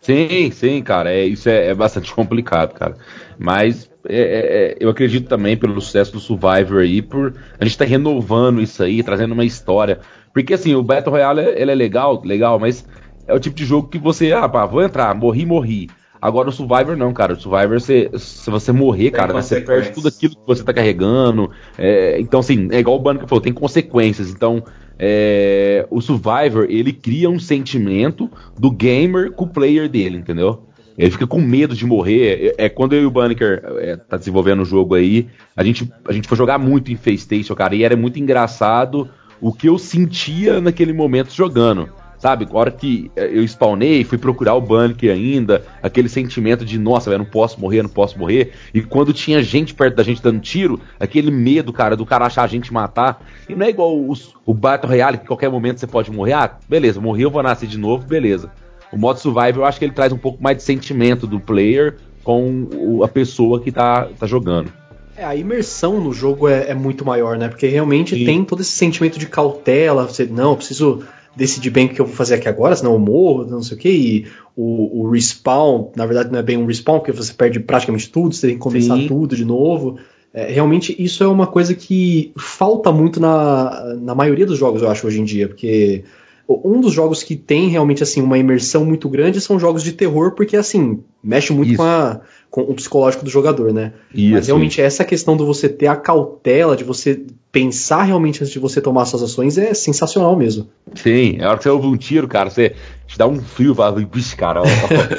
Sim, 0.00 0.50
sim, 0.50 0.82
cara. 0.82 1.12
É, 1.12 1.24
isso 1.24 1.48
é, 1.48 1.68
é 1.68 1.74
bastante 1.74 2.12
complicado, 2.14 2.74
cara. 2.74 2.96
Mas 3.38 3.88
é, 4.08 4.16
é, 4.16 4.56
é, 4.72 4.76
eu 4.80 4.88
acredito 4.88 5.28
também 5.28 5.56
pelo 5.56 5.80
sucesso 5.80 6.12
do 6.12 6.20
Survivor 6.20 6.82
aí, 6.82 7.00
por 7.00 7.34
a 7.58 7.64
gente 7.64 7.78
tá 7.78 7.84
renovando 7.84 8.60
isso 8.60 8.82
aí, 8.82 9.02
trazendo 9.02 9.32
uma 9.32 9.44
história. 9.44 10.00
Porque 10.32 10.54
assim, 10.54 10.74
o 10.74 10.82
Battle 10.82 11.12
Royale 11.12 11.40
ele 11.40 11.70
é 11.70 11.74
legal, 11.74 12.20
legal, 12.24 12.58
mas 12.58 12.86
é 13.26 13.34
o 13.34 13.40
tipo 13.40 13.56
de 13.56 13.64
jogo 13.64 13.88
que 13.88 13.98
você, 13.98 14.32
ah, 14.32 14.48
pá, 14.48 14.66
vou 14.66 14.82
entrar, 14.82 15.14
morri, 15.14 15.46
morri. 15.46 15.88
Agora 16.20 16.48
o 16.48 16.52
Survivor 16.52 16.96
não, 16.96 17.12
cara. 17.12 17.34
O 17.34 17.36
Survivor, 17.36 17.78
você, 17.78 18.10
se 18.16 18.50
você 18.50 18.72
morrer, 18.72 19.10
Tem 19.10 19.12
cara, 19.12 19.34
você 19.34 19.60
perde 19.60 19.90
tudo 19.90 20.08
aquilo 20.08 20.34
que 20.34 20.46
você 20.46 20.64
tá 20.64 20.72
carregando. 20.72 21.50
É, 21.76 22.18
então, 22.18 22.40
assim, 22.40 22.68
é 22.72 22.78
igual 22.78 22.96
o 22.96 23.18
que 23.18 23.28
falou, 23.28 23.42
tem 23.42 23.52
consequências. 23.52 24.30
Então, 24.30 24.64
é, 24.98 25.86
o 25.90 26.00
Survivor, 26.00 26.66
ele 26.70 26.94
cria 26.94 27.28
um 27.28 27.38
sentimento 27.38 28.30
do 28.58 28.70
gamer 28.70 29.32
com 29.32 29.44
o 29.44 29.48
player 29.48 29.86
dele, 29.86 30.16
entendeu? 30.16 30.66
Ele 30.96 31.10
fica 31.10 31.26
com 31.26 31.40
medo 31.40 31.74
de 31.74 31.84
morrer. 31.86 32.54
É, 32.58 32.66
é 32.66 32.68
quando 32.68 32.94
eu 32.94 33.02
e 33.02 33.06
o 33.06 33.10
Banneker 33.10 33.62
é, 33.78 33.96
tá 33.96 34.16
desenvolvendo 34.16 34.62
o 34.62 34.64
jogo 34.64 34.94
aí, 34.94 35.26
a 35.56 35.64
gente, 35.64 35.90
a 36.08 36.12
gente 36.12 36.28
foi 36.28 36.36
jogar 36.36 36.58
muito 36.58 36.92
em 36.92 36.96
Facestation, 36.96 37.54
cara, 37.54 37.74
e 37.74 37.82
era 37.82 37.96
muito 37.96 38.18
engraçado 38.18 39.08
o 39.40 39.52
que 39.52 39.68
eu 39.68 39.78
sentia 39.78 40.60
naquele 40.60 40.92
momento 40.92 41.32
jogando. 41.32 41.88
Sabe, 42.16 42.48
a 42.50 42.56
hora 42.56 42.70
que 42.70 43.10
eh, 43.14 43.32
eu 43.34 43.44
spawnei, 43.44 44.02
fui 44.02 44.16
procurar 44.16 44.54
o 44.54 44.60
Banneker 44.60 45.12
ainda, 45.12 45.62
aquele 45.82 46.08
sentimento 46.08 46.64
de, 46.64 46.78
nossa, 46.78 47.10
velho, 47.10 47.22
não 47.22 47.30
posso 47.30 47.60
morrer, 47.60 47.82
não 47.82 47.90
posso 47.90 48.18
morrer. 48.18 48.52
E 48.72 48.80
quando 48.80 49.12
tinha 49.12 49.42
gente 49.42 49.74
perto 49.74 49.96
da 49.96 50.02
gente 50.02 50.22
dando 50.22 50.40
tiro, 50.40 50.80
aquele 50.98 51.30
medo, 51.30 51.70
cara, 51.70 51.94
do 51.94 52.06
cara 52.06 52.24
achar 52.24 52.44
a 52.44 52.46
gente 52.46 52.72
matar. 52.72 53.22
E 53.46 53.54
não 53.54 53.66
é 53.66 53.68
igual 53.68 54.00
os- 54.08 54.34
o 54.46 54.54
Battle 54.54 54.90
Royale, 54.90 55.18
que 55.18 55.26
qualquer 55.26 55.50
momento 55.50 55.80
você 55.80 55.86
pode 55.86 56.10
morrer. 56.10 56.32
Ah, 56.32 56.56
beleza, 56.66 56.98
morri, 56.98 57.20
eu 57.22 57.30
vou 57.30 57.42
nascer 57.42 57.66
de 57.68 57.76
novo, 57.76 58.06
beleza. 58.06 58.50
O 58.94 58.98
modo 58.98 59.18
Survival, 59.18 59.56
eu 59.56 59.64
acho 59.64 59.78
que 59.78 59.84
ele 59.84 59.92
traz 59.92 60.12
um 60.12 60.18
pouco 60.18 60.42
mais 60.42 60.56
de 60.56 60.62
sentimento 60.62 61.26
do 61.26 61.40
player 61.40 61.96
com 62.22 63.00
a 63.02 63.08
pessoa 63.08 63.60
que 63.60 63.70
tá, 63.70 64.08
tá 64.18 64.26
jogando. 64.26 64.72
É, 65.16 65.24
a 65.24 65.36
imersão 65.36 66.00
no 66.00 66.12
jogo 66.12 66.48
é, 66.48 66.70
é 66.70 66.74
muito 66.74 67.04
maior, 67.04 67.36
né? 67.36 67.48
Porque 67.48 67.66
realmente 67.66 68.16
Sim. 68.16 68.24
tem 68.24 68.44
todo 68.44 68.62
esse 68.62 68.72
sentimento 68.72 69.18
de 69.18 69.26
cautela. 69.26 70.08
Você, 70.08 70.24
não, 70.24 70.50
eu 70.50 70.56
preciso 70.56 71.04
decidir 71.36 71.70
bem 71.70 71.86
o 71.86 71.88
que 71.90 72.00
eu 72.00 72.06
vou 72.06 72.14
fazer 72.14 72.36
aqui 72.36 72.48
agora, 72.48 72.74
senão 72.76 72.92
eu 72.92 72.98
morro, 72.98 73.44
não 73.44 73.62
sei 73.62 73.76
o 73.76 73.80
que. 73.80 73.88
E 73.88 74.26
o, 74.56 75.02
o 75.02 75.10
respawn, 75.10 75.90
na 75.96 76.06
verdade, 76.06 76.32
não 76.32 76.38
é 76.38 76.42
bem 76.42 76.56
um 76.56 76.66
respawn, 76.66 76.98
porque 76.98 77.12
você 77.12 77.32
perde 77.32 77.60
praticamente 77.60 78.10
tudo, 78.10 78.34
você 78.34 78.48
tem 78.48 78.56
que 78.56 78.62
começar 78.62 78.96
Sim. 78.96 79.06
tudo 79.06 79.36
de 79.36 79.44
novo. 79.44 79.98
É, 80.32 80.52
realmente, 80.52 80.94
isso 80.98 81.22
é 81.22 81.28
uma 81.28 81.46
coisa 81.46 81.74
que 81.74 82.32
falta 82.36 82.90
muito 82.90 83.20
na, 83.20 83.94
na 84.00 84.14
maioria 84.14 84.46
dos 84.46 84.58
jogos, 84.58 84.82
eu 84.82 84.90
acho, 84.90 85.06
hoje 85.06 85.20
em 85.20 85.24
dia, 85.24 85.46
porque 85.46 86.02
um 86.48 86.80
dos 86.80 86.92
jogos 86.92 87.22
que 87.22 87.36
tem 87.36 87.68
realmente 87.68 88.02
assim 88.02 88.20
uma 88.20 88.38
imersão 88.38 88.84
muito 88.84 89.08
grande 89.08 89.40
são 89.40 89.58
jogos 89.58 89.82
de 89.82 89.92
terror, 89.92 90.32
porque 90.32 90.56
assim, 90.56 91.02
mexe 91.22 91.52
muito 91.52 91.70
Isso. 91.70 91.78
com 91.78 91.84
a, 91.84 92.20
com 92.50 92.60
o 92.62 92.74
psicológico 92.74 93.24
do 93.24 93.30
jogador, 93.30 93.72
né? 93.72 93.92
Isso, 94.14 94.32
Mas 94.32 94.46
realmente 94.46 94.80
essa 94.80 95.04
questão 95.04 95.36
de 95.36 95.42
você 95.42 95.68
ter 95.68 95.86
a 95.86 95.96
cautela, 95.96 96.76
de 96.76 96.84
você 96.84 97.22
pensar 97.50 98.02
realmente 98.02 98.42
antes 98.42 98.52
de 98.52 98.58
você 98.58 98.80
tomar 98.80 99.06
suas 99.06 99.22
ações 99.22 99.56
é 99.56 99.72
sensacional 99.72 100.36
mesmo. 100.36 100.68
Sim, 100.94 101.40
a 101.40 101.48
hora 101.48 101.56
que 101.56 101.62
você 101.62 101.70
ouve 101.70 101.86
um 101.86 101.96
tiro, 101.96 102.28
cara, 102.28 102.50
você 102.50 102.74
te 103.06 103.18
dá 103.18 103.26
um 103.26 103.40
frio, 103.40 103.74
fala, 103.74 104.00
bicho, 104.00 104.36
cara, 104.36 104.62
ó, 104.62 104.64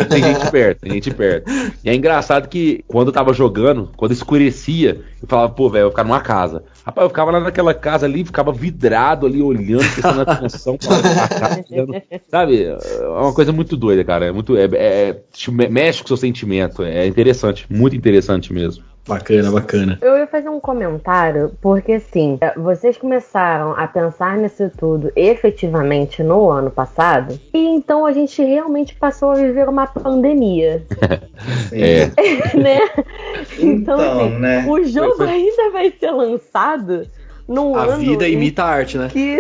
tem 0.10 0.24
gente 0.24 0.52
perto, 0.52 0.82
tem 0.82 0.94
gente 0.94 1.12
perto. 1.12 1.50
E 1.84 1.90
é 1.90 1.94
engraçado 1.94 2.50
que 2.50 2.84
quando 2.88 3.08
eu 3.08 3.14
tava 3.14 3.34
jogando, 3.34 3.92
quando 3.96 4.12
escurecia, 4.12 5.02
eu 5.22 5.28
falava, 5.28 5.54
pô, 5.54 5.70
velho, 5.70 5.84
eu 5.84 5.86
vou 5.86 5.92
ficar 5.92 6.04
numa 6.04 6.20
casa. 6.20 6.64
Rapaz, 6.86 7.06
eu 7.06 7.10
ficava 7.10 7.32
lá 7.32 7.40
naquela 7.40 7.74
casa 7.74 8.06
ali, 8.06 8.26
ficava 8.26 8.52
vidrado 8.52 9.26
ali, 9.26 9.42
olhando, 9.42 9.84
prestando 9.94 10.22
atenção, 10.22 10.78
sabe? 12.28 12.64
É 12.64 13.08
uma 13.08 13.34
coisa 13.34 13.52
muito 13.52 13.78
doida, 13.78 14.04
cara. 14.04 14.26
É 14.26 14.32
muito. 14.32 14.58
É, 14.58 14.66
é, 14.74 15.22
mexe 15.70 16.00
com 16.00 16.06
o 16.06 16.08
seu 16.08 16.18
sentimento. 16.18 16.84
É 16.84 17.06
interessante, 17.08 17.66
muito 17.70 17.96
interessante 17.96 18.52
mesmo. 18.52 18.84
Bacana, 19.08 19.52
bacana. 19.52 20.00
Eu 20.02 20.18
ia 20.18 20.28
fazer 20.28 20.50
um 20.50 20.60
comentário, 20.60 21.54
porque 21.62 21.94
assim, 21.94 22.40
vocês 22.58 22.98
começaram 22.98 23.72
a 23.72 23.88
pensar 23.88 24.38
nisso 24.38 24.72
tudo 24.78 25.12
efetivamente 25.16 26.24
no 26.24 26.50
ano 26.50 26.72
passado, 26.72 27.40
e 27.54 27.58
então 27.58 28.06
a 28.06 28.12
gente 28.12 28.44
realmente 28.44 28.96
passou 28.96 29.32
a 29.32 29.36
viver 29.36 29.70
uma 29.70 29.86
pandemia. 29.86 30.84
é. 31.72 32.08
né? 32.58 32.80
Então, 33.60 33.96
Então, 33.96 34.00
assim, 34.00 34.40
né? 34.40 34.66
o 34.68 34.84
jogo 34.84 35.24
ainda 35.24 35.72
vai 35.72 35.92
ser 35.92 36.12
lançado 36.12 37.08
num 37.48 37.76
A 37.76 37.84
ano 37.84 37.98
vida 37.98 38.28
em 38.28 38.34
imita 38.34 38.64
a 38.64 38.68
arte, 38.68 38.98
né? 38.98 39.10
que 39.12 39.40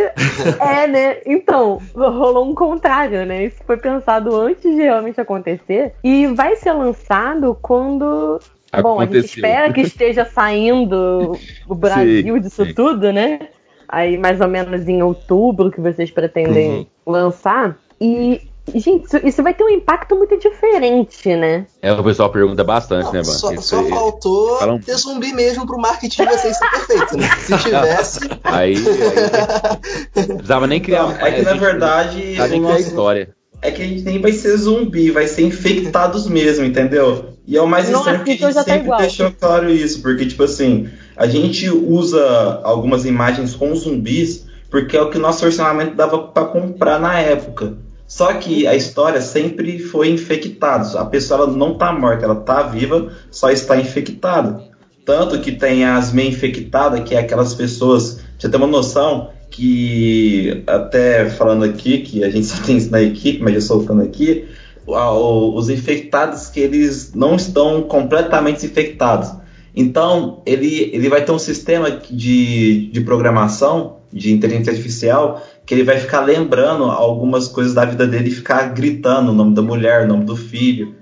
é, 0.59 0.87
né? 0.87 1.17
Então, 1.25 1.81
rolou 1.95 2.49
um 2.49 2.53
contrário, 2.53 3.25
né? 3.25 3.45
Isso 3.45 3.57
foi 3.65 3.77
pensado 3.77 4.35
antes 4.35 4.75
de 4.75 4.81
realmente 4.81 5.19
acontecer. 5.19 5.93
E 6.03 6.27
vai 6.27 6.55
ser 6.55 6.73
lançado 6.73 7.57
quando. 7.61 8.39
Bom, 8.81 8.99
a 8.99 9.05
gente 9.05 9.17
Aconteceu. 9.17 9.35
espera 9.35 9.71
que 9.73 9.81
esteja 9.81 10.25
saindo 10.25 11.37
o 11.67 11.75
Brasil 11.75 12.35
Sim, 12.35 12.41
disso 12.41 12.65
sim. 12.65 12.73
tudo, 12.73 13.11
né? 13.13 13.39
Aí 13.87 14.17
mais 14.17 14.41
ou 14.41 14.47
menos 14.47 14.87
em 14.87 15.01
outubro 15.01 15.71
que 15.71 15.79
vocês 15.79 16.11
pretendem 16.11 16.69
Uhum. 16.71 16.85
lançar. 17.05 17.77
E, 18.01 18.41
gente, 18.73 19.05
isso, 19.05 19.17
isso 19.25 19.43
vai 19.43 19.53
ter 19.53 19.63
um 19.63 19.69
impacto 19.69 20.15
muito 20.15 20.37
diferente, 20.37 21.33
né? 21.35 21.65
É, 21.81 21.93
o 21.93 22.03
pessoal 22.03 22.29
pergunta 22.31 22.63
bastante, 22.63 23.05
Não, 23.05 23.13
né, 23.13 23.19
mano? 23.19 23.31
só, 23.31 23.53
Isso 23.53 23.61
só 23.61 23.83
faltou 23.85 24.57
Fala 24.57 24.73
um- 24.73 24.79
ter 24.79 24.95
zumbi 24.97 25.31
mesmo 25.31 25.65
pro 25.65 25.77
marketing 25.79 26.23
de 26.23 26.29
vocês 26.31 26.57
ser 26.57 26.69
perfeito, 26.71 27.17
né? 27.17 27.29
Se 27.39 27.57
tivesse. 27.63 28.19
Aí, 28.43 28.75
aí 28.75 30.27
não 30.27 30.35
precisava 30.35 30.67
nem 30.67 30.79
criar. 30.81 31.03
Não, 31.03 31.11
é 31.25 31.31
que 31.31 31.41
na 31.43 31.51
gente- 31.51 31.59
verdade 31.61 32.17
o 32.19 32.21
criar 32.35 32.57
nosso- 32.59 32.79
história. 32.79 33.35
é 33.61 33.71
que 33.71 33.81
a 33.81 33.85
gente 33.85 34.03
nem 34.03 34.19
vai 34.19 34.31
ser 34.33 34.57
zumbi, 34.57 35.11
vai 35.11 35.27
ser 35.27 35.43
infectados 35.43 36.27
mesmo, 36.27 36.65
entendeu? 36.65 37.34
E 37.47 37.55
é 37.55 37.61
o 37.61 37.67
mais 37.67 37.89
estranho 37.89 38.23
que 38.23 38.31
a 38.31 38.33
gente 38.33 38.53
tá 38.53 38.63
sempre 38.63 38.85
igual. 38.85 38.99
deixou 38.99 39.31
claro 39.31 39.69
isso, 39.69 40.01
porque, 40.01 40.25
tipo 40.25 40.43
assim, 40.43 40.89
a 41.15 41.27
gente 41.27 41.69
usa 41.69 42.59
algumas 42.63 43.05
imagens 43.05 43.55
com 43.55 43.73
zumbis 43.75 44.45
porque 44.75 44.97
é 44.97 45.01
o 45.01 45.09
que 45.09 45.17
o 45.17 45.21
nosso 45.21 45.45
orçamento 45.45 45.95
dava 45.95 46.19
pra 46.19 46.43
comprar 46.43 46.99
na 46.99 47.17
época. 47.17 47.77
Só 48.05 48.33
que 48.33 48.67
a 48.67 48.75
história 48.75 49.21
sempre 49.21 49.79
foi 49.79 50.09
infectados. 50.09 50.97
A 50.97 51.05
pessoa 51.05 51.47
não 51.47 51.77
tá 51.77 51.93
morta, 51.93 52.25
ela 52.25 52.35
tá 52.35 52.63
viva, 52.63 53.09
só 53.31 53.49
está 53.49 53.77
infectada. 53.77 54.61
Tanto 55.05 55.39
que 55.39 55.53
tem 55.53 55.85
as 55.85 56.11
meio 56.11 56.29
infectadas, 56.29 57.07
que 57.07 57.15
é 57.15 57.19
aquelas 57.19 57.53
pessoas, 57.53 58.19
você 58.37 58.49
ter 58.49 58.57
uma 58.57 58.67
noção, 58.67 59.29
que 59.49 60.63
até 60.67 61.29
falando 61.29 61.63
aqui, 61.63 61.99
que 61.99 62.23
a 62.23 62.29
gente 62.29 62.45
só 62.45 62.61
tem 62.61 62.75
isso 62.75 62.91
na 62.91 63.01
equipe, 63.01 63.41
mas 63.41 63.53
já 63.53 63.61
soltando 63.61 64.01
aqui, 64.01 64.45
os 64.87 65.69
infectados 65.69 66.47
que 66.47 66.59
eles 66.59 67.13
não 67.13 67.35
estão 67.35 67.83
completamente 67.83 68.65
infectados. 68.65 69.31
Então, 69.75 70.41
ele, 70.45 70.89
ele 70.93 71.09
vai 71.09 71.23
ter 71.23 71.31
um 71.31 71.39
sistema 71.39 71.91
de, 71.91 72.89
de 72.91 73.01
programação, 73.01 73.97
de 74.11 74.31
inteligência 74.31 74.71
artificial, 74.71 75.43
que 75.65 75.73
ele 75.73 75.83
vai 75.83 75.97
ficar 75.97 76.21
lembrando 76.21 76.85
algumas 76.85 77.49
coisas 77.49 77.73
da 77.73 77.83
vida 77.83 78.07
dele 78.07 78.29
e 78.29 78.35
ficar 78.35 78.73
gritando 78.73 79.31
o 79.31 79.35
nome 79.35 79.53
da 79.53 79.61
mulher, 79.61 80.05
o 80.05 80.07
nome 80.07 80.23
do 80.23 80.35
filho, 80.35 80.95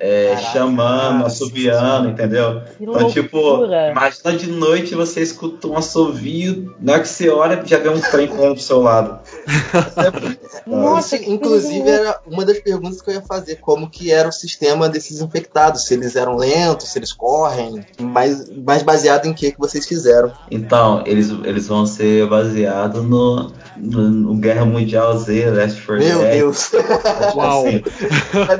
é, 0.00 0.34
Caraca, 0.34 0.52
chamando, 0.52 1.12
cara, 1.16 1.26
assobiando, 1.26 2.08
entendeu? 2.10 2.62
Então, 2.80 3.10
tipo, 3.10 3.64
imagina 3.90 4.36
de 4.36 4.50
noite 4.50 4.94
você 4.94 5.22
escuta 5.22 5.66
um 5.66 5.76
assovio, 5.76 6.74
na 6.80 6.92
hora 6.92 7.02
que 7.02 7.08
você 7.08 7.28
olha, 7.30 7.62
já 7.64 7.78
vê 7.78 7.88
um 7.88 8.00
trem 8.00 8.28
correndo 8.28 8.54
pro 8.54 8.62
seu 8.62 8.80
lado. 8.80 9.20
Nossa, 10.66 11.16
inclusive, 11.16 11.88
era 11.88 12.20
uma 12.26 12.44
das 12.44 12.58
perguntas 12.60 13.00
que 13.00 13.10
eu 13.10 13.14
ia 13.14 13.22
fazer: 13.22 13.56
como 13.56 13.88
que 13.88 14.12
era 14.12 14.28
o 14.28 14.32
sistema 14.32 14.88
desses 14.88 15.20
infectados? 15.20 15.84
Se 15.84 15.94
eles 15.94 16.16
eram 16.16 16.36
lentos, 16.36 16.88
se 16.88 16.98
eles 16.98 17.12
correm, 17.12 17.84
mais, 18.00 18.48
mais 18.50 18.82
baseado 18.82 19.26
em 19.26 19.32
que 19.32 19.52
que 19.52 19.58
vocês 19.58 19.86
fizeram. 19.86 20.32
Então, 20.50 21.02
eles, 21.06 21.30
eles 21.44 21.66
vão 21.66 21.86
ser 21.86 22.26
baseados 22.28 23.02
no, 23.02 23.52
no, 23.76 24.10
no 24.10 24.34
Guerra 24.36 24.64
Mundial 24.64 25.16
Z, 25.18 25.50
Last 25.50 25.80
4 25.82 26.04
Meu 26.04 26.18
Dead. 26.18 26.32
Deus! 26.32 26.70
Uau. 27.34 27.66
Assim, 27.66 27.82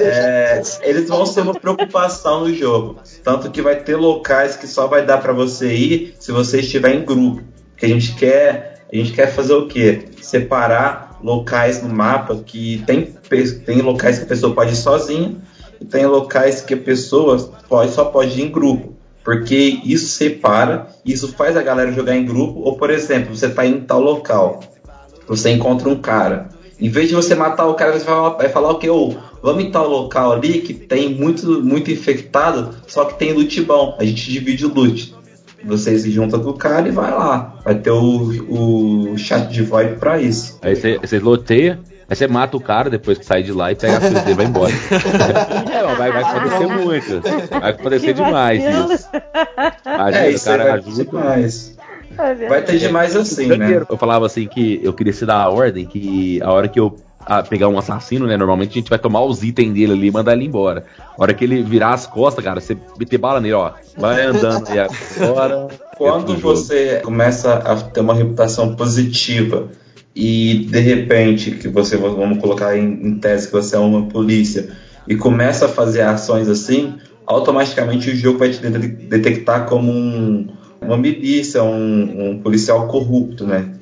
é, 0.00 0.62
eles 0.82 1.08
vão 1.08 1.26
ser 1.26 1.42
uma 1.42 1.54
preocupação 1.54 2.40
no 2.40 2.54
jogo. 2.54 2.96
Tanto 3.22 3.50
que 3.50 3.60
vai 3.60 3.76
ter 3.76 3.96
locais 3.96 4.56
que 4.56 4.66
só 4.66 4.86
vai 4.86 5.04
dar 5.04 5.18
pra 5.18 5.32
você 5.32 5.72
ir 5.72 6.14
se 6.18 6.32
você 6.32 6.60
estiver 6.60 6.94
em 6.94 7.04
grupo. 7.04 7.42
Que 7.76 7.86
a 7.86 7.88
gente 7.88 8.14
quer, 8.16 8.77
a 8.92 8.96
gente 8.96 9.12
quer 9.12 9.28
fazer 9.32 9.54
o 9.54 9.66
quê? 9.66 10.06
Separar 10.20 11.18
locais 11.22 11.82
no 11.82 11.88
mapa 11.88 12.42
que 12.44 12.82
tem, 12.86 13.14
tem 13.64 13.82
locais 13.82 14.18
que 14.18 14.24
a 14.24 14.28
pessoa 14.28 14.54
pode 14.54 14.72
ir 14.72 14.76
sozinha 14.76 15.36
e 15.80 15.84
tem 15.84 16.06
locais 16.06 16.60
que 16.62 16.74
a 16.74 16.78
pessoa 16.78 17.38
pode, 17.68 17.92
só 17.92 18.06
pode 18.06 18.40
ir 18.40 18.44
em 18.44 18.50
grupo. 18.50 18.94
Porque 19.24 19.80
isso 19.84 20.08
separa, 20.08 20.88
isso 21.04 21.28
faz 21.28 21.56
a 21.56 21.62
galera 21.62 21.92
jogar 21.92 22.16
em 22.16 22.24
grupo. 22.24 22.60
Ou, 22.60 22.76
por 22.76 22.88
exemplo, 22.88 23.36
você 23.36 23.48
tá 23.48 23.66
em 23.66 23.80
tal 23.80 24.00
local, 24.00 24.60
você 25.26 25.50
encontra 25.50 25.88
um 25.88 26.00
cara. 26.00 26.48
Em 26.80 26.88
vez 26.88 27.08
de 27.08 27.14
você 27.14 27.34
matar 27.34 27.66
o 27.66 27.74
cara, 27.74 27.92
você 27.92 28.04
vai 28.04 28.14
falar, 28.14 28.28
vai 28.30 28.48
falar 28.48 28.72
o? 28.72 28.90
Ô, 28.90 29.16
vamos 29.42 29.64
em 29.64 29.70
tal 29.70 29.88
local 29.88 30.32
ali 30.32 30.60
que 30.60 30.72
tem 30.72 31.14
muito, 31.14 31.62
muito 31.62 31.90
infectado, 31.90 32.74
só 32.86 33.04
que 33.04 33.18
tem 33.18 33.32
loot 33.32 33.60
bom. 33.62 33.96
A 33.98 34.04
gente 34.04 34.30
divide 34.30 34.64
o 34.64 34.72
loot. 34.72 35.14
Você 35.64 35.98
se 35.98 36.10
junta 36.10 36.38
com 36.38 36.50
o 36.50 36.54
cara 36.54 36.88
e 36.88 36.90
vai 36.90 37.10
lá. 37.10 37.54
Vai 37.64 37.74
ter 37.74 37.90
o, 37.90 39.12
o 39.12 39.18
chat 39.18 39.48
de 39.48 39.62
VoIP 39.62 39.96
pra 39.98 40.20
isso. 40.20 40.58
Aí 40.62 40.74
você, 40.74 41.18
loteia, 41.18 41.80
aí 42.08 42.16
você 42.16 42.28
mata 42.28 42.56
o 42.56 42.60
cara 42.60 42.88
depois 42.88 43.18
que 43.18 43.24
sai 43.26 43.42
de 43.42 43.52
lá 43.52 43.72
e 43.72 43.74
pega 43.74 43.96
a 43.96 44.00
coisa 44.00 44.20
dele 44.20 44.30
e 44.30 44.34
vai 44.34 44.46
embora. 44.46 44.72
É, 45.70 45.94
vai, 45.96 46.12
vai 46.12 46.22
acontecer 46.22 46.66
muito. 46.66 47.20
Vai 47.60 47.70
acontecer 47.70 48.06
Que 48.06 48.12
demais 48.14 48.64
vacilo. 48.64 48.92
isso. 48.92 49.08
Imagina, 49.84 50.18
é, 50.24 50.28
o 50.28 50.30
isso 50.30 50.48
aí 50.50 50.58
cara 50.58 50.70
vai 50.70 50.80
ter 50.82 50.88
ajuda. 50.88 51.04
demais. 51.04 51.78
É. 52.18 52.48
Vai 52.48 52.62
ter 52.62 52.78
demais 52.78 53.16
assim, 53.16 53.46
né? 53.46 53.82
Eu 53.88 53.96
falava 53.96 54.26
assim 54.26 54.46
que 54.48 54.80
eu 54.82 54.92
queria 54.92 55.12
se 55.12 55.24
dar 55.26 55.42
a 55.42 55.50
ordem 55.50 55.86
que 55.86 56.40
a 56.42 56.52
hora 56.52 56.68
que 56.68 56.80
eu 56.80 56.96
ah, 57.30 57.42
pegar 57.42 57.68
um 57.68 57.78
assassino, 57.78 58.26
né? 58.26 58.36
Normalmente 58.38 58.70
a 58.70 58.74
gente 58.80 58.88
vai 58.88 58.98
tomar 58.98 59.22
os 59.22 59.42
itens 59.42 59.74
dele 59.74 59.92
ali 59.92 60.06
e 60.06 60.10
mandar 60.10 60.32
ele 60.32 60.46
embora. 60.46 60.86
A 61.16 61.22
hora 61.22 61.34
que 61.34 61.44
ele 61.44 61.62
virar 61.62 61.92
as 61.92 62.06
costas, 62.06 62.42
cara, 62.42 62.58
você 62.58 62.76
meter 62.98 63.18
bala 63.18 63.38
nele, 63.38 63.52
ó. 63.54 63.72
Vai 63.98 64.24
andando 64.24 64.66
aí 64.68 64.78
agora. 65.20 65.68
Quando 65.98 66.26
você 66.42 67.00
começa 67.04 67.52
a 67.54 67.76
ter 67.76 68.00
uma 68.00 68.14
reputação 68.14 68.74
positiva 68.74 69.68
e 70.16 70.66
de 70.70 70.80
repente 70.80 71.50
que 71.52 71.68
você 71.68 71.96
vamos 71.96 72.38
colocar 72.38 72.76
em, 72.78 72.84
em 73.06 73.18
tese 73.18 73.48
que 73.48 73.52
você 73.52 73.76
é 73.76 73.78
uma 73.78 74.06
polícia 74.06 74.70
e 75.06 75.14
começa 75.14 75.66
a 75.66 75.68
fazer 75.68 76.02
ações 76.02 76.48
assim, 76.48 76.94
automaticamente 77.26 78.10
o 78.10 78.16
jogo 78.16 78.38
vai 78.38 78.50
te 78.50 78.58
de- 78.60 78.88
detectar 78.88 79.66
como 79.66 79.92
um- 79.92 80.46
uma 80.80 80.96
milícia, 80.96 81.62
um, 81.62 82.30
um 82.30 82.38
policial 82.38 82.86
corrupto, 82.88 83.44
né? 83.46 83.72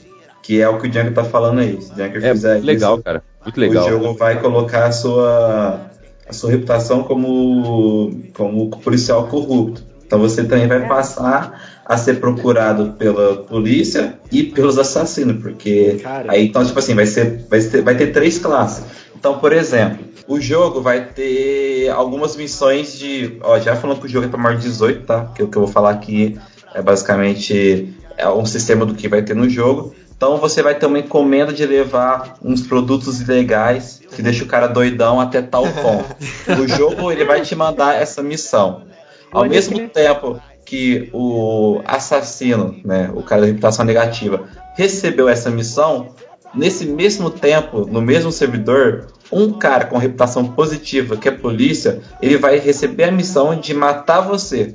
Que 0.46 0.60
é 0.60 0.68
o 0.68 0.78
que 0.78 0.86
o 0.86 0.90
Django 0.90 1.10
tá 1.10 1.24
falando 1.24 1.58
aí. 1.58 1.82
Se 1.82 1.90
o 1.90 1.94
Django 1.96 2.18
É 2.18 2.32
fizer 2.32 2.62
legal, 2.62 2.94
isso, 2.94 3.02
cara. 3.02 3.22
Muito 3.42 3.60
legal. 3.60 3.84
o 3.84 3.88
jogo 3.88 4.14
vai 4.14 4.40
colocar 4.40 4.86
a 4.86 4.92
sua, 4.92 5.90
a 6.28 6.32
sua 6.32 6.52
reputação 6.52 7.02
como, 7.02 8.12
como 8.32 8.70
policial 8.70 9.26
corrupto. 9.26 9.82
Então 10.06 10.20
você 10.20 10.44
também 10.44 10.68
vai 10.68 10.86
passar 10.86 11.80
a 11.84 11.96
ser 11.96 12.20
procurado 12.20 12.92
pela 12.92 13.38
polícia 13.38 14.20
e 14.30 14.44
pelos 14.44 14.78
assassinos, 14.78 15.42
porque 15.42 15.98
Cara. 16.00 16.30
aí 16.30 16.46
então 16.46 16.64
tipo 16.64 16.78
assim 16.78 16.94
vai 16.94 17.06
ser 17.06 17.44
vai 17.50 17.60
ter, 17.60 17.82
vai 17.82 17.96
ter 17.96 18.12
três 18.12 18.38
classes. 18.38 18.84
Então 19.18 19.40
por 19.40 19.52
exemplo, 19.52 19.98
o 20.28 20.40
jogo 20.40 20.80
vai 20.80 21.06
ter 21.06 21.88
algumas 21.88 22.36
missões 22.36 22.96
de, 22.96 23.36
ó, 23.42 23.58
já 23.58 23.74
falando 23.74 23.98
que 23.98 24.06
o 24.06 24.08
jogo 24.08 24.26
é 24.26 24.28
para 24.28 24.38
maior 24.38 24.56
de 24.56 24.62
18, 24.62 25.04
tá? 25.04 25.24
Que 25.34 25.42
o 25.42 25.48
que 25.48 25.56
eu 25.56 25.62
vou 25.62 25.72
falar 25.72 25.90
aqui 25.90 26.38
é 26.72 26.80
basicamente 26.80 27.96
é 28.16 28.28
um 28.28 28.46
sistema 28.46 28.86
do 28.86 28.94
que 28.94 29.08
vai 29.08 29.22
ter 29.22 29.34
no 29.34 29.48
jogo. 29.48 29.92
Então 30.16 30.38
você 30.38 30.62
vai 30.62 30.74
ter 30.74 30.86
uma 30.86 30.98
encomenda 30.98 31.52
de 31.52 31.66
levar 31.66 32.34
uns 32.42 32.66
produtos 32.66 33.20
ilegais 33.20 34.00
que 34.14 34.22
deixa 34.22 34.44
o 34.44 34.46
cara 34.46 34.66
doidão 34.66 35.20
até 35.20 35.42
tal 35.42 35.64
ponto. 35.64 36.16
o 36.62 36.66
jogo 36.66 37.12
ele 37.12 37.24
vai 37.24 37.42
te 37.42 37.54
mandar 37.54 37.94
essa 38.00 38.22
missão. 38.22 38.82
Ao 39.30 39.42
Olha 39.42 39.50
mesmo 39.50 39.78
que- 39.78 39.88
tempo 39.88 40.40
que 40.64 41.10
o 41.12 41.80
assassino, 41.84 42.74
né, 42.84 43.10
o 43.14 43.22
cara 43.22 43.42
da 43.42 43.46
reputação 43.46 43.84
negativa, 43.84 44.44
recebeu 44.74 45.28
essa 45.28 45.48
missão, 45.50 46.08
nesse 46.54 46.86
mesmo 46.86 47.30
tempo, 47.30 47.86
no 47.86 48.00
mesmo 48.00 48.32
servidor, 48.32 49.06
um 49.30 49.52
cara 49.52 49.84
com 49.84 49.96
reputação 49.98 50.44
positiva, 50.48 51.16
que 51.16 51.28
é 51.28 51.30
polícia, 51.30 52.00
ele 52.20 52.36
vai 52.36 52.58
receber 52.58 53.04
a 53.04 53.12
missão 53.12 53.54
de 53.54 53.74
matar 53.74 54.20
você. 54.22 54.74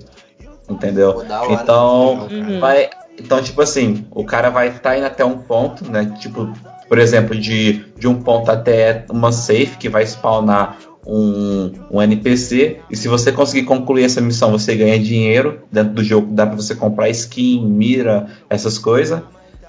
Entendeu? 0.70 1.24
Então, 1.50 2.28
uhum. 2.32 2.60
vai, 2.62 2.90
então, 3.20 3.42
tipo 3.42 3.62
assim, 3.62 4.06
o 4.12 4.24
cara 4.24 4.50
vai 4.50 4.70
estar 4.70 4.92
tá 4.92 4.98
indo 4.98 5.06
até 5.06 5.24
um 5.24 5.38
ponto, 5.38 5.90
né? 5.90 6.14
Tipo, 6.20 6.52
por 6.88 6.98
exemplo, 6.98 7.38
de, 7.38 7.86
de 7.98 8.08
um 8.08 8.22
ponto 8.22 8.50
até 8.50 9.06
uma 9.10 9.32
safe 9.32 9.78
que 9.78 9.90
vai 9.90 10.04
spawnar 10.06 10.78
um, 11.06 11.72
um 11.90 12.02
NPC. 12.02 12.80
E 12.90 12.96
se 12.96 13.08
você 13.08 13.32
conseguir 13.32 13.64
concluir 13.64 14.04
essa 14.04 14.22
missão, 14.22 14.52
você 14.52 14.76
ganha 14.76 15.00
dinheiro. 15.00 15.62
Dentro 15.72 15.94
do 15.94 16.04
jogo 16.04 16.34
dá 16.34 16.46
pra 16.46 16.56
você 16.56 16.76
comprar 16.76 17.10
skin, 17.10 17.66
mira, 17.66 18.28
essas 18.50 18.78
coisas. 18.78 19.22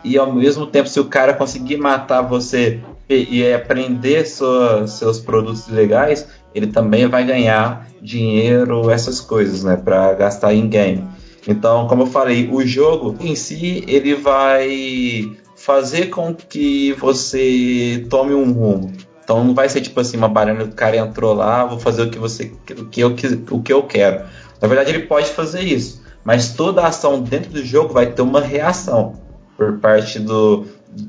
E 0.05 0.19
ao 0.19 0.33
mesmo 0.33 0.67
tempo, 0.67 0.89
se 0.89 0.99
o 0.99 1.05
cara 1.05 1.33
conseguir 1.33 1.77
matar 1.77 2.23
você 2.23 2.81
e, 3.09 3.41
e 3.41 3.55
aprender 3.55 4.27
sua, 4.27 4.87
seus 4.87 5.21
produtos 5.21 5.69
legais, 5.69 6.27
ele 6.55 6.67
também 6.67 7.07
vai 7.07 7.25
ganhar 7.25 7.87
dinheiro, 8.01 8.91
essas 8.91 9.21
coisas, 9.21 9.63
né? 9.63 9.77
Pra 9.77 10.13
gastar 10.15 10.55
em 10.55 10.69
game. 10.69 11.05
Então, 11.47 11.87
como 11.89 12.03
eu 12.03 12.07
falei, 12.07 12.49
o 12.51 12.65
jogo 12.65 13.17
em 13.21 13.35
si 13.35 13.85
ele 13.89 14.15
vai 14.15 15.37
fazer 15.57 16.07
com 16.07 16.35
que 16.35 16.93
você 16.95 18.07
tome 18.09 18.35
um 18.35 18.53
rumo. 18.53 18.93
Então 19.23 19.45
não 19.45 19.55
vai 19.55 19.69
ser 19.69 19.81
tipo 19.81 20.01
assim 20.01 20.17
uma 20.17 20.29
barana 20.29 20.65
do 20.65 20.75
cara 20.75 20.97
entrou 20.97 21.33
lá, 21.33 21.65
vou 21.65 21.79
fazer 21.79 22.03
o 22.03 22.11
que 22.11 22.19
você 22.19 22.53
o 22.77 22.87
que 22.87 23.01
eu 23.01 23.17
o 23.51 23.63
que 23.63 23.73
eu 23.73 23.83
quero. 23.85 24.25
Na 24.61 24.69
verdade 24.69 24.91
ele 24.91 25.07
pode 25.07 25.31
fazer 25.31 25.63
isso, 25.63 26.03
mas 26.25 26.55
toda 26.55 26.87
ação 26.87 27.21
dentro 27.21 27.51
do 27.51 27.65
jogo 27.65 27.95
vai 27.95 28.07
ter 28.07 28.23
uma 28.23 28.41
reação 28.41 29.15
por 29.57 29.79
parte 29.79 30.19
do, 30.19 30.67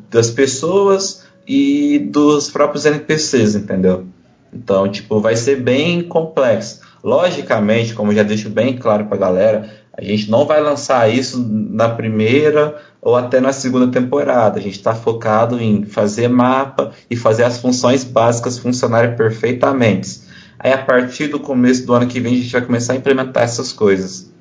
das 0.09 0.29
pessoas 0.29 1.25
e 1.47 1.99
dos 1.99 2.49
próprios 2.49 2.85
NPCs, 2.85 3.55
entendeu? 3.55 4.05
Então, 4.53 4.87
tipo, 4.87 5.19
vai 5.19 5.35
ser 5.35 5.61
bem 5.61 6.03
complexo. 6.03 6.81
Logicamente, 7.03 7.93
como 7.93 8.13
já 8.13 8.23
deixo 8.23 8.49
bem 8.49 8.77
claro 8.77 9.05
pra 9.05 9.17
galera, 9.17 9.82
a 9.95 10.03
gente 10.03 10.29
não 10.29 10.45
vai 10.45 10.59
lançar 10.59 11.07
isso 11.13 11.43
na 11.47 11.87
primeira 11.87 12.81
ou 12.99 13.15
até 13.15 13.39
na 13.39 13.53
segunda 13.53 13.91
temporada. 13.91 14.57
A 14.57 14.61
gente 14.61 14.77
está 14.77 14.95
focado 14.95 15.61
em 15.61 15.85
fazer 15.85 16.27
mapa 16.27 16.91
e 17.09 17.15
fazer 17.15 17.43
as 17.43 17.59
funções 17.59 18.03
básicas 18.03 18.57
funcionarem 18.57 19.15
perfeitamente. 19.15 20.21
Aí 20.57 20.73
a 20.73 20.79
partir 20.79 21.27
do 21.27 21.39
começo 21.39 21.85
do 21.85 21.93
ano 21.93 22.07
que 22.07 22.19
vem 22.19 22.33
a 22.33 22.37
gente 22.37 22.51
vai 22.51 22.61
começar 22.61 22.93
a 22.93 22.95
implementar 22.95 23.43
essas 23.43 23.71
coisas. 23.71 24.31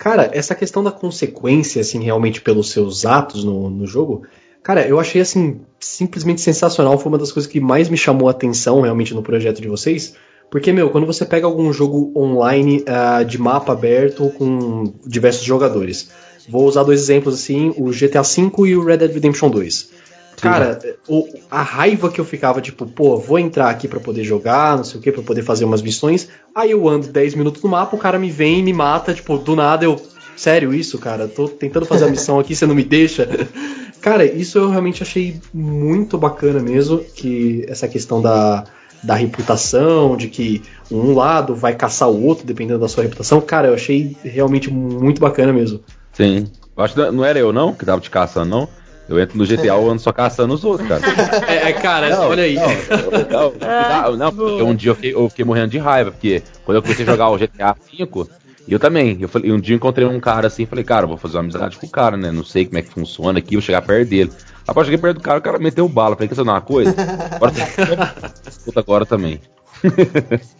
Cara, 0.00 0.30
essa 0.32 0.54
questão 0.54 0.82
da 0.82 0.90
consequência, 0.90 1.80
assim, 1.80 2.02
realmente 2.02 2.40
pelos 2.40 2.70
seus 2.70 3.06
atos 3.06 3.44
no, 3.44 3.70
no 3.70 3.86
jogo, 3.86 4.26
cara, 4.64 4.84
eu 4.84 4.98
achei 4.98 5.20
assim 5.20 5.60
simplesmente 5.78 6.40
sensacional. 6.40 6.98
Foi 6.98 7.12
uma 7.12 7.18
das 7.18 7.30
coisas 7.30 7.50
que 7.50 7.60
mais 7.60 7.88
me 7.88 7.96
chamou 7.96 8.26
a 8.26 8.32
atenção 8.32 8.80
realmente 8.80 9.14
no 9.14 9.22
projeto 9.22 9.62
de 9.62 9.68
vocês 9.68 10.16
porque, 10.52 10.70
meu, 10.70 10.90
quando 10.90 11.06
você 11.06 11.24
pega 11.24 11.46
algum 11.46 11.72
jogo 11.72 12.12
online 12.14 12.84
uh, 12.84 13.24
de 13.24 13.40
mapa 13.40 13.72
aberto 13.72 14.28
com 14.36 14.92
diversos 15.06 15.42
jogadores, 15.42 16.10
vou 16.46 16.66
usar 16.66 16.82
dois 16.82 17.00
exemplos 17.00 17.34
assim, 17.34 17.72
o 17.78 17.86
GTA 17.86 18.20
V 18.20 18.68
e 18.68 18.76
o 18.76 18.84
Red 18.84 18.98
Dead 18.98 19.14
Redemption 19.14 19.48
2. 19.48 19.88
Cara, 20.36 20.78
o, 21.08 21.26
a 21.50 21.62
raiva 21.62 22.10
que 22.10 22.20
eu 22.20 22.24
ficava, 22.26 22.60
tipo, 22.60 22.84
pô, 22.84 23.16
vou 23.16 23.38
entrar 23.38 23.70
aqui 23.70 23.88
para 23.88 23.98
poder 23.98 24.24
jogar, 24.24 24.76
não 24.76 24.84
sei 24.84 25.00
o 25.00 25.02
que, 25.02 25.10
pra 25.10 25.22
poder 25.22 25.42
fazer 25.42 25.64
umas 25.64 25.80
missões. 25.80 26.28
Aí 26.54 26.72
eu 26.72 26.86
ando 26.86 27.06
10 27.06 27.34
minutos 27.34 27.62
no 27.62 27.70
mapa, 27.70 27.96
o 27.96 27.98
cara 27.98 28.18
me 28.18 28.30
vem 28.30 28.58
e 28.58 28.62
me 28.62 28.74
mata, 28.74 29.14
tipo, 29.14 29.38
do 29.38 29.56
nada 29.56 29.86
eu. 29.86 29.98
Sério 30.36 30.74
isso, 30.74 30.98
cara? 30.98 31.26
Tô 31.26 31.48
tentando 31.48 31.86
fazer 31.86 32.04
a 32.04 32.08
missão 32.08 32.38
aqui, 32.38 32.54
você 32.54 32.66
não 32.66 32.74
me 32.74 32.84
deixa. 32.84 33.26
Cara, 34.02 34.24
isso 34.24 34.58
eu 34.58 34.68
realmente 34.68 35.00
achei 35.00 35.40
muito 35.54 36.18
bacana 36.18 36.58
mesmo, 36.58 36.98
que 36.98 37.64
essa 37.68 37.86
questão 37.86 38.20
da, 38.20 38.64
da 39.02 39.14
reputação, 39.14 40.16
de 40.16 40.28
que 40.28 40.62
um 40.90 41.14
lado 41.14 41.54
vai 41.54 41.74
caçar 41.74 42.08
o 42.08 42.24
outro 42.24 42.46
dependendo 42.46 42.78
da 42.78 42.88
sua 42.88 43.02
reputação. 43.02 43.40
Cara, 43.40 43.68
eu 43.68 43.74
achei 43.74 44.16
realmente 44.22 44.70
muito 44.70 45.20
bacana 45.20 45.52
mesmo. 45.52 45.80
Sim. 46.12 46.46
Eu 46.76 46.84
acho 46.84 46.94
que 46.94 47.10
não 47.10 47.24
era 47.24 47.38
eu 47.38 47.52
não 47.52 47.72
que 47.72 47.84
tava 47.84 48.00
te 48.00 48.10
caçando, 48.10 48.48
não. 48.50 48.68
Eu 49.08 49.20
entro 49.20 49.36
no 49.36 49.44
GTA, 49.44 49.66
eu 49.66 49.90
ando 49.90 50.00
só 50.00 50.12
caçando 50.12 50.54
os 50.54 50.64
outros, 50.64 50.88
cara. 50.88 51.02
É, 51.46 51.70
é 51.70 51.72
cara, 51.72 52.08
não, 52.08 52.28
olha 52.28 52.44
aí. 52.44 52.54
Não, 52.54 53.52
não, 54.08 54.16
não, 54.16 54.32
porque 54.32 54.62
um 54.62 54.74
dia 54.74 54.90
eu 54.92 54.94
fiquei, 54.94 55.14
eu 55.14 55.28
fiquei, 55.28 55.44
morrendo 55.44 55.70
de 55.70 55.78
raiva, 55.78 56.12
porque 56.12 56.42
quando 56.64 56.76
eu 56.76 56.82
comecei 56.82 57.04
a 57.04 57.10
jogar 57.10 57.28
o 57.28 57.36
GTA 57.36 57.74
V, 57.74 58.26
eu 58.66 58.78
também, 58.78 59.18
eu 59.20 59.28
falei, 59.28 59.50
um 59.50 59.60
dia 59.60 59.74
eu 59.74 59.76
encontrei 59.76 60.06
um 60.06 60.20
cara 60.20 60.46
assim, 60.46 60.64
falei, 60.66 60.84
cara, 60.84 61.06
vou 61.06 61.16
fazer 61.16 61.36
uma 61.36 61.42
amizade 61.42 61.76
com 61.76 61.86
o 61.86 61.90
cara, 61.90 62.16
né? 62.16 62.30
Não 62.30 62.44
sei 62.44 62.64
como 62.64 62.78
é 62.78 62.82
que 62.82 62.90
funciona 62.90 63.38
aqui, 63.38 63.56
vou 63.56 63.62
chegar 63.62 63.82
perto 63.82 64.08
dele. 64.08 64.30
Rapaz, 64.66 64.86
cheguei 64.86 64.98
perto 64.98 65.18
do 65.18 65.22
cara, 65.22 65.38
o 65.38 65.42
cara 65.42 65.58
meteu 65.58 65.88
bala. 65.88 66.14
Falei, 66.14 66.28
quer 66.28 66.34
saber 66.34 66.50
uma 66.50 66.60
coisa? 66.60 66.94
Agora, 67.32 67.52
Escuta 68.48 68.80
agora 68.80 69.06
também. 69.06 69.40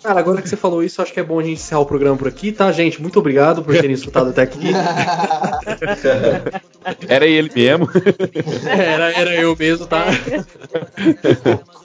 Cara, 0.03 0.18
agora 0.18 0.42
que 0.42 0.48
você 0.48 0.57
falou 0.57 0.82
isso, 0.82 1.00
acho 1.00 1.12
que 1.12 1.20
é 1.20 1.22
bom 1.22 1.38
a 1.38 1.42
gente 1.42 1.53
encerrar 1.53 1.80
o 1.80 1.86
programa 1.86 2.16
por 2.16 2.26
aqui, 2.26 2.50
tá, 2.50 2.72
gente? 2.72 3.00
Muito 3.00 3.20
obrigado 3.20 3.62
por 3.62 3.72
terem 3.72 3.92
escutado 3.92 4.30
até 4.30 4.42
aqui. 4.42 4.72
Era 7.07 7.24
ele 7.26 7.50
mesmo. 7.55 7.88
Era, 8.66 9.12
era 9.12 9.34
eu 9.36 9.55
mesmo, 9.57 9.86
tá? 9.86 10.07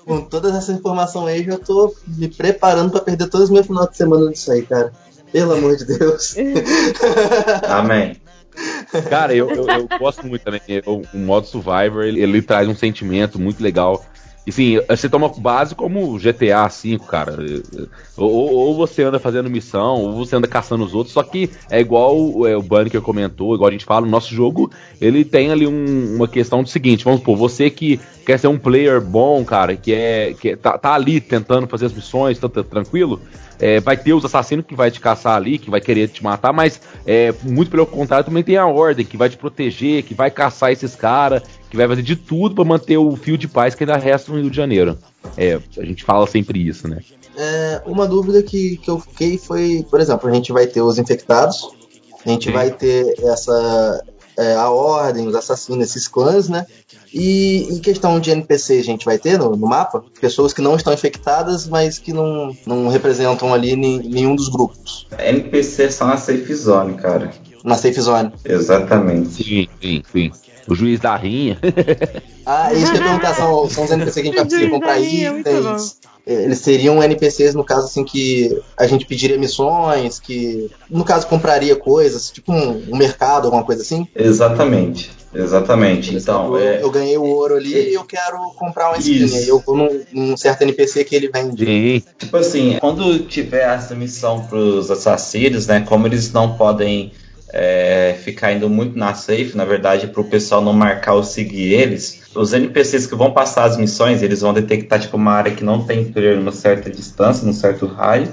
Com 0.03 0.21
todas 0.21 0.55
essas 0.55 0.75
informações 0.75 1.27
aí, 1.27 1.43
já 1.43 1.59
tô 1.59 1.93
me 2.07 2.27
preparando 2.27 2.89
para 2.91 3.01
perder 3.01 3.29
todos 3.29 3.45
os 3.45 3.53
meus 3.53 3.67
finais 3.67 3.89
de 3.91 3.97
semana 3.97 4.27
nisso 4.29 4.51
aí, 4.51 4.63
cara. 4.63 4.91
Pelo 5.31 5.53
amor 5.53 5.75
de 5.75 5.85
Deus. 5.85 6.35
Amém. 7.67 8.19
Cara, 9.09 9.33
eu, 9.35 9.49
eu, 9.49 9.67
eu, 9.67 9.87
gosto 9.99 10.25
muito 10.25 10.43
também. 10.43 10.61
O, 10.85 11.01
o 11.13 11.17
modo 11.17 11.45
Survivor, 11.45 12.03
ele, 12.03 12.21
ele, 12.21 12.41
traz 12.41 12.67
um 12.67 12.75
sentimento 12.75 13.39
muito 13.39 13.61
legal. 13.61 14.05
E 14.47 14.51
sim, 14.53 14.79
você 14.87 15.09
toma 15.09 15.27
base 15.27 15.75
como 15.75 16.17
GTA 16.17 16.69
V, 16.69 16.97
cara. 17.05 17.35
Ou, 18.15 18.31
ou, 18.31 18.75
você 18.77 19.03
anda 19.03 19.19
fazendo 19.19 19.49
missão, 19.49 19.95
ou 19.95 20.13
você 20.13 20.37
anda 20.37 20.47
caçando 20.47 20.85
os 20.85 20.95
outros. 20.95 21.13
Só 21.13 21.21
que 21.21 21.49
é 21.69 21.81
igual 21.81 22.15
é, 22.47 22.55
o 22.55 22.61
Bunker 22.61 23.01
comentou, 23.01 23.53
igual 23.53 23.67
a 23.67 23.73
gente 23.73 23.83
fala, 23.83 24.07
o 24.07 24.09
nosso 24.09 24.33
jogo, 24.33 24.71
ele 25.01 25.25
tem 25.25 25.51
ali 25.51 25.67
um, 25.67 26.15
uma 26.15 26.29
questão 26.29 26.63
do 26.63 26.69
seguinte, 26.69 27.03
vamos 27.03 27.19
supor, 27.19 27.35
você 27.35 27.69
que 27.69 27.99
quer 28.25 28.39
ser 28.39 28.47
um 28.47 28.57
player 28.57 29.01
bom, 29.01 29.43
cara, 29.43 29.75
que 29.75 29.93
é 29.93 30.33
que 30.33 30.55
tá, 30.55 30.77
tá 30.77 30.93
ali 30.93 31.19
tentando 31.19 31.67
fazer 31.67 31.87
as 31.87 31.93
missões, 31.93 32.39
tá, 32.39 32.47
tá 32.47 32.63
tranquilo, 32.63 33.21
é, 33.59 33.79
vai 33.79 33.97
ter 33.97 34.13
os 34.13 34.23
assassinos 34.23 34.65
que 34.65 34.75
vai 34.75 34.91
te 34.91 34.99
caçar 34.99 35.35
ali, 35.35 35.57
que 35.57 35.69
vai 35.69 35.81
querer 35.81 36.07
te 36.09 36.23
matar, 36.23 36.53
mas 36.53 36.79
é, 37.05 37.33
muito 37.43 37.71
pelo 37.71 37.85
contrário, 37.85 38.25
também 38.25 38.43
tem 38.43 38.57
a 38.57 38.65
ordem 38.65 39.05
que 39.05 39.17
vai 39.17 39.29
te 39.29 39.37
proteger, 39.37 40.03
que 40.03 40.13
vai 40.13 40.29
caçar 40.29 40.71
esses 40.71 40.95
caras, 40.95 41.43
que 41.69 41.77
vai 41.77 41.87
fazer 41.87 42.01
de 42.01 42.15
tudo 42.15 42.55
para 42.55 42.65
manter 42.65 42.97
o 42.97 43.15
fio 43.15 43.37
de 43.37 43.47
paz 43.47 43.75
que 43.75 43.83
ainda 43.83 43.97
resta 43.97 44.31
no 44.31 44.39
Rio 44.39 44.49
de 44.49 44.55
Janeiro. 44.55 44.97
É, 45.35 45.59
a 45.77 45.85
gente 45.85 46.03
fala 46.03 46.25
sempre 46.27 46.65
isso, 46.65 46.87
né? 46.87 47.01
É, 47.35 47.81
uma 47.85 48.07
dúvida 48.07 48.41
que, 48.41 48.77
que 48.77 48.89
eu 48.89 48.99
fiquei 48.99 49.37
foi, 49.37 49.85
por 49.89 49.99
exemplo, 49.99 50.29
a 50.29 50.33
gente 50.33 50.51
vai 50.51 50.65
ter 50.65 50.81
os 50.81 50.97
infectados, 50.97 51.69
a 52.25 52.29
gente 52.29 52.45
Sim. 52.45 52.51
vai 52.51 52.71
ter 52.71 53.13
essa 53.23 54.03
é, 54.37 54.53
a 54.53 54.69
ordem, 54.69 55.27
os 55.27 55.35
assassinos, 55.35 55.89
esses 55.89 56.07
clãs, 56.07 56.47
né? 56.47 56.65
E 57.11 57.67
em 57.71 57.79
questão 57.79 58.19
de 58.19 58.29
NPC, 58.29 58.79
a 58.79 58.83
gente 58.83 59.05
vai 59.05 59.17
ter 59.17 59.37
no, 59.39 59.55
no, 59.55 59.67
mapa 59.67 60.03
pessoas 60.21 60.53
que 60.53 60.61
não 60.61 60.75
estão 60.75 60.93
infectadas, 60.93 61.67
mas 61.67 61.97
que 61.97 62.13
não, 62.13 62.55
não 62.65 62.87
representam 62.87 63.53
ali 63.53 63.75
nenhum 63.75 64.35
dos 64.35 64.49
grupos. 64.49 65.07
NPC 65.17 65.89
são 65.89 66.07
na 66.07 66.17
safe 66.17 66.53
zone, 66.53 66.95
cara. 66.95 67.31
Na 67.63 67.75
safe 67.75 67.99
zone. 67.99 68.31
Exatamente. 68.45 69.43
Sim, 69.43 69.67
sim, 69.81 70.03
sim. 70.11 70.31
O 70.67 70.75
juiz 70.75 70.99
da 70.99 71.15
rinha. 71.15 71.57
ah, 72.45 72.73
isso 72.73 72.91
que 72.91 72.97
eu 72.97 73.01
ia 73.01 73.07
perguntar, 73.07 73.33
são, 73.33 73.69
são 73.69 73.85
os 73.85 73.91
NPCs 73.91 74.13
que 74.13 74.19
a 74.19 74.25
gente 74.25 74.35
vai 74.35 74.43
conseguir 74.45 74.69
comprar 74.69 74.99
itens. 74.99 75.97
Eles 76.25 76.59
seriam 76.59 77.01
NPCs, 77.01 77.55
no 77.55 77.63
caso, 77.63 77.85
assim, 77.85 78.03
que 78.03 78.61
a 78.75 78.85
gente 78.85 79.05
pediria 79.05 79.37
missões, 79.37 80.19
que, 80.19 80.69
no 80.89 81.05
caso, 81.05 81.25
compraria 81.25 81.73
coisas, 81.73 82.29
tipo 82.29 82.51
um, 82.51 82.83
um 82.91 82.97
mercado, 82.97 83.45
alguma 83.45 83.63
coisa 83.63 83.81
assim? 83.81 84.05
Exatamente. 84.13 85.09
Exatamente. 85.33 86.15
Então, 86.15 86.57
eu, 86.57 86.57
é... 86.57 86.83
eu, 86.83 86.89
ganhei 86.89 87.17
o 87.17 87.23
ouro 87.23 87.55
ali 87.55 87.91
e 87.91 87.93
eu 87.93 88.03
quero 88.03 88.37
comprar 88.57 88.89
uma 88.89 88.97
skin. 88.97 89.33
Aí 89.35 89.47
eu 89.47 89.59
vou 89.59 89.77
num, 89.77 90.01
num, 90.11 90.37
certo 90.37 90.63
NPC 90.63 91.03
que 91.03 91.15
ele 91.15 91.29
vende. 91.29 91.65
Sim. 91.65 92.03
Tipo 92.17 92.37
assim, 92.37 92.77
quando 92.79 93.19
tiver 93.19 93.63
essa 93.63 93.93
missão 93.95 94.43
pros 94.45 94.89
assassinos, 94.89 95.67
né? 95.67 95.81
Como 95.87 96.07
eles 96.07 96.31
não 96.31 96.57
podem 96.57 97.11
é, 97.49 98.15
ficar 98.23 98.53
indo 98.53 98.69
muito 98.69 98.97
na 98.97 99.13
safe, 99.13 99.51
na 99.55 99.65
verdade, 99.65 100.07
para 100.07 100.21
o 100.21 100.25
pessoal 100.25 100.61
não 100.61 100.73
marcar 100.73 101.13
ou 101.13 101.23
seguir 101.23 101.73
eles, 101.73 102.23
os 102.35 102.53
NPCs 102.53 103.07
que 103.07 103.15
vão 103.15 103.31
passar 103.31 103.63
as 103.65 103.77
missões, 103.77 104.21
eles 104.21 104.41
vão 104.41 104.53
detectar 104.53 104.99
tipo 104.99 105.17
uma 105.17 105.31
área 105.31 105.53
que 105.53 105.63
não 105.63 105.83
tem 105.83 106.05
player 106.05 106.35
numa 106.35 106.51
certa 106.51 106.89
distância, 106.89 107.45
num 107.45 107.53
certo 107.53 107.85
raio. 107.85 108.29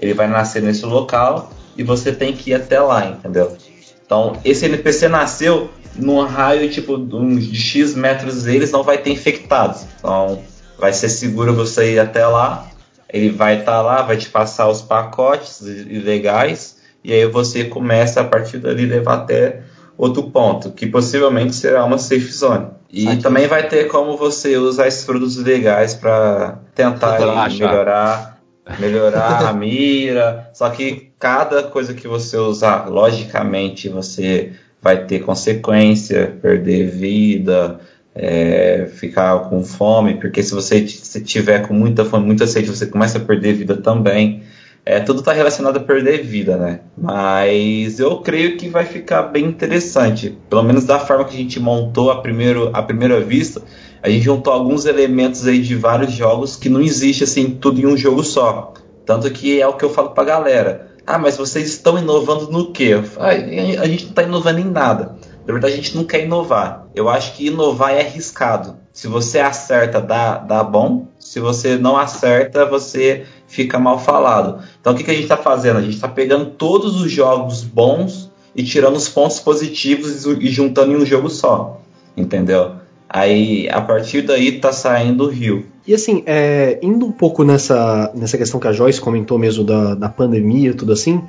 Ele 0.00 0.14
vai 0.14 0.26
nascer 0.26 0.62
nesse 0.62 0.84
local 0.84 1.52
e 1.76 1.82
você 1.82 2.12
tem 2.12 2.32
que 2.32 2.50
ir 2.50 2.54
até 2.54 2.80
lá, 2.80 3.06
entendeu? 3.06 3.56
Então, 4.04 4.38
esse 4.44 4.64
NPC 4.66 5.08
nasceu 5.08 5.70
num 5.94 6.20
raio 6.22 6.70
tipo 6.70 6.98
de 6.98 7.54
X 7.54 7.94
metros 7.94 8.44
deles, 8.44 8.70
não 8.70 8.82
vai 8.82 8.98
ter 8.98 9.10
infectados. 9.10 9.84
Então, 9.98 10.42
vai 10.78 10.92
ser 10.92 11.08
seguro 11.08 11.54
você 11.54 11.94
ir 11.94 11.98
até 11.98 12.26
lá. 12.26 12.68
Ele 13.12 13.30
vai 13.30 13.60
estar 13.60 13.72
tá 13.72 13.82
lá, 13.82 14.02
vai 14.02 14.16
te 14.16 14.28
passar 14.28 14.68
os 14.68 14.82
pacotes 14.82 15.60
legais 15.60 16.81
e 17.04 17.12
aí 17.12 17.26
você 17.26 17.64
começa 17.64 18.20
a 18.20 18.24
partir 18.24 18.58
dali 18.58 18.86
levar 18.86 19.14
até 19.14 19.62
outro 19.96 20.24
ponto, 20.24 20.70
que 20.70 20.86
possivelmente 20.86 21.54
será 21.54 21.84
uma 21.84 21.98
safe 21.98 22.32
zone. 22.32 22.68
E 22.90 23.08
Aqui. 23.08 23.22
também 23.22 23.46
vai 23.46 23.68
ter 23.68 23.88
como 23.88 24.16
você 24.16 24.56
usar 24.56 24.86
esses 24.86 25.04
produtos 25.04 25.36
legais 25.36 25.94
para 25.94 26.58
tentar 26.74 27.18
melhorar, 27.48 28.38
melhorar 28.78 29.48
a 29.48 29.52
mira. 29.52 30.50
Só 30.52 30.68
que 30.68 31.10
cada 31.18 31.62
coisa 31.62 31.94
que 31.94 32.06
você 32.06 32.36
usar, 32.36 32.88
logicamente, 32.88 33.88
você 33.88 34.52
vai 34.80 35.04
ter 35.06 35.20
consequência, 35.20 36.36
perder 36.42 36.90
vida, 36.90 37.80
é, 38.14 38.88
ficar 38.92 39.38
com 39.48 39.64
fome, 39.64 40.14
porque 40.14 40.42
se 40.42 40.52
você 40.52 40.86
se 40.86 41.22
tiver 41.22 41.66
com 41.66 41.72
muita 41.72 42.04
fome, 42.04 42.26
muita 42.26 42.46
sede, 42.46 42.68
você 42.68 42.86
começa 42.86 43.18
a 43.18 43.20
perder 43.20 43.54
vida 43.54 43.76
também. 43.76 44.42
É, 44.84 44.98
tudo 44.98 45.20
está 45.20 45.32
relacionado 45.32 45.76
a 45.76 45.80
perder 45.80 46.22
vida, 46.22 46.56
né? 46.56 46.80
Mas 46.98 48.00
eu 48.00 48.18
creio 48.18 48.56
que 48.56 48.68
vai 48.68 48.84
ficar 48.84 49.22
bem 49.22 49.44
interessante. 49.44 50.36
Pelo 50.50 50.64
menos 50.64 50.84
da 50.84 50.98
forma 50.98 51.24
que 51.24 51.34
a 51.34 51.38
gente 51.38 51.60
montou 51.60 52.10
a, 52.10 52.20
primeiro, 52.20 52.70
a 52.74 52.82
primeira 52.82 53.20
vista, 53.20 53.62
a 54.02 54.10
gente 54.10 54.24
juntou 54.24 54.52
alguns 54.52 54.84
elementos 54.84 55.46
aí 55.46 55.60
de 55.60 55.76
vários 55.76 56.12
jogos 56.12 56.56
que 56.56 56.68
não 56.68 56.80
existe 56.80 57.22
assim 57.22 57.50
tudo 57.50 57.80
em 57.80 57.86
um 57.86 57.96
jogo 57.96 58.24
só. 58.24 58.74
Tanto 59.06 59.30
que 59.30 59.60
é 59.60 59.66
o 59.66 59.74
que 59.74 59.84
eu 59.84 59.90
falo 59.90 60.10
pra 60.10 60.24
galera. 60.24 60.88
Ah, 61.06 61.18
mas 61.18 61.36
vocês 61.36 61.68
estão 61.68 61.96
inovando 61.98 62.50
no 62.50 62.72
quê? 62.72 63.00
Ah, 63.18 63.28
a 63.28 63.86
gente 63.86 64.04
não 64.04 64.10
está 64.10 64.22
inovando 64.24 64.60
em 64.60 64.70
nada. 64.70 65.16
Na 65.46 65.52
verdade, 65.52 65.74
a 65.74 65.76
gente 65.76 65.96
não 65.96 66.04
quer 66.04 66.24
inovar. 66.24 66.81
Eu 66.94 67.08
acho 67.08 67.34
que 67.34 67.46
inovar 67.46 67.92
é 67.92 68.00
arriscado. 68.00 68.76
Se 68.92 69.08
você 69.08 69.38
acerta, 69.38 70.00
dá, 70.00 70.38
dá 70.38 70.62
bom. 70.62 71.08
Se 71.18 71.40
você 71.40 71.76
não 71.76 71.96
acerta, 71.96 72.66
você 72.66 73.24
fica 73.46 73.78
mal 73.78 73.98
falado. 73.98 74.62
Então, 74.80 74.92
o 74.92 74.96
que, 74.96 75.02
que 75.02 75.10
a 75.10 75.14
gente 75.14 75.24
está 75.24 75.36
fazendo? 75.36 75.78
A 75.78 75.82
gente 75.82 75.94
está 75.94 76.08
pegando 76.08 76.46
todos 76.46 77.00
os 77.00 77.10
jogos 77.10 77.62
bons 77.62 78.30
e 78.54 78.62
tirando 78.62 78.96
os 78.96 79.08
pontos 79.08 79.40
positivos 79.40 80.26
e 80.26 80.48
juntando 80.48 80.92
em 80.92 80.96
um 80.96 81.06
jogo 81.06 81.30
só. 81.30 81.80
Entendeu? 82.16 82.72
Aí, 83.08 83.68
a 83.70 83.80
partir 83.80 84.22
daí, 84.22 84.52
tá 84.58 84.72
saindo 84.72 85.24
o 85.24 85.28
Rio. 85.28 85.66
E 85.86 85.94
assim, 85.94 86.22
é, 86.26 86.78
indo 86.82 87.06
um 87.06 87.12
pouco 87.12 87.44
nessa, 87.44 88.12
nessa 88.14 88.38
questão 88.38 88.60
que 88.60 88.68
a 88.68 88.72
Joyce 88.72 89.00
comentou 89.00 89.38
mesmo 89.38 89.64
da, 89.64 89.94
da 89.94 90.08
pandemia 90.08 90.70
e 90.70 90.74
tudo 90.74 90.92
assim, 90.92 91.22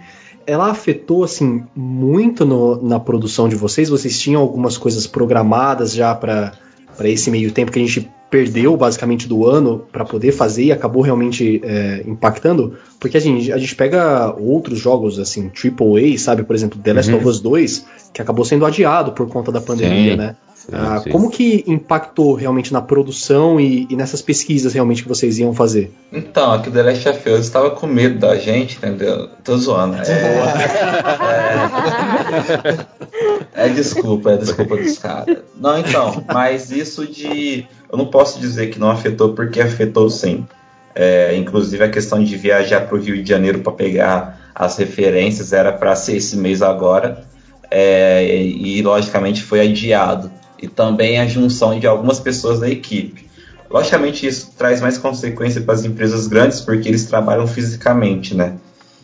ela 0.46 0.70
afetou 0.70 1.24
assim 1.24 1.64
muito 1.76 2.46
no, 2.46 2.82
na 2.82 3.00
produção 3.00 3.48
de 3.48 3.56
vocês? 3.56 3.90
Vocês 3.90 4.20
tinham 4.20 4.42
algumas 4.42 4.78
coisas 4.78 5.08
programadas 5.08 5.94
já 5.94 6.14
para 6.14 6.54
esse 7.04 7.30
meio 7.32 7.52
tempo 7.52 7.72
que 7.72 7.80
a 7.80 7.82
gente 7.82 8.10
perdeu 8.30 8.76
basicamente 8.76 9.28
do 9.28 9.46
ano 9.46 9.86
para 9.92 10.04
poder 10.04 10.32
fazer 10.32 10.64
e 10.64 10.72
acabou 10.72 11.02
realmente 11.02 11.62
é, 11.64 12.04
impactando? 12.08 12.76
Porque 13.00 13.18
assim, 13.18 13.52
a 13.52 13.58
gente 13.58 13.76
pega 13.76 14.34
outros 14.38 14.80
jogos 14.80 15.20
assim, 15.20 15.50
AAA, 15.50 16.18
sabe? 16.18 16.44
Por 16.44 16.56
exemplo, 16.56 16.80
The 16.82 16.94
Last 16.94 17.12
uhum. 17.12 17.18
of 17.18 17.28
Us 17.28 17.40
2, 17.40 17.86
que 18.14 18.22
acabou 18.22 18.44
sendo 18.44 18.66
adiado 18.66 19.12
por 19.12 19.28
conta 19.28 19.52
da 19.52 19.62
pandemia, 19.62 20.12
Sim. 20.12 20.18
né? 20.18 20.36
Ah, 20.72 21.04
como 21.12 21.30
que 21.30 21.64
impactou 21.68 22.34
realmente 22.36 22.72
na 22.72 22.82
produção 22.82 23.60
e, 23.60 23.86
e, 23.90 23.96
nessas 23.96 24.22
pesquisas 24.22 24.74
realmente 24.74 25.04
que 25.04 25.10
vocês 25.10 25.38
iam 25.38 25.54
fazer? 25.54 25.92
Então, 26.12 26.54
aqui 26.54 26.70
o 26.70 26.72
The 26.72 26.84
Last 26.84 27.10
of 27.10 27.30
Us 27.30 27.40
estava 27.42 27.72
com 27.72 27.86
medo 27.86 28.20
da 28.20 28.36
gente, 28.38 28.78
entendeu? 28.78 29.30
Tô 29.44 29.58
zoando. 29.58 29.98
É, 29.98 30.08
é, 33.56 33.66
é 33.66 33.70
desculpa, 33.70 34.32
é 34.32 34.38
desculpa 34.38 34.78
dos 34.78 34.98
caras. 34.98 35.40
Não, 35.58 35.78
então, 35.78 36.24
mas 36.32 36.72
isso 36.72 37.06
de. 37.06 37.68
Eu 37.92 37.98
não 37.98 38.06
posso 38.06 38.40
dizer 38.40 38.68
que 38.68 38.80
não 38.80 38.90
afetou, 38.90 39.34
porque 39.34 39.60
afetou 39.60 40.10
sim. 40.10 40.46
É, 40.96 41.36
inclusive 41.36 41.84
a 41.84 41.90
questão 41.90 42.24
de 42.24 42.38
viajar 42.38 42.82
para 42.82 42.96
o 42.96 43.00
Rio 43.00 43.22
de 43.22 43.28
Janeiro 43.28 43.60
para 43.60 43.74
pegar 43.74 44.52
as 44.54 44.78
referências 44.78 45.52
era 45.52 45.74
para 45.74 45.96
ser 45.96 46.18
esse 46.18 46.38
mês 46.38 46.62
agora. 46.62 47.26
É, 47.70 48.24
e 48.24 48.82
logicamente 48.84 49.42
foi 49.42 49.60
adiado 49.62 50.32
e 50.64 50.68
também 50.70 51.20
a 51.20 51.28
junção 51.28 51.78
de 51.78 51.86
algumas 51.86 52.22
pessoas 52.22 52.62
da 52.62 52.70
equipe. 52.70 53.28
Logicamente, 53.70 54.26
isso 54.26 54.54
traz 54.58 54.80
mais 54.80 54.98
consequência 54.98 55.60
para 55.60 55.74
as 55.74 55.84
empresas 55.84 56.26
grandes 56.26 56.62
porque 56.62 56.88
eles 56.88 57.06
trabalham 57.06 57.46
fisicamente, 57.46 58.34
né? 58.34 58.56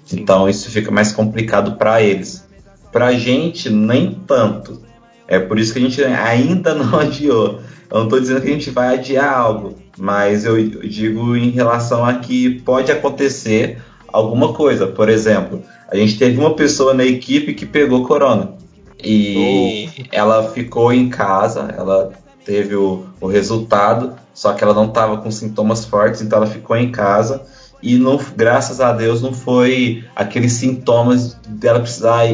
Sim. 0.05 0.21
Então, 0.21 0.47
isso 0.47 0.71
fica 0.71 0.89
mais 0.89 1.11
complicado 1.11 1.73
para 1.73 2.01
eles. 2.01 2.47
Para 2.93 3.07
a 3.07 3.11
gente, 3.13 3.69
nem 3.69 4.13
tanto. 4.25 4.81
É 5.27 5.37
por 5.37 5.59
isso 5.59 5.73
que 5.73 5.79
a 5.79 5.81
gente 5.81 6.01
ainda 6.01 6.73
não 6.75 6.97
adiou. 6.97 7.59
Eu 7.91 7.97
não 7.97 8.03
estou 8.05 8.21
dizendo 8.21 8.39
que 8.39 8.47
a 8.47 8.53
gente 8.53 8.69
vai 8.69 8.93
adiar 8.93 9.33
algo, 9.33 9.75
mas 9.97 10.45
eu 10.45 10.55
digo 10.63 11.35
em 11.35 11.49
relação 11.49 12.05
a 12.05 12.13
que 12.13 12.61
pode 12.61 12.89
acontecer 12.89 13.81
alguma 14.07 14.53
coisa. 14.53 14.87
Por 14.87 15.09
exemplo, 15.09 15.61
a 15.89 15.97
gente 15.97 16.17
teve 16.17 16.39
uma 16.39 16.55
pessoa 16.55 16.93
na 16.93 17.03
equipe 17.03 17.53
que 17.53 17.65
pegou 17.65 18.05
corona. 18.05 18.58
E 19.03 19.89
oh. 19.97 20.03
ela 20.11 20.49
ficou 20.51 20.91
em 20.91 21.09
casa, 21.09 21.73
ela 21.77 22.11
teve 22.45 22.75
o, 22.75 23.05
o 23.21 23.27
resultado, 23.27 24.13
só 24.33 24.53
que 24.53 24.63
ela 24.63 24.73
não 24.73 24.85
estava 24.85 25.17
com 25.17 25.31
sintomas 25.31 25.85
fortes, 25.85 26.21
então 26.21 26.37
ela 26.37 26.47
ficou 26.47 26.75
em 26.75 26.91
casa 26.91 27.45
e 27.81 27.97
não, 27.97 28.19
graças 28.35 28.81
a 28.81 28.91
Deus 28.91 29.21
não 29.21 29.33
foi 29.33 30.03
aqueles 30.15 30.53
sintomas 30.53 31.37
dela 31.47 31.79
precisar 31.79 32.25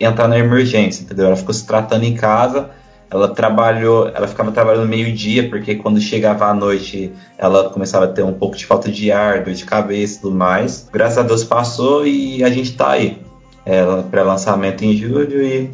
entrar 0.00 0.26
na 0.26 0.38
emergência, 0.38 1.02
entendeu? 1.02 1.26
Ela 1.26 1.36
ficou 1.36 1.52
se 1.52 1.66
tratando 1.66 2.04
em 2.04 2.14
casa, 2.14 2.70
ela 3.10 3.28
trabalhou, 3.28 4.08
ela 4.08 4.26
ficava 4.26 4.50
trabalhando 4.50 4.88
meio-dia, 4.88 5.48
porque 5.50 5.74
quando 5.74 6.00
chegava 6.00 6.46
à 6.46 6.54
noite 6.54 7.12
ela 7.36 7.68
começava 7.68 8.06
a 8.06 8.08
ter 8.08 8.22
um 8.22 8.32
pouco 8.32 8.56
de 8.56 8.64
falta 8.64 8.90
de 8.90 9.12
ar, 9.12 9.44
dor 9.44 9.52
de 9.52 9.64
cabeça 9.64 10.16
e 10.16 10.20
tudo 10.22 10.34
mais. 10.34 10.88
Graças 10.90 11.18
a 11.18 11.22
Deus 11.22 11.44
passou 11.44 12.06
e 12.06 12.42
a 12.42 12.48
gente 12.50 12.72
tá 12.72 12.92
aí. 12.92 13.18
Ela 13.66 14.02
pré-lançamento 14.02 14.84
em 14.84 14.96
julho 14.96 15.42
e 15.42 15.70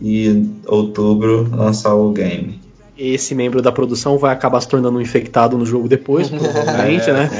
e 0.00 0.48
outubro 0.66 1.48
lançar 1.50 1.94
o 1.94 2.10
game. 2.10 2.58
Esse 2.96 3.34
membro 3.34 3.62
da 3.62 3.72
produção 3.72 4.18
vai 4.18 4.30
acabar 4.30 4.60
se 4.60 4.68
tornando 4.68 4.98
um 4.98 5.00
infectado 5.00 5.56
no 5.56 5.64
jogo 5.64 5.88
depois, 5.88 6.28
provavelmente, 6.30 7.08
é, 7.08 7.12
né? 7.14 7.30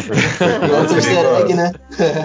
egg, 1.42 1.54
né? 1.54 1.72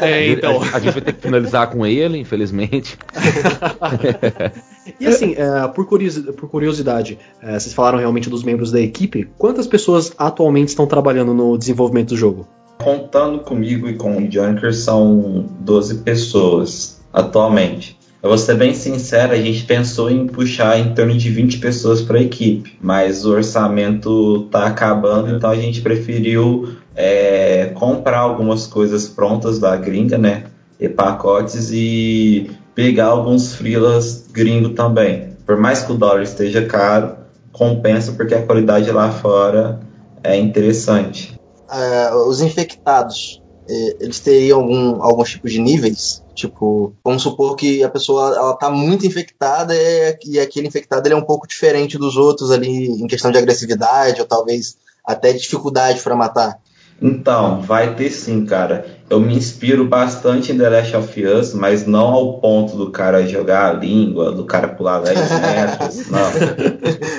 É, 0.02 0.32
então. 0.32 0.62
A, 0.62 0.80
gente 0.80 0.94
vai 0.94 1.02
ter 1.02 1.14
que 1.14 1.22
finalizar 1.22 1.70
com 1.70 1.86
ele, 1.86 2.18
infelizmente. 2.18 2.98
e 5.02 5.06
assim, 5.06 5.36
é, 5.38 5.68
por, 5.68 5.86
por, 5.86 6.50
curiosidade, 6.50 7.20
é, 7.42 7.60
vocês 7.60 7.74
falaram 7.74 7.98
realmente 7.98 8.30
dos 8.30 8.42
membros 8.42 8.72
da 8.72 8.80
equipe. 8.80 9.28
Quantas 9.38 9.68
pessoas 9.68 10.14
atualmente 10.18 10.70
estão 10.70 10.88
trabalhando 10.88 11.34
no 11.34 11.58
desenvolvimento 11.58 12.10
do 12.10 12.18
jogo? 12.18 12.48
Contando 12.78 13.40
comigo 13.40 13.90
e 13.90 13.96
com 13.96 14.16
o 14.16 14.32
Junker, 14.32 14.74
são 14.74 15.46
12 15.60 16.04
pessoas 16.04 17.02
atualmente. 17.12 17.98
Eu 18.26 18.30
vou 18.30 18.40
ser 18.40 18.56
bem 18.56 18.74
sincero, 18.74 19.34
a 19.34 19.38
gente 19.38 19.66
pensou 19.66 20.10
em 20.10 20.26
puxar 20.26 20.80
em 20.80 20.96
torno 20.96 21.16
de 21.16 21.30
20 21.30 21.60
pessoas 21.60 22.02
para 22.02 22.18
a 22.18 22.22
equipe, 22.24 22.76
mas 22.82 23.24
o 23.24 23.30
orçamento 23.32 24.46
está 24.48 24.66
acabando, 24.66 25.36
então 25.36 25.48
a 25.48 25.56
gente 25.56 25.80
preferiu 25.80 26.76
é, 26.96 27.68
comprar 27.76 28.18
algumas 28.18 28.66
coisas 28.66 29.08
prontas 29.08 29.60
da 29.60 29.78
gringa, 29.78 30.18
né? 30.18 30.46
E 30.80 30.90
pacotes 30.90 31.70
e 31.72 32.50
pegar 32.74 33.10
alguns 33.10 33.54
freelas 33.54 34.26
gringo 34.34 34.70
também. 34.70 35.30
Por 35.46 35.58
mais 35.58 35.84
que 35.84 35.92
o 35.92 35.96
dólar 35.96 36.24
esteja 36.24 36.66
caro, 36.66 37.18
compensa 37.52 38.14
porque 38.14 38.34
a 38.34 38.42
qualidade 38.42 38.90
lá 38.90 39.12
fora 39.12 39.82
é 40.24 40.36
interessante. 40.36 41.40
Uh, 41.70 42.28
os 42.28 42.42
infectados, 42.42 43.40
eh, 43.70 43.98
eles 44.00 44.20
teriam 44.20 44.62
algum, 44.62 45.04
alguns 45.04 45.30
tipos 45.30 45.52
de 45.52 45.62
níveis? 45.62 46.25
Tipo, 46.36 46.94
vamos 47.04 47.24
supor 47.24 47.56
que 47.56 47.84
a 47.84 47.90
pessoa 47.90 48.36
ela 48.36 48.54
tá 48.58 48.70
muito 48.70 49.08
infectada 49.08 49.74
e, 49.74 50.18
e 50.26 50.40
aquele 50.40 50.68
infectado 50.68 51.08
ele 51.08 51.16
é 51.16 51.18
um 51.18 51.26
pouco 51.26 51.48
diferente 51.48 51.98
dos 51.98 52.18
outros 52.18 52.52
ali 52.52 52.88
em 52.88 53.08
questão 53.08 53.32
de 53.32 53.38
agressividade 53.38 54.20
ou 54.20 54.28
talvez 54.28 54.78
até 55.04 55.32
dificuldade 55.34 56.02
para 56.02 56.16
matar. 56.16 56.60
Então, 57.02 57.62
vai 57.62 57.94
ter 57.96 58.10
sim, 58.10 58.46
cara. 58.46 58.86
Eu 59.10 59.20
me 59.20 59.36
inspiro 59.36 59.86
bastante 59.86 60.52
em 60.52 60.58
The 60.58 60.70
Last 60.70 60.96
of 60.96 61.26
Us, 61.26 61.54
mas 61.54 61.86
não 61.86 62.08
ao 62.08 62.40
ponto 62.40 62.76
do 62.76 62.90
cara 62.90 63.28
jogar 63.28 63.70
a 63.70 63.74
língua, 63.74 64.32
do 64.32 64.46
cara 64.46 64.70
pular 64.70 65.02
10 65.02 65.20
metros, 65.20 66.08
não. 66.10 66.32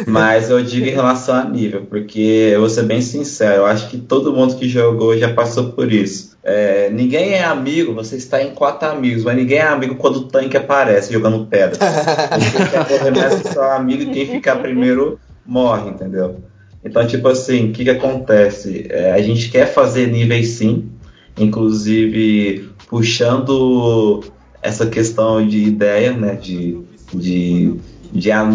Mas 0.07 0.51
eu 0.51 0.63
digo 0.63 0.87
em 0.87 0.95
relação 0.95 1.37
a 1.37 1.45
nível, 1.45 1.87
porque 1.89 2.51
eu 2.53 2.61
vou 2.61 2.71
ser 2.71 2.85
bem 2.85 3.01
sincero, 3.01 3.63
eu 3.63 3.67
acho 3.67 3.89
que 3.89 3.99
todo 3.99 4.33
mundo 4.33 4.57
que 4.57 4.69
jogou 4.69 5.17
já 5.17 5.33
passou 5.33 5.73
por 5.73 5.93
isso. 5.93 6.36
É, 6.49 6.89
ninguém 6.91 7.33
é 7.33 7.43
amigo, 7.43 7.93
você 7.93 8.15
está 8.15 8.41
em 8.41 8.55
quatro 8.55 8.89
amigos, 8.89 9.25
mas 9.25 9.37
ninguém 9.37 9.59
é 9.59 9.67
amigo 9.67 9.97
quando 9.97 10.19
o 10.19 10.29
tanque 10.29 10.57
aparece 10.57 11.13
jogando 11.13 11.45
pedra. 11.47 11.77
Quem 12.87 12.99
arremessa 12.99 13.53
seu 13.53 13.65
amigo 13.65 14.05
e 14.05 14.07
quem 14.15 14.27
ficar 14.29 14.55
primeiro 14.63 15.19
morre, 15.45 15.91
entendeu? 15.91 16.37
Então, 16.85 17.05
tipo 17.05 17.27
assim, 17.27 17.71
o 17.71 17.73
que, 17.73 17.83
que 17.83 17.91
acontece? 17.91 18.87
É, 18.89 19.13
a 19.13 19.21
gente 19.21 19.51
quer 19.51 19.67
fazer 19.67 20.07
níveis 20.07 20.51
sim, 20.51 20.89
inclusive 21.37 22.71
puxando 22.89 24.23
essa 24.63 24.87
questão 24.87 25.45
de 25.45 25.65
ideia, 25.65 26.13
né? 26.13 26.37
De, 26.37 26.79
de, 27.13 27.75
de 28.13 28.31
a, 28.31 28.49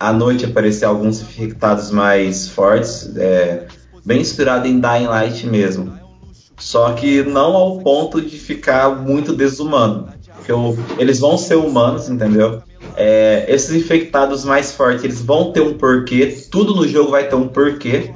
à 0.00 0.10
noite 0.10 0.46
aparecer 0.46 0.86
alguns 0.86 1.20
infectados 1.20 1.90
mais 1.90 2.48
fortes, 2.48 3.14
é, 3.14 3.66
bem 4.06 4.22
inspirado 4.22 4.66
em 4.66 4.80
Dying 4.80 5.08
Light 5.08 5.46
mesmo. 5.46 6.05
Só 6.58 6.92
que 6.92 7.22
não 7.22 7.54
ao 7.54 7.78
ponto 7.78 8.20
de 8.20 8.38
ficar 8.38 8.96
muito 8.96 9.34
desumano. 9.34 10.08
Porque 10.36 10.50
eu, 10.50 10.78
eles 10.98 11.18
vão 11.18 11.36
ser 11.36 11.56
humanos, 11.56 12.08
entendeu? 12.08 12.62
É, 12.96 13.44
esses 13.48 13.74
infectados 13.74 14.44
mais 14.44 14.72
fortes, 14.72 15.04
eles 15.04 15.20
vão 15.20 15.52
ter 15.52 15.60
um 15.60 15.74
porquê. 15.74 16.44
Tudo 16.50 16.74
no 16.74 16.86
jogo 16.88 17.10
vai 17.10 17.28
ter 17.28 17.34
um 17.34 17.48
porquê. 17.48 18.14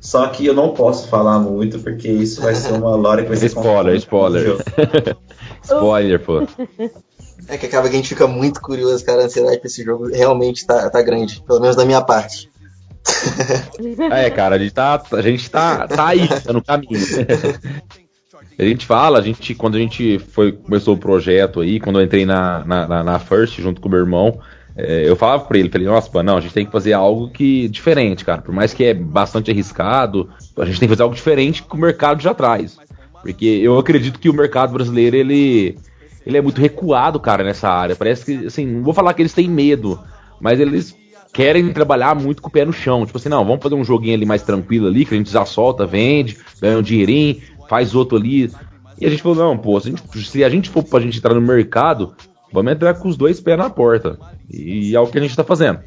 Só 0.00 0.26
que 0.28 0.46
eu 0.46 0.54
não 0.54 0.74
posso 0.74 1.08
falar 1.08 1.38
muito, 1.38 1.80
porque 1.80 2.08
isso 2.08 2.40
vai 2.40 2.54
ser 2.54 2.72
uma 2.72 2.94
lore 2.94 3.22
que 3.22 3.28
vai 3.28 3.36
ser 3.36 3.46
Spoiler, 3.50 3.96
spoiler. 3.96 4.56
spoiler, 5.64 6.20
pô. 6.20 6.46
É 7.48 7.56
que 7.56 7.66
acaba 7.66 7.88
que 7.88 7.94
a 7.94 7.96
gente 7.96 8.10
fica 8.10 8.26
muito 8.26 8.60
curioso, 8.60 9.04
cara. 9.04 9.22
A 9.22 9.24
ansiedade 9.24 9.58
pra 9.58 9.66
esse 9.66 9.82
jogo 9.82 10.08
realmente 10.08 10.66
tá, 10.66 10.88
tá 10.88 11.02
grande. 11.02 11.42
Pelo 11.46 11.60
menos 11.60 11.74
da 11.74 11.84
minha 11.84 12.00
parte. 12.00 12.50
É, 14.12 14.30
cara, 14.30 14.56
a 14.56 14.58
gente 14.58 14.72
tá, 14.72 15.02
a 15.12 15.22
gente 15.22 15.50
tá, 15.50 15.86
tá 15.86 16.08
aí, 16.08 16.28
tá 16.28 16.52
no 16.52 16.62
caminho. 16.62 16.98
A 18.58 18.64
gente 18.64 18.84
fala, 18.84 19.18
a 19.18 19.22
gente, 19.22 19.54
quando 19.54 19.76
a 19.76 19.78
gente 19.78 20.18
foi, 20.18 20.50
começou 20.52 20.94
o 20.94 20.98
projeto 20.98 21.60
aí, 21.60 21.78
quando 21.78 22.00
eu 22.00 22.04
entrei 22.04 22.26
na, 22.26 22.64
na, 22.64 23.04
na 23.04 23.18
First 23.20 23.60
junto 23.60 23.80
com 23.80 23.88
o 23.88 23.90
meu 23.90 24.00
irmão, 24.00 24.40
é, 24.76 25.08
eu 25.08 25.14
falava 25.16 25.44
pra 25.44 25.58
ele, 25.58 25.68
falei, 25.68 25.86
nossa, 25.86 26.22
não, 26.22 26.36
a 26.36 26.40
gente 26.40 26.54
tem 26.54 26.66
que 26.66 26.72
fazer 26.72 26.92
algo 26.92 27.30
que 27.30 27.68
diferente, 27.68 28.24
cara. 28.24 28.42
Por 28.42 28.52
mais 28.52 28.74
que 28.74 28.84
é 28.84 28.94
bastante 28.94 29.50
arriscado, 29.50 30.28
a 30.56 30.64
gente 30.64 30.80
tem 30.80 30.88
que 30.88 30.94
fazer 30.94 31.02
algo 31.02 31.14
diferente 31.14 31.62
que 31.62 31.74
o 31.74 31.78
mercado 31.78 32.20
já 32.20 32.34
traz. 32.34 32.78
Porque 33.22 33.46
eu 33.46 33.78
acredito 33.78 34.18
que 34.18 34.28
o 34.28 34.34
mercado 34.34 34.72
brasileiro, 34.72 35.16
ele, 35.16 35.76
ele 36.24 36.36
é 36.36 36.40
muito 36.40 36.60
recuado, 36.60 37.18
cara, 37.18 37.44
nessa 37.44 37.68
área. 37.68 37.96
Parece 37.96 38.24
que, 38.24 38.46
assim, 38.46 38.66
não 38.66 38.82
vou 38.82 38.94
falar 38.94 39.14
que 39.14 39.22
eles 39.22 39.32
têm 39.32 39.48
medo, 39.48 40.00
mas 40.40 40.60
eles 40.60 40.96
querem 41.38 41.72
trabalhar 41.72 42.16
muito 42.16 42.42
com 42.42 42.48
o 42.48 42.50
pé 42.50 42.64
no 42.64 42.72
chão. 42.72 43.06
Tipo 43.06 43.16
assim, 43.16 43.28
não, 43.28 43.44
vamos 43.44 43.62
fazer 43.62 43.76
um 43.76 43.84
joguinho 43.84 44.14
ali 44.14 44.26
mais 44.26 44.42
tranquilo 44.42 44.88
ali, 44.88 45.04
que 45.04 45.14
a 45.14 45.16
gente 45.16 45.30
já 45.30 45.44
solta, 45.44 45.86
vende, 45.86 46.36
ganha 46.60 46.76
um 46.76 46.82
dinheirinho, 46.82 47.40
faz 47.68 47.94
outro 47.94 48.18
ali. 48.18 48.50
E 49.00 49.06
a 49.06 49.08
gente 49.08 49.22
falou, 49.22 49.38
não, 49.38 49.56
pô, 49.56 49.78
se 49.78 49.86
a 49.86 49.90
gente, 49.92 50.24
se 50.24 50.42
a 50.42 50.48
gente 50.48 50.68
for 50.68 50.82
pra 50.82 50.98
gente 50.98 51.18
entrar 51.18 51.34
no 51.34 51.40
mercado, 51.40 52.12
vamos 52.52 52.72
entrar 52.72 52.94
com 52.94 53.08
os 53.08 53.16
dois 53.16 53.40
pés 53.40 53.56
na 53.56 53.70
porta. 53.70 54.18
E 54.50 54.96
é 54.96 54.98
o 54.98 55.06
que 55.06 55.16
a 55.16 55.20
gente 55.20 55.36
tá 55.36 55.44
fazendo. 55.44 55.78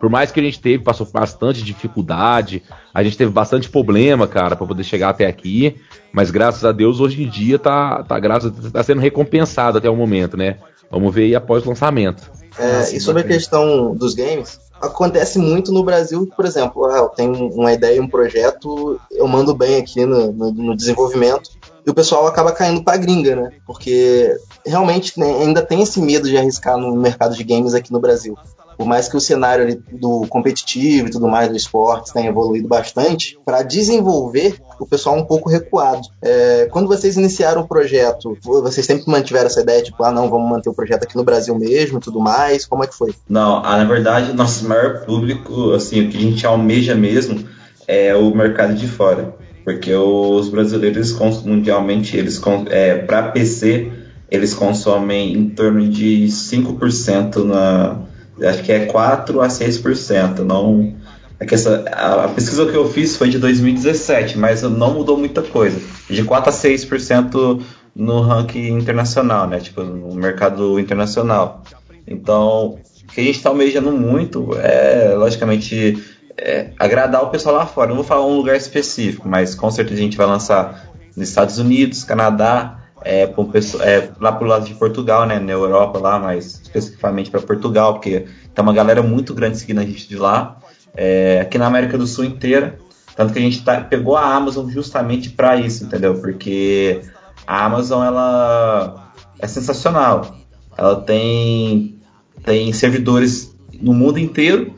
Por 0.00 0.08
mais 0.08 0.32
que 0.32 0.40
a 0.40 0.42
gente 0.42 0.58
teve, 0.58 0.82
passou 0.82 1.06
bastante 1.12 1.62
dificuldade, 1.62 2.62
a 2.92 3.02
gente 3.02 3.18
teve 3.18 3.30
bastante 3.30 3.68
problema, 3.68 4.26
cara, 4.26 4.56
para 4.56 4.66
poder 4.66 4.82
chegar 4.82 5.10
até 5.10 5.26
aqui, 5.26 5.76
mas 6.10 6.30
graças 6.30 6.64
a 6.64 6.72
Deus 6.72 7.00
hoje 7.00 7.22
em 7.22 7.28
dia 7.28 7.58
tá, 7.58 8.02
tá, 8.02 8.18
graças, 8.18 8.50
tá 8.72 8.82
sendo 8.82 9.02
recompensado 9.02 9.76
até 9.76 9.90
o 9.90 9.94
momento, 9.94 10.38
né? 10.38 10.56
Vamos 10.90 11.14
ver 11.14 11.24
aí 11.24 11.34
após 11.34 11.66
o 11.66 11.68
lançamento. 11.68 12.32
É, 12.58 12.96
e 12.96 13.00
sobre 13.00 13.22
a 13.22 13.26
questão 13.26 13.94
dos 13.94 14.14
games, 14.14 14.58
acontece 14.80 15.38
muito 15.38 15.70
no 15.70 15.84
Brasil, 15.84 16.26
por 16.34 16.46
exemplo, 16.46 16.86
ah, 16.86 16.96
eu 16.96 17.08
tenho 17.10 17.48
uma 17.48 17.72
ideia, 17.72 18.02
um 18.02 18.08
projeto, 18.08 18.98
eu 19.12 19.28
mando 19.28 19.54
bem 19.54 19.76
aqui 19.76 20.06
no, 20.06 20.32
no, 20.32 20.50
no 20.50 20.76
desenvolvimento, 20.76 21.50
e 21.86 21.90
o 21.90 21.94
pessoal 21.94 22.26
acaba 22.26 22.52
caindo 22.52 22.82
pra 22.82 22.96
gringa, 22.96 23.36
né? 23.36 23.50
Porque 23.66 24.34
realmente 24.64 25.20
né, 25.20 25.42
ainda 25.42 25.62
tem 25.62 25.82
esse 25.82 26.00
medo 26.00 26.28
de 26.28 26.36
arriscar 26.36 26.78
no 26.78 26.96
mercado 26.96 27.36
de 27.36 27.44
games 27.44 27.74
aqui 27.74 27.92
no 27.92 28.00
Brasil. 28.00 28.34
Por 28.80 28.86
mais 28.86 29.10
que 29.10 29.16
o 29.16 29.20
cenário 29.20 29.82
do 29.92 30.26
competitivo 30.26 31.08
e 31.08 31.10
tudo 31.10 31.28
mais 31.28 31.50
do 31.50 31.54
esporte 31.54 32.14
tenha 32.14 32.30
evoluído 32.30 32.66
bastante, 32.66 33.38
para 33.44 33.62
desenvolver 33.62 34.56
o 34.80 34.86
pessoal 34.86 35.18
é 35.18 35.20
um 35.20 35.26
pouco 35.26 35.50
recuado. 35.50 36.00
É, 36.22 36.66
quando 36.72 36.88
vocês 36.88 37.14
iniciaram 37.18 37.60
o 37.60 37.68
projeto, 37.68 38.38
vocês 38.42 38.86
sempre 38.86 39.04
mantiveram 39.06 39.48
essa 39.48 39.60
ideia, 39.60 39.82
tipo, 39.82 40.02
ah, 40.02 40.10
não, 40.10 40.30
vamos 40.30 40.48
manter 40.48 40.70
o 40.70 40.72
projeto 40.72 41.02
aqui 41.02 41.14
no 41.14 41.22
Brasil 41.22 41.54
mesmo 41.58 41.98
e 41.98 42.00
tudo 42.00 42.20
mais? 42.20 42.64
Como 42.64 42.82
é 42.82 42.86
que 42.86 42.96
foi? 42.96 43.12
Não, 43.28 43.62
ah, 43.62 43.76
na 43.76 43.84
verdade, 43.84 44.32
nosso 44.32 44.66
maior 44.66 45.04
público, 45.04 45.72
assim, 45.72 46.06
o 46.06 46.08
que 46.08 46.16
a 46.16 46.20
gente 46.20 46.46
almeja 46.46 46.94
mesmo 46.94 47.46
é 47.86 48.16
o 48.16 48.34
mercado 48.34 48.72
de 48.72 48.88
fora. 48.88 49.34
Porque 49.62 49.94
os 49.94 50.48
brasileiros, 50.48 51.14
mundialmente, 51.44 52.16
eles 52.16 52.40
é, 52.70 52.96
para 52.96 53.24
PC, 53.24 53.92
eles 54.30 54.54
consomem 54.54 55.34
em 55.34 55.50
torno 55.50 55.86
de 55.86 56.28
5% 56.28 57.44
na. 57.44 58.08
Acho 58.42 58.62
que 58.62 58.72
é 58.72 58.86
4 58.86 59.40
a 59.40 59.48
6%. 59.48 60.38
Não, 60.40 60.94
é 61.38 61.46
que 61.46 61.54
essa, 61.54 61.84
a, 61.90 62.28
pesquisa 62.28 62.66
que 62.66 62.76
eu 62.76 62.88
fiz 62.88 63.16
foi 63.16 63.30
de 63.30 63.38
2017, 63.38 64.38
mas 64.38 64.62
não 64.62 64.92
mudou 64.92 65.16
muita 65.16 65.42
coisa. 65.42 65.80
De 66.08 66.22
4 66.22 66.50
a 66.50 66.52
6% 66.52 67.62
no 67.94 68.20
ranking 68.20 68.68
internacional, 68.68 69.48
né? 69.48 69.58
Tipo, 69.58 69.82
no 69.82 70.14
mercado 70.14 70.78
internacional. 70.78 71.62
Então, 72.06 72.78
o 73.04 73.12
que 73.12 73.20
a 73.20 73.24
gente 73.24 73.36
está 73.36 73.48
almejando 73.48 73.90
muito 73.92 74.50
é, 74.58 75.14
logicamente, 75.14 76.02
é, 76.36 76.70
agradar 76.78 77.22
o 77.24 77.30
pessoal 77.30 77.56
lá 77.56 77.66
fora. 77.66 77.88
Não 77.88 77.96
vou 77.96 78.04
falar 78.04 78.26
um 78.26 78.36
lugar 78.36 78.56
específico, 78.56 79.28
mas 79.28 79.54
com 79.54 79.70
certeza 79.70 80.00
a 80.00 80.04
gente 80.04 80.16
vai 80.16 80.26
lançar 80.26 80.90
nos 81.16 81.28
Estados 81.28 81.58
Unidos, 81.58 82.04
Canadá, 82.04 82.79
é, 83.02 83.22
é, 83.22 84.08
lá 84.20 84.32
pro 84.32 84.46
lado 84.46 84.66
de 84.66 84.74
Portugal, 84.74 85.26
né, 85.26 85.38
na 85.38 85.52
Europa 85.52 85.98
lá, 85.98 86.18
mas 86.18 86.60
especificamente 86.62 87.30
para 87.30 87.40
Portugal, 87.40 87.94
porque 87.94 88.26
tem 88.54 88.62
uma 88.62 88.72
galera 88.72 89.02
muito 89.02 89.34
grande 89.34 89.58
seguindo 89.58 89.80
a 89.80 89.84
gente 89.84 90.08
de 90.08 90.16
lá. 90.16 90.58
É, 90.94 91.40
aqui 91.40 91.56
na 91.56 91.66
América 91.66 91.96
do 91.96 92.06
Sul 92.06 92.24
inteira, 92.24 92.78
tanto 93.16 93.32
que 93.32 93.38
a 93.38 93.42
gente 93.42 93.62
tá, 93.64 93.80
pegou 93.80 94.16
a 94.16 94.34
Amazon 94.34 94.68
justamente 94.68 95.30
para 95.30 95.56
isso, 95.56 95.84
entendeu? 95.84 96.20
Porque 96.20 97.00
a 97.46 97.64
Amazon 97.64 98.04
ela 98.04 99.12
é 99.38 99.46
sensacional. 99.46 100.36
Ela 100.76 101.00
tem 101.02 101.96
tem 102.44 102.72
servidores 102.72 103.54
no 103.80 103.92
mundo 103.92 104.18
inteiro 104.18 104.74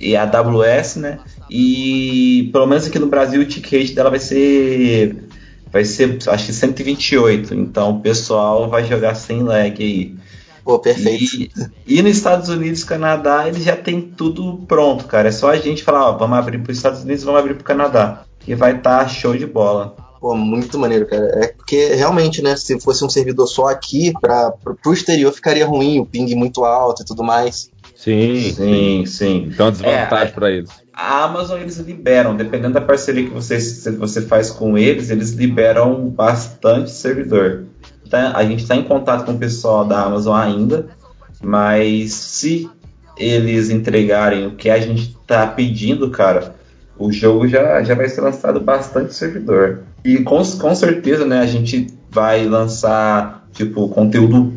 e 0.00 0.16
a 0.16 0.22
AWS, 0.22 0.96
né? 0.96 1.20
E 1.50 2.48
pelo 2.52 2.66
menos 2.66 2.86
aqui 2.86 2.98
no 2.98 3.06
Brasil 3.06 3.42
o 3.42 3.44
ticket 3.44 3.94
dela 3.94 4.10
vai 4.10 4.18
ser 4.18 5.28
vai 5.72 5.84
ser 5.84 6.18
acho 6.28 6.46
que 6.46 6.52
128, 6.52 7.54
então 7.54 7.92
o 7.92 8.00
pessoal 8.00 8.68
vai 8.68 8.84
jogar 8.84 9.14
sem 9.14 9.42
lag 9.42 9.82
aí. 9.82 10.14
Pô, 10.62 10.78
perfeito. 10.78 11.50
E, 11.86 11.98
e 11.98 12.02
nos 12.02 12.16
Estados 12.16 12.48
Unidos, 12.48 12.84
Canadá, 12.84 13.48
eles 13.48 13.64
já 13.64 13.76
tem 13.76 14.00
tudo 14.00 14.58
pronto, 14.68 15.06
cara. 15.06 15.28
É 15.28 15.32
só 15.32 15.50
a 15.50 15.56
gente 15.56 15.82
falar, 15.82 16.10
ó, 16.10 16.16
vamos 16.16 16.38
abrir 16.38 16.58
para 16.58 16.70
os 16.70 16.76
Estados 16.76 17.02
Unidos, 17.02 17.24
vamos 17.24 17.40
abrir 17.40 17.54
para 17.54 17.62
o 17.62 17.64
Canadá, 17.64 18.24
que 18.38 18.54
vai 18.54 18.76
estar 18.76 19.00
tá 19.00 19.08
show 19.08 19.36
de 19.36 19.46
bola. 19.46 19.96
Pô, 20.20 20.36
muito 20.36 20.78
maneiro, 20.78 21.04
cara. 21.06 21.26
É 21.42 21.48
porque 21.48 21.94
realmente, 21.94 22.40
né, 22.42 22.54
se 22.54 22.78
fosse 22.78 23.04
um 23.04 23.10
servidor 23.10 23.48
só 23.48 23.66
aqui, 23.66 24.12
para 24.20 24.54
o 24.86 24.92
exterior 24.92 25.32
ficaria 25.32 25.66
ruim, 25.66 25.98
o 25.98 26.06
ping 26.06 26.32
muito 26.36 26.64
alto 26.64 27.02
e 27.02 27.04
tudo 27.04 27.24
mais. 27.24 27.71
Sim, 28.02 28.52
sim, 28.52 29.06
sim. 29.06 29.48
Então, 29.48 29.70
desvantagem 29.70 30.26
é, 30.26 30.30
para 30.32 30.50
eles. 30.50 30.70
A 30.92 31.22
Amazon 31.22 31.60
eles 31.60 31.76
liberam, 31.78 32.36
dependendo 32.36 32.74
da 32.74 32.80
parceria 32.80 33.22
que 33.22 33.30
você, 33.30 33.58
você 33.92 34.22
faz 34.22 34.50
com 34.50 34.76
eles, 34.76 35.08
eles 35.08 35.30
liberam 35.30 36.08
bastante 36.08 36.90
servidor. 36.90 37.62
Então, 38.04 38.34
a 38.34 38.42
gente 38.42 38.64
está 38.64 38.74
em 38.74 38.82
contato 38.82 39.24
com 39.24 39.32
o 39.32 39.38
pessoal 39.38 39.84
da 39.84 40.02
Amazon 40.02 40.34
ainda, 40.36 40.88
mas 41.40 42.12
se 42.12 42.68
eles 43.16 43.70
entregarem 43.70 44.48
o 44.48 44.56
que 44.56 44.68
a 44.68 44.80
gente 44.80 45.16
está 45.20 45.46
pedindo, 45.46 46.10
cara, 46.10 46.56
o 46.98 47.12
jogo 47.12 47.46
já, 47.46 47.84
já 47.84 47.94
vai 47.94 48.08
ser 48.08 48.22
lançado 48.22 48.58
bastante 48.58 49.14
servidor. 49.14 49.84
E 50.04 50.18
com, 50.24 50.42
com 50.42 50.74
certeza, 50.74 51.24
né, 51.24 51.38
a 51.38 51.46
gente 51.46 51.86
vai 52.10 52.46
lançar 52.46 53.46
tipo 53.52 53.88
conteúdo 53.90 54.52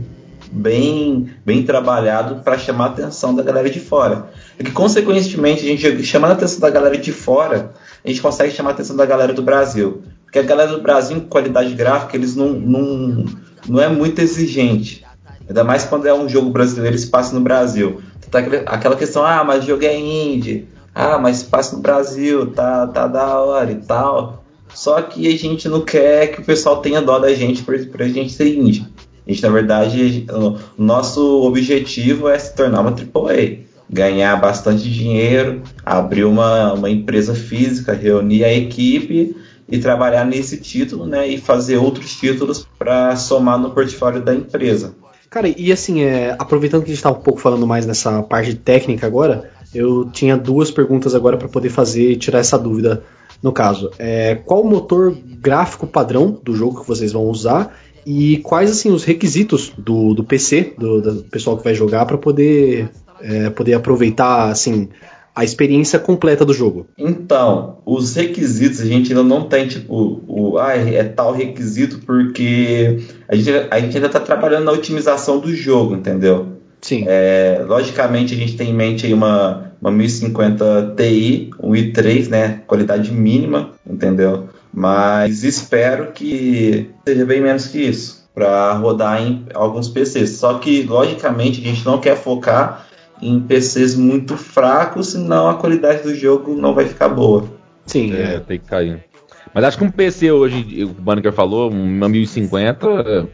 bem, 0.56 1.30
bem 1.46 1.64
trabalhado 1.64 2.42
para 2.42 2.58
chamar 2.58 2.86
a 2.86 2.88
atenção 2.90 3.36
da 3.36 3.44
galera 3.44 3.70
de 3.70 3.80
fora. 3.80 4.30
E 4.58 4.64
que, 4.64 4.72
consequentemente, 4.72 5.66
a 5.66 5.68
gente 5.68 6.04
chamando 6.04 6.32
a 6.32 6.34
atenção 6.34 6.62
da 6.62 6.70
galera 6.70 6.98
de 6.98 7.12
fora, 7.12 7.74
a 8.04 8.08
gente 8.08 8.22
consegue 8.22 8.54
chamar 8.54 8.70
a 8.70 8.74
atenção 8.74 8.96
da 8.96 9.06
galera 9.06 9.34
do 9.34 9.42
Brasil. 9.42 10.04
Porque 10.24 10.40
a 10.40 10.44
galera 10.44 10.72
do 10.72 10.82
Brasil, 10.82 11.18
em 11.18 11.22
qualidade 11.22 11.74
gráfica, 11.74 12.16
eles 12.16 12.36
não, 12.36 12.50
não, 12.50 13.26
não 13.68 13.82
é 13.82 13.90
muito 13.90 14.22
exigente. 14.22 15.06
Ainda 15.48 15.64
mais 15.64 15.84
quando 15.84 16.08
é 16.08 16.14
um 16.14 16.28
jogo 16.28 16.50
brasileiro 16.50 16.98
se 16.98 17.08
passa 17.08 17.36
no 17.36 17.42
Brasil. 17.42 18.02
Tá 18.32 18.40
aquela 18.66 18.96
questão, 18.96 19.26
ah, 19.26 19.44
mas 19.44 19.64
o 19.64 19.68
jogo 19.68 19.84
é 19.84 19.96
indie. 19.98 20.68
Ah, 20.94 21.20
mas 21.20 21.44
passa 21.44 21.76
no 21.76 21.82
Brasil, 21.82 22.52
tá, 22.52 22.88
tá 22.88 23.08
da 23.08 23.40
hora 23.42 23.72
e 23.72 23.76
tal. 23.76 24.44
Só 24.74 25.02
que 25.02 25.28
a 25.28 25.38
gente 25.38 25.70
não 25.70 25.82
quer 25.82 26.28
que 26.28 26.42
o 26.42 26.46
pessoal 26.46 26.82
tenha 26.82 27.02
dó 27.02 27.20
da 27.20 27.34
gente 27.34 27.64
pra, 27.64 27.78
pra 27.92 28.08
gente 28.08 28.32
ser 28.34 28.56
indie. 28.58 28.88
A 29.26 29.32
gente, 29.32 29.42
na 29.42 29.50
verdade, 29.50 30.26
o 30.32 30.84
nosso 30.84 31.42
objetivo 31.42 32.30
é 32.30 32.38
se 32.38 32.56
tornar 32.56 32.82
uma 32.82 32.92
AAA, 32.92 33.66
ganhar 33.90 34.36
bastante 34.38 34.90
dinheiro, 34.90 35.62
abrir 35.84 36.26
uma, 36.26 36.74
uma 36.74 36.90
empresa 36.90 37.34
física, 37.34 37.94
reunir 37.94 38.44
a 38.44 38.54
equipe 38.54 39.36
e 39.68 39.80
trabalhar 39.80 40.26
nesse 40.26 40.58
título, 40.58 41.08
né, 41.08 41.28
e 41.28 41.38
fazer 41.40 41.78
outros 41.78 42.16
títulos 42.16 42.68
para 42.78 43.16
somar 43.16 43.58
no 43.58 43.72
portfólio 43.72 44.22
da 44.22 44.34
empresa. 44.34 44.96
Cara, 45.30 45.48
e 45.50 45.72
assim, 45.72 46.02
é, 46.02 46.36
aproveitando 46.38 46.82
que 46.84 46.92
a 46.92 46.94
gente 46.94 46.98
está 46.98 47.12
um 47.12 47.16
pouco 47.22 47.40
falando 47.40 47.66
mais 47.66 47.86
nessa 47.86 48.22
parte 48.22 48.54
técnica 48.56 49.08
agora, 49.08 49.50
eu 49.74 50.10
tinha 50.12 50.38
duas 50.38 50.72
perguntas 50.72 51.14
agora 51.14 51.36
para 51.36 51.50
poder 51.50 51.70
fazer 51.70 52.16
tirar 52.18 52.40
essa 52.40 52.58
dúvida. 52.58 53.04
No 53.44 53.52
caso, 53.52 53.92
é, 54.00 54.36
qual 54.36 54.62
o 54.62 54.70
motor 54.70 55.16
gráfico 55.40 55.86
padrão 55.86 56.40
do 56.42 56.56
jogo 56.56 56.82
que 56.82 56.88
vocês 56.88 57.12
vão 57.12 57.24
usar 57.24 57.76
e 58.06 58.38
quais 58.38 58.70
assim 58.70 58.92
os 58.92 59.04
requisitos 59.04 59.74
do, 59.78 60.14
do 60.14 60.24
PC, 60.24 60.74
do, 60.78 61.02
do 61.02 61.24
pessoal 61.24 61.58
que 61.58 61.64
vai 61.64 61.74
jogar, 61.74 62.06
para 62.06 62.18
poder, 62.18 62.90
é, 63.22 63.50
poder 63.50 63.74
aproveitar 63.74 64.50
assim 64.50 64.90
a 65.34 65.44
experiência 65.44 66.00
completa 66.00 66.46
do 66.46 66.54
jogo? 66.54 66.88
Então, 66.98 67.80
os 67.86 68.16
requisitos 68.16 68.80
a 68.80 68.86
gente 68.86 69.12
ainda 69.12 69.24
não 69.24 69.50
tem, 69.50 69.68
tipo, 69.68 70.22
o, 70.28 70.58
ah, 70.58 70.76
é 70.76 71.04
tal 71.04 71.34
requisito 71.34 72.00
porque 72.06 73.00
a 73.28 73.36
gente, 73.36 73.52
a 73.70 73.80
gente 73.80 73.98
ainda 73.98 74.08
está 74.08 74.20
trabalhando 74.20 74.66
na 74.66 74.72
otimização 74.72 75.40
do 75.40 75.54
jogo, 75.54 75.96
entendeu? 75.96 76.48
Sim. 76.80 77.04
É, 77.08 77.66
logicamente 77.68 78.34
a 78.34 78.38
gente 78.38 78.56
tem 78.56 78.70
em 78.70 78.74
mente 78.74 79.06
aí 79.06 79.14
uma, 79.14 79.72
uma 79.82 79.92
1050 79.92 80.94
Ti, 80.96 81.50
um 81.60 81.72
i3, 81.72 82.30
né? 82.30 82.62
Qualidade 82.68 83.12
mínima, 83.12 83.72
entendeu? 83.90 84.48
Mas 84.76 85.46
espero 85.46 86.12
que 86.12 86.92
seja 87.08 87.26
bem 87.26 87.40
menos 87.40 87.68
que 87.68 87.80
isso 87.80 88.26
para 88.36 88.74
rodar 88.74 89.22
em 89.22 89.46
alguns 89.54 89.88
PCs. 89.88 90.32
Só 90.32 90.60
que 90.60 90.84
logicamente 90.84 91.62
a 91.62 91.64
gente 91.64 91.86
não 91.86 92.02
quer 92.02 92.18
focar 92.18 92.86
em 93.22 93.40
PCs 93.40 93.96
muito 93.96 94.36
fracos, 94.36 95.14
senão 95.14 95.48
a 95.48 95.56
qualidade 95.56 96.04
do 96.04 96.14
jogo 96.14 96.54
não 96.54 96.74
vai 96.76 96.86
ficar 96.86 97.08
boa. 97.08 97.46
Sim, 97.86 98.14
é, 98.14 98.36
é. 98.36 98.40
tem 98.42 98.60
que 98.60 98.66
cair. 98.66 99.06
Mas 99.54 99.64
acho 99.64 99.78
que 99.78 99.86
um 99.86 99.92
PC 99.92 100.34
hoje, 100.34 100.84
o 100.84 100.90
Banner 100.90 101.32
falou, 101.32 101.72
uma 101.72 102.10
1050 102.10 103.30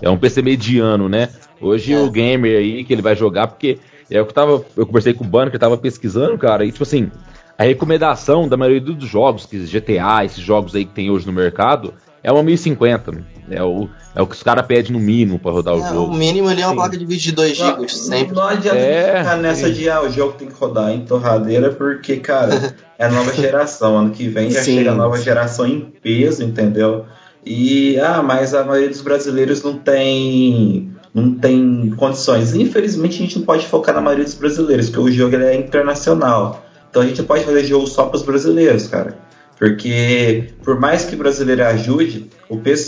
é 0.00 0.08
um 0.08 0.16
PC 0.16 0.40
mediano, 0.40 1.10
né? 1.10 1.28
Hoje 1.60 1.92
é. 1.92 1.98
o 1.98 2.10
gamer 2.10 2.56
aí 2.56 2.84
que 2.84 2.94
ele 2.94 3.02
vai 3.02 3.14
jogar, 3.14 3.48
porque 3.48 3.78
é 4.10 4.18
o 4.18 4.24
que 4.24 4.30
eu 4.30 4.34
tava. 4.34 4.64
Eu 4.74 4.86
conversei 4.86 5.12
com 5.12 5.24
o 5.24 5.26
Banner, 5.26 5.50
que 5.50 5.56
eu 5.56 5.60
tava 5.60 5.76
pesquisando, 5.76 6.38
cara, 6.38 6.64
e 6.64 6.72
tipo 6.72 6.84
assim, 6.84 7.10
a 7.58 7.64
recomendação 7.64 8.48
da 8.48 8.56
maioria 8.56 8.80
dos 8.80 9.08
jogos, 9.08 9.46
que 9.46 9.58
GTA, 9.58 10.24
esses 10.24 10.42
jogos 10.42 10.74
aí 10.74 10.84
que 10.84 10.92
tem 10.92 11.10
hoje 11.10 11.26
no 11.26 11.32
mercado, 11.32 11.94
é 12.22 12.30
uma 12.30 12.42
1050. 12.42 13.36
É 13.48 13.62
o, 13.62 13.88
é 14.14 14.20
o 14.20 14.26
que 14.26 14.34
os 14.34 14.42
caras 14.42 14.66
pedem 14.66 14.92
no 14.92 14.98
mínimo 14.98 15.38
para 15.38 15.52
rodar 15.52 15.74
é, 15.74 15.76
o 15.76 15.80
jogo. 15.80 16.12
O 16.12 16.16
mínimo 16.16 16.48
ali 16.48 16.60
é 16.60 16.66
uma 16.66 16.70
Sim. 16.72 16.76
placa 16.76 16.98
de 16.98 17.06
vídeo 17.06 17.22
de 17.22 17.32
2 17.32 17.56
GB, 17.56 17.88
sempre. 17.88 18.34
Não 18.34 18.42
adianta 18.42 18.76
é, 18.76 19.18
ficar 19.18 19.36
nessa 19.36 19.70
de 19.70 19.88
ah, 19.88 20.02
o 20.02 20.10
jogo 20.10 20.32
tem 20.32 20.48
que 20.48 20.54
rodar 20.54 20.90
em 20.90 21.04
torradeira, 21.04 21.70
porque, 21.70 22.16
cara, 22.16 22.74
é 22.98 23.04
a 23.06 23.08
nova 23.08 23.32
geração. 23.32 23.96
Ano 23.96 24.10
que 24.10 24.28
vem 24.28 24.50
já 24.50 24.62
Sim. 24.62 24.78
chega 24.78 24.90
a 24.90 24.94
nova 24.94 25.16
geração 25.18 25.66
em 25.66 25.80
peso, 25.80 26.42
entendeu? 26.42 27.06
E, 27.44 27.96
ah, 28.00 28.20
mas 28.22 28.52
a 28.52 28.64
maioria 28.64 28.88
dos 28.88 29.00
brasileiros 29.00 29.62
não 29.62 29.78
tem 29.78 30.90
não 31.14 31.32
tem 31.32 31.94
condições. 31.96 32.54
Infelizmente 32.54 33.14
a 33.14 33.18
gente 33.24 33.38
não 33.38 33.46
pode 33.46 33.66
focar 33.66 33.94
na 33.94 34.00
maioria 34.00 34.24
dos 34.24 34.34
brasileiros, 34.34 34.90
porque 34.90 35.10
o 35.10 35.12
jogo 35.12 35.36
é 35.36 35.54
internacional. 35.54 36.65
Então 36.96 37.04
a 37.04 37.08
gente 37.08 37.22
pode 37.24 37.44
fazer 37.44 37.62
jogo 37.62 37.86
só 37.86 38.06
para 38.06 38.16
os 38.16 38.22
brasileiros, 38.22 38.88
cara. 38.88 39.18
Porque 39.58 40.54
por 40.64 40.80
mais 40.80 41.04
que 41.04 41.14
o 41.14 41.18
brasileiro 41.18 41.62
ajude, 41.62 42.30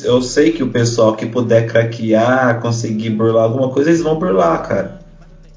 eu 0.03 0.23
sei 0.23 0.51
que 0.51 0.63
o 0.63 0.71
pessoal 0.71 1.15
que 1.15 1.27
puder 1.27 1.67
craquear, 1.67 2.59
conseguir 2.59 3.11
burlar 3.11 3.45
alguma 3.45 3.69
coisa, 3.69 3.91
eles 3.91 4.01
vão 4.01 4.19
burlar, 4.19 4.67
cara. 4.67 4.99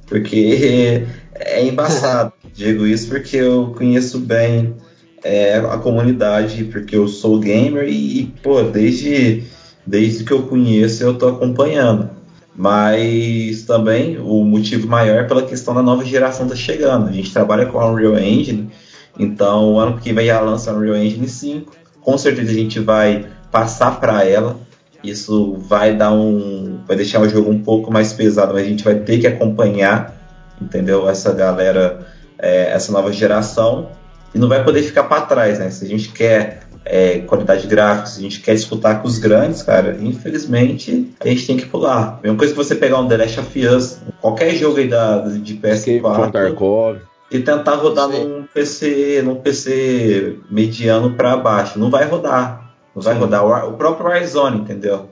Porque 0.05 1.05
é 1.33 1.65
embaçado. 1.65 2.33
Digo 2.53 2.85
isso 2.85 3.07
porque 3.07 3.37
eu 3.37 3.73
conheço 3.77 4.19
bem 4.19 4.75
é, 5.23 5.55
a 5.55 5.77
comunidade, 5.77 6.65
porque 6.65 6.97
eu 6.97 7.07
sou 7.07 7.39
gamer 7.39 7.87
e, 7.87 8.33
pô, 8.43 8.63
desde, 8.63 9.43
desde 9.87 10.25
que 10.25 10.33
eu 10.33 10.43
conheço 10.43 11.03
eu 11.03 11.13
tô 11.13 11.29
acompanhando. 11.29 12.09
Mas 12.55 13.63
também 13.63 14.17
o 14.17 14.43
motivo 14.43 14.87
maior 14.87 15.19
é 15.19 15.23
pela 15.23 15.43
questão 15.43 15.73
da 15.73 15.81
nova 15.81 16.03
geração 16.03 16.47
tá 16.47 16.55
chegando. 16.55 17.07
A 17.07 17.11
gente 17.11 17.31
trabalha 17.31 17.65
com 17.65 17.79
a 17.79 17.89
Unreal 17.89 18.19
Engine 18.19 18.69
então, 19.19 19.73
o 19.73 19.79
ano 19.79 19.99
que 19.99 20.13
vem 20.13 20.27
já 20.27 20.39
lança 20.39 20.73
Unreal 20.73 20.97
Engine 20.97 21.27
5. 21.27 21.71
Com 22.01 22.17
certeza 22.17 22.51
a 22.51 22.55
gente 22.55 22.79
vai 22.79 23.27
passar 23.51 23.99
para 23.99 24.25
ela. 24.25 24.57
Isso 25.03 25.57
vai 25.57 25.95
dar 25.95 26.13
um, 26.13 26.79
vai 26.87 26.95
deixar 26.95 27.21
o 27.21 27.29
jogo 27.29 27.49
um 27.49 27.61
pouco 27.61 27.91
mais 27.91 28.13
pesado, 28.13 28.53
mas 28.53 28.63
a 28.63 28.69
gente 28.69 28.83
vai 28.83 28.95
ter 28.95 29.19
que 29.19 29.27
acompanhar, 29.27 30.15
entendeu? 30.61 31.09
Essa 31.09 31.33
galera, 31.33 32.07
é, 32.37 32.71
essa 32.71 32.91
nova 32.91 33.11
geração 33.11 33.89
e 34.33 34.37
não 34.37 34.47
vai 34.47 34.63
poder 34.63 34.83
ficar 34.83 35.03
para 35.03 35.21
trás, 35.21 35.59
né? 35.59 35.71
Se 35.71 35.83
a 35.83 35.87
gente 35.87 36.09
quer 36.09 36.61
é, 36.83 37.19
qualidade 37.19 37.67
gráfica, 37.67 38.07
se 38.07 38.19
a 38.19 38.23
gente 38.23 38.41
quer 38.41 38.55
disputar 38.55 39.01
com 39.01 39.07
os 39.07 39.17
grandes, 39.17 39.61
cara, 39.61 39.97
infelizmente 40.01 41.13
a 41.19 41.27
gente 41.27 41.45
tem 41.45 41.57
que 41.57 41.65
pular. 41.65 42.19
Mesma 42.23 42.37
coisa 42.37 42.53
que 42.53 42.57
você 42.57 42.75
pegar 42.75 42.99
um 42.99 43.07
The 43.07 43.17
Last 43.17 43.39
of 43.39 43.67
Us, 43.67 43.99
qualquer 44.19 44.55
jogo 44.55 44.77
aí 44.77 44.87
da, 44.87 45.19
de 45.19 45.55
PS4 45.55 47.01
e 47.31 47.39
tentar 47.39 47.75
rodar 47.75 48.09
num 48.09 48.43
PC, 48.53 49.21
num 49.23 49.35
PC 49.35 50.37
mediano 50.49 51.15
para 51.15 51.37
baixo. 51.37 51.79
Não 51.79 51.89
vai 51.89 52.05
rodar. 52.05 52.73
Não 52.93 53.01
vai 53.01 53.13
Sim. 53.13 53.19
rodar. 53.21 53.69
O 53.69 53.73
próprio 53.73 54.07
Warzone, 54.07 54.59
entendeu? 54.59 55.09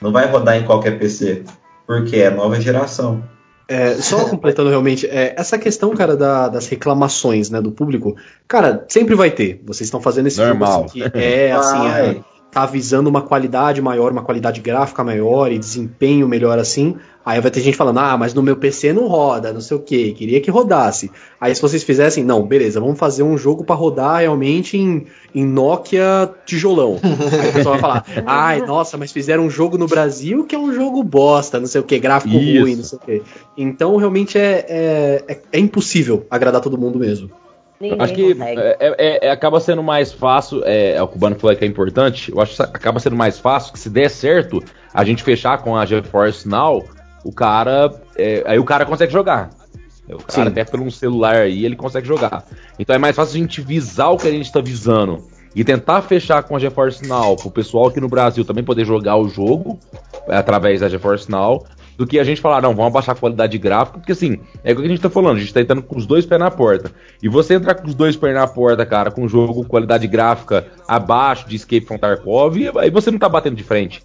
Não 0.00 0.10
vai 0.10 0.26
rodar 0.26 0.56
em 0.56 0.64
qualquer 0.64 0.98
PC. 0.98 1.44
Porque 1.86 2.16
é 2.16 2.30
nova 2.30 2.58
geração. 2.58 3.22
É, 3.68 3.96
só 3.96 4.24
completando 4.30 4.70
realmente, 4.70 5.06
é, 5.06 5.34
essa 5.36 5.58
questão, 5.58 5.94
cara, 5.94 6.16
da, 6.16 6.48
das 6.48 6.66
reclamações 6.66 7.50
né, 7.50 7.60
do 7.60 7.70
público, 7.70 8.16
cara, 8.48 8.86
sempre 8.88 9.14
vai 9.14 9.30
ter. 9.30 9.62
Vocês 9.66 9.86
estão 9.86 10.00
fazendo 10.00 10.26
esse 10.26 10.40
Normal. 10.40 10.72
Jogo, 10.72 10.86
assim, 10.86 11.10
que 11.10 11.18
é 11.18 11.52
assim, 11.52 11.86
é, 11.86 12.20
tá 12.50 12.64
visando 12.64 13.08
uma 13.08 13.22
qualidade 13.22 13.82
maior, 13.82 14.10
uma 14.10 14.22
qualidade 14.22 14.60
gráfica 14.60 15.04
maior 15.04 15.52
e 15.52 15.58
desempenho 15.58 16.26
melhor 16.26 16.58
assim. 16.58 16.96
Aí 17.28 17.42
vai 17.42 17.50
ter 17.50 17.60
gente 17.60 17.76
falando, 17.76 17.98
ah, 17.98 18.16
mas 18.16 18.32
no 18.32 18.42
meu 18.42 18.56
PC 18.56 18.90
não 18.94 19.06
roda, 19.06 19.52
não 19.52 19.60
sei 19.60 19.76
o 19.76 19.80
que, 19.80 20.14
queria 20.14 20.40
que 20.40 20.50
rodasse. 20.50 21.10
Aí 21.38 21.54
se 21.54 21.60
vocês 21.60 21.82
fizessem, 21.82 22.24
não, 22.24 22.42
beleza, 22.42 22.80
vamos 22.80 22.98
fazer 22.98 23.22
um 23.22 23.36
jogo 23.36 23.64
para 23.64 23.76
rodar 23.76 24.20
realmente 24.20 24.78
em, 24.78 25.04
em 25.34 25.44
Nokia 25.44 26.30
tijolão. 26.46 26.98
Aí 27.02 27.50
o 27.50 27.52
pessoal 27.52 27.74
vai 27.74 27.80
falar, 27.82 28.06
ai, 28.24 28.62
nossa, 28.62 28.96
mas 28.96 29.12
fizeram 29.12 29.44
um 29.44 29.50
jogo 29.50 29.76
no 29.76 29.86
Brasil 29.86 30.46
que 30.46 30.54
é 30.54 30.58
um 30.58 30.72
jogo 30.72 31.02
bosta, 31.02 31.60
não 31.60 31.66
sei 31.66 31.82
o 31.82 31.84
que, 31.84 31.98
gráfico 31.98 32.34
Isso. 32.34 32.62
ruim, 32.62 32.76
não 32.76 32.84
sei 32.84 32.98
o 32.98 33.02
que. 33.02 33.22
Então 33.58 33.94
realmente 33.96 34.38
é, 34.38 34.64
é, 34.66 35.24
é, 35.28 35.38
é 35.52 35.58
impossível 35.58 36.26
agradar 36.30 36.62
todo 36.62 36.78
mundo 36.78 36.98
mesmo. 36.98 37.30
Ninguém 37.78 38.00
acho 38.00 38.14
que 38.14 38.36
é, 38.40 38.76
é, 38.80 39.26
é, 39.26 39.30
acaba 39.30 39.60
sendo 39.60 39.82
mais 39.82 40.14
fácil, 40.14 40.62
é, 40.64 40.92
é, 40.92 41.02
o 41.02 41.06
Cubano 41.06 41.36
falou 41.38 41.54
que 41.54 41.62
é 41.62 41.68
importante, 41.68 42.32
eu 42.32 42.40
acho 42.40 42.56
que 42.56 42.62
acaba 42.62 42.98
sendo 42.98 43.16
mais 43.16 43.38
fácil 43.38 43.70
que 43.70 43.78
se 43.78 43.90
der 43.90 44.08
certo 44.08 44.64
a 44.94 45.04
gente 45.04 45.22
fechar 45.22 45.58
com 45.58 45.76
a 45.76 45.84
GeForce 45.84 46.48
Now, 46.48 46.84
o 47.24 47.32
cara, 47.32 47.92
é, 48.16 48.42
aí 48.46 48.58
o 48.58 48.64
cara 48.64 48.84
consegue 48.86 49.12
jogar. 49.12 49.50
O 50.08 50.18
cara 50.18 50.44
Sim. 50.44 50.48
até 50.48 50.64
pelo 50.64 50.84
um 50.84 50.90
celular 50.90 51.36
aí 51.36 51.64
ele 51.64 51.76
consegue 51.76 52.06
jogar. 52.06 52.44
Então 52.78 52.96
é 52.96 52.98
mais 52.98 53.14
fácil 53.14 53.36
a 53.36 53.38
gente 53.38 53.60
visar 53.60 54.08
o 54.08 54.16
que 54.16 54.26
a 54.26 54.30
gente 54.30 54.46
está 54.46 54.60
visando 54.60 55.26
e 55.54 55.64
tentar 55.64 56.02
fechar 56.02 56.42
com 56.42 56.56
a 56.56 56.58
GeForce 56.58 57.06
Now 57.06 57.36
para 57.36 57.48
o 57.48 57.50
pessoal 57.50 57.88
aqui 57.88 58.00
no 58.00 58.08
Brasil 58.08 58.44
também 58.44 58.64
poder 58.64 58.84
jogar 58.84 59.16
o 59.16 59.28
jogo 59.28 59.78
através 60.28 60.80
da 60.80 60.88
GeForce 60.88 61.30
Now 61.30 61.64
do 61.98 62.06
que 62.06 62.20
a 62.20 62.24
gente 62.24 62.40
falar, 62.40 62.62
não, 62.62 62.76
vamos 62.76 62.90
abaixar 62.90 63.16
a 63.16 63.18
qualidade 63.18 63.58
gráfica, 63.58 63.98
porque 63.98 64.12
assim, 64.12 64.38
é 64.62 64.72
o 64.72 64.76
que 64.76 64.82
a 64.82 64.88
gente 64.88 65.00
tá 65.00 65.10
falando, 65.10 65.38
a 65.38 65.40
gente 65.40 65.52
tá 65.52 65.60
entrando 65.60 65.82
com 65.82 65.96
os 65.98 66.06
dois 66.06 66.24
pés 66.24 66.38
na 66.38 66.48
porta. 66.48 66.92
E 67.20 67.28
você 67.28 67.54
entrar 67.54 67.74
com 67.74 67.88
os 67.88 67.94
dois 67.94 68.16
pés 68.16 68.32
na 68.32 68.46
porta, 68.46 68.86
cara, 68.86 69.10
com 69.10 69.24
um 69.24 69.28
jogo 69.28 69.64
qualidade 69.64 70.06
gráfica 70.06 70.64
abaixo 70.86 71.48
de 71.48 71.56
Escape 71.56 71.84
from 71.84 71.98
Tarkov, 71.98 72.56
aí 72.78 72.88
você 72.88 73.10
não 73.10 73.18
tá 73.18 73.28
batendo 73.28 73.56
de 73.56 73.64
frente. 73.64 74.00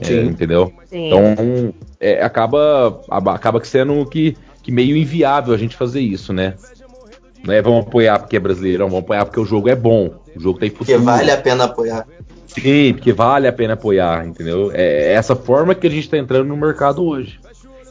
É, 0.00 0.22
entendeu? 0.22 0.72
Sim. 0.86 1.06
Então, 1.06 1.74
é, 2.00 2.22
acaba, 2.22 3.00
acaba 3.08 3.62
sendo 3.64 4.04
que, 4.06 4.36
que 4.62 4.70
meio 4.70 4.96
inviável 4.96 5.54
a 5.54 5.58
gente 5.58 5.76
fazer 5.76 6.00
isso, 6.00 6.32
né? 6.32 6.54
Não 7.44 7.54
é 7.54 7.62
vamos 7.62 7.86
apoiar 7.86 8.18
porque 8.18 8.36
é 8.36 8.40
brasileiro, 8.40 8.84
vamos 8.84 9.00
apoiar 9.00 9.24
porque 9.24 9.40
o 9.40 9.44
jogo 9.44 9.68
é 9.68 9.74
bom. 9.74 10.10
O 10.34 10.40
jogo 10.40 10.58
tem 10.58 10.70
futuro. 10.70 10.86
Porque 10.86 11.04
vale 11.04 11.30
a 11.30 11.36
pena 11.36 11.64
apoiar. 11.64 12.06
Sim, 12.46 12.94
porque 12.94 13.12
vale 13.12 13.46
a 13.46 13.52
pena 13.52 13.74
apoiar, 13.74 14.26
entendeu? 14.26 14.70
É 14.72 15.12
essa 15.12 15.36
forma 15.36 15.74
que 15.74 15.86
a 15.86 15.90
gente 15.90 16.04
está 16.04 16.16
entrando 16.16 16.48
no 16.48 16.56
mercado 16.56 17.04
hoje. 17.04 17.38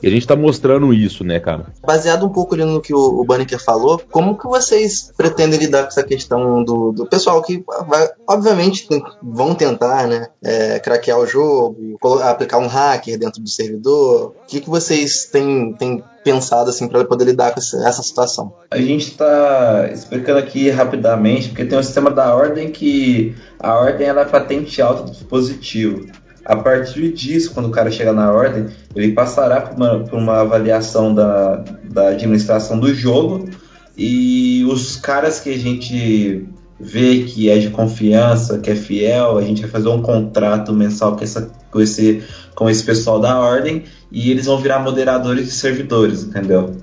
E 0.02 0.08
a 0.08 0.10
gente 0.10 0.28
tá 0.28 0.36
mostrando 0.36 0.94
isso, 0.94 1.24
né, 1.24 1.40
cara? 1.40 1.68
Baseado 1.86 2.26
um 2.26 2.30
pouco 2.30 2.54
ali 2.56 2.64
no 2.64 2.82
que 2.82 2.94
o, 2.94 3.22
o 3.22 3.26
Banneker 3.26 3.64
falou, 3.64 4.02
como 4.12 4.38
que 4.38 4.48
vocês 4.48 5.12
pretendem 5.16 5.60
lidar 5.60 5.84
com 5.84 5.88
essa 5.90 6.04
questão 6.04 6.64
do, 6.64 6.92
do 6.92 7.06
pessoal 7.08 7.42
que 7.42 7.64
vai, 7.88 8.10
obviamente 8.28 8.88
vão 9.22 9.56
tentar, 9.56 10.08
né, 10.08 10.28
é, 10.44 10.80
craquear 10.80 11.20
o 11.20 11.28
jogo, 11.28 11.98
aplicar 12.24 12.58
um 12.60 12.68
hacker 12.68 13.18
dentro 13.18 13.42
do 13.42 13.50
servidor? 13.50 14.34
O 14.44 14.48
que, 14.48 14.62
que 14.62 14.70
vocês 14.70 15.26
têm, 15.26 15.74
têm 15.74 16.04
pensado 16.24 16.70
assim 16.70 16.88
para 16.88 17.06
poder 17.06 17.26
lidar 17.26 17.54
com 17.54 17.60
essa, 17.60 17.88
essa 17.88 18.04
situação? 18.04 18.54
A 18.70 18.78
gente 18.78 19.12
está 19.12 19.90
explicando 19.92 20.40
aqui 20.40 20.70
rapidamente, 20.70 21.50
porque 21.50 21.66
tem 21.66 21.78
um 21.78 21.84
sistema 21.84 22.12
da 22.12 22.36
ordem 22.36 22.70
que 22.72 23.36
a 23.60 23.76
ordem 23.76 24.08
ela 24.08 24.22
é 24.22 24.26
patente 24.26 24.82
alta 24.82 25.04
do 25.04 25.12
dispositivo. 25.12 26.06
A 26.48 26.56
partir 26.56 27.12
disso, 27.12 27.52
quando 27.54 27.66
o 27.66 27.72
cara 27.72 27.92
chegar 27.92 28.14
na 28.14 28.32
ordem, 28.32 28.68
ele 28.96 29.12
passará 29.12 29.60
por 29.60 29.76
uma, 29.76 30.00
por 30.00 30.18
uma 30.18 30.40
avaliação 30.40 31.14
da, 31.14 31.58
da 31.84 32.08
administração 32.08 32.80
do 32.80 32.94
jogo 32.94 33.50
e 33.98 34.66
os 34.66 34.96
caras 34.96 35.42
que 35.42 35.50
a 35.50 35.58
gente 35.58 36.48
vê 36.80 37.26
que 37.26 37.50
é 37.50 37.58
de 37.58 37.70
confiança, 37.70 38.60
que 38.60 38.70
é 38.70 38.76
fiel, 38.76 39.38
a 39.38 39.42
gente 39.42 39.60
vai 39.60 39.70
fazer 39.70 39.90
um 39.90 40.02
contrato 40.02 40.72
mensal 40.72 41.18
com, 41.18 41.24
essa, 41.26 41.52
com, 41.70 41.82
esse, 41.82 42.24
com 42.56 42.70
esse 42.70 42.86
pessoal 42.86 43.20
da 43.20 43.38
ordem 43.38 43.84
e 44.10 44.32
eles 44.32 44.46
vão 44.46 44.58
virar 44.58 44.80
moderadores 44.80 45.48
de 45.48 45.52
servidores, 45.52 46.24
entendeu? 46.24 46.78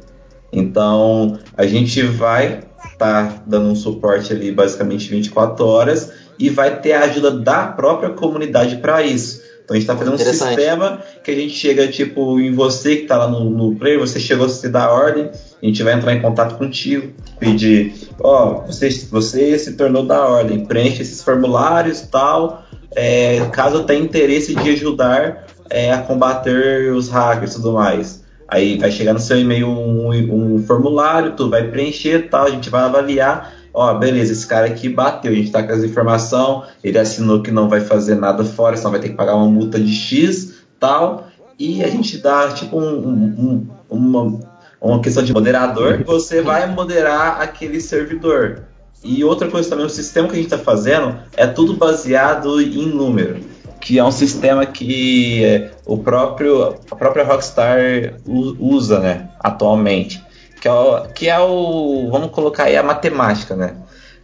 Então 0.53 1.39
a 1.57 1.67
gente 1.67 2.03
vai 2.03 2.65
estar 2.85 3.31
tá 3.31 3.43
dando 3.47 3.71
um 3.71 3.75
suporte 3.75 4.31
ali 4.31 4.53
basicamente 4.53 5.09
24 5.09 5.65
horas 5.65 6.13
e 6.39 6.51
vai 6.51 6.81
ter 6.81 6.93
a 6.93 7.05
ajuda 7.05 7.31
da 7.31 7.67
própria 7.69 8.11
comunidade 8.11 8.77
para 8.77 9.03
isso. 9.03 9.44
Então 9.65 9.75
a 9.75 9.81
gente 9.81 9.89
está 9.89 9.97
fazendo 9.97 10.15
um 10.15 10.19
sistema 10.19 11.03
que 11.23 11.31
a 11.31 11.35
gente 11.35 11.55
chega, 11.55 11.89
tipo, 11.89 12.39
em 12.39 12.53
você 12.53 12.97
que 12.97 13.03
está 13.03 13.17
lá 13.17 13.29
no, 13.29 13.49
no 13.49 13.75
player, 13.77 13.99
você 13.99 14.21
chegou, 14.21 14.47
você 14.47 14.69
dá 14.69 14.85
a 14.85 14.93
ordem, 14.93 15.31
a 15.63 15.67
gente 15.67 15.83
vai 15.83 15.95
entrar 15.95 16.13
em 16.13 16.21
contato 16.21 16.59
contigo, 16.59 17.13
pedir, 17.39 17.95
ó, 18.21 18.63
oh, 18.63 18.67
você, 18.67 18.91
você 19.11 19.59
se 19.59 19.73
tornou 19.73 20.05
da 20.05 20.23
ordem, 20.27 20.67
preenche 20.67 21.01
esses 21.01 21.23
formulários 21.23 22.03
tal, 22.03 22.63
é, 22.95 23.41
caso 23.53 23.85
tenha 23.85 24.05
interesse 24.05 24.55
de 24.55 24.71
ajudar 24.71 25.47
é, 25.71 25.93
a 25.93 25.99
combater 25.99 26.93
os 26.93 27.09
hackers 27.09 27.53
e 27.53 27.57
tudo 27.57 27.73
mais. 27.73 28.23
Aí 28.47 28.79
vai 28.79 28.91
chegar 28.91 29.15
no 29.15 29.19
seu 29.19 29.39
e-mail 29.39 29.69
um, 29.69 30.11
um 30.11 30.63
formulário, 30.63 31.33
tu 31.33 31.49
vai 31.49 31.69
preencher 31.69 32.29
tal, 32.29 32.47
a 32.47 32.51
gente 32.51 32.69
vai 32.69 32.83
avaliar. 32.83 33.54
Ó, 33.75 33.93
beleza, 33.95 34.33
esse 34.33 34.47
cara 34.47 34.67
aqui 34.67 34.89
bateu, 34.89 35.33
a 35.33 35.35
gente 35.35 35.51
tá 35.51 35.61
com 35.61 35.73
as 35.73 35.83
informações, 35.83 36.69
ele 36.83 36.97
assinou 36.97 37.43
que 37.43 37.51
não 37.51 37.69
vai 37.69 37.81
fazer 37.81 38.15
nada 38.15 38.45
fora, 38.45 38.77
só 38.77 38.89
vai 38.89 39.01
ter 39.01 39.09
que 39.09 39.17
pagar 39.17 39.35
uma 39.35 39.49
multa 39.49 39.81
de 39.81 39.93
X, 39.93 40.55
tal. 40.79 41.27
E 41.59 41.83
a 41.83 41.89
gente 41.89 42.19
dá 42.19 42.53
tipo 42.53 42.79
um, 42.79 43.09
um, 43.09 43.67
uma, 43.91 44.41
uma 44.81 45.01
questão 45.01 45.25
de 45.25 45.33
moderador, 45.33 46.05
você 46.05 46.41
vai 46.41 46.73
moderar 46.73 47.41
aquele 47.41 47.81
servidor. 47.81 48.63
E 49.03 49.25
outra 49.25 49.51
coisa 49.51 49.69
também, 49.69 49.85
o 49.85 49.91
sistema 49.91 50.29
que 50.29 50.35
a 50.35 50.37
gente 50.37 50.47
está 50.47 50.59
fazendo 50.59 51.17
é 51.37 51.47
tudo 51.47 51.75
baseado 51.75 52.61
em 52.61 52.87
número 52.87 53.55
que 53.85 53.99
é 53.99 54.05
um 54.05 54.11
sistema 54.11 54.65
que 54.65 55.45
é, 55.45 55.71
o 55.85 55.99
próprio, 55.99 56.75
a 56.91 56.97
própria 56.97 57.23
Rockstar 57.23 58.15
usa 58.27 58.99
né, 58.99 59.29
atualmente. 59.39 60.25
Que 60.61 60.69
é, 60.69 60.73
o, 60.73 61.09
que 61.09 61.29
é 61.29 61.39
o. 61.39 62.09
Vamos 62.11 62.31
colocar 62.31 62.65
aí 62.65 62.77
a 62.77 62.83
matemática, 62.83 63.55
né? 63.55 63.77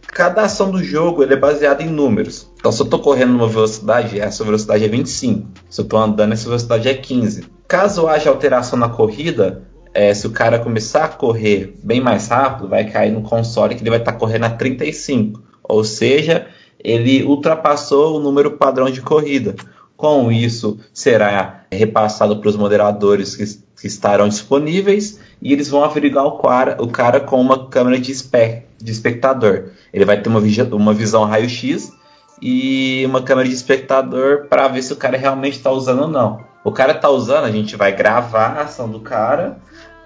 Cada 0.07 0.43
ação 0.43 0.71
do 0.71 0.83
jogo 0.83 1.23
ele 1.23 1.33
é 1.33 1.37
baseada 1.37 1.81
em 1.83 1.89
números. 1.89 2.49
Então, 2.59 2.71
se 2.71 2.81
eu 2.81 2.83
estou 2.83 2.99
correndo 2.99 3.31
numa 3.31 3.47
velocidade, 3.47 4.19
essa 4.19 4.43
velocidade 4.43 4.83
é 4.83 4.87
25. 4.87 5.47
Se 5.69 5.79
eu 5.79 5.83
estou 5.83 5.99
andando, 5.99 6.33
essa 6.33 6.45
velocidade 6.45 6.89
é 6.89 6.93
15. 6.93 7.45
Caso 7.67 8.07
haja 8.07 8.29
alteração 8.29 8.77
na 8.77 8.89
corrida, 8.89 9.63
é, 9.93 10.13
se 10.13 10.27
o 10.27 10.31
cara 10.31 10.59
começar 10.59 11.05
a 11.05 11.09
correr 11.09 11.77
bem 11.83 12.01
mais 12.01 12.27
rápido, 12.27 12.67
vai 12.67 12.85
cair 12.89 13.11
no 13.11 13.21
console 13.21 13.75
que 13.75 13.81
ele 13.81 13.89
vai 13.89 13.99
estar 13.99 14.13
tá 14.13 14.17
correndo 14.17 14.45
a 14.45 14.49
35. 14.49 15.41
Ou 15.63 15.83
seja, 15.83 16.47
ele 16.83 17.23
ultrapassou 17.23 18.17
o 18.17 18.19
número 18.19 18.51
padrão 18.57 18.89
de 18.89 19.01
corrida. 19.01 19.55
Com 20.01 20.31
isso, 20.31 20.79
será 20.91 21.61
repassado 21.71 22.37
para 22.37 22.49
os 22.49 22.55
moderadores 22.55 23.35
que, 23.35 23.45
que, 23.79 23.85
estarão 23.85 24.27
disponíveis 24.27 25.19
e 25.39 25.53
eles 25.53 25.69
vão 25.69 25.83
averiguar 25.83 26.25
o 26.25 26.39
cara, 26.39 26.75
o 26.81 26.87
cara 26.87 27.19
com 27.19 27.39
uma 27.39 27.69
câmera 27.69 27.99
de, 27.99 28.11
espe, 28.11 28.63
de 28.81 28.91
espectador. 28.91 29.65
Ele 29.93 30.03
vai 30.03 30.19
ter 30.19 30.27
uma, 30.27 30.41
uma 30.71 30.91
visão 30.91 31.23
raio-x 31.23 31.93
e 32.41 33.03
uma 33.05 33.21
câmera 33.21 33.47
de 33.47 33.53
espectador 33.53 34.47
para 34.47 34.67
ver 34.69 34.81
se 34.81 34.91
o 34.91 34.95
cara 34.95 35.15
realmente 35.15 35.57
está 35.57 35.69
usando 35.69 36.01
ou 36.01 36.07
não. 36.07 36.43
O 36.63 36.71
cara 36.71 36.93
está 36.93 37.07
usando, 37.11 37.43
a 37.45 37.51
gente 37.51 37.75
vai 37.75 37.95
gravar 37.95 38.57
a 38.57 38.61
ação 38.63 38.89
do 38.89 39.01
cara 39.01 39.59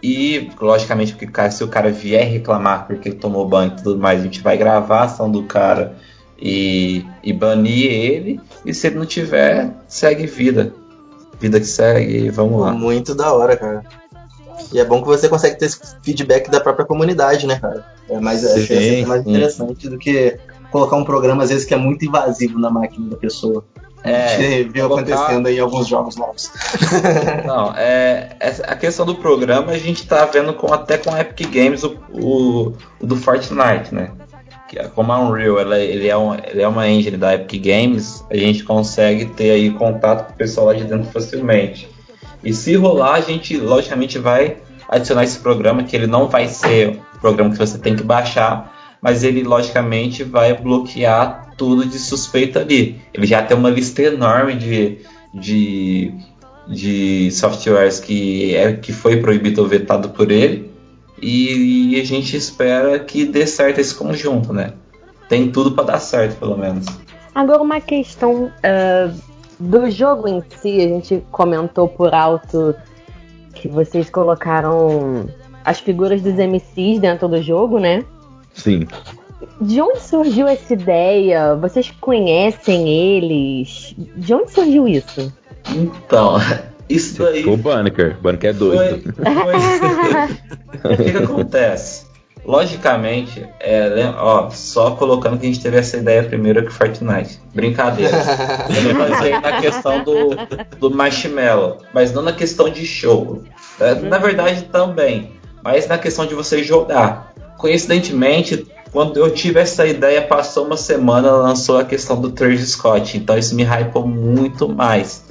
e, 0.04 0.52
logicamente, 0.60 1.16
porque 1.16 1.52
se 1.52 1.64
o 1.64 1.70
cara 1.70 1.90
vier 1.90 2.30
reclamar 2.30 2.86
porque 2.86 3.08
ele 3.08 3.16
tomou 3.16 3.48
banho 3.48 3.72
e 3.72 3.82
tudo 3.82 3.98
mais, 3.98 4.20
a 4.20 4.24
gente 4.24 4.42
vai 4.42 4.58
gravar 4.58 5.00
a 5.00 5.04
ação 5.06 5.32
do 5.32 5.44
cara 5.44 5.96
e, 6.40 7.06
e 7.24 7.34
banir 7.34 7.92
ele. 7.92 8.42
E 8.66 8.74
se 8.74 8.88
ele 8.88 8.98
não 8.98 9.06
tiver, 9.06 9.72
segue 9.88 10.26
vida. 10.26 10.74
Vida 11.40 11.60
que 11.60 11.66
segue, 11.66 12.30
vamos 12.30 12.62
lá. 12.62 12.72
Muito 12.72 13.14
da 13.14 13.34
hora, 13.34 13.56
cara. 13.56 13.84
E 14.74 14.80
é 14.80 14.86
bom 14.86 15.02
que 15.02 15.08
você 15.08 15.30
consegue 15.30 15.58
ter 15.58 15.66
esse 15.66 15.80
feedback 16.02 16.50
da 16.50 16.60
própria 16.60 16.86
comunidade, 16.86 17.46
né, 17.46 17.60
cara? 17.60 17.86
É 18.10 18.20
mais, 18.20 18.42
sim, 18.42 19.02
é 19.02 19.06
mais 19.06 19.22
interessante 19.22 19.90
do 19.90 19.98
que 19.98 20.38
colocar 20.72 20.96
um 20.96 21.04
programa, 21.04 21.44
às 21.44 21.50
vezes, 21.50 21.66
que 21.66 21.74
é 21.74 21.78
muito 21.78 22.06
invasivo 22.06 22.60
na 22.60 22.70
máquina 22.70 23.10
da 23.10 23.18
pessoa. 23.18 23.64
É, 24.04 24.26
a 24.26 24.38
gente 24.38 24.70
viu 24.70 24.88
colocar... 24.88 25.14
acontecendo 25.14 25.48
aí 25.48 25.58
em 25.58 25.60
alguns 25.60 25.88
jogos 25.88 26.16
novos. 26.16 26.52
Não, 27.44 27.74
é, 27.76 28.36
é, 28.40 28.50
a 28.68 28.76
questão 28.76 29.04
do 29.04 29.16
programa 29.16 29.72
a 29.72 29.78
gente 29.80 30.08
tá 30.08 30.26
vendo 30.26 30.54
com, 30.54 30.72
até 30.72 30.98
com 30.98 31.12
a 31.12 31.22
Epic 31.22 31.50
Games 31.50 31.84
o, 31.84 31.98
o, 32.14 32.74
o 33.00 33.06
do 33.06 33.16
Fortnite, 33.16 33.94
né? 33.94 34.12
Como 34.94 35.12
a 35.12 35.20
Unreal 35.20 35.60
ela, 35.60 35.80
ele, 35.80 36.08
é 36.08 36.18
um, 36.18 36.34
ele 36.34 36.62
é 36.62 36.68
uma 36.68 36.88
engine 36.88 37.18
da 37.18 37.36
Epic 37.36 37.64
Games, 37.64 38.26
a 38.30 38.36
gente 38.36 38.64
consegue 38.64 39.26
ter 39.26 39.52
aí 39.52 39.72
contato 39.72 40.28
com 40.28 40.34
o 40.34 40.36
pessoal 40.36 40.68
lá 40.68 40.74
de 40.74 40.84
dentro 40.84 41.12
facilmente. 41.12 41.88
E 42.44 42.54
se 42.54 42.76
rolar, 42.76 43.14
a 43.14 43.22
gente 43.22 43.58
logicamente 43.58 44.18
vai 44.18 44.58
adicionar 44.90 45.24
esse 45.24 45.40
programa, 45.40 45.84
que 45.84 45.96
ele 45.96 46.08
não 46.08 46.28
vai 46.28 46.48
ser 46.48 47.00
um 47.16 47.20
programa 47.20 47.52
que 47.52 47.58
você 47.58 47.78
tem 47.78 47.96
que 47.96 48.04
baixar, 48.04 48.74
mas 49.02 49.24
ele 49.24 49.44
logicamente 49.44 50.24
vai 50.24 50.54
bloquear 50.54 51.52
tudo 51.58 51.86
de 51.86 51.98
suspeita 51.98 52.60
ali. 52.60 53.02
Ele 53.14 53.26
já 53.26 53.42
tem 53.42 53.58
uma 53.58 53.70
lista 53.70 54.02
enorme 54.02 54.56
de, 54.56 55.00
de, 55.34 56.14
de 56.68 57.32
softwares 57.32 58.00
que, 58.00 58.56
é, 58.56 58.74
que 58.74 58.92
foi 58.92 59.18
proibido 59.18 59.62
ou 59.62 59.68
vetado 59.68 60.10
por 60.10 60.32
ele 60.32 60.75
e, 61.22 62.00
a 62.00 62.04
gente 62.04 62.36
espera 62.36 63.00
que 63.00 63.26
dê 63.26 63.48
certo 63.48 63.80
esse 63.80 63.96
conjunto, 63.96 64.52
né? 64.52 64.74
Tem 65.30 65.52
tudo 65.52 65.72
para 65.72 65.86
dar 65.86 66.00
certo, 66.00 66.38
pelo 66.38 66.58
menos. 66.58 66.86
Agora, 67.34 67.62
uma 67.62 67.82
questão 67.82 68.46
uh, 68.46 69.22
do 69.60 69.90
jogo 69.90 70.28
em 70.28 70.44
si, 70.62 70.80
a 70.80 70.88
gente 70.88 71.24
comentou 71.32 71.88
por 71.88 72.14
alto 72.14 72.76
que 73.54 73.68
vocês 73.68 74.10
colocaram 74.10 75.30
as 75.64 75.80
figuras 75.80 76.22
dos 76.22 76.36
MCs 76.36 77.00
dentro 77.00 77.28
do 77.28 77.42
jogo, 77.42 77.80
né? 77.80 78.04
Sim. 78.54 78.88
De 79.60 79.82
onde 79.82 80.02
surgiu 80.02 80.48
essa 80.48 80.74
ideia? 80.74 81.56
Vocês 81.56 81.92
conhecem 82.00 82.88
eles? 82.88 83.96
De 84.16 84.34
onde 84.34 84.52
surgiu 84.52 84.88
isso? 84.88 85.34
Então, 85.74 86.38
isso 86.90 87.26
aí. 87.26 87.46
O 87.46 87.58
Banneker. 87.58 88.18
Banneker 88.22 88.50
é 88.50 88.54
doido. 88.54 89.14
Foi, 89.14 90.94
o 90.94 90.98
que, 90.98 91.12
que 91.12 91.18
acontece? 91.18 92.06
Logicamente, 92.46 93.44
é, 93.60 94.14
ó, 94.18 94.52
só 94.52 94.92
colocando 94.92 95.40
que 95.40 95.48
a 95.48 95.50
gente 95.50 95.64
teve 95.64 95.78
essa 95.78 95.98
ideia 95.98 96.22
primeiro 96.22 96.64
que 96.64 96.72
Fortnite. 96.72 97.40
Brincadeira. 97.56 98.16
Eu 98.16 99.08
pensei 99.08 99.32
na 99.32 99.62
questão 99.62 100.04
do, 100.04 100.30
do 100.80 100.96
marshmallow, 100.96 101.80
mas 101.92 102.14
não 102.14 102.22
na 102.22 102.34
questão 102.34 102.70
de 102.70 102.86
show. 102.86 103.42
É, 103.80 103.96
na 103.96 104.20
verdade, 104.20 104.64
também. 104.66 105.32
Mas 105.64 105.88
na 105.88 105.98
questão 105.98 106.28
de 106.28 106.36
você 106.36 106.64
jogar. 106.64 107.34
Coincidentemente, 107.58 108.68
quando 108.92 109.18
eu 109.18 109.32
tive 109.32 109.60
essa 109.60 109.88
ideia, 109.88 110.22
passou 110.22 110.68
uma 110.68 110.78
semana, 110.78 111.32
lançou 111.32 111.80
a 111.80 111.84
questão 111.84 112.22
do 112.22 112.30
Travis 112.30 112.70
Scott. 112.70 113.18
Então 113.18 113.36
isso 113.36 113.56
me 113.56 113.64
hypou 113.64 114.08
muito 114.08 114.70
mais. 114.70 115.26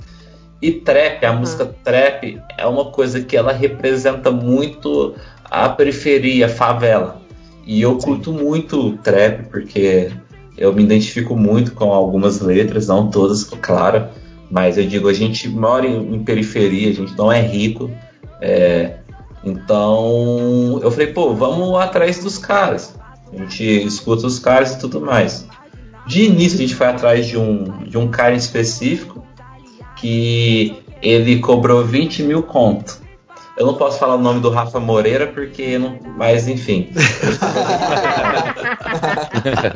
E 0.65 0.73
trap, 0.73 1.23
a 1.27 1.33
música 1.35 1.67
trap 1.85 2.41
é 2.57 2.67
uma 2.67 2.87
coisa 2.87 3.21
que 3.21 3.37
ela 3.37 3.53
representa 3.53 4.31
muito 4.31 5.15
a 5.45 5.69
periferia, 5.69 6.47
a 6.47 6.49
favela. 6.49 7.21
E 7.67 7.83
eu 7.83 7.99
curto 7.99 8.33
muito 8.33 8.97
trap 9.03 9.51
porque 9.51 10.11
eu 10.57 10.73
me 10.73 10.83
identifico 10.83 11.37
muito 11.37 11.73
com 11.73 11.93
algumas 11.93 12.41
letras, 12.41 12.87
não 12.87 13.11
todas, 13.11 13.45
claro, 13.45 14.09
mas 14.51 14.79
eu 14.79 14.87
digo, 14.87 15.07
a 15.07 15.13
gente 15.13 15.51
mora 15.51 15.87
em, 15.87 16.15
em 16.15 16.25
periferia, 16.25 16.89
a 16.89 16.95
gente 16.95 17.15
não 17.15 17.31
é 17.31 17.43
rico, 17.43 17.91
é, 18.41 19.01
então 19.45 20.81
eu 20.83 20.91
falei, 20.91 21.09
pô, 21.09 21.35
vamos 21.35 21.79
atrás 21.79 22.25
dos 22.25 22.39
caras. 22.39 22.99
A 23.31 23.37
gente 23.37 23.63
escuta 23.85 24.27
os 24.27 24.39
caras 24.39 24.73
e 24.73 24.79
tudo 24.79 24.99
mais. 24.99 25.47
De 26.07 26.23
início 26.23 26.57
a 26.57 26.63
gente 26.63 26.75
foi 26.75 26.87
atrás 26.87 27.27
de 27.27 27.37
um, 27.37 27.83
de 27.83 27.99
um 27.99 28.09
cara 28.09 28.33
em 28.33 28.39
específico 28.39 29.24
que 29.97 30.77
ele 31.03 31.39
cobrou 31.41 31.85
20 31.85 32.23
mil 32.23 32.43
conto. 32.43 33.03
Eu 33.57 33.67
não 33.67 33.75
posso 33.75 33.99
falar 33.99 34.17
o 34.17 34.21
nome 34.21 34.41
do 34.41 34.51
Rafa 34.51 34.81
Moreira 34.81 35.29
porque 35.29 35.79
não. 35.79 35.99
Mas 36.17 36.49
enfim. 36.49 36.91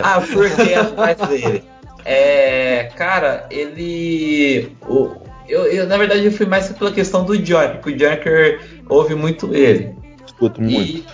ah, 0.03 0.21
porque 0.21 0.75
atrás 0.75 1.17
dele. 1.29 1.63
É, 2.05 2.91
cara, 2.97 3.47
ele. 3.51 4.73
O, 4.89 5.13
eu, 5.49 5.65
eu, 5.67 5.87
na 5.87 5.97
verdade, 5.97 6.25
eu 6.25 6.33
fui 6.33 6.47
mais 6.47 6.69
pela 6.73 6.91
questão 6.91 7.25
do 7.25 7.39
Johnny, 7.39 7.75
porque 7.75 7.91
o 7.91 7.99
Junker 7.99 8.61
ouve 8.89 9.15
muito 9.15 9.55
ele. 9.55 9.95
Escuto 10.27 10.61
muito. 10.61 11.05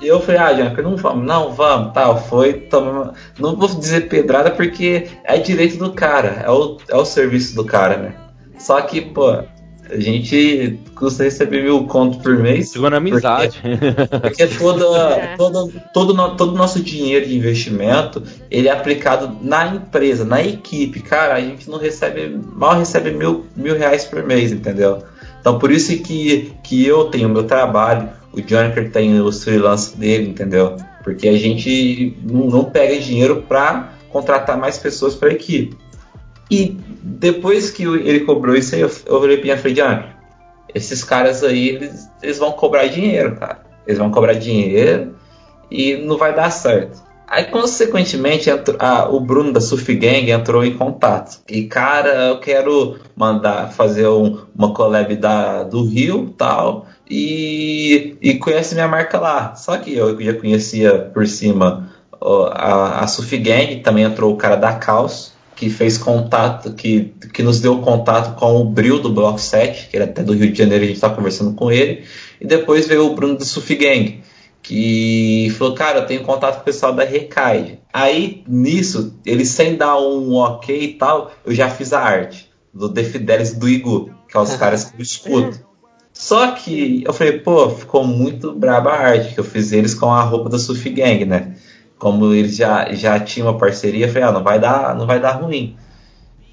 E 0.00 0.08
eu 0.08 0.20
falei, 0.20 0.40
ah, 0.40 0.54
Junker, 0.54 0.82
não 0.82 0.96
vamos, 0.96 1.26
não, 1.26 1.52
vamos, 1.52 1.92
tal. 1.92 2.20
Foi, 2.24 2.54
toma, 2.54 3.14
não 3.38 3.54
vou 3.54 3.68
dizer 3.68 4.08
pedrada 4.08 4.50
porque 4.50 5.08
é 5.24 5.38
direito 5.38 5.76
do 5.76 5.92
cara, 5.92 6.42
é 6.44 6.50
o, 6.50 6.78
é 6.88 6.96
o 6.96 7.04
serviço 7.04 7.54
do 7.54 7.64
cara, 7.64 7.96
né? 7.96 8.14
Só 8.58 8.80
que, 8.82 9.00
pô, 9.00 9.42
a 9.90 10.00
gente 10.00 10.80
custa 10.94 11.24
receber 11.24 11.62
mil 11.62 11.84
conto 11.86 12.18
por 12.18 12.38
mês. 12.38 12.70
Segunda 12.70 12.96
amizade. 12.96 13.60
Porque, 13.60 14.20
porque 14.20 14.46
toda, 14.46 15.34
todo, 15.36 15.72
todo, 15.92 16.36
todo 16.36 16.52
o 16.54 16.56
nosso 16.56 16.82
dinheiro 16.82 17.26
de 17.26 17.36
investimento 17.36 18.22
ele 18.50 18.68
é 18.68 18.72
aplicado 18.72 19.36
na 19.42 19.66
empresa, 19.66 20.24
na 20.24 20.42
equipe. 20.42 21.00
Cara, 21.00 21.34
a 21.34 21.40
gente 21.40 21.68
não 21.68 21.78
recebe, 21.78 22.40
mal 22.52 22.78
recebe 22.78 23.10
mil, 23.10 23.44
mil 23.54 23.76
reais 23.76 24.04
por 24.04 24.22
mês, 24.22 24.52
entendeu? 24.52 25.02
Então 25.40 25.58
por 25.58 25.70
isso 25.70 25.96
que, 25.98 26.52
que 26.62 26.86
eu 26.86 27.04
tenho 27.04 27.28
meu 27.28 27.44
trabalho, 27.44 28.08
o 28.32 28.40
Jonker 28.40 28.90
tem 28.90 29.20
os 29.20 29.44
freelance 29.44 29.96
dele, 29.96 30.30
entendeu? 30.30 30.76
Porque 31.02 31.28
a 31.28 31.36
gente 31.36 32.16
não, 32.22 32.46
não 32.46 32.64
pega 32.64 32.98
dinheiro 32.98 33.44
para 33.46 33.92
contratar 34.08 34.56
mais 34.56 34.78
pessoas 34.78 35.14
para 35.14 35.28
a 35.28 35.32
equipe. 35.32 35.76
E 36.50 36.76
depois 37.02 37.70
que 37.70 37.84
ele 37.84 38.20
cobrou 38.20 38.54
isso 38.54 38.74
aí, 38.74 38.80
eu, 38.80 38.90
eu 39.06 39.16
olhei 39.16 39.36
pra 39.36 39.44
minha 39.44 39.58
frente, 39.58 39.80
ah, 39.80 40.14
esses 40.74 41.02
caras 41.04 41.42
aí, 41.42 41.68
eles, 41.68 42.08
eles 42.22 42.38
vão 42.38 42.52
cobrar 42.52 42.86
dinheiro, 42.86 43.36
cara. 43.36 43.62
Eles 43.86 43.98
vão 43.98 44.10
cobrar 44.10 44.34
dinheiro 44.34 45.14
e 45.70 45.96
não 45.96 46.16
vai 46.16 46.34
dar 46.34 46.50
certo. 46.50 47.02
Aí, 47.26 47.44
consequentemente, 47.44 48.50
entrou, 48.50 48.76
ah, 48.78 49.08
o 49.08 49.18
Bruno 49.18 49.52
da 49.52 49.60
Surf 49.60 49.92
Gang 49.94 50.30
entrou 50.30 50.64
em 50.64 50.76
contato. 50.76 51.40
E, 51.48 51.64
cara, 51.64 52.28
eu 52.28 52.38
quero 52.38 52.98
mandar 53.16 53.72
fazer 53.72 54.06
um, 54.06 54.42
uma 54.54 54.74
collab 54.74 55.16
da, 55.16 55.62
do 55.62 55.84
Rio 55.84 56.34
tal. 56.36 56.86
E, 57.08 58.16
e 58.20 58.34
conhece 58.34 58.74
minha 58.74 58.88
marca 58.88 59.18
lá. 59.18 59.54
Só 59.56 59.76
que 59.78 59.94
eu 59.94 60.20
já 60.20 60.34
conhecia 60.34 61.10
por 61.12 61.26
cima 61.26 61.90
ó, 62.20 62.46
a, 62.52 63.00
a 63.00 63.06
Surf 63.06 63.36
Gang, 63.38 63.80
também 63.80 64.04
entrou 64.04 64.32
o 64.32 64.36
cara 64.36 64.56
da 64.56 64.74
Caos, 64.74 65.33
que 65.56 65.70
fez 65.70 65.96
contato, 65.96 66.72
que, 66.72 67.14
que 67.32 67.42
nos 67.42 67.60
deu 67.60 67.78
contato 67.78 68.38
com 68.38 68.60
o 68.60 68.64
Bril 68.64 69.00
do 69.00 69.10
Block 69.10 69.40
7, 69.40 69.88
que 69.88 69.96
é 69.96 70.02
até 70.02 70.22
do 70.22 70.32
Rio 70.32 70.50
de 70.50 70.58
Janeiro, 70.58 70.84
a 70.84 70.86
gente 70.86 70.96
estava 70.96 71.14
conversando 71.14 71.54
com 71.54 71.70
ele. 71.70 72.04
E 72.40 72.46
depois 72.46 72.86
veio 72.86 73.06
o 73.06 73.14
Bruno 73.14 73.36
do 73.36 73.44
Surf 73.44 73.74
Gang 73.74 74.22
que 74.64 75.54
falou, 75.58 75.74
cara, 75.74 75.98
eu 75.98 76.06
tenho 76.06 76.22
contato 76.22 76.56
com 76.56 76.62
o 76.62 76.64
pessoal 76.64 76.94
da 76.94 77.04
Recaide. 77.04 77.80
Aí, 77.92 78.42
nisso, 78.48 79.14
ele 79.24 79.44
sem 79.44 79.76
dar 79.76 79.98
um 80.00 80.32
ok 80.36 80.82
e 80.82 80.94
tal, 80.94 81.30
eu 81.44 81.54
já 81.54 81.68
fiz 81.68 81.92
a 81.92 82.00
arte 82.00 82.50
do 82.72 82.88
The 82.88 83.04
Fidelis 83.04 83.52
do 83.52 83.68
Igu, 83.68 84.10
que 84.26 84.36
é 84.36 84.40
os 84.40 84.56
caras 84.56 84.84
que 84.84 84.96
eu 84.96 85.02
escuto. 85.02 85.60
Só 86.14 86.52
que 86.52 87.04
eu 87.04 87.12
falei, 87.12 87.40
pô, 87.40 87.68
ficou 87.68 88.06
muito 88.06 88.52
braba 88.52 88.90
a 88.90 89.00
arte, 89.00 89.34
que 89.34 89.40
eu 89.40 89.44
fiz 89.44 89.70
eles 89.70 89.94
com 89.94 90.10
a 90.10 90.22
roupa 90.22 90.48
da 90.48 90.58
Sufi 90.58 90.88
Gang, 90.88 91.26
né? 91.26 91.56
Como 92.04 92.34
eles 92.34 92.56
já, 92.56 92.92
já 92.92 93.18
tinham 93.18 93.48
uma 93.48 93.58
parceria, 93.58 94.04
eu 94.04 94.12
falei, 94.12 94.28
ah, 94.28 94.32
não 94.32 94.42
vai 94.42 94.60
dar, 94.60 94.94
não 94.94 95.06
vai 95.06 95.18
dar 95.18 95.32
ruim. 95.32 95.74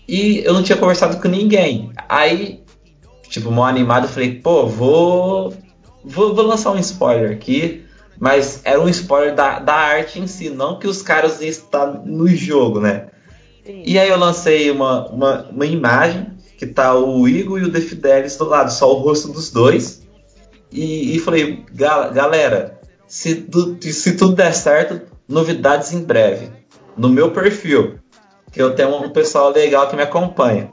E 0.08 0.42
eu 0.46 0.54
não 0.54 0.64
tinha 0.64 0.78
conversado 0.78 1.22
com 1.22 1.28
ninguém. 1.28 1.92
Aí, 2.08 2.64
tipo, 3.28 3.52
mal 3.52 3.66
animado, 3.66 4.06
eu 4.06 4.10
falei, 4.10 4.36
pô, 4.36 4.66
vou, 4.66 5.54
vou, 6.06 6.34
vou 6.34 6.46
lançar 6.46 6.72
um 6.72 6.80
spoiler 6.80 7.32
aqui 7.32 7.84
mas 8.22 8.62
era 8.64 8.80
um 8.80 8.88
spoiler 8.88 9.34
da, 9.34 9.58
da 9.58 9.74
arte 9.74 10.20
em 10.20 10.28
si, 10.28 10.52
não 10.52 10.78
que 10.78 10.86
os 10.86 11.02
caras 11.02 11.42
estão 11.42 12.04
no 12.06 12.28
jogo, 12.28 12.80
né? 12.80 13.08
Sim. 13.66 13.82
E 13.84 13.98
aí 13.98 14.10
eu 14.10 14.18
lancei 14.20 14.70
uma, 14.70 15.08
uma, 15.08 15.50
uma, 15.50 15.66
imagem 15.66 16.28
que 16.56 16.68
tá 16.68 16.94
o 16.94 17.28
Igor 17.28 17.60
e 17.60 17.64
o 17.64 17.72
The 17.72 17.82
Fidelis 17.82 18.38
do 18.38 18.46
lado, 18.46 18.72
só 18.72 18.94
o 18.94 19.00
rosto 19.00 19.30
dos 19.30 19.50
dois. 19.50 20.04
E, 20.72 21.16
e 21.16 21.20
falei, 21.20 21.66
galera, 21.74 22.80
se, 23.08 23.44
se 23.92 24.16
tudo 24.16 24.36
der 24.36 24.54
certo, 24.54 25.02
novidades 25.32 25.94
em 25.94 26.04
breve. 26.04 26.52
No 26.96 27.10
meu 27.10 27.32
perfil, 27.32 28.00
que 28.52 28.62
eu 28.62 28.76
tenho 28.76 28.96
um 29.02 29.10
pessoal 29.10 29.52
legal 29.52 29.88
que 29.88 29.96
me 29.96 30.04
acompanha. 30.04 30.70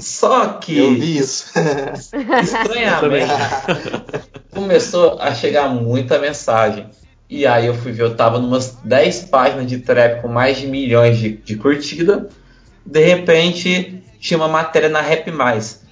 Só 0.00 0.48
que. 0.48 0.78
Eu 0.78 0.94
vi 0.94 1.16
isso. 1.16 1.46
estranhamente, 2.42 3.32
começou 4.52 5.18
a 5.20 5.34
chegar 5.34 5.68
muita 5.68 6.18
mensagem. 6.18 6.90
E 7.28 7.46
aí 7.46 7.66
eu 7.66 7.74
fui 7.74 7.90
ver, 7.90 8.04
eu 8.04 8.14
tava 8.14 8.38
numas 8.38 8.76
10 8.84 9.24
páginas 9.24 9.66
de 9.66 9.78
trap 9.78 10.22
com 10.22 10.28
mais 10.28 10.58
de 10.58 10.66
milhões 10.66 11.18
de, 11.18 11.36
de 11.38 11.56
curtida. 11.56 12.28
De 12.84 13.00
repente, 13.00 14.02
tinha 14.20 14.38
uma 14.38 14.46
matéria 14.46 14.88
na 14.88 15.00
Rap 15.00 15.30
Mais. 15.32 15.82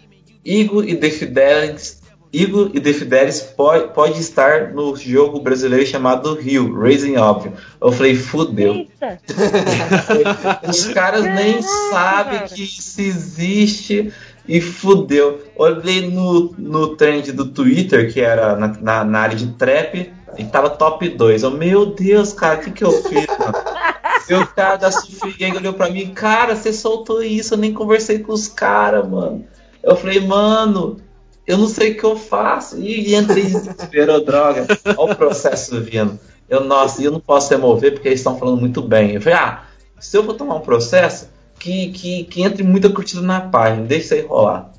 Igor 0.44 0.86
e 0.86 0.94
The 0.94 1.10
Fidelis, 1.10 2.02
Igor 2.34 2.70
e 2.74 2.80
The 2.80 2.92
Fidelis 2.92 3.40
pode, 3.40 3.92
pode 3.94 4.20
estar 4.20 4.72
no 4.72 4.96
jogo 4.96 5.40
brasileiro 5.40 5.86
chamado 5.86 6.34
Rio, 6.34 6.74
Raising 6.78 7.16
Óbvio. 7.16 7.52
Eu 7.80 7.92
falei, 7.92 8.14
fudeu. 8.14 8.86
Os 10.68 10.88
caras 10.88 11.24
nem 11.24 11.62
sabem 11.62 12.40
que 12.48 12.62
isso 12.64 13.00
existe 13.00 14.12
e 14.48 14.60
fudeu. 14.60 15.42
Olhei 15.56 16.10
no, 16.10 16.54
no 16.58 16.96
trend 16.96 17.32
do 17.32 17.46
Twitter, 17.46 18.12
que 18.12 18.20
era 18.20 18.56
na, 18.56 18.68
na, 18.68 19.04
na 19.04 19.18
área 19.20 19.36
de 19.36 19.46
trap, 19.52 20.12
e 20.36 20.44
tava 20.44 20.70
top 20.70 21.08
2. 21.08 21.42
Eu, 21.42 21.50
meu 21.52 21.86
Deus, 21.86 22.32
cara, 22.32 22.60
o 22.60 22.62
que, 22.62 22.70
que 22.70 22.84
eu 22.84 22.92
fiz, 23.02 23.26
mano? 23.38 23.54
E 24.26 24.32
o 24.32 24.46
cara 24.46 24.76
da 24.76 24.90
Sufi 24.90 25.36
Gang 25.36 25.54
olhou 25.58 25.74
pra 25.74 25.90
mim, 25.90 26.14
cara, 26.14 26.56
você 26.56 26.72
soltou 26.72 27.22
isso, 27.22 27.52
eu 27.52 27.58
nem 27.58 27.74
conversei 27.74 28.20
com 28.20 28.32
os 28.32 28.48
caras, 28.48 29.06
mano. 29.06 29.44
Eu 29.82 29.96
falei, 29.96 30.18
mano, 30.18 30.96
eu 31.46 31.58
não 31.58 31.66
sei 31.66 31.92
o 31.92 31.96
que 31.96 32.04
eu 32.04 32.16
faço. 32.16 32.78
E, 32.80 33.10
e 33.10 33.14
entrei 33.14 33.44
em 33.44 33.52
desespero, 33.52 34.24
droga. 34.24 34.66
Olha 34.96 35.12
o 35.12 35.16
processo 35.16 35.80
vindo. 35.80 36.18
Eu, 36.48 36.64
nossa, 36.64 37.02
eu 37.02 37.10
não 37.10 37.20
posso 37.20 37.50
remover 37.50 37.92
porque 37.92 38.08
eles 38.08 38.20
estão 38.20 38.38
falando 38.38 38.60
muito 38.60 38.82
bem. 38.82 39.12
Eu 39.12 39.20
falei, 39.20 39.38
ah, 39.38 39.64
se 39.98 40.16
eu 40.16 40.22
vou 40.22 40.34
tomar 40.34 40.56
um 40.56 40.60
processo, 40.60 41.28
que, 41.58 41.90
que, 41.92 42.24
que 42.24 42.42
entre 42.42 42.62
muita 42.62 42.90
curtida 42.90 43.22
na 43.22 43.40
página, 43.40 43.86
deixa 43.86 44.04
isso 44.04 44.14
aí 44.14 44.20
rolar. 44.22 44.70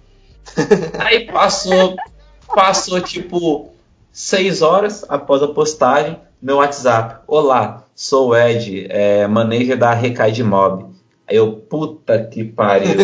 aí 1.00 1.26
passou, 1.26 1.96
passou 2.54 3.02
tipo 3.02 3.72
seis 4.12 4.62
horas 4.62 5.04
após 5.10 5.42
a 5.42 5.48
postagem, 5.48 6.20
meu 6.42 6.58
WhatsApp. 6.58 7.24
Olá, 7.28 7.84
sou 7.96 8.30
o 8.30 8.36
Ed, 8.36 8.88
é, 8.90 9.28
manager 9.28 9.78
da 9.78 9.94
Recai 9.94 10.32
de 10.32 10.44
Mob. 10.44 10.95
Aí 11.28 11.38
eu, 11.38 11.54
puta 11.54 12.20
que 12.24 12.44
pariu. 12.44 12.96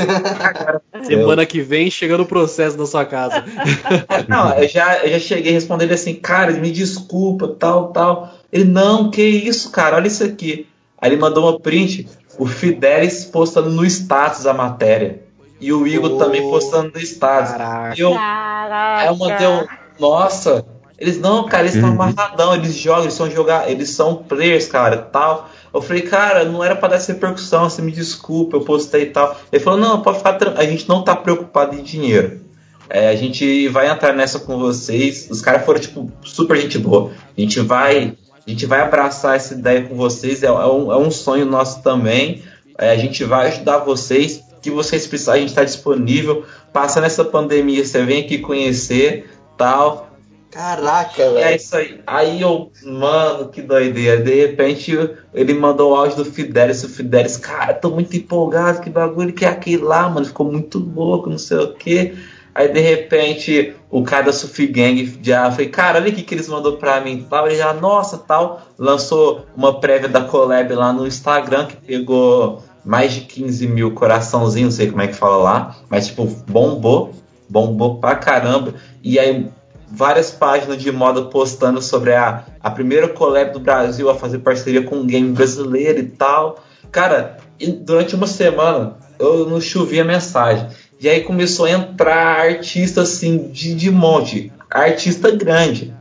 Semana 1.03 1.45
que 1.45 1.61
vem 1.61 1.89
chegando 1.89 2.22
o 2.22 2.26
processo 2.26 2.77
na 2.77 2.85
sua 2.85 3.03
casa. 3.03 3.43
não, 4.30 4.53
eu 4.53 4.68
já, 4.68 4.99
eu 4.99 5.11
já 5.11 5.19
cheguei 5.19 5.52
respondendo 5.52 5.91
assim, 5.91 6.14
cara, 6.14 6.52
me 6.52 6.72
desculpa, 6.72 7.48
tal, 7.48 7.88
tal. 7.88 8.31
Ele, 8.53 8.65
não, 8.65 9.10
que 9.10 9.23
isso, 9.23 9.72
cara, 9.72 9.95
olha 9.95 10.07
isso 10.07 10.23
aqui. 10.23 10.68
Aí 10.99 11.10
ele 11.10 11.19
mandou 11.19 11.49
uma 11.49 11.60
print, 11.60 12.07
o 12.38 12.45
Fidelis 12.45 13.26
postando 13.26 13.72
no 13.72 13.84
status 13.85 14.45
a 14.45 14.53
matéria. 14.53 15.23
E 15.60 15.73
o 15.73 15.88
Igor 15.88 16.14
oh, 16.14 16.18
também 16.18 16.41
postando 16.48 16.91
no 16.93 16.99
status. 16.99 17.52
Caraca. 17.52 17.95
E 17.98 18.02
eu, 18.02 18.15
Aí 18.18 19.07
eu 19.07 19.15
mandei 19.15 19.48
um, 19.48 19.65
nossa, 19.99 20.65
eles 20.98 21.19
não, 21.19 21.45
cara, 21.45 21.64
eles 21.64 21.73
estão 21.73 21.89
uhum. 21.89 22.02
amarradão, 22.02 22.53
eles 22.53 22.76
jogam, 22.76 23.03
eles 23.03 23.15
são 23.15 23.30
jogar, 23.30 23.69
eles 23.69 23.89
são 23.89 24.15
players, 24.18 24.68
cara, 24.68 24.98
tal. 24.98 25.49
Eu 25.73 25.81
falei, 25.81 26.02
cara, 26.02 26.43
não 26.43 26.64
era 26.64 26.76
para 26.76 26.89
dar 26.89 26.95
essa 26.98 27.14
repercussão, 27.14 27.69
você 27.69 27.81
me 27.81 27.91
desculpa, 27.91 28.57
eu 28.57 28.61
postei 28.61 29.03
e 29.03 29.06
tal. 29.07 29.39
Ele 29.52 29.64
falou, 29.64 29.80
não, 29.80 30.02
pode 30.02 30.18
ficar 30.18 30.38
a 30.57 30.64
gente 30.65 30.88
não 30.88 31.03
tá 31.03 31.15
preocupado 31.15 31.76
em 31.76 31.84
dinheiro. 31.84 32.41
É, 32.89 33.07
a 33.07 33.15
gente 33.15 33.69
vai 33.69 33.89
entrar 33.89 34.14
nessa 34.14 34.38
com 34.38 34.60
vocês. 34.60 35.30
Os 35.31 35.41
caras 35.41 35.65
foram, 35.65 35.80
tipo, 35.80 36.11
super 36.23 36.57
gente 36.57 36.77
boa. 36.77 37.11
A 37.38 37.39
gente 37.39 37.61
vai. 37.61 38.18
A 38.45 38.49
gente 38.49 38.65
vai 38.65 38.81
abraçar 38.81 39.35
essa 39.35 39.53
ideia 39.53 39.84
com 39.84 39.95
vocês, 39.95 40.43
é, 40.43 40.48
é, 40.48 40.52
um, 40.52 40.91
é 40.91 40.98
um, 40.98 41.11
sonho 41.11 41.45
nosso 41.45 41.81
também. 41.84 42.43
É, 42.77 42.89
a 42.89 42.98
gente 42.98 43.23
vai 43.23 43.48
ajudar 43.48 43.77
vocês. 43.77 44.43
que 44.61 44.69
vocês 44.69 45.07
precisarem, 45.07 45.39
a 45.39 45.41
gente 45.41 45.52
está 45.52 45.64
disponível. 45.64 46.43
Passa 46.73 46.99
nessa 46.99 47.23
pandemia, 47.23 47.85
você 47.85 48.03
vem 48.03 48.23
aqui 48.23 48.39
conhecer, 48.39 49.30
tal. 49.57 50.10
Caraca, 50.52 51.30
velho. 51.32 51.38
É 51.38 51.56
isso 51.56 51.76
aí. 51.76 52.02
Aí 52.06 52.41
eu, 52.41 52.72
mano, 52.84 53.48
que 53.48 53.61
doideira. 53.61 54.22
De 54.22 54.36
repente 54.36 54.91
ele 55.34 55.53
mandou 55.53 55.91
o 55.91 55.95
áudio 55.95 56.18
do 56.18 56.26
Fidelis. 56.26 56.84
O 56.84 56.90
Fidelis, 56.90 57.38
cara, 57.38 57.73
tô 57.73 57.90
muito 57.90 58.15
empolgado. 58.15 58.82
Que 58.82 58.90
bagulho 58.90 59.34
que 59.34 59.45
é 59.45 59.48
aquele 59.48 59.82
lá, 59.82 60.10
mano. 60.10 60.26
Ficou 60.26 60.52
muito 60.52 60.78
louco, 60.78 61.30
não 61.30 61.38
sei 61.38 61.57
o 61.57 61.73
que. 61.73 62.14
Aí 62.53 62.68
de 62.68 62.82
repente 62.82 63.73
o 63.90 64.03
cara 64.03 64.26
da 64.26 64.34
Sufi 64.34 64.68
Gang 64.68 65.19
já 65.23 65.49
foi, 65.52 65.68
cara, 65.68 65.99
olha 65.99 66.11
o 66.11 66.14
que, 66.14 66.22
que 66.22 66.36
eles 66.36 66.49
mandou 66.49 66.78
pra 66.78 66.99
mim. 66.99 67.26
Tal. 67.30 67.48
Ele 67.48 67.56
já, 67.56 67.73
nossa, 67.73 68.18
tal. 68.18 68.61
Lançou 68.78 69.45
uma 69.56 69.80
prévia 69.80 70.10
da 70.10 70.22
collab 70.22 70.73
lá 70.73 70.91
no 70.91 71.07
Instagram 71.07 71.68
que 71.68 71.78
pegou 71.78 72.61
mais 72.84 73.14
de 73.14 73.22
15 73.22 73.68
mil 73.68 73.91
coraçãozinhos, 73.91 74.73
não 74.73 74.78
sei 74.78 74.90
como 74.90 75.02
é 75.02 75.07
que 75.07 75.14
fala 75.14 75.38
lá. 75.38 75.78
Mas 75.90 76.07
tipo, 76.07 76.26
bombou. 76.26 77.14
Bombou 77.48 77.99
pra 77.99 78.15
caramba. 78.15 78.73
E 79.02 79.18
aí 79.18 79.49
várias 79.91 80.31
páginas 80.31 80.77
de 80.77 80.91
moda 80.91 81.23
postando 81.23 81.81
sobre 81.81 82.13
a, 82.13 82.45
a 82.59 82.72
primeira 82.72 83.07
collab 83.09 83.51
do 83.51 83.59
Brasil 83.59 84.09
a 84.09 84.15
fazer 84.15 84.39
parceria 84.39 84.84
com 84.84 84.97
um 84.97 85.05
game 85.05 85.31
brasileiro 85.31 85.99
e 85.99 86.07
tal. 86.07 86.63
Cara, 86.91 87.38
durante 87.81 88.15
uma 88.15 88.27
semana 88.27 88.97
eu 89.19 89.47
não 89.47 89.59
chovia 89.59 90.03
mensagem. 90.03 90.68
E 90.99 91.09
aí 91.09 91.22
começou 91.22 91.65
a 91.65 91.72
entrar 91.72 92.39
artista 92.39 93.01
assim 93.01 93.49
de, 93.49 93.76
de 93.76 93.91
monte, 93.91 94.51
artista 94.69 95.31
grande, 95.31 95.93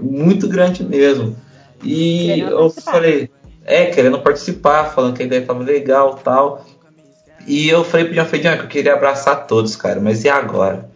muito 0.00 0.46
grande 0.46 0.84
mesmo. 0.84 1.36
E 1.82 2.26
querendo 2.26 2.50
eu 2.50 2.58
participar. 2.58 2.92
falei, 2.92 3.30
é, 3.64 3.86
querendo 3.86 4.18
participar, 4.20 4.84
falando 4.84 5.16
que 5.16 5.22
a 5.22 5.26
ideia 5.26 5.40
estava 5.40 5.62
legal 5.62 6.14
tal. 6.22 6.66
E 7.46 7.68
eu 7.68 7.82
falei 7.82 8.06
pro 8.06 8.14
John 8.14 8.24
Fedian 8.24 8.56
que 8.56 8.64
eu 8.64 8.68
queria 8.68 8.94
abraçar 8.94 9.46
todos, 9.46 9.74
cara, 9.74 10.00
mas 10.00 10.22
e 10.24 10.28
agora? 10.28 10.88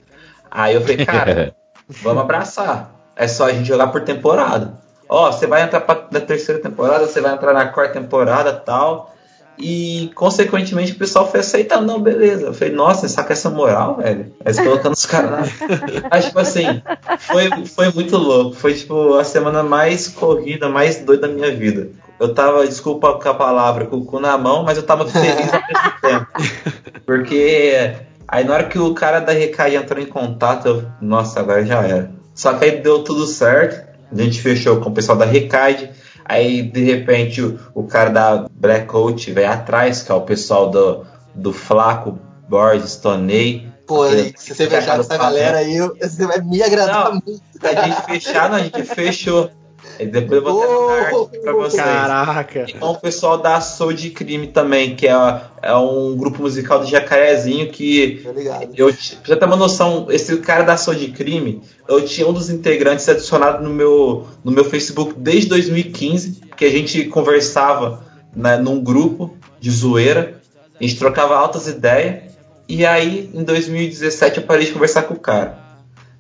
Aí 0.50 0.74
eu 0.74 0.80
falei, 0.80 1.04
cara, 1.04 1.54
Vamos 1.88 2.22
abraçar. 2.22 2.90
É 3.14 3.26
só 3.26 3.46
a 3.46 3.52
gente 3.52 3.68
jogar 3.68 3.88
por 3.88 4.02
temporada. 4.02 4.74
Ó, 5.08 5.30
você 5.30 5.46
vai 5.46 5.62
entrar 5.62 5.80
pra, 5.80 6.06
na 6.10 6.20
terceira 6.20 6.60
temporada, 6.60 7.06
você 7.06 7.20
vai 7.20 7.32
entrar 7.32 7.52
na 7.52 7.66
quarta 7.66 8.00
temporada 8.00 8.52
tal. 8.52 9.14
E, 9.58 10.10
consequentemente, 10.14 10.92
o 10.92 10.98
pessoal 10.98 11.30
foi 11.30 11.40
aceitando. 11.40 11.86
Não, 11.86 12.00
beleza. 12.00 12.46
Eu 12.46 12.54
falei, 12.54 12.74
nossa, 12.74 13.08
saca 13.08 13.32
essa 13.32 13.48
moral, 13.48 13.96
velho? 13.96 14.32
Aí 14.44 14.54
colocando 14.54 14.92
os 14.92 15.06
caras 15.06 15.30
lá. 15.30 15.42
Mas, 16.10 16.26
tipo 16.26 16.38
assim, 16.38 16.82
foi, 17.20 17.66
foi 17.66 17.90
muito 17.92 18.16
louco. 18.18 18.54
Foi, 18.54 18.74
tipo, 18.74 19.14
a 19.14 19.24
semana 19.24 19.62
mais 19.62 20.08
corrida, 20.08 20.68
mais 20.68 20.98
doida 20.98 21.26
da 21.26 21.32
minha 21.32 21.54
vida. 21.54 21.88
Eu 22.18 22.34
tava, 22.34 22.66
desculpa 22.66 23.14
com 23.14 23.28
a 23.28 23.34
palavra, 23.34 23.86
com 23.86 23.96
o 23.96 24.04
cu 24.04 24.18
na 24.18 24.38
mão, 24.38 24.62
mas 24.62 24.78
eu 24.78 24.82
tava 24.82 25.06
feliz 25.06 25.52
ao 25.52 25.60
mesmo 25.60 25.92
tempo. 26.00 26.26
Porque 27.04 27.94
Aí 28.28 28.44
na 28.44 28.54
hora 28.54 28.64
que 28.64 28.78
o 28.78 28.94
cara 28.94 29.20
da 29.20 29.32
Recai 29.32 29.76
entrou 29.76 30.02
em 30.02 30.06
contato, 30.06 30.66
eu, 30.66 30.84
nossa, 31.00 31.40
agora 31.40 31.64
já 31.64 31.82
era. 31.82 32.10
Só 32.34 32.54
que 32.54 32.64
aí 32.64 32.80
deu 32.80 33.04
tudo 33.04 33.26
certo. 33.26 33.86
A 34.12 34.22
gente 34.22 34.40
fechou 34.40 34.80
com 34.80 34.90
o 34.90 34.94
pessoal 34.94 35.16
da 35.16 35.24
Recai. 35.24 35.90
Aí 36.24 36.62
de 36.62 36.82
repente 36.82 37.40
o, 37.40 37.58
o 37.74 37.84
cara 37.84 38.10
da 38.10 38.46
Black 38.50 38.86
Coat 38.86 39.32
vai 39.32 39.44
atrás, 39.44 40.02
que 40.02 40.10
é 40.10 40.14
o 40.14 40.22
pessoal 40.22 40.70
do, 40.70 41.06
do 41.34 41.52
Flaco, 41.52 42.18
Borges, 42.48 42.96
Toney. 42.96 43.68
Pô, 43.86 44.02
aí, 44.02 44.34
se 44.36 44.54
você 44.54 44.66
fechar 44.66 44.96
com 44.96 45.02
essa 45.02 45.16
galera 45.16 45.58
aí, 45.58 45.78
você 45.78 46.26
vai 46.26 46.40
me 46.40 46.60
agradar 46.60 47.04
Não, 47.04 47.12
muito. 47.12 47.40
A 47.62 47.86
gente 47.86 48.02
fechar, 48.02 48.50
não, 48.50 48.56
a 48.56 48.62
gente 48.62 48.82
fechou. 48.82 49.50
Aí 49.98 50.06
depois 50.06 50.42
eu 50.42 50.42
vou 50.42 50.90
até 50.90 51.14
Oh, 51.14 51.26
pra 51.26 51.52
vocês. 51.52 51.82
Caraca. 51.82 52.66
Então 52.68 52.92
o 52.92 52.98
pessoal 53.00 53.38
da 53.38 53.60
Soul 53.60 53.92
de 53.92 54.10
Crime 54.10 54.46
também, 54.48 54.94
que 54.96 55.06
é, 55.06 55.12
é 55.62 55.74
um 55.74 56.16
grupo 56.16 56.42
musical 56.42 56.80
do 56.80 56.86
Jacarezinho 56.86 57.70
que 57.70 58.20
Tá 58.24 58.32
ligado? 58.32 58.68
eu, 58.76 58.86
pra 58.88 58.96
você 59.24 59.36
ter 59.36 59.44
uma 59.44 59.56
noção, 59.56 60.06
esse 60.10 60.36
cara 60.38 60.62
da 60.64 60.76
Soul 60.76 60.96
de 60.96 61.08
Crime, 61.08 61.62
eu 61.88 62.04
tinha 62.04 62.26
um 62.26 62.32
dos 62.32 62.50
integrantes 62.50 63.08
adicionado 63.08 63.62
no 63.62 63.70
meu, 63.70 64.26
no 64.44 64.52
meu 64.52 64.64
Facebook 64.64 65.14
desde 65.16 65.48
2015, 65.48 66.40
que 66.56 66.64
a 66.64 66.70
gente 66.70 67.04
conversava 67.06 68.04
né, 68.34 68.56
num 68.56 68.82
grupo 68.82 69.36
de 69.60 69.70
zoeira, 69.70 70.40
a 70.78 70.82
gente 70.82 70.98
trocava 70.98 71.36
altas 71.36 71.66
ideias, 71.68 72.24
e 72.68 72.84
aí 72.84 73.30
em 73.32 73.44
2017 73.44 74.38
eu 74.38 74.42
parei 74.44 74.66
de 74.66 74.72
conversar 74.72 75.02
com 75.04 75.14
o 75.14 75.18
cara. 75.18 75.58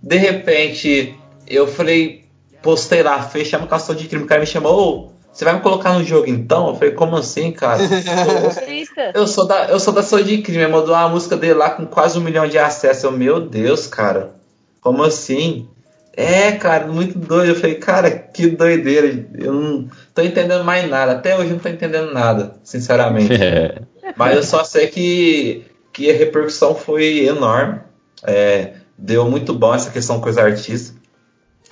De 0.02 0.16
repente, 0.16 1.14
eu 1.48 1.66
falei, 1.66 2.25
postei 2.66 3.00
lá, 3.00 3.22
fechamos 3.22 3.68
com 3.68 3.74
a 3.76 3.78
Soul 3.78 3.96
de 3.96 4.08
Crime, 4.08 4.24
o 4.24 4.26
cara 4.26 4.40
me 4.40 4.46
chamou, 4.46 4.74
ô, 4.74 5.12
você 5.32 5.44
vai 5.44 5.54
me 5.54 5.60
colocar 5.60 5.92
no 5.92 6.02
jogo 6.02 6.28
então? 6.28 6.68
Eu 6.68 6.74
falei, 6.74 6.90
como 6.94 7.14
assim, 7.14 7.52
cara? 7.52 7.80
Eu 9.14 9.26
sou 9.28 9.46
da, 9.46 9.66
eu 9.66 9.78
sou 9.78 9.94
da 9.94 10.02
Soul 10.02 10.24
de 10.24 10.38
Crime, 10.38 10.66
mandou 10.66 10.94
uma 10.94 11.08
música 11.08 11.36
dele 11.36 11.54
lá 11.54 11.70
com 11.70 11.86
quase 11.86 12.18
um 12.18 12.22
milhão 12.22 12.48
de 12.48 12.58
acessos. 12.58 13.04
Eu, 13.04 13.12
meu 13.12 13.40
Deus, 13.40 13.86
cara, 13.86 14.34
como 14.80 15.04
assim? 15.04 15.68
É, 16.16 16.52
cara, 16.52 16.86
muito 16.86 17.18
doido. 17.18 17.50
Eu 17.50 17.54
falei, 17.54 17.76
cara, 17.76 18.10
que 18.10 18.48
doideira. 18.48 19.26
Eu 19.38 19.52
não 19.52 19.88
tô 20.14 20.22
entendendo 20.22 20.64
mais 20.64 20.88
nada. 20.88 21.12
Até 21.12 21.36
hoje 21.36 21.50
eu 21.50 21.52
não 21.52 21.58
tô 21.58 21.68
entendendo 21.68 22.12
nada, 22.12 22.56
sinceramente. 22.64 23.32
É. 23.42 23.82
Mas 24.16 24.36
eu 24.36 24.42
só 24.44 24.62
sei 24.62 24.86
que, 24.86 25.64
que 25.92 26.08
a 26.08 26.14
repercussão 26.14 26.74
foi 26.74 27.26
enorme. 27.26 27.80
É, 28.24 28.74
deu 28.96 29.28
muito 29.28 29.52
bom 29.52 29.74
essa 29.74 29.90
questão 29.90 30.20
com 30.20 30.30
os 30.30 30.38
artistas. 30.38 30.95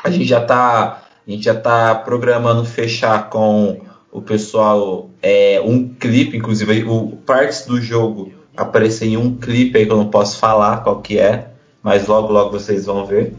A 0.04 0.10
gente 0.10 0.26
já 0.26 0.40
tá, 0.40 1.02
a 1.26 1.30
gente 1.30 1.42
já 1.42 1.54
tá 1.54 1.94
programando 1.94 2.64
fechar 2.64 3.30
com 3.30 3.80
o 4.12 4.20
pessoal 4.20 5.10
é, 5.22 5.60
um 5.64 5.88
clipe, 5.88 6.36
inclusive 6.36 6.84
o 6.84 7.16
partes 7.26 7.66
do 7.66 7.80
jogo 7.80 8.30
aparecer 8.56 9.06
em 9.06 9.16
um 9.16 9.34
clipe 9.36 9.78
aí 9.78 9.86
que 9.86 9.90
eu 9.90 9.96
não 9.96 10.08
posso 10.08 10.38
falar 10.38 10.84
qual 10.84 11.00
que 11.00 11.18
é, 11.18 11.48
mas 11.82 12.06
logo 12.06 12.32
logo 12.32 12.50
vocês 12.50 12.86
vão 12.86 13.04
ver. 13.04 13.34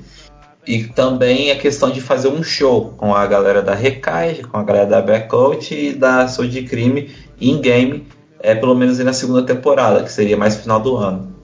E 0.67 0.85
também 0.85 1.51
a 1.51 1.55
questão 1.55 1.91
de 1.91 2.01
fazer 2.01 2.27
um 2.27 2.43
show 2.43 2.93
com 2.97 3.13
a 3.13 3.25
galera 3.27 3.61
da 3.61 3.75
Recage, 3.75 4.43
com 4.43 4.57
a 4.57 4.63
galera 4.63 4.87
da 4.87 5.01
Backout 5.01 5.73
e 5.73 5.93
da 5.93 6.27
Soul 6.27 6.47
de 6.47 6.63
Crime 6.63 7.11
in 7.39 7.61
game, 7.61 8.07
é 8.39 8.55
pelo 8.55 8.73
menos 8.73 8.97
na 8.99 9.13
segunda 9.13 9.43
temporada, 9.43 10.03
que 10.03 10.11
seria 10.11 10.35
mais 10.35 10.55
final 10.55 10.79
do 10.79 10.97
ano. 10.97 11.34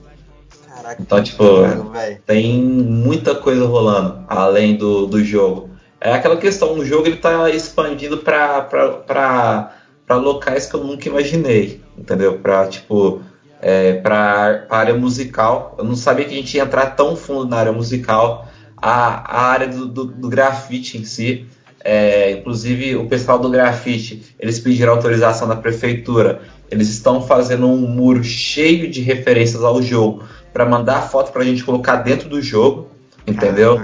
Então, 1.00 1.22
tipo, 1.22 1.62
caralho, 1.62 1.90
velho. 1.90 2.18
tem 2.26 2.62
muita 2.62 3.34
coisa 3.34 3.64
rolando 3.66 4.24
além 4.28 4.76
do, 4.76 5.06
do 5.06 5.22
jogo. 5.22 5.70
É 6.00 6.12
aquela 6.12 6.36
questão, 6.36 6.76
o 6.76 6.84
jogo 6.84 7.06
ele 7.06 7.16
tá 7.16 7.48
expandindo 7.50 8.18
pra, 8.18 8.62
pra, 8.62 8.88
pra, 8.88 9.76
pra 10.04 10.16
locais 10.16 10.66
que 10.66 10.74
eu 10.74 10.82
nunca 10.82 11.08
imaginei, 11.08 11.80
entendeu? 11.96 12.38
Pra, 12.40 12.66
tipo, 12.66 13.22
é, 13.60 13.94
pra, 13.94 14.64
pra 14.66 14.78
área 14.78 14.94
musical. 14.94 15.76
Eu 15.78 15.84
não 15.84 15.94
sabia 15.94 16.24
que 16.24 16.34
a 16.34 16.36
gente 16.36 16.56
ia 16.56 16.64
entrar 16.64 16.86
tão 16.96 17.14
fundo 17.14 17.46
na 17.46 17.56
área 17.56 17.72
musical. 17.72 18.48
A, 18.76 19.42
a 19.42 19.46
área 19.46 19.68
do, 19.68 19.86
do, 19.86 20.04
do 20.04 20.28
grafite 20.28 20.98
em 20.98 21.04
si. 21.04 21.46
É, 21.84 22.32
inclusive, 22.32 22.96
o 22.96 23.06
pessoal 23.06 23.38
do 23.38 23.48
grafite, 23.48 24.34
eles 24.38 24.58
pediram 24.58 24.92
autorização 24.92 25.46
da 25.46 25.56
prefeitura. 25.56 26.42
Eles 26.68 26.88
estão 26.88 27.22
fazendo 27.22 27.66
um 27.66 27.76
muro 27.76 28.24
cheio 28.24 28.90
de 28.90 29.00
referências 29.00 29.62
ao 29.62 29.80
jogo 29.80 30.24
para 30.52 30.64
mandar 30.66 31.08
foto 31.08 31.32
pra 31.32 31.44
gente 31.44 31.64
colocar 31.64 31.96
dentro 31.96 32.28
do 32.28 32.40
jogo, 32.42 32.88
entendeu? 33.26 33.76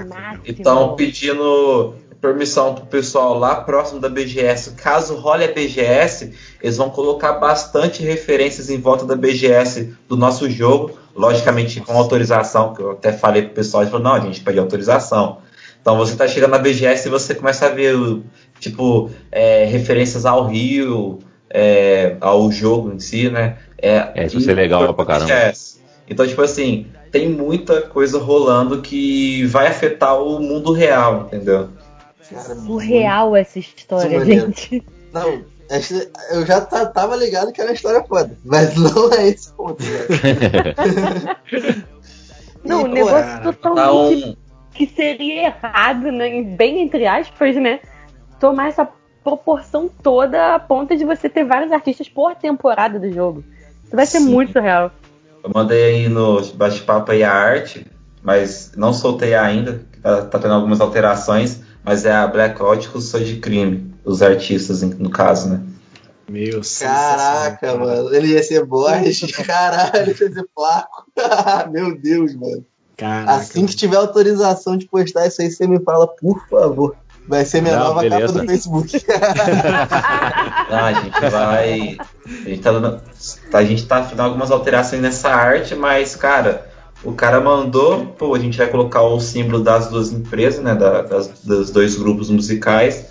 Então, 0.45 0.95
pedindo 0.95 1.95
permissão 2.21 2.75
pro 2.75 2.85
pessoal 2.85 3.37
lá 3.39 3.55
próximo 3.61 3.99
da 3.99 4.09
BGS. 4.09 4.71
Caso 4.71 5.15
role 5.15 5.45
a 5.45 5.47
BGS, 5.53 6.33
eles 6.61 6.75
vão 6.77 6.89
colocar 6.89 7.33
bastante 7.33 8.03
referências 8.03 8.69
em 8.69 8.77
volta 8.79 9.05
da 9.05 9.15
BGS 9.15 9.93
do 10.07 10.17
nosso 10.17 10.49
jogo, 10.49 10.91
logicamente 11.15 11.79
com 11.79 11.97
autorização, 11.97 12.73
que 12.73 12.81
eu 12.81 12.91
até 12.91 13.13
falei 13.13 13.43
pro 13.43 13.53
pessoal, 13.53 13.83
eles 13.83 13.91
falaram, 13.91 14.17
não, 14.17 14.21
a 14.21 14.25
gente 14.25 14.41
pede 14.41 14.59
autorização. 14.59 15.37
Então 15.81 15.95
você 15.97 16.13
tá 16.17 16.27
chegando 16.27 16.51
na 16.51 16.57
BGS 16.57 17.07
e 17.07 17.11
você 17.11 17.33
começa 17.33 17.65
a 17.67 17.69
ver, 17.69 17.95
o- 17.95 18.21
tipo, 18.59 19.09
é, 19.31 19.63
referências 19.63 20.25
ao 20.25 20.45
Rio, 20.45 21.19
é, 21.49 22.17
ao 22.19 22.51
jogo 22.51 22.91
em 22.93 22.99
si, 22.99 23.29
né? 23.29 23.57
É, 23.81 24.25
isso 24.25 24.35
vai 24.35 24.43
ser 24.45 24.53
legal 24.55 24.93
pra 24.93 25.05
caramba. 25.05 25.33
BGS. 25.33 25.79
Então, 26.09 26.25
tipo 26.27 26.41
assim, 26.41 26.87
tem 27.11 27.29
muita 27.29 27.81
coisa 27.81 28.17
rolando 28.17 28.81
que 28.81 29.45
vai 29.45 29.67
afetar 29.67 30.21
o 30.21 30.39
mundo 30.39 30.71
real, 30.71 31.25
entendeu? 31.27 31.69
Cara, 32.29 32.55
Surreal 32.55 33.35
essa 33.35 33.59
história, 33.59 34.23
gente. 34.25 34.83
Não, 35.13 35.43
eu 36.31 36.45
já 36.45 36.61
tá- 36.61 36.85
tava 36.85 37.15
ligado 37.15 37.51
que 37.51 37.61
era 37.61 37.69
uma 37.69 37.75
história 37.75 38.03
foda, 38.03 38.37
mas 38.43 38.75
não 38.75 39.11
é 39.13 39.27
esse 39.27 39.51
ponto, 39.53 39.83
velho. 39.83 40.05
Não, 42.63 42.81
E, 42.81 42.83
o 42.83 42.87
pô, 42.87 42.93
negócio 42.93 43.13
cara, 43.25 43.53
totalmente 43.53 44.19
Então, 44.21 44.37
que 44.73 44.87
seria 44.87 45.45
errado, 45.45 46.11
né? 46.11 46.41
Bem 46.41 46.81
entre 46.81 47.07
aspas, 47.07 47.55
né? 47.55 47.79
Tomar 48.37 48.67
essa 48.67 48.87
proporção 49.23 49.89
toda 50.03 50.55
a 50.55 50.59
ponto 50.59 50.95
de 50.95 51.05
você 51.05 51.29
ter 51.29 51.45
vários 51.45 51.71
artistas 51.71 52.09
por 52.09 52.35
temporada 52.35 52.99
do 52.99 53.11
jogo. 53.11 53.43
Isso 53.85 53.95
vai 53.95 54.05
ser 54.05 54.19
Sim. 54.19 54.29
muito 54.31 54.51
surreal. 54.51 54.91
Eu 55.43 55.51
mandei 55.53 55.83
aí 55.83 56.09
no 56.09 56.41
bate-papo 56.53 57.11
aí 57.11 57.23
a 57.23 57.31
arte, 57.31 57.85
mas 58.21 58.71
não 58.75 58.93
soltei 58.93 59.35
ainda, 59.35 59.81
tá, 60.01 60.23
tá 60.23 60.39
tendo 60.39 60.53
algumas 60.53 60.81
alterações, 60.81 61.61
mas 61.83 62.05
é 62.05 62.11
a 62.11 62.27
Blackout 62.27 62.89
com 62.89 62.97
o 62.97 63.01
Sou 63.01 63.19
de 63.19 63.37
Crime, 63.37 63.93
os 64.03 64.21
artistas, 64.21 64.81
no 64.81 65.09
caso, 65.09 65.49
né? 65.49 65.61
Meu 66.29 66.61
Caraca, 66.79 67.75
mano. 67.75 68.13
Ele 68.13 68.27
ia 68.33 68.43
ser 68.43 68.63
Borges, 68.63 69.31
caralho, 69.35 70.01
ele 70.01 70.11
ia 70.11 70.15
ser 70.15 70.47
Flaco. 70.53 71.05
Meu 71.71 71.99
Deus, 71.99 72.35
mano. 72.35 72.63
Caraca. 72.95 73.31
Assim 73.31 73.65
que 73.65 73.75
tiver 73.75 73.95
autorização 73.95 74.77
de 74.77 74.85
postar 74.85 75.25
isso 75.25 75.41
aí, 75.41 75.49
você 75.49 75.65
me 75.65 75.79
fala, 75.79 76.07
por 76.07 76.47
favor. 76.47 76.95
Vai 77.29 77.45
ser 77.45 77.61
minha 77.61 77.77
Não, 77.77 77.83
nova 77.89 78.01
beleza. 78.01 78.27
capa 78.27 78.39
do 78.39 78.45
Facebook. 78.47 79.05
Ah, 80.71 80.85
a 80.85 80.93
gente 80.93 81.19
vai. 81.31 81.97
A 82.45 82.49
gente 82.49 82.61
tá, 82.61 82.71
dando, 82.71 83.01
a 83.53 83.63
gente 83.63 83.85
tá 83.85 84.03
fazendo 84.03 84.19
algumas 84.21 84.51
alterações 84.51 85.01
nessa 85.01 85.29
arte, 85.29 85.75
mas, 85.75 86.15
cara, 86.15 86.69
o 87.03 87.11
cara 87.13 87.39
mandou, 87.39 88.05
pô, 88.17 88.35
a 88.35 88.39
gente 88.39 88.57
vai 88.57 88.67
colocar 88.67 89.01
o 89.01 89.19
símbolo 89.19 89.63
das 89.63 89.87
duas 89.89 90.11
empresas, 90.11 90.63
né? 90.63 90.75
da- 90.75 91.01
das, 91.01 91.27
dos 91.43 91.71
dois 91.71 91.95
grupos 91.95 92.29
musicais 92.29 93.05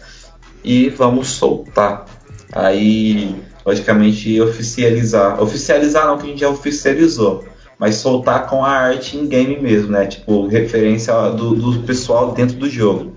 e 0.65 0.89
vamos 0.91 1.29
soltar. 1.29 2.05
Aí, 2.53 3.35
logicamente, 3.65 4.41
oficializar. 4.41 5.43
Oficializar 5.43 6.07
não, 6.07 6.17
que 6.19 6.27
a 6.27 6.29
gente 6.31 6.41
já 6.41 6.49
oficializou. 6.49 7.45
Mas 7.79 7.97
soltar 7.97 8.47
com 8.49 8.65
a 8.65 8.71
arte 8.71 9.17
em 9.17 9.27
game 9.27 9.57
mesmo, 9.61 9.93
né? 9.93 10.07
Tipo, 10.07 10.47
referência 10.49 11.13
do, 11.31 11.55
do 11.55 11.81
pessoal 11.83 12.33
dentro 12.33 12.57
do 12.57 12.69
jogo. 12.69 13.15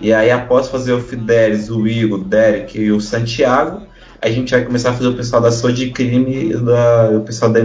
E 0.00 0.12
aí, 0.12 0.30
após 0.30 0.68
fazer 0.68 0.92
o 0.92 1.00
Fidelis, 1.00 1.70
o 1.70 1.86
Igor, 1.86 2.20
o 2.20 2.24
Derek 2.24 2.78
e 2.78 2.92
o 2.92 3.00
Santiago, 3.00 3.82
a 4.20 4.30
gente 4.30 4.50
vai 4.50 4.64
começar 4.64 4.90
a 4.90 4.94
fazer 4.94 5.08
o 5.08 5.16
pessoal 5.16 5.42
da 5.42 5.52
Sou 5.52 5.70
de 5.70 5.90
Crime 5.90 6.54
da, 6.54 7.10
o 7.10 7.20
pessoal 7.20 7.52
da 7.52 7.60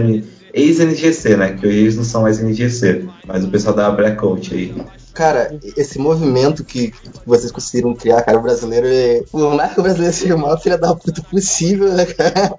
ex-NGC, 0.52 1.36
né? 1.36 1.52
Que 1.54 1.66
eles 1.66 1.96
não 1.96 2.04
são 2.04 2.22
mais 2.22 2.38
NGC, 2.38 3.06
mas 3.26 3.44
o 3.44 3.48
pessoal 3.48 3.74
da 3.74 3.90
Blackout 3.90 4.54
aí. 4.54 4.74
Cara, 5.14 5.58
esse 5.76 5.98
movimento 5.98 6.64
que 6.64 6.92
vocês 7.26 7.50
conseguiram 7.50 7.94
criar, 7.94 8.22
cara, 8.22 8.38
o 8.38 8.42
brasileiro 8.42 8.86
é. 8.86 9.22
Por 9.30 9.54
mais 9.54 9.72
que 9.72 9.80
o 9.80 9.82
brasileiro 9.82 10.14
seja 10.14 10.36
o 10.36 10.38
maior 10.38 10.60
filho 10.60 10.78
da 10.78 10.94
puta 10.94 11.22
possível, 11.22 11.92
né, 11.92 12.04
cara? 12.06 12.54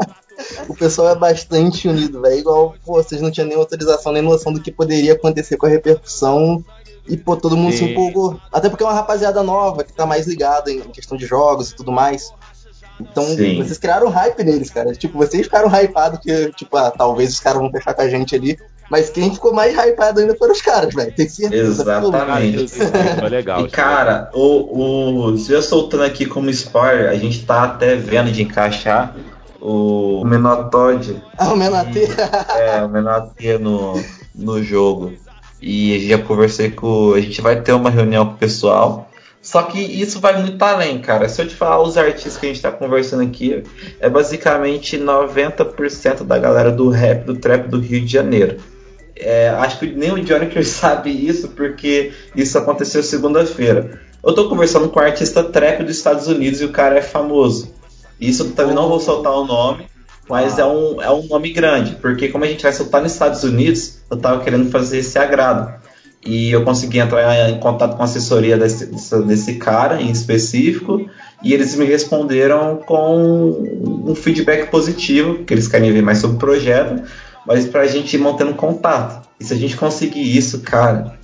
O 0.67 0.73
pessoal 0.73 1.09
é 1.09 1.15
bastante 1.15 1.87
unido, 1.87 2.21
velho. 2.21 2.39
Igual, 2.39 2.75
pô, 2.83 3.01
vocês 3.01 3.21
não 3.21 3.31
tinham 3.31 3.47
nem 3.47 3.57
autorização, 3.57 4.11
nem 4.11 4.21
noção 4.21 4.51
do 4.51 4.59
que 4.59 4.71
poderia 4.71 5.13
acontecer 5.13 5.57
com 5.57 5.67
a 5.67 5.69
repercussão. 5.69 6.63
E, 7.07 7.17
pô, 7.17 7.35
todo 7.35 7.57
mundo 7.57 7.71
se 7.73 7.79
Sim. 7.79 7.91
empolgou. 7.91 8.39
Até 8.51 8.69
porque 8.69 8.83
é 8.83 8.87
uma 8.87 8.93
rapaziada 8.93 9.41
nova, 9.43 9.83
que 9.83 9.91
tá 9.93 10.05
mais 10.05 10.27
ligada 10.27 10.71
em 10.71 10.81
questão 10.81 11.17
de 11.17 11.25
jogos 11.25 11.71
e 11.71 11.75
tudo 11.75 11.91
mais. 11.91 12.31
Então, 12.99 13.23
Sim. 13.23 13.57
vocês 13.57 13.77
criaram 13.77 14.09
hype 14.09 14.43
neles, 14.43 14.69
cara. 14.69 14.93
Tipo, 14.93 15.17
vocês 15.17 15.43
ficaram 15.43 15.69
hypados 15.69 16.19
que, 16.19 16.51
tipo, 16.53 16.77
ah, 16.77 16.91
talvez 16.91 17.31
os 17.33 17.39
caras 17.39 17.59
vão 17.59 17.71
fechar 17.71 17.93
com 17.93 18.01
a 18.01 18.07
gente 18.09 18.35
ali. 18.35 18.57
Mas 18.89 19.09
quem 19.09 19.33
ficou 19.33 19.53
mais 19.53 19.73
hypado 19.73 20.19
ainda 20.19 20.35
foram 20.35 20.51
os 20.53 20.61
caras, 20.61 20.93
velho. 20.93 21.13
Tem 21.15 21.27
certeza. 21.27 21.81
Exatamente. 21.81 22.67
Foi 22.67 23.29
legal. 23.29 23.65
E 23.65 23.69
cara, 23.69 24.29
o, 24.33 25.29
o 25.31 25.37
já 25.37 25.61
soltando 25.61 26.03
aqui 26.03 26.25
como 26.25 26.49
spoiler, 26.49 27.09
a 27.09 27.15
gente 27.15 27.45
tá 27.45 27.63
até 27.63 27.95
vendo 27.95 28.31
de 28.31 28.43
encaixar 28.43 29.15
o 29.61 30.23
menor 30.25 30.69
Todd, 30.69 31.23
Ah, 31.37 31.53
o 31.53 31.55
Menatê. 31.55 32.07
é, 32.57 32.83
o 32.83 32.89
menor 32.89 33.29
T 33.29 33.57
no, 33.57 33.93
no 34.35 34.61
jogo. 34.61 35.13
E 35.61 36.07
já 36.07 36.17
conversei 36.17 36.71
com. 36.71 37.13
A 37.13 37.21
gente 37.21 37.41
vai 37.41 37.61
ter 37.61 37.73
uma 37.73 37.89
reunião 37.89 38.25
com 38.25 38.33
o 38.33 38.37
pessoal 38.37 39.09
Só 39.41 39.63
que 39.63 39.79
isso 39.79 40.19
vai 40.19 40.41
muito 40.41 40.61
além, 40.61 40.99
cara. 40.99 41.29
Se 41.29 41.41
eu 41.41 41.47
te 41.47 41.55
falar 41.55 41.81
os 41.81 41.97
artistas 41.97 42.37
que 42.37 42.45
a 42.45 42.49
gente 42.49 42.61
tá 42.61 42.71
conversando 42.71 43.23
aqui, 43.23 43.63
é 43.99 44.09
basicamente 44.09 44.97
90% 44.97 46.23
da 46.23 46.37
galera 46.37 46.71
do 46.71 46.89
rap, 46.89 47.25
do 47.25 47.35
trap 47.35 47.67
do 47.67 47.79
Rio 47.79 48.01
de 48.01 48.11
Janeiro. 48.11 48.57
É, 49.15 49.49
acho 49.49 49.77
que 49.77 49.87
nem 49.87 50.11
o 50.11 50.23
Johnny 50.23 50.49
sabe 50.65 51.11
isso, 51.11 51.49
porque 51.49 52.11
isso 52.35 52.57
aconteceu 52.57 53.03
segunda-feira. 53.03 53.99
Eu 54.23 54.33
tô 54.33 54.49
conversando 54.49 54.89
com 54.89 54.99
um 54.99 55.03
artista 55.03 55.43
trap 55.43 55.83
dos 55.83 55.97
Estados 55.97 56.27
Unidos 56.27 56.61
e 56.61 56.65
o 56.65 56.71
cara 56.71 56.97
é 56.97 57.01
famoso. 57.01 57.73
Isso 58.19 58.51
também 58.51 58.75
não 58.75 58.87
vou 58.87 58.99
soltar 58.99 59.33
o 59.33 59.45
nome, 59.45 59.87
mas 60.31 60.57
ah. 60.57 60.61
é, 60.61 60.65
um, 60.65 61.01
é 61.01 61.11
um 61.11 61.27
nome 61.27 61.51
grande, 61.51 61.95
porque 61.95 62.29
como 62.29 62.45
a 62.45 62.47
gente 62.47 62.63
vai 62.63 62.71
soltar 62.71 63.01
nos 63.01 63.11
Estados 63.11 63.43
Unidos, 63.43 63.97
eu 64.09 64.15
tava 64.15 64.41
querendo 64.41 64.71
fazer 64.71 64.99
esse 64.99 65.19
agrado. 65.19 65.73
E 66.25 66.51
eu 66.51 66.63
consegui 66.63 66.99
entrar 66.99 67.49
em 67.49 67.59
contato 67.59 67.97
com 67.97 68.01
a 68.01 68.05
assessoria 68.05 68.57
desse, 68.57 68.85
desse 69.25 69.55
cara 69.55 70.01
em 70.01 70.09
específico, 70.09 71.05
e 71.43 71.53
eles 71.53 71.75
me 71.75 71.83
responderam 71.83 72.77
com 72.77 73.49
um 74.07 74.15
feedback 74.15 74.69
positivo, 74.71 75.43
que 75.43 75.53
eles 75.53 75.67
querem 75.67 75.91
ver 75.91 76.01
mais 76.01 76.19
sobre 76.19 76.37
o 76.37 76.39
projeto, 76.39 77.03
mas 77.45 77.65
pra 77.65 77.85
gente 77.85 78.15
ir 78.15 78.19
mantendo 78.19 78.53
contato. 78.53 79.27
E 79.37 79.43
se 79.43 79.53
a 79.53 79.57
gente 79.57 79.75
conseguir 79.75 80.37
isso, 80.37 80.61
cara, 80.61 81.17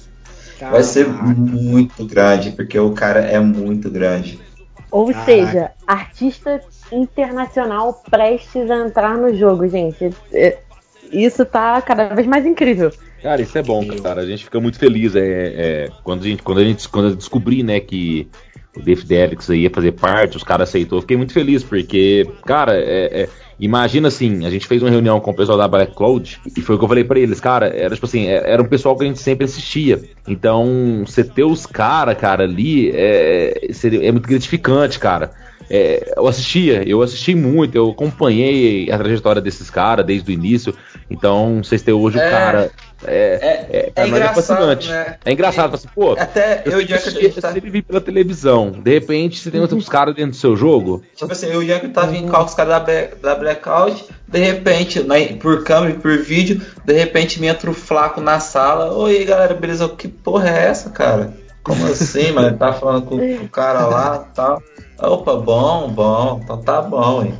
Caraca. 0.59 0.75
vai 0.75 0.83
ser 0.83 1.07
muito 1.07 2.03
grande, 2.03 2.51
porque 2.51 2.77
o 2.77 2.91
cara 2.91 3.21
é 3.21 3.39
muito 3.39 3.89
grande. 3.89 4.37
Ou 4.91 5.07
Caraca. 5.07 5.25
seja, 5.25 5.71
artista 5.85 6.59
internacional 6.91 8.01
prestes 8.09 8.69
a 8.69 8.85
entrar 8.85 9.17
no 9.17 9.33
jogo, 9.35 9.67
gente. 9.67 10.09
É, 10.31 10.57
isso 11.11 11.45
tá 11.45 11.81
cada 11.81 12.13
vez 12.13 12.27
mais 12.27 12.45
incrível. 12.45 12.91
Cara, 13.21 13.41
isso 13.41 13.57
é 13.57 13.63
bom, 13.63 13.85
cara. 14.01 14.21
A 14.21 14.25
gente 14.25 14.45
fica 14.45 14.59
muito 14.59 14.77
feliz. 14.77 15.15
É, 15.15 15.21
é 15.21 15.89
quando, 16.03 16.21
a 16.21 16.27
gente, 16.27 16.43
quando, 16.43 16.59
a 16.59 16.63
gente, 16.63 16.87
quando 16.87 17.09
eu 17.09 17.15
descobri, 17.15 17.63
né, 17.63 17.79
que 17.79 18.29
o 18.75 18.81
Dave 18.81 19.03
Derricks 19.03 19.49
ia 19.49 19.69
fazer 19.69 19.91
parte, 19.93 20.37
os 20.37 20.43
caras 20.43 20.69
aceitou. 20.69 20.97
Eu 20.97 21.01
fiquei 21.01 21.17
muito 21.17 21.33
feliz, 21.33 21.63
porque, 21.63 22.29
cara, 22.45 22.75
é, 22.75 23.23
é, 23.23 23.29
imagina 23.59 24.07
assim, 24.07 24.45
a 24.45 24.49
gente 24.49 24.67
fez 24.67 24.83
uma 24.83 24.91
reunião 24.91 25.19
com 25.19 25.31
o 25.31 25.35
pessoal 25.35 25.57
da 25.57 25.67
Black 25.67 25.95
Cloud 25.95 26.39
e 26.55 26.61
foi 26.61 26.75
o 26.75 26.77
que 26.77 26.85
eu 26.85 26.89
falei 26.89 27.03
pra 27.03 27.19
eles, 27.19 27.39
cara, 27.39 27.67
era 27.67 27.95
tipo 27.95 28.05
assim, 28.05 28.27
é, 28.27 28.51
era 28.51 28.61
um 28.61 28.67
pessoal 28.67 28.95
que 28.95 29.03
a 29.03 29.07
gente 29.07 29.19
sempre 29.19 29.45
assistia. 29.45 30.01
Então, 30.27 31.03
você 31.05 31.23
ter 31.23 31.43
os 31.43 31.65
caras, 31.65 32.17
cara, 32.17 32.43
ali 32.43 32.91
é, 32.93 33.69
seria, 33.71 34.07
é 34.07 34.11
muito 34.11 34.27
gratificante, 34.27 34.99
cara. 34.99 35.31
É, 35.69 36.13
eu 36.15 36.27
assistia, 36.27 36.87
eu 36.87 37.01
assisti 37.01 37.35
muito, 37.35 37.75
eu 37.75 37.89
acompanhei 37.89 38.89
a 38.91 38.97
trajetória 38.97 39.41
desses 39.41 39.69
caras 39.69 40.05
desde 40.05 40.31
o 40.31 40.33
início. 40.33 40.73
Então, 41.09 41.61
vocês 41.63 41.81
têm 41.81 41.93
hoje 41.93 42.19
é, 42.19 42.27
o 42.27 42.31
cara. 42.31 42.71
É, 43.05 43.13
é, 43.15 43.93
é, 43.95 44.09
é, 44.09 44.09
é 44.09 44.33
fascinante. 44.33 44.89
Né? 44.89 45.17
É 45.23 45.31
engraçado, 45.31 45.75
assim, 45.75 45.87
pô. 45.93 46.13
Até 46.13 46.63
eu, 46.65 46.81
eu 46.81 46.87
já 46.87 46.97
que 46.97 47.29
tá... 47.41 47.51
ele 47.55 47.69
vir 47.69 47.83
pela 47.83 48.01
televisão, 48.01 48.71
de 48.71 48.91
repente 48.91 49.39
você 49.39 49.51
tem 49.51 49.61
outros 49.61 49.87
caras 49.87 50.15
dentro 50.15 50.31
do 50.31 50.37
seu 50.37 50.55
jogo. 50.55 51.03
Tipo 51.15 51.31
assim, 51.31 51.47
eu 51.47 51.65
já 51.65 51.79
que 51.79 51.89
tava 51.89 52.15
em 52.15 52.27
com 52.27 52.43
os 52.43 52.53
caras 52.53 52.83
da, 52.85 53.07
da 53.21 53.35
Blackout, 53.35 54.05
de 54.27 54.39
repente, 54.39 55.01
né, 55.03 55.33
por 55.33 55.63
câmera, 55.63 55.93
por 55.95 56.17
vídeo, 56.17 56.61
de 56.83 56.93
repente 56.93 57.39
me 57.39 57.47
entra 57.47 57.69
o 57.69 57.73
Flaco 57.73 58.19
na 58.19 58.39
sala. 58.39 58.93
Oi, 58.93 59.25
galera, 59.25 59.53
beleza? 59.53 59.87
Que 59.89 60.07
porra 60.07 60.49
é 60.49 60.65
essa, 60.65 60.89
cara? 60.89 61.33
Como 61.63 61.85
assim, 61.85 62.31
mano? 62.31 62.47
Ele 62.47 62.57
tá 62.57 62.73
falando 62.73 63.05
com, 63.05 63.17
com 63.17 63.43
o 63.43 63.49
cara 63.49 63.85
lá 63.85 64.27
e 64.31 64.35
tal. 64.35 64.61
Opa, 64.99 65.35
bom, 65.35 65.89
bom, 65.89 66.41
então 66.43 66.57
tá 66.57 66.81
bom, 66.81 67.23
hein? 67.23 67.33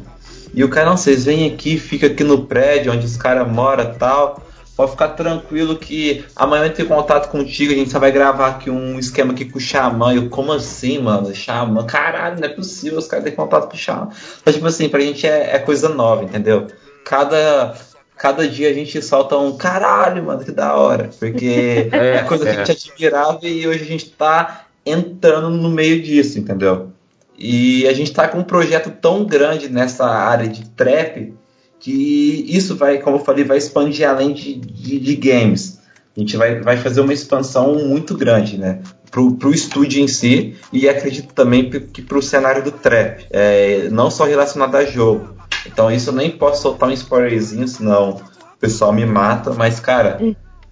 E 0.53 0.63
o 0.63 0.69
cara, 0.69 0.89
não, 0.89 0.97
vocês 0.97 1.25
vêm 1.25 1.51
aqui, 1.51 1.77
fica 1.77 2.07
aqui 2.07 2.23
no 2.23 2.45
prédio 2.45 2.91
onde 2.91 3.05
os 3.05 3.17
caras 3.17 3.47
moram 3.47 3.93
tal. 3.95 4.41
Pode 4.75 4.91
ficar 4.91 5.09
tranquilo 5.09 5.75
que 5.75 6.23
amanhã 6.35 6.65
eu 6.65 6.73
ter 6.73 6.85
contato 6.85 7.31
contigo, 7.31 7.73
a 7.73 7.75
gente 7.75 7.89
só 7.89 7.97
vai 7.97 8.11
gravar 8.11 8.47
aqui 8.47 8.69
um 8.69 8.99
esquema 8.99 9.33
aqui 9.33 9.43
com 9.45 9.57
o 9.57 9.61
Xamã. 9.61 10.13
Eu, 10.13 10.29
como 10.29 10.53
assim, 10.53 10.99
mano? 10.99 11.33
Xamã? 11.33 11.83
Caralho, 11.83 12.39
não 12.39 12.47
é 12.47 12.49
possível 12.49 12.99
os 12.99 13.07
caras 13.07 13.23
terem 13.23 13.35
contato 13.35 13.67
com 13.67 13.73
o 13.73 13.77
Xamã. 13.77 14.09
Mas, 14.45 14.53
tipo 14.53 14.67
assim, 14.67 14.87
pra 14.87 14.99
gente 14.99 15.25
é, 15.25 15.55
é 15.55 15.59
coisa 15.59 15.89
nova, 15.89 16.23
entendeu? 16.23 16.67
Cada, 17.03 17.75
cada 18.15 18.47
dia 18.47 18.69
a 18.69 18.73
gente 18.73 19.01
solta 19.01 19.35
um 19.35 19.57
caralho, 19.57 20.23
mano, 20.23 20.45
que 20.45 20.51
da 20.51 20.75
hora. 20.75 21.09
Porque 21.19 21.89
é, 21.93 22.17
é 22.17 22.23
coisa 22.23 22.43
que 22.45 22.51
a 22.51 22.63
gente 22.63 22.71
é. 22.71 22.73
admirava 22.73 23.47
e 23.47 23.67
hoje 23.67 23.81
a 23.81 23.87
gente 23.87 24.11
tá 24.11 24.65
entrando 24.85 25.49
no 25.49 25.69
meio 25.69 26.03
disso, 26.03 26.37
entendeu? 26.37 26.91
E 27.37 27.87
a 27.87 27.93
gente 27.93 28.09
está 28.09 28.27
com 28.27 28.39
um 28.39 28.43
projeto 28.43 28.89
tão 28.89 29.23
grande 29.25 29.69
nessa 29.69 30.05
área 30.05 30.47
de 30.47 30.67
trap 30.69 31.33
que 31.79 32.45
isso 32.47 32.75
vai, 32.75 32.97
como 32.99 33.17
eu 33.17 33.23
falei, 33.23 33.43
vai 33.43 33.57
expandir 33.57 34.09
além 34.09 34.33
de, 34.33 34.55
de, 34.55 34.99
de 34.99 35.15
games. 35.15 35.79
A 36.15 36.19
gente 36.19 36.35
vai, 36.35 36.59
vai 36.61 36.77
fazer 36.77 37.01
uma 37.01 37.13
expansão 37.13 37.75
muito 37.75 38.17
grande, 38.17 38.57
né? 38.57 38.79
Pro, 39.11 39.35
pro 39.35 39.53
estúdio 39.53 40.01
em 40.01 40.07
si 40.07 40.55
e 40.73 40.89
acredito 40.89 41.33
também 41.33 41.69
que 41.69 42.01
pro 42.01 42.21
cenário 42.21 42.63
do 42.63 42.71
trap. 42.71 43.27
É, 43.29 43.87
não 43.91 44.09
só 44.09 44.25
relacionado 44.25 44.75
a 44.75 44.83
jogo. 44.83 45.35
Então 45.65 45.91
isso 45.91 46.09
eu 46.09 46.13
nem 46.13 46.31
posso 46.31 46.63
soltar 46.63 46.89
um 46.89 46.93
spoilerzinho, 46.93 47.67
senão 47.67 48.21
o 48.55 48.59
pessoal 48.59 48.91
me 48.91 49.05
mata, 49.05 49.53
mas 49.53 49.79
cara, 49.79 50.19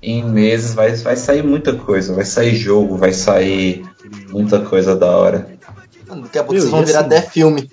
em 0.02 0.24
meses 0.24 0.74
vai, 0.74 0.96
vai 0.96 1.16
sair 1.16 1.44
muita 1.44 1.74
coisa. 1.74 2.16
Vai 2.16 2.26
sair 2.26 2.56
jogo, 2.56 2.98
vai 2.98 3.14
sair 3.14 3.86
muita 4.32 4.60
coisa 4.60 4.96
da 4.96 5.16
hora. 5.16 5.48
Daqui 6.08 6.38
a 6.38 6.44
pouco 6.44 6.54
Meu, 6.54 6.62
vocês 6.62 6.72
vão 6.72 6.86
virar 6.86 7.00
até 7.02 7.22
filme. 7.22 7.70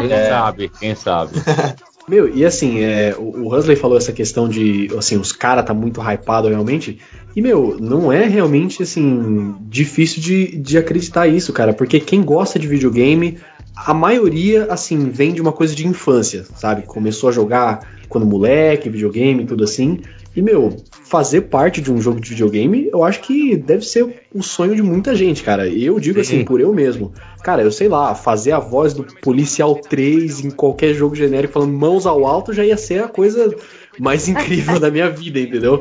quem 0.00 0.12
é. 0.12 0.28
sabe, 0.28 0.68
quem 0.80 0.94
sabe. 0.94 1.32
Meu, 2.08 2.32
e 2.32 2.44
assim, 2.44 2.80
é, 2.80 3.16
o, 3.18 3.46
o 3.46 3.54
Huxley 3.54 3.76
falou 3.76 3.98
essa 3.98 4.12
questão 4.12 4.48
de, 4.48 4.88
assim, 4.96 5.16
os 5.16 5.32
caras 5.32 5.64
tá 5.64 5.74
muito 5.74 6.00
hypado 6.00 6.48
realmente. 6.48 7.00
E, 7.34 7.42
meu, 7.42 7.76
não 7.80 8.12
é 8.12 8.26
realmente, 8.26 8.82
assim, 8.82 9.56
difícil 9.62 10.22
de, 10.22 10.56
de 10.56 10.78
acreditar 10.78 11.26
isso, 11.26 11.52
cara. 11.52 11.74
Porque 11.74 11.98
quem 11.98 12.22
gosta 12.22 12.60
de 12.60 12.68
videogame, 12.68 13.38
a 13.74 13.92
maioria, 13.92 14.68
assim, 14.70 15.10
vem 15.10 15.34
de 15.34 15.42
uma 15.42 15.52
coisa 15.52 15.74
de 15.74 15.86
infância, 15.86 16.46
sabe? 16.54 16.82
Começou 16.82 17.28
a 17.28 17.32
jogar 17.32 17.80
quando 18.08 18.24
moleque, 18.24 18.88
videogame, 18.88 19.44
tudo 19.44 19.64
assim. 19.64 20.00
E, 20.36 20.42
meu, 20.42 20.76
fazer 20.90 21.40
parte 21.42 21.80
de 21.80 21.90
um 21.90 21.98
jogo 21.98 22.20
de 22.20 22.28
videogame, 22.28 22.90
eu 22.92 23.02
acho 23.02 23.20
que 23.20 23.56
deve 23.56 23.86
ser 23.86 24.22
o 24.34 24.42
sonho 24.42 24.76
de 24.76 24.82
muita 24.82 25.14
gente, 25.14 25.42
cara. 25.42 25.66
Eu 25.66 25.98
digo 25.98 26.20
assim, 26.20 26.44
por 26.44 26.60
eu 26.60 26.74
mesmo. 26.74 27.14
Cara, 27.42 27.62
eu 27.62 27.72
sei 27.72 27.88
lá, 27.88 28.14
fazer 28.14 28.52
a 28.52 28.58
voz 28.58 28.92
do 28.92 29.02
Policial 29.22 29.74
3 29.74 30.44
em 30.44 30.50
qualquer 30.50 30.92
jogo 30.92 31.14
genérico 31.14 31.54
falando 31.54 31.72
mãos 31.72 32.04
ao 32.04 32.26
alto 32.26 32.52
já 32.52 32.62
ia 32.62 32.76
ser 32.76 33.02
a 33.02 33.08
coisa 33.08 33.56
mais 33.98 34.28
incrível 34.28 34.78
da 34.78 34.90
minha 34.90 35.08
vida, 35.08 35.40
entendeu? 35.40 35.80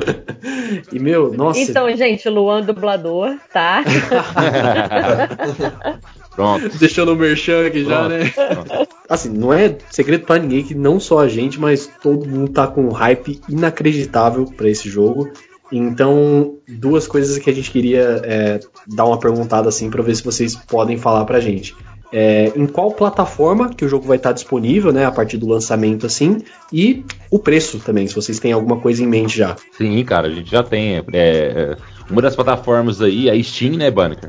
E, 0.90 1.00
meu, 1.00 1.34
nossa. 1.34 1.60
Então, 1.60 1.94
gente, 1.98 2.30
Luan 2.30 2.62
dublador, 2.62 3.36
tá? 3.52 3.84
Pronto. 6.36 6.70
Deixando 6.78 7.14
o 7.14 7.16
merchan 7.16 7.66
aqui 7.66 7.84
Pronto. 7.84 7.90
já, 7.90 8.10
né? 8.10 8.30
Pronto. 8.30 8.90
Assim, 9.08 9.30
não 9.30 9.54
é 9.54 9.78
segredo 9.90 10.26
para 10.26 10.42
ninguém 10.42 10.64
que 10.64 10.76
não 10.76 11.00
só 11.00 11.20
a 11.20 11.28
gente, 11.28 11.60
mas 11.60 11.90
todo 12.02 12.28
mundo 12.28 12.52
tá 12.52 12.68
com 12.68 12.86
um 12.86 12.92
hype 12.92 13.40
inacreditável 13.48 14.46
para 14.46 14.70
esse 14.70 14.90
jogo. 14.90 15.32
Então, 15.72 16.58
duas 16.68 17.08
coisas 17.08 17.38
que 17.38 17.50
a 17.50 17.54
gente 17.54 17.72
queria 17.72 18.22
é, 18.24 18.60
dar 18.88 19.06
uma 19.06 19.20
perguntada 19.20 19.70
assim 19.70 19.90
para 19.90 20.04
ver 20.04 20.16
se 20.16 20.24
vocês 20.24 20.56
podem 20.56 20.98
falar 20.98 21.26
pra 21.26 21.40
gente. 21.40 21.76
É, 22.14 22.52
em 22.56 22.68
qual 22.68 22.92
plataforma 22.92 23.74
que 23.74 23.84
o 23.84 23.90
jogo 23.90 24.08
vai 24.08 24.18
estar 24.18 24.32
disponível, 24.32 24.94
né, 24.94 25.06
a 25.06 25.12
partir 25.12 25.38
do 25.38 25.48
lançamento 25.48 26.06
assim, 26.06 26.38
e 26.72 27.04
o 27.32 27.40
preço 27.40 27.80
também, 27.80 28.08
se 28.08 28.16
vocês 28.16 28.40
têm 28.40 28.54
alguma 28.54 28.80
coisa 28.80 29.04
em 29.04 29.08
mente 29.08 29.38
já. 29.38 29.56
Sim, 29.72 30.04
cara, 30.06 30.28
a 30.28 30.32
gente 30.32 30.50
já 30.50 30.64
tem. 30.64 30.98
É, 30.98 31.04
é 31.14 31.78
uma 32.10 32.22
das 32.22 32.36
plataformas 32.36 33.02
aí, 33.02 33.30
a 33.30 33.44
Steam, 33.44 33.76
né, 33.76 33.90
Banner? 33.90 34.20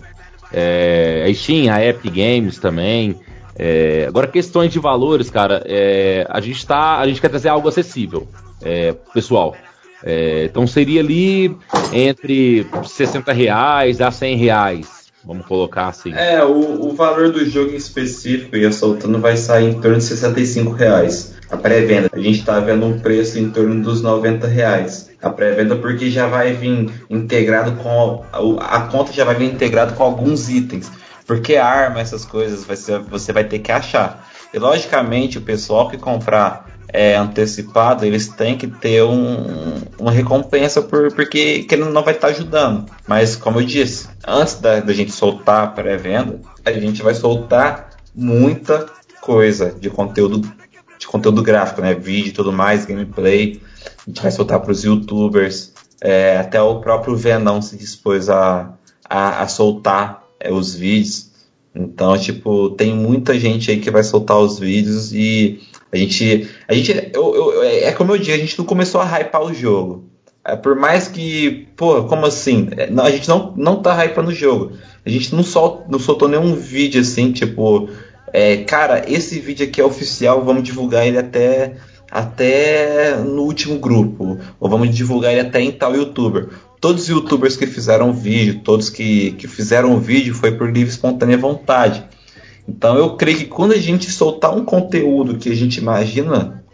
É, 0.52 1.26
a 1.28 1.34
Steam, 1.34 1.72
a 1.72 1.84
Epic 1.84 2.12
Games 2.12 2.58
também. 2.58 3.16
É, 3.58 4.04
agora, 4.06 4.26
questões 4.26 4.70
de 4.72 4.78
valores, 4.78 5.30
cara, 5.30 5.62
é, 5.64 6.26
a 6.28 6.40
gente 6.40 6.66
tá, 6.66 6.98
a 6.98 7.06
gente 7.06 7.20
quer 7.20 7.30
trazer 7.30 7.48
algo 7.48 7.68
acessível, 7.68 8.28
é, 8.62 8.92
pessoal. 9.14 9.56
É, 10.04 10.44
então 10.44 10.66
seria 10.66 11.00
ali 11.00 11.56
entre 11.92 12.66
60 12.84 13.32
reais 13.32 14.00
a 14.00 14.10
100 14.10 14.36
reais, 14.36 15.06
vamos 15.24 15.46
colocar 15.46 15.88
assim. 15.88 16.12
É, 16.12 16.44
o, 16.44 16.86
o 16.86 16.94
valor 16.94 17.32
do 17.32 17.48
jogo 17.48 17.72
em 17.72 17.76
específico, 17.76 18.56
ia 18.56 18.70
soltando, 18.70 19.18
vai 19.18 19.38
sair 19.38 19.70
em 19.70 19.80
torno 19.80 19.96
de 19.96 20.04
65 20.04 20.72
reais. 20.72 21.34
A 21.50 21.56
pré-venda, 21.56 22.10
a 22.12 22.18
gente 22.18 22.40
está 22.40 22.60
vendo 22.60 22.84
um 22.84 22.98
preço 22.98 23.38
em 23.38 23.48
torno 23.50 23.82
dos 23.82 24.02
90 24.02 24.46
reais 24.46 25.05
a 25.22 25.30
pré-venda 25.30 25.76
porque 25.76 26.10
já 26.10 26.26
vai 26.26 26.52
vir 26.52 26.90
integrado 27.08 27.72
com 27.82 28.24
a, 28.60 28.80
conta 28.82 29.12
já 29.12 29.24
vai 29.24 29.34
vir 29.34 29.52
integrado 29.52 29.94
com 29.94 30.02
alguns 30.02 30.48
itens. 30.48 30.90
Porque 31.26 31.56
arma 31.56 32.00
essas 32.00 32.24
coisas 32.24 32.64
ser, 32.78 33.00
você 33.00 33.32
vai 33.32 33.44
ter 33.44 33.58
que 33.58 33.72
achar. 33.72 34.28
E 34.54 34.58
logicamente 34.58 35.38
o 35.38 35.40
pessoal 35.40 35.88
que 35.88 35.98
comprar 35.98 36.66
é, 36.88 37.16
antecipado 37.16 38.04
eles 38.04 38.28
têm 38.28 38.56
que 38.56 38.66
ter 38.66 39.02
um, 39.02 39.82
uma 39.98 40.12
recompensa 40.12 40.80
por, 40.80 41.12
porque 41.12 41.64
que 41.64 41.76
não 41.76 42.02
vai 42.02 42.14
estar 42.14 42.28
tá 42.28 42.32
ajudando. 42.32 42.86
Mas 43.06 43.34
como 43.34 43.60
eu 43.60 43.66
disse 43.66 44.08
antes 44.26 44.60
da, 44.60 44.80
da 44.80 44.92
gente 44.92 45.12
soltar 45.12 45.64
a 45.64 45.66
pré-venda 45.66 46.40
a 46.64 46.72
gente 46.72 47.02
vai 47.02 47.14
soltar 47.14 47.90
muita 48.14 48.86
coisa 49.20 49.74
de 49.78 49.90
conteúdo 49.90 50.40
de 50.98 51.06
conteúdo 51.06 51.42
gráfico 51.42 51.82
né? 51.82 51.92
Vídeo 51.92 52.30
e 52.30 52.32
tudo 52.32 52.52
mais 52.52 52.86
gameplay 52.86 53.60
a 53.86 54.10
gente 54.10 54.22
vai 54.22 54.30
soltar 54.30 54.60
para 54.60 54.72
os 54.72 54.84
youtubers. 54.84 55.72
É, 56.00 56.36
até 56.36 56.60
o 56.60 56.80
próprio 56.80 57.16
Venom 57.16 57.60
se 57.62 57.76
dispôs 57.76 58.28
a, 58.28 58.74
a, 59.08 59.42
a 59.42 59.48
soltar 59.48 60.24
é, 60.38 60.52
os 60.52 60.74
vídeos. 60.74 61.30
Então, 61.74 62.16
tipo, 62.18 62.70
tem 62.70 62.94
muita 62.94 63.38
gente 63.38 63.70
aí 63.70 63.80
que 63.80 63.90
vai 63.90 64.02
soltar 64.02 64.38
os 64.38 64.58
vídeos 64.58 65.12
e 65.12 65.60
a 65.92 65.96
gente. 65.96 66.48
A 66.66 66.74
gente. 66.74 67.10
Eu, 67.12 67.34
eu, 67.34 67.62
é 67.62 67.92
como 67.92 68.12
eu 68.12 68.18
digo, 68.18 68.34
a 68.34 68.38
gente 68.38 68.58
não 68.58 68.64
começou 68.64 69.00
a 69.00 69.04
hypar 69.04 69.42
o 69.42 69.52
jogo. 69.52 70.04
É, 70.44 70.54
por 70.54 70.76
mais 70.76 71.08
que, 71.08 71.66
pô, 71.76 72.04
como 72.04 72.24
assim? 72.24 72.68
É, 72.76 72.88
a 73.00 73.10
gente 73.10 73.28
não, 73.28 73.52
não 73.56 73.82
tá 73.82 74.04
hypando 74.04 74.30
o 74.30 74.34
jogo. 74.34 74.72
A 75.04 75.10
gente 75.10 75.34
não, 75.34 75.42
sol, 75.42 75.84
não 75.88 75.98
soltou 75.98 76.28
nenhum 76.28 76.54
vídeo 76.54 77.00
assim, 77.00 77.32
tipo, 77.32 77.88
é, 78.32 78.58
cara, 78.58 79.04
esse 79.08 79.38
vídeo 79.40 79.66
aqui 79.66 79.80
é 79.80 79.84
oficial, 79.84 80.44
vamos 80.44 80.62
divulgar 80.62 81.06
ele 81.06 81.18
até, 81.18 81.76
até 82.10 83.16
no 83.16 83.42
último 83.42 83.78
grupo. 83.78 84.38
Ou 84.58 84.68
vamos 84.68 84.94
divulgar 84.94 85.32
ele 85.32 85.40
até 85.40 85.60
em 85.60 85.72
tal 85.72 85.94
youtuber. 85.94 86.48
Todos 86.80 87.02
os 87.02 87.08
youtubers 87.08 87.56
que 87.56 87.66
fizeram 87.66 88.12
vídeo, 88.12 88.60
todos 88.62 88.90
que, 88.90 89.32
que 89.32 89.48
fizeram 89.48 89.98
vídeo 89.98 90.34
foi 90.34 90.52
por 90.52 90.70
livre 90.70 90.90
espontânea 90.90 91.38
vontade. 91.38 92.04
Então 92.68 92.96
eu 92.96 93.16
creio 93.16 93.38
que 93.38 93.44
quando 93.46 93.72
a 93.72 93.78
gente 93.78 94.10
soltar 94.10 94.54
um 94.54 94.64
conteúdo 94.64 95.38
que 95.38 95.50
a 95.50 95.54
gente 95.54 95.78
imagina, 95.78 96.64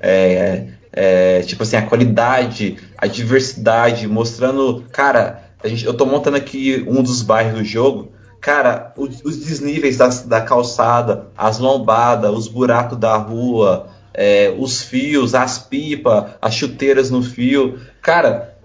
é, 0.00 0.66
é, 0.92 1.40
tipo 1.42 1.62
assim, 1.62 1.76
a 1.76 1.82
qualidade, 1.82 2.76
a 2.96 3.06
diversidade, 3.06 4.06
mostrando. 4.06 4.84
Cara, 4.92 5.50
gente, 5.64 5.84
eu 5.84 5.94
tô 5.94 6.06
montando 6.06 6.36
aqui 6.36 6.84
um 6.86 7.02
dos 7.02 7.22
bairros 7.22 7.58
do 7.58 7.64
jogo. 7.64 8.12
Cara, 8.40 8.92
os, 8.96 9.22
os 9.24 9.38
desníveis 9.38 9.96
da, 9.96 10.08
da 10.08 10.40
calçada, 10.42 11.28
as 11.36 11.58
lombadas, 11.58 12.30
os 12.30 12.46
buracos 12.46 12.98
da 12.98 13.16
rua, 13.16 13.88
é, 14.14 14.54
os 14.56 14.82
fios, 14.82 15.34
as 15.34 15.58
pipas, 15.58 16.30
as 16.40 16.54
chuteiras 16.54 17.10
no 17.10 17.22
fio. 17.22 17.78
Cara, 18.00 18.56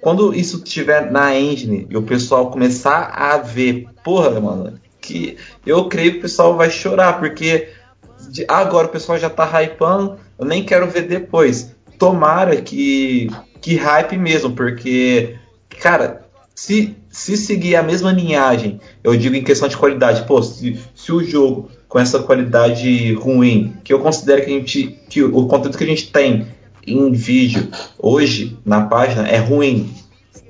quando 0.00 0.32
isso 0.32 0.62
estiver 0.64 1.10
na 1.10 1.36
engine 1.36 1.86
e 1.90 1.96
o 1.96 2.02
pessoal 2.02 2.50
começar 2.50 3.12
a 3.14 3.36
ver, 3.38 3.86
porra, 4.02 4.40
mano, 4.40 4.80
que 5.00 5.36
eu 5.66 5.88
creio 5.88 6.12
que 6.12 6.18
o 6.18 6.22
pessoal 6.22 6.56
vai 6.56 6.70
chorar, 6.70 7.18
porque 7.18 7.68
agora 8.48 8.86
o 8.86 8.90
pessoal 8.90 9.18
já 9.18 9.28
tá 9.28 9.62
hypando, 9.62 10.18
eu 10.38 10.46
nem 10.46 10.64
quero 10.64 10.88
ver 10.88 11.02
depois. 11.02 11.74
Tomara 11.98 12.56
que, 12.56 13.28
que 13.60 13.76
hype 13.76 14.16
mesmo, 14.16 14.52
porque, 14.52 15.36
cara, 15.80 16.24
se, 16.54 16.96
se 17.10 17.36
seguir 17.36 17.76
a 17.76 17.82
mesma 17.82 18.12
linhagem, 18.12 18.80
eu 19.02 19.16
digo 19.16 19.36
em 19.36 19.44
questão 19.44 19.68
de 19.68 19.76
qualidade, 19.76 20.24
pô, 20.26 20.42
se, 20.42 20.78
se 20.94 21.12
o 21.12 21.22
jogo 21.22 21.70
com 21.94 22.00
essa 22.00 22.18
qualidade 22.18 23.14
ruim, 23.14 23.76
que 23.84 23.92
eu 23.92 24.00
considero 24.00 24.44
que 24.44 24.50
a 24.50 24.58
gente, 24.58 24.98
que 25.08 25.22
o 25.22 25.46
conteúdo 25.46 25.78
que 25.78 25.84
a 25.84 25.86
gente 25.86 26.10
tem 26.10 26.48
em 26.84 27.12
vídeo 27.12 27.68
hoje 27.96 28.58
na 28.66 28.86
página 28.86 29.28
é 29.28 29.36
ruim, 29.36 29.94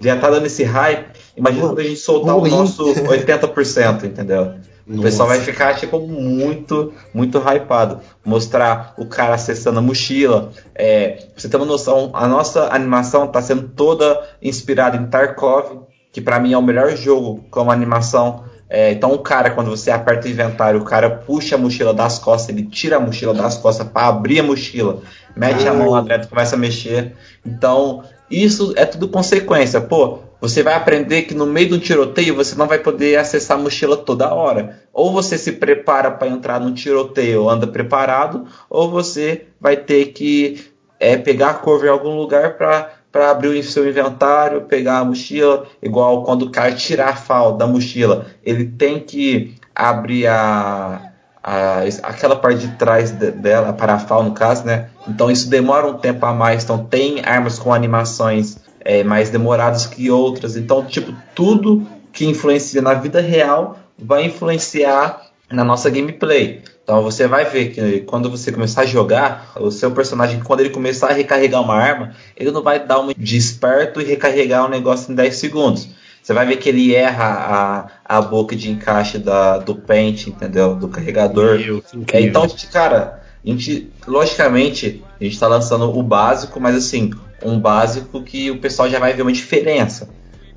já 0.00 0.16
tá 0.16 0.30
dando 0.30 0.46
esse 0.46 0.64
hype, 0.64 1.04
imagina 1.36 1.66
quando 1.66 1.80
a 1.80 1.84
gente 1.84 2.00
soltar 2.00 2.34
ruim. 2.34 2.50
o 2.50 2.56
nosso 2.56 2.82
80%, 2.86 4.04
entendeu? 4.04 4.54
Nossa. 4.86 5.00
O 5.00 5.02
pessoal 5.02 5.28
vai 5.28 5.38
ficar, 5.38 5.74
tipo, 5.74 6.00
muito, 6.00 6.94
muito 7.12 7.36
hypado. 7.36 8.00
Mostrar 8.24 8.94
o 8.96 9.04
cara 9.04 9.34
acessando 9.34 9.78
a 9.80 9.82
mochila. 9.82 10.50
É, 10.74 11.26
você 11.36 11.46
ter 11.46 11.58
uma 11.58 11.66
noção, 11.66 12.10
a 12.14 12.26
nossa 12.26 12.72
animação 12.72 13.26
está 13.26 13.42
sendo 13.42 13.68
toda 13.68 14.18
inspirada 14.40 14.96
em 14.96 15.06
Tarkov, 15.08 15.82
que 16.10 16.22
para 16.22 16.40
mim 16.40 16.54
é 16.54 16.58
o 16.58 16.62
melhor 16.62 16.96
jogo 16.96 17.44
como 17.50 17.70
animação. 17.70 18.44
É, 18.76 18.90
então 18.90 19.12
o 19.12 19.20
cara, 19.20 19.50
quando 19.50 19.70
você 19.70 19.88
aperta 19.92 20.26
o 20.26 20.30
inventário, 20.32 20.80
o 20.80 20.84
cara 20.84 21.08
puxa 21.08 21.54
a 21.54 21.58
mochila 21.58 21.94
das 21.94 22.18
costas, 22.18 22.48
ele 22.48 22.66
tira 22.66 22.96
a 22.96 23.00
mochila 23.00 23.32
das 23.32 23.56
costas 23.56 23.86
para 23.86 24.08
abrir 24.08 24.40
a 24.40 24.42
mochila, 24.42 25.00
mete 25.36 25.68
a 25.68 25.72
mão 25.72 25.90
lá 25.90 26.00
dentro, 26.00 26.28
começa 26.28 26.56
a 26.56 26.58
mexer. 26.58 27.14
Então, 27.46 28.02
isso 28.28 28.72
é 28.74 28.84
tudo 28.84 29.06
consequência. 29.06 29.80
Pô, 29.80 30.18
você 30.40 30.60
vai 30.60 30.74
aprender 30.74 31.22
que 31.22 31.34
no 31.34 31.46
meio 31.46 31.68
do 31.68 31.78
tiroteio 31.78 32.34
você 32.34 32.56
não 32.56 32.66
vai 32.66 32.80
poder 32.80 33.16
acessar 33.16 33.56
a 33.56 33.60
mochila 33.62 33.96
toda 33.96 34.34
hora. 34.34 34.80
Ou 34.92 35.12
você 35.12 35.38
se 35.38 35.52
prepara 35.52 36.10
para 36.10 36.26
entrar 36.26 36.58
no 36.58 36.74
tiroteio, 36.74 37.48
anda 37.48 37.68
preparado, 37.68 38.44
ou 38.68 38.90
você 38.90 39.46
vai 39.60 39.76
ter 39.76 40.06
que 40.06 40.64
é, 40.98 41.16
pegar 41.16 41.50
a 41.50 41.54
cover 41.54 41.90
em 41.90 41.92
algum 41.92 42.16
lugar 42.16 42.56
para 42.58 42.90
abrir 43.22 43.58
o 43.58 43.62
seu 43.62 43.88
inventário, 43.88 44.62
pegar 44.62 44.98
a 44.98 45.04
mochila, 45.04 45.66
igual 45.82 46.24
quando 46.24 46.42
o 46.42 46.50
cara 46.50 46.72
tirar 46.72 47.10
a 47.10 47.16
fal 47.16 47.56
da 47.56 47.66
mochila, 47.66 48.26
ele 48.44 48.64
tem 48.64 49.00
que 49.00 49.54
abrir 49.74 50.26
a, 50.26 51.12
a, 51.42 51.80
aquela 52.02 52.36
parte 52.36 52.66
de 52.66 52.76
trás 52.76 53.10
de, 53.10 53.30
dela, 53.30 53.68
a 53.68 53.72
parafal 53.72 54.22
no 54.22 54.32
caso, 54.32 54.64
né? 54.64 54.88
Então 55.06 55.30
isso 55.30 55.48
demora 55.48 55.86
um 55.86 55.98
tempo 55.98 56.24
a 56.26 56.32
mais. 56.32 56.64
Então 56.64 56.84
tem 56.84 57.20
armas 57.24 57.58
com 57.58 57.72
animações 57.72 58.58
é, 58.80 59.02
mais 59.02 59.30
demoradas 59.30 59.86
que 59.86 60.10
outras. 60.10 60.56
Então, 60.56 60.84
tipo, 60.84 61.14
tudo 61.34 61.86
que 62.12 62.26
influencia 62.26 62.80
na 62.80 62.94
vida 62.94 63.20
real 63.20 63.78
vai 63.98 64.24
influenciar 64.24 65.20
na 65.50 65.64
nossa 65.64 65.90
gameplay. 65.90 66.62
Então 66.84 67.02
você 67.02 67.26
vai 67.26 67.46
ver 67.46 67.70
que 67.70 68.00
quando 68.00 68.30
você 68.30 68.52
começar 68.52 68.82
a 68.82 68.86
jogar, 68.86 69.52
o 69.58 69.70
seu 69.70 69.90
personagem, 69.90 70.40
quando 70.40 70.60
ele 70.60 70.68
começar 70.68 71.08
a 71.08 71.12
recarregar 71.14 71.62
uma 71.62 71.74
arma, 71.74 72.14
ele 72.36 72.50
não 72.50 72.62
vai 72.62 72.86
dar 72.86 73.00
uma 73.00 73.14
de 73.14 73.38
esperto 73.38 74.02
e 74.02 74.04
recarregar 74.04 74.64
o 74.64 74.66
um 74.66 74.70
negócio 74.70 75.10
em 75.10 75.14
10 75.14 75.34
segundos. 75.34 75.88
Você 76.22 76.34
vai 76.34 76.46
ver 76.46 76.58
que 76.58 76.68
ele 76.68 76.94
erra 76.94 77.88
a, 78.06 78.16
a 78.18 78.20
boca 78.20 78.54
de 78.54 78.70
encaixe 78.70 79.18
da, 79.18 79.58
do 79.58 79.74
pente, 79.74 80.28
entendeu? 80.28 80.74
Do 80.74 80.88
carregador. 80.88 81.58
Meu, 81.58 81.82
é, 82.12 82.20
então, 82.20 82.46
cara, 82.70 83.22
a 83.44 83.48
gente, 83.48 83.90
logicamente, 84.06 85.02
a 85.18 85.24
gente 85.24 85.34
está 85.34 85.46
lançando 85.48 85.90
o 85.90 86.02
básico, 86.02 86.60
mas 86.60 86.76
assim, 86.76 87.10
um 87.42 87.58
básico 87.58 88.22
que 88.22 88.50
o 88.50 88.58
pessoal 88.58 88.90
já 88.90 88.98
vai 88.98 89.14
ver 89.14 89.22
uma 89.22 89.32
diferença. 89.32 90.08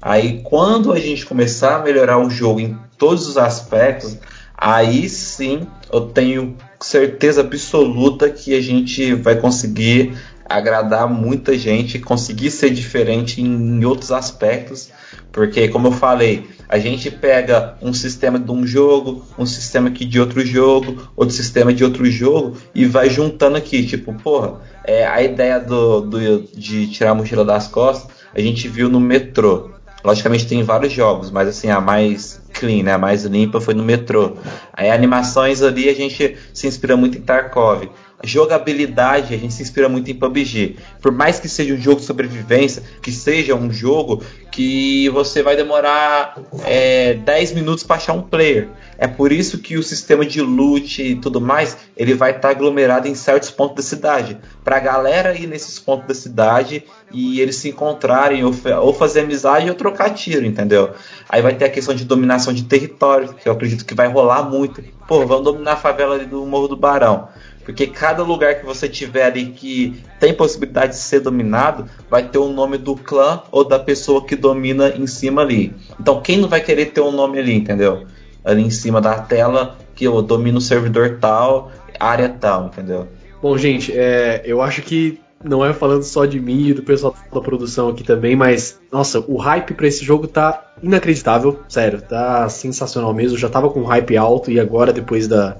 Aí 0.01 0.41
quando 0.43 0.91
a 0.91 0.99
gente 0.99 1.25
começar 1.25 1.77
a 1.77 1.79
melhorar 1.79 2.17
o 2.17 2.29
jogo 2.29 2.59
em 2.59 2.77
todos 2.97 3.27
os 3.27 3.37
aspectos, 3.37 4.17
aí 4.57 5.07
sim 5.07 5.67
eu 5.91 6.01
tenho 6.01 6.57
certeza 6.81 7.41
absoluta 7.41 8.29
que 8.29 8.55
a 8.55 8.61
gente 8.61 9.13
vai 9.13 9.35
conseguir 9.35 10.17
agradar 10.49 11.09
muita 11.09 11.57
gente, 11.57 11.99
conseguir 11.99 12.51
ser 12.51 12.69
diferente 12.69 13.41
em 13.41 13.83
outros 13.83 14.11
aspectos, 14.11 14.89
porque 15.31 15.67
como 15.67 15.89
eu 15.89 15.91
falei, 15.91 16.47
a 16.69 16.79
gente 16.79 17.11
pega 17.11 17.77
um 17.81 17.93
sistema 17.93 18.39
de 18.39 18.51
um 18.51 18.65
jogo, 18.65 19.25
um 19.37 19.45
sistema 19.45 19.89
aqui 19.89 20.05
de 20.05 20.19
outro 20.19 20.45
jogo, 20.45 21.09
outro 21.15 21.35
sistema 21.35 21.73
de 21.73 21.83
outro 21.83 22.05
jogo 22.05 22.57
e 22.73 22.85
vai 22.85 23.09
juntando 23.09 23.57
aqui, 23.57 23.85
tipo, 23.85 24.13
porra, 24.13 24.61
é, 24.83 25.05
a 25.05 25.21
ideia 25.21 25.59
do, 25.59 26.01
do, 26.01 26.41
de 26.55 26.87
tirar 26.87 27.11
a 27.11 27.15
mochila 27.15 27.43
das 27.43 27.67
costas, 27.67 28.09
a 28.33 28.39
gente 28.39 28.67
viu 28.67 28.89
no 28.89 28.99
metrô. 28.99 29.71
Logicamente 30.03 30.47
tem 30.47 30.63
vários 30.63 30.93
jogos, 30.93 31.31
mas 31.31 31.47
assim, 31.47 31.69
a 31.69 31.81
mais 31.81 32.39
clean, 32.53 32.83
né, 32.83 32.93
a 32.93 32.97
mais 32.97 33.23
limpa 33.25 33.59
foi 33.59 33.73
no 33.73 33.83
metrô. 33.83 34.37
Aí 34.73 34.89
animações 34.89 35.61
ali 35.61 35.89
a 35.89 35.93
gente 35.93 36.37
se 36.53 36.67
inspira 36.67 36.95
muito 36.95 37.17
em 37.17 37.21
Tarkov 37.21 37.87
jogabilidade, 38.23 39.33
a 39.33 39.37
gente 39.37 39.53
se 39.53 39.61
inspira 39.61 39.87
muito 39.87 40.09
em 40.09 40.15
PUBG. 40.15 40.77
Por 41.01 41.11
mais 41.11 41.39
que 41.39 41.47
seja 41.47 41.73
um 41.73 41.77
jogo 41.77 41.99
de 41.99 42.05
sobrevivência, 42.05 42.81
que 43.01 43.11
seja 43.11 43.55
um 43.55 43.71
jogo 43.71 44.23
que 44.51 45.07
você 45.09 45.43
vai 45.43 45.55
demorar 45.55 46.35
é, 46.65 47.13
10 47.13 47.51
minutos 47.51 47.83
para 47.83 47.97
achar 47.97 48.13
um 48.13 48.23
player. 48.23 48.69
É 48.97 49.07
por 49.07 49.31
isso 49.31 49.59
que 49.59 49.77
o 49.77 49.83
sistema 49.83 50.25
de 50.25 50.41
loot 50.41 50.99
e 50.99 51.15
tudo 51.15 51.39
mais, 51.39 51.77
ele 51.95 52.15
vai 52.15 52.31
estar 52.31 52.41
tá 52.41 52.49
aglomerado 52.49 53.07
em 53.07 53.13
certos 53.13 53.51
pontos 53.51 53.75
da 53.75 53.83
cidade. 53.83 54.37
Para 54.63 54.77
a 54.77 54.79
galera 54.79 55.37
ir 55.37 55.45
nesses 55.45 55.77
pontos 55.77 56.07
da 56.07 56.15
cidade 56.15 56.83
e 57.11 57.39
eles 57.39 57.57
se 57.57 57.69
encontrarem 57.69 58.43
ou, 58.43 58.53
ou 58.81 58.93
fazer 58.93 59.21
amizade 59.21 59.69
ou 59.69 59.75
trocar 59.75 60.09
tiro, 60.09 60.43
entendeu? 60.45 60.91
Aí 61.29 61.41
vai 61.41 61.53
ter 61.53 61.65
a 61.65 61.69
questão 61.69 61.93
de 61.93 62.03
dominação 62.03 62.51
de 62.51 62.63
território, 62.63 63.35
que 63.35 63.47
eu 63.47 63.53
acredito 63.53 63.85
que 63.85 63.93
vai 63.93 64.07
rolar 64.07 64.41
muito. 64.43 64.83
Pô, 65.07 65.25
vamos 65.25 65.43
dominar 65.43 65.73
a 65.73 65.77
favela 65.77 66.15
ali 66.15 66.25
do 66.25 66.43
Morro 66.45 66.67
do 66.67 66.75
Barão. 66.75 67.29
Porque 67.67 67.85
cada 67.85 68.23
lugar 68.23 68.55
que 68.55 68.65
você 68.65 68.87
tiver 68.87 69.25
ali 69.25 69.47
que 69.47 70.01
tem 70.21 70.33
possibilidade 70.33 70.93
de 70.93 70.99
ser 70.99 71.19
dominado, 71.19 71.85
vai 72.09 72.23
ter 72.23 72.37
o 72.37 72.47
nome 72.47 72.77
do 72.77 72.95
clã 72.95 73.41
ou 73.51 73.65
da 73.65 73.77
pessoa 73.77 74.25
que 74.25 74.37
domina 74.37 74.87
em 74.87 75.05
cima 75.05 75.41
ali. 75.41 75.75
Então 75.99 76.21
quem 76.21 76.37
não 76.37 76.47
vai 76.47 76.61
querer 76.61 76.85
ter 76.85 77.01
um 77.01 77.11
nome 77.11 77.37
ali, 77.37 77.53
entendeu? 77.53 78.07
Ali 78.41 78.63
em 78.63 78.69
cima 78.69 79.01
da 79.01 79.19
tela, 79.19 79.77
que 79.93 80.05
eu 80.05 80.21
domino 80.21 80.59
o 80.59 80.61
servidor 80.61 81.17
tal, 81.19 81.69
área 81.99 82.29
tal, 82.29 82.67
entendeu? 82.67 83.09
Bom, 83.41 83.57
gente, 83.57 83.91
é, 83.93 84.43
eu 84.45 84.61
acho 84.61 84.81
que 84.81 85.19
não 85.43 85.63
é 85.63 85.73
falando 85.73 86.03
só 86.03 86.23
de 86.23 86.39
mim 86.39 86.67
e 86.67 86.73
do 86.73 86.83
pessoal 86.83 87.13
da 87.33 87.41
produção 87.41 87.89
aqui 87.89 88.01
também, 88.01 88.33
mas 88.33 88.79
nossa, 88.89 89.19
o 89.27 89.35
hype 89.35 89.73
para 89.73 89.87
esse 89.87 90.05
jogo 90.05 90.25
tá 90.25 90.71
inacreditável, 90.81 91.59
sério, 91.67 92.01
tá 92.01 92.47
sensacional 92.47 93.13
mesmo. 93.13 93.37
Já 93.37 93.49
tava 93.49 93.69
com 93.69 93.83
hype 93.83 94.15
alto 94.15 94.49
e 94.49 94.57
agora 94.57 94.93
depois 94.93 95.27
da 95.27 95.57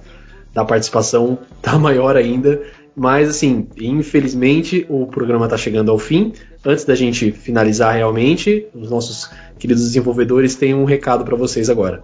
da 0.58 0.66
participação 0.66 1.38
tá 1.62 1.78
maior 1.78 2.18
ainda. 2.18 2.62
Mas 2.96 3.30
assim, 3.30 3.68
infelizmente 3.80 4.84
o 4.90 5.06
programa 5.06 5.46
está 5.46 5.56
chegando 5.56 5.92
ao 5.92 6.00
fim. 6.00 6.34
Antes 6.66 6.84
da 6.84 6.96
gente 6.96 7.32
finalizar 7.32 7.96
realmente, 7.96 8.66
os 8.74 8.90
nossos 8.90 9.30
queridos 9.60 9.84
desenvolvedores 9.84 10.56
têm 10.56 10.74
um 10.74 10.84
recado 10.84 11.24
para 11.24 11.36
vocês 11.36 11.70
agora. 11.70 12.04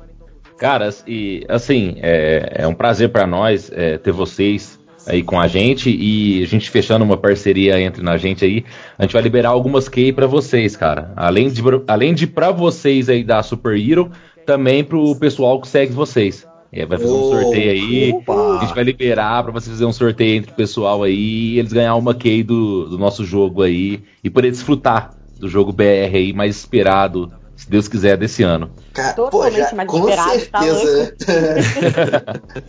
Caras, 0.59 1.03
e 1.07 1.43
assim, 1.49 1.95
é, 1.97 2.57
é 2.59 2.67
um 2.67 2.75
prazer 2.75 3.09
para 3.09 3.25
nós 3.25 3.71
é, 3.73 3.97
ter 3.97 4.11
vocês 4.11 4.79
aí 5.07 5.23
com 5.23 5.39
a 5.39 5.47
gente 5.47 5.89
e 5.89 6.43
a 6.43 6.45
gente 6.45 6.69
fechando 6.69 7.03
uma 7.03 7.17
parceria 7.17 7.81
entre 7.81 8.07
a 8.07 8.17
gente 8.17 8.45
aí, 8.45 8.63
a 8.97 9.01
gente 9.01 9.13
vai 9.13 9.21
liberar 9.21 9.49
algumas 9.49 9.89
key 9.89 10.13
para 10.13 10.27
vocês, 10.27 10.77
cara. 10.77 11.11
Além 11.15 11.49
de 11.49 11.61
além 11.87 12.13
de 12.13 12.27
para 12.27 12.51
vocês 12.51 13.09
aí 13.09 13.23
da 13.23 13.41
Super 13.41 13.75
Hero, 13.75 14.11
também 14.45 14.83
pro 14.83 15.15
pessoal 15.15 15.59
que 15.59 15.67
segue 15.67 15.91
vocês. 15.91 16.47
É, 16.73 16.87
vai 16.87 16.97
fazer 16.97 17.11
um 17.11 17.29
sorteio 17.29 17.71
aí. 17.71 18.11
Opa. 18.11 18.57
A 18.57 18.65
gente 18.65 18.73
vai 18.73 18.83
liberar 18.83 19.43
para 19.43 19.51
vocês 19.51 19.73
fazer 19.73 19.85
um 19.85 19.93
sorteio 19.93 20.37
entre 20.37 20.51
o 20.51 20.55
pessoal 20.55 21.03
aí 21.03 21.53
e 21.53 21.59
eles 21.59 21.71
ganhar 21.71 21.93
uma 21.95 22.15
key 22.15 22.41
do, 22.41 22.89
do 22.89 22.97
nosso 22.97 23.23
jogo 23.23 23.61
aí 23.61 24.01
e 24.23 24.29
poder 24.29 24.49
desfrutar 24.49 25.13
do 25.39 25.47
jogo 25.47 25.71
BR 25.71 26.15
aí 26.15 26.33
mais 26.33 26.55
esperado 26.55 27.31
se 27.55 27.69
Deus 27.69 27.87
quiser, 27.87 28.17
desse 28.17 28.43
ano. 28.43 28.71
Cara, 28.93 29.13
Totalmente 29.13 29.53
pô, 29.53 29.59
já, 29.59 29.75
mais 29.75 29.89
com 29.89 30.09
esperado, 30.09 30.45
tá 30.47 30.61
certeza. 30.61 31.15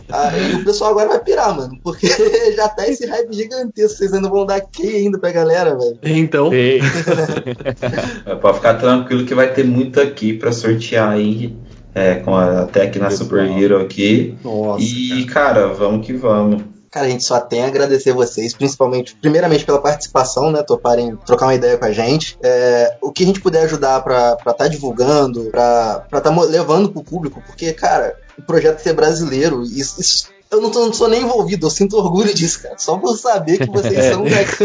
Tá 0.07 0.13
ah, 0.29 0.31
o 0.59 0.63
pessoal 0.63 0.91
agora 0.91 1.09
vai 1.09 1.19
pirar, 1.23 1.55
mano, 1.55 1.77
porque 1.83 2.07
já 2.55 2.69
tá 2.69 2.87
esse 2.87 3.05
hype 3.05 3.33
gigantesco, 3.33 3.97
vocês 3.97 4.13
ainda 4.13 4.29
vão 4.29 4.45
dar 4.45 4.61
key 4.61 4.95
ainda 4.95 5.19
pra 5.19 5.31
galera, 5.31 5.75
velho. 5.75 5.97
Então. 6.03 6.49
é, 6.53 8.35
pode 8.35 8.57
ficar 8.57 8.75
tranquilo 8.75 9.25
que 9.25 9.35
vai 9.35 9.51
ter 9.51 9.65
muito 9.65 9.99
aqui 9.99 10.33
pra 10.33 10.51
sortear 10.51 11.09
aí. 11.09 11.55
É, 11.95 12.15
com 12.15 12.35
a, 12.35 12.63
até 12.63 12.83
aqui 12.83 12.99
na 12.99 13.09
Super 13.09 13.49
Hero 13.49 13.81
aqui. 13.81 14.37
Nossa, 14.43 14.83
e, 14.83 15.25
cara. 15.25 15.61
cara, 15.61 15.67
vamos 15.73 16.05
que 16.05 16.11
vamos. 16.13 16.61
Cara, 16.91 17.07
a 17.07 17.09
gente 17.09 17.25
só 17.25 17.41
tem 17.41 17.63
a 17.63 17.67
agradecer 17.67 18.13
vocês, 18.13 18.53
principalmente, 18.53 19.17
primeiramente 19.21 19.65
pela 19.65 19.81
participação, 19.81 20.49
né? 20.51 20.63
Toparem 20.63 21.15
trocar 21.25 21.47
uma 21.47 21.55
ideia 21.55 21.77
com 21.77 21.85
a 21.85 21.91
gente. 21.91 22.37
É, 22.41 22.97
o 23.01 23.11
que 23.11 23.23
a 23.23 23.25
gente 23.25 23.41
puder 23.41 23.63
ajudar 23.63 24.01
pra 24.01 24.37
estar 24.39 24.53
tá 24.53 24.67
divulgando, 24.67 25.49
pra 25.51 26.05
estar 26.05 26.21
tá 26.21 26.41
levando 26.43 26.89
pro 26.89 27.03
público, 27.03 27.43
porque, 27.45 27.73
cara, 27.73 28.15
o 28.37 28.41
projeto 28.41 28.79
ser 28.79 28.93
brasileiro, 28.93 29.63
isso, 29.63 29.99
isso 29.99 30.34
eu 30.51 30.61
não, 30.61 30.69
tô, 30.71 30.85
não 30.85 30.93
sou 30.93 31.09
nem 31.09 31.23
envolvido, 31.23 31.65
eu 31.65 31.69
sinto 31.69 31.97
orgulho 31.97 32.33
disso, 32.33 32.61
cara. 32.61 32.75
Só 32.77 32.97
por 32.97 33.17
saber 33.17 33.57
que 33.57 33.69
vocês 33.69 34.05
são 34.05 34.23
daqui. 34.29 34.63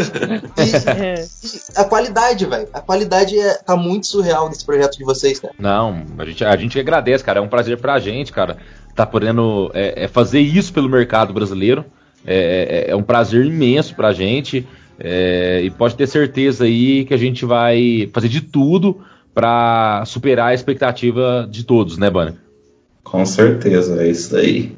E, 0.58 0.90
é. 0.90 1.24
e 1.24 1.60
a 1.74 1.84
qualidade, 1.84 2.46
velho. 2.46 2.68
A 2.72 2.80
qualidade 2.80 3.38
é, 3.38 3.54
tá 3.54 3.76
muito 3.76 4.06
surreal 4.06 4.48
desse 4.48 4.64
projeto 4.64 4.98
de 4.98 5.04
vocês, 5.04 5.40
cara. 5.40 5.54
Não, 5.58 6.04
a 6.18 6.24
gente, 6.24 6.44
a 6.44 6.56
gente 6.56 6.78
agradece, 6.78 7.24
cara. 7.24 7.38
É 7.38 7.42
um 7.42 7.48
prazer 7.48 7.78
pra 7.78 7.98
gente, 7.98 8.32
cara. 8.32 8.58
Tá 8.94 9.06
podendo 9.06 9.70
é, 9.74 10.04
é 10.04 10.08
fazer 10.08 10.40
isso 10.40 10.72
pelo 10.72 10.88
mercado 10.88 11.32
brasileiro. 11.32 11.84
É, 12.26 12.86
é, 12.88 12.90
é 12.90 12.96
um 12.96 13.02
prazer 13.02 13.44
imenso 13.46 13.94
pra 13.94 14.12
gente. 14.12 14.66
É, 14.98 15.62
e 15.64 15.70
pode 15.70 15.94
ter 15.94 16.06
certeza 16.06 16.64
aí 16.64 17.06
que 17.06 17.14
a 17.14 17.16
gente 17.16 17.46
vai 17.46 18.08
fazer 18.12 18.28
de 18.28 18.42
tudo 18.42 19.00
para 19.32 20.04
superar 20.04 20.48
a 20.48 20.54
expectativa 20.54 21.48
de 21.50 21.64
todos, 21.64 21.96
né, 21.96 22.10
Bana? 22.10 22.36
Com 23.02 23.24
certeza, 23.24 24.02
é 24.02 24.08
isso 24.08 24.36
aí. 24.36 24.76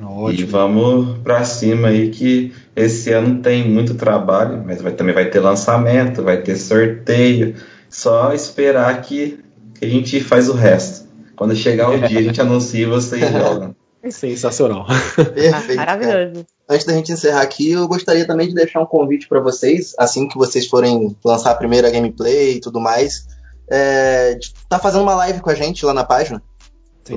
Ótimo. 0.00 0.30
E 0.30 0.44
vamos 0.44 1.18
para 1.18 1.44
cima 1.44 1.88
aí 1.88 2.10
que 2.10 2.52
esse 2.76 3.12
ano 3.12 3.42
tem 3.42 3.68
muito 3.68 3.94
trabalho, 3.94 4.62
mas 4.64 4.80
vai, 4.80 4.92
também 4.92 5.14
vai 5.14 5.28
ter 5.28 5.40
lançamento, 5.40 6.22
vai 6.22 6.40
ter 6.40 6.56
sorteio. 6.56 7.56
Só 7.90 8.32
esperar 8.32 9.00
que, 9.02 9.42
que 9.74 9.84
a 9.84 9.88
gente 9.88 10.20
faz 10.20 10.48
o 10.48 10.52
resto. 10.52 11.08
Quando 11.34 11.54
chegar 11.54 11.90
o 11.90 11.98
dia, 11.98 12.18
a 12.18 12.22
gente 12.22 12.40
anuncia 12.40 12.82
e 12.82 12.86
vocês 12.86 13.20
jogam. 13.32 13.74
Sensacional. 14.10 14.86
Perfeito. 15.16 15.76
Maravilhoso. 15.76 16.46
Antes 16.68 16.86
da 16.86 16.92
gente 16.92 17.12
encerrar 17.12 17.42
aqui, 17.42 17.72
eu 17.72 17.88
gostaria 17.88 18.26
também 18.26 18.48
de 18.48 18.54
deixar 18.54 18.80
um 18.80 18.86
convite 18.86 19.28
para 19.28 19.40
vocês, 19.40 19.94
assim 19.98 20.28
que 20.28 20.36
vocês 20.36 20.66
forem 20.66 21.16
lançar 21.24 21.50
a 21.50 21.54
primeira 21.54 21.90
gameplay 21.90 22.56
e 22.56 22.60
tudo 22.60 22.80
mais, 22.80 23.26
é, 23.68 24.34
de 24.34 24.54
tá 24.68 24.78
fazendo 24.78 25.02
uma 25.02 25.14
live 25.16 25.40
com 25.40 25.50
a 25.50 25.54
gente 25.54 25.84
lá 25.84 25.92
na 25.92 26.04
página. 26.04 26.42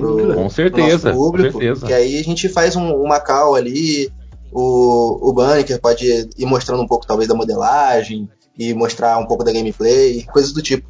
Pro, 0.00 0.34
com 0.34 0.48
certeza. 0.48 1.12
Público, 1.12 1.52
com 1.52 1.58
certeza. 1.60 1.86
Que 1.86 1.92
aí 1.92 2.18
a 2.18 2.24
gente 2.24 2.48
faz 2.48 2.76
um, 2.76 2.92
uma 2.94 3.20
call 3.20 3.54
ali, 3.54 4.10
o, 4.52 5.30
o 5.30 5.32
Banner 5.32 5.80
pode 5.80 6.28
ir 6.36 6.46
mostrando 6.46 6.82
um 6.82 6.86
pouco 6.86 7.06
talvez 7.06 7.28
da 7.28 7.34
modelagem 7.34 8.28
e 8.58 8.74
mostrar 8.74 9.18
um 9.18 9.26
pouco 9.26 9.44
da 9.44 9.52
gameplay, 9.52 10.24
coisas 10.24 10.52
do 10.52 10.62
tipo. 10.62 10.86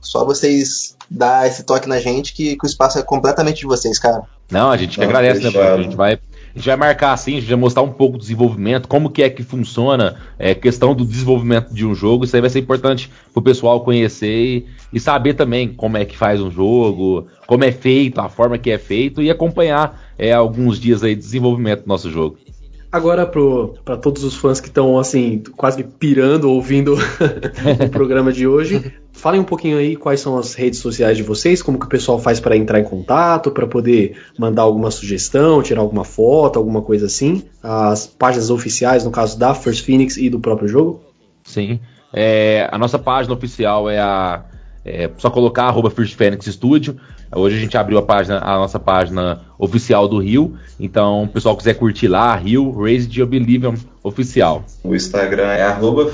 Só 0.00 0.24
vocês 0.24 0.96
dar 1.10 1.46
esse 1.46 1.64
toque 1.64 1.88
na 1.88 1.98
gente 1.98 2.32
que, 2.32 2.56
que 2.56 2.64
o 2.64 2.68
espaço 2.68 2.98
é 2.98 3.02
completamente 3.02 3.60
de 3.60 3.66
vocês, 3.66 3.98
cara. 3.98 4.22
Não, 4.50 4.70
a 4.70 4.76
gente 4.76 4.94
que 4.94 5.00
Não, 5.00 5.08
agradece, 5.08 5.40
né, 5.40 5.60
A 5.60 5.82
gente 5.82 5.96
vai 5.96 6.18
a 6.56 6.58
gente 6.58 6.68
vai 6.68 6.76
marcar 6.76 7.12
assim, 7.12 7.36
a 7.36 7.40
gente 7.40 7.50
vai 7.50 7.58
mostrar 7.58 7.82
um 7.82 7.92
pouco 7.92 8.16
do 8.16 8.22
desenvolvimento, 8.22 8.88
como 8.88 9.10
que 9.10 9.22
é 9.22 9.28
que 9.28 9.42
funciona, 9.42 10.16
é, 10.38 10.54
questão 10.54 10.94
do 10.94 11.04
desenvolvimento 11.04 11.72
de 11.72 11.84
um 11.84 11.94
jogo, 11.94 12.24
isso 12.24 12.34
aí 12.34 12.40
vai 12.40 12.48
ser 12.48 12.60
importante 12.60 13.10
pro 13.30 13.42
pessoal 13.42 13.82
conhecer 13.82 14.26
e, 14.26 14.66
e, 14.90 14.98
saber 14.98 15.34
também 15.34 15.68
como 15.68 15.98
é 15.98 16.06
que 16.06 16.16
faz 16.16 16.40
um 16.40 16.50
jogo, 16.50 17.26
como 17.46 17.62
é 17.62 17.70
feito, 17.70 18.22
a 18.22 18.30
forma 18.30 18.56
que 18.56 18.70
é 18.70 18.78
feito 18.78 19.20
e 19.20 19.30
acompanhar 19.30 20.00
é, 20.18 20.32
alguns 20.32 20.80
dias 20.80 21.02
aí 21.04 21.14
de 21.14 21.20
desenvolvimento 21.20 21.82
do 21.82 21.88
nosso 21.88 22.10
jogo. 22.10 22.38
Agora, 22.90 23.26
para 23.26 23.96
todos 23.96 24.24
os 24.24 24.34
fãs 24.34 24.60
que 24.60 24.68
estão 24.68 24.98
assim, 24.98 25.42
quase 25.56 25.82
pirando 25.82 26.50
ouvindo 26.50 26.96
o 27.84 27.88
programa 27.90 28.32
de 28.32 28.46
hoje, 28.46 28.92
falem 29.12 29.40
um 29.40 29.44
pouquinho 29.44 29.78
aí 29.78 29.96
quais 29.96 30.20
são 30.20 30.38
as 30.38 30.54
redes 30.54 30.78
sociais 30.78 31.16
de 31.16 31.22
vocês, 31.22 31.62
como 31.62 31.78
que 31.78 31.86
o 31.86 31.88
pessoal 31.88 32.18
faz 32.18 32.38
para 32.40 32.56
entrar 32.56 32.78
em 32.78 32.84
contato, 32.84 33.50
para 33.50 33.66
poder 33.66 34.16
mandar 34.38 34.62
alguma 34.62 34.90
sugestão, 34.90 35.62
tirar 35.62 35.80
alguma 35.80 36.04
foto, 36.04 36.58
alguma 36.58 36.80
coisa 36.80 37.06
assim. 37.06 37.42
As 37.62 38.06
páginas 38.06 38.50
oficiais, 38.50 39.04
no 39.04 39.10
caso 39.10 39.38
da 39.38 39.54
First 39.54 39.84
Phoenix 39.84 40.16
e 40.16 40.30
do 40.30 40.38
próprio 40.38 40.68
jogo. 40.68 41.00
Sim. 41.44 41.80
É, 42.12 42.68
a 42.70 42.78
nossa 42.78 42.98
página 42.98 43.34
oficial 43.34 43.90
é 43.90 43.98
a. 43.98 44.44
É 44.88 45.10
só 45.18 45.28
colocar 45.28 45.64
arroba 45.64 45.90
First 45.90 46.14
Phoenix 46.14 46.46
Studio. 46.46 46.96
Hoje 47.34 47.56
a 47.56 47.58
gente 47.58 47.76
abriu 47.76 47.98
a 47.98 48.02
página, 48.02 48.38
a 48.38 48.56
nossa 48.56 48.78
página 48.78 49.40
oficial 49.58 50.06
do 50.06 50.18
Rio. 50.18 50.56
Então, 50.78 51.24
o 51.24 51.28
pessoal 51.28 51.56
quiser 51.56 51.74
curtir 51.74 52.06
lá, 52.06 52.36
Rio 52.36 52.70
Raised 52.70 53.20
Oblivion 53.20 53.74
oficial. 54.00 54.64
O 54.84 54.94
Instagram 54.94 55.48
é 55.48 55.62
arroba 55.62 56.08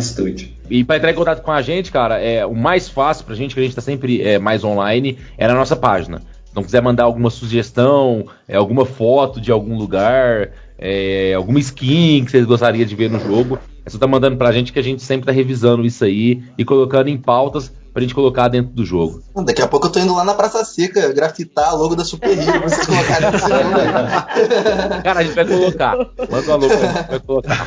Studio. 0.00 0.48
E 0.70 0.84
para 0.84 0.96
entrar 0.96 1.10
em 1.10 1.14
contato 1.14 1.42
com 1.42 1.50
a 1.50 1.60
gente, 1.60 1.90
cara, 1.90 2.20
é 2.20 2.46
o 2.46 2.54
mais 2.54 2.88
fácil 2.88 3.24
pra 3.24 3.34
gente, 3.34 3.52
que 3.52 3.60
a 3.60 3.64
gente 3.64 3.74
tá 3.74 3.82
sempre 3.82 4.22
é, 4.22 4.38
mais 4.38 4.62
online, 4.62 5.18
é 5.36 5.48
na 5.48 5.54
nossa 5.54 5.74
página. 5.74 6.22
Então, 6.52 6.62
quiser 6.62 6.80
mandar 6.80 7.02
alguma 7.02 7.30
sugestão, 7.30 8.26
é, 8.46 8.56
alguma 8.56 8.86
foto 8.86 9.40
de 9.40 9.50
algum 9.50 9.76
lugar, 9.76 10.50
é, 10.78 11.34
alguma 11.34 11.58
skin 11.58 12.24
que 12.24 12.30
vocês 12.30 12.46
gostariam 12.46 12.86
de 12.86 12.94
ver 12.94 13.10
no 13.10 13.18
jogo, 13.18 13.58
é 13.84 13.90
só 13.90 13.98
tá 13.98 14.06
mandando 14.06 14.36
pra 14.36 14.52
gente 14.52 14.72
que 14.72 14.78
a 14.78 14.82
gente 14.82 15.02
sempre 15.02 15.26
tá 15.26 15.32
revisando 15.32 15.84
isso 15.84 16.04
aí 16.04 16.42
e 16.56 16.64
colocando 16.64 17.08
em 17.08 17.18
pautas 17.18 17.72
pra 17.94 18.02
gente 18.02 18.14
colocar 18.14 18.48
dentro 18.48 18.72
do 18.72 18.84
jogo. 18.84 19.22
Daqui 19.44 19.62
a 19.62 19.68
pouco 19.68 19.86
eu 19.86 19.92
tô 19.92 20.00
indo 20.00 20.12
lá 20.12 20.24
na 20.24 20.34
Praça 20.34 20.64
Seca 20.64 21.12
grafitar 21.12 21.68
a 21.68 21.74
logo 21.74 21.94
da 21.94 22.04
Super 22.04 22.36
Hero 22.36 22.58
pra 22.58 22.68
vocês 22.68 22.86
colocarem 22.86 23.38
jogo. 23.38 25.02
Cara, 25.04 25.20
a 25.20 25.22
gente 25.22 25.34
vai 25.34 25.46
colocar. 25.46 25.96
Manda 25.96 26.46
uma 26.48 26.56
logo, 26.56 26.64
a 26.64 26.76
gente 26.76 27.08
vai 27.08 27.20
colocar. 27.20 27.66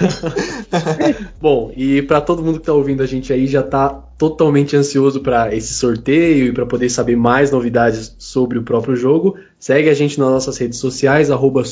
Bom, 1.40 1.72
e 1.78 2.02
para 2.02 2.20
todo 2.20 2.44
mundo 2.44 2.60
que 2.60 2.66
tá 2.66 2.74
ouvindo 2.74 3.02
a 3.02 3.06
gente 3.06 3.32
aí 3.32 3.48
já 3.48 3.64
tá 3.64 4.04
totalmente 4.18 4.76
ansioso 4.76 5.22
para 5.22 5.56
esse 5.56 5.74
sorteio 5.74 6.48
e 6.48 6.52
para 6.52 6.66
poder 6.66 6.90
saber 6.90 7.16
mais 7.16 7.52
novidades 7.52 8.14
sobre 8.18 8.58
o 8.58 8.64
próprio 8.64 8.95
jogo, 8.95 9.38
segue 9.60 9.88
a 9.90 9.94
gente 9.94 10.20
nas 10.20 10.30
nossas 10.30 10.58
redes 10.58 10.80
sociais, 10.80 11.30
arroba 11.32 11.64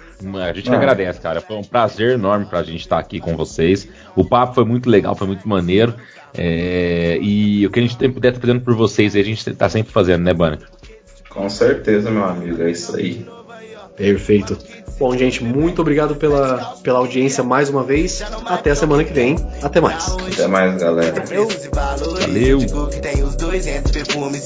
A 0.40 0.52
gente 0.52 0.70
ah. 0.70 0.76
agradece, 0.76 1.20
cara. 1.20 1.40
Foi 1.40 1.56
um 1.56 1.64
prazer 1.64 2.12
enorme 2.12 2.46
pra 2.46 2.62
gente 2.62 2.80
estar 2.80 2.98
aqui 2.98 3.20
com 3.20 3.36
vocês. 3.36 3.88
O 4.14 4.24
papo 4.24 4.54
foi 4.54 4.64
muito 4.64 4.88
legal, 4.88 5.14
foi 5.14 5.26
muito 5.26 5.48
maneiro. 5.48 5.94
É... 6.32 7.18
E 7.20 7.66
o 7.66 7.70
que 7.70 7.80
a 7.80 7.82
gente 7.82 7.96
puder 7.96 8.28
estar 8.28 8.40
fazendo 8.40 8.60
por 8.60 8.74
vocês, 8.74 9.16
a 9.16 9.22
gente 9.22 9.52
tá 9.54 9.68
sempre 9.68 9.92
fazendo, 9.92 10.22
né, 10.22 10.32
Bana? 10.32 10.58
Com 11.28 11.50
certeza, 11.50 12.10
meu 12.10 12.24
amigo, 12.24 12.62
é 12.62 12.70
isso 12.70 12.96
aí. 12.96 13.26
Perfeito. 13.96 14.56
Bom, 14.98 15.16
gente, 15.16 15.42
muito 15.42 15.80
obrigado 15.80 16.14
pela, 16.14 16.76
pela 16.82 16.98
audiência 17.00 17.42
mais 17.42 17.68
uma 17.68 17.82
vez. 17.82 18.22
Até 18.46 18.70
a 18.70 18.76
semana 18.76 19.04
que 19.04 19.12
vem. 19.12 19.36
Até 19.62 19.80
mais. 19.80 20.08
Até 20.32 20.46
mais, 20.46 20.76
galera. 20.80 21.24
Valeu. 22.20 22.58
Que 22.88 23.00
tem 23.00 23.22
os 23.22 23.34
dois 23.34 23.66
entre 23.66 23.92
perfumes 23.92 24.44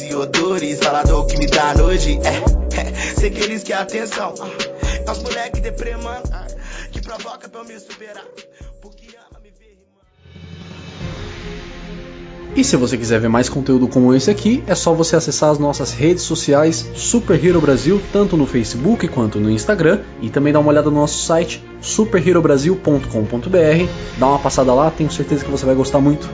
E 12.56 12.64
se 12.64 12.76
você 12.76 12.96
quiser 12.96 13.20
ver 13.20 13.28
mais 13.28 13.48
conteúdo 13.48 13.86
como 13.86 14.14
esse 14.14 14.30
aqui, 14.30 14.62
é 14.66 14.74
só 14.74 14.92
você 14.92 15.16
acessar 15.16 15.50
as 15.50 15.58
nossas 15.58 15.92
redes 15.92 16.24
sociais 16.24 16.88
Super 16.94 17.44
Hero 17.44 17.60
Brasil, 17.60 18.00
tanto 18.12 18.36
no 18.36 18.46
Facebook 18.46 19.06
quanto 19.08 19.38
no 19.38 19.50
Instagram, 19.50 20.00
e 20.20 20.28
também 20.28 20.52
dar 20.52 20.60
uma 20.60 20.70
olhada 20.70 20.90
no 20.90 20.96
nosso 20.96 21.24
site 21.24 21.62
superherobrasil.com.br. 21.80 23.88
Dá 24.18 24.26
uma 24.26 24.38
passada 24.38 24.74
lá, 24.74 24.90
tenho 24.90 25.10
certeza 25.10 25.44
que 25.44 25.50
você 25.50 25.64
vai 25.64 25.74
gostar 25.74 26.00
muito. 26.00 26.28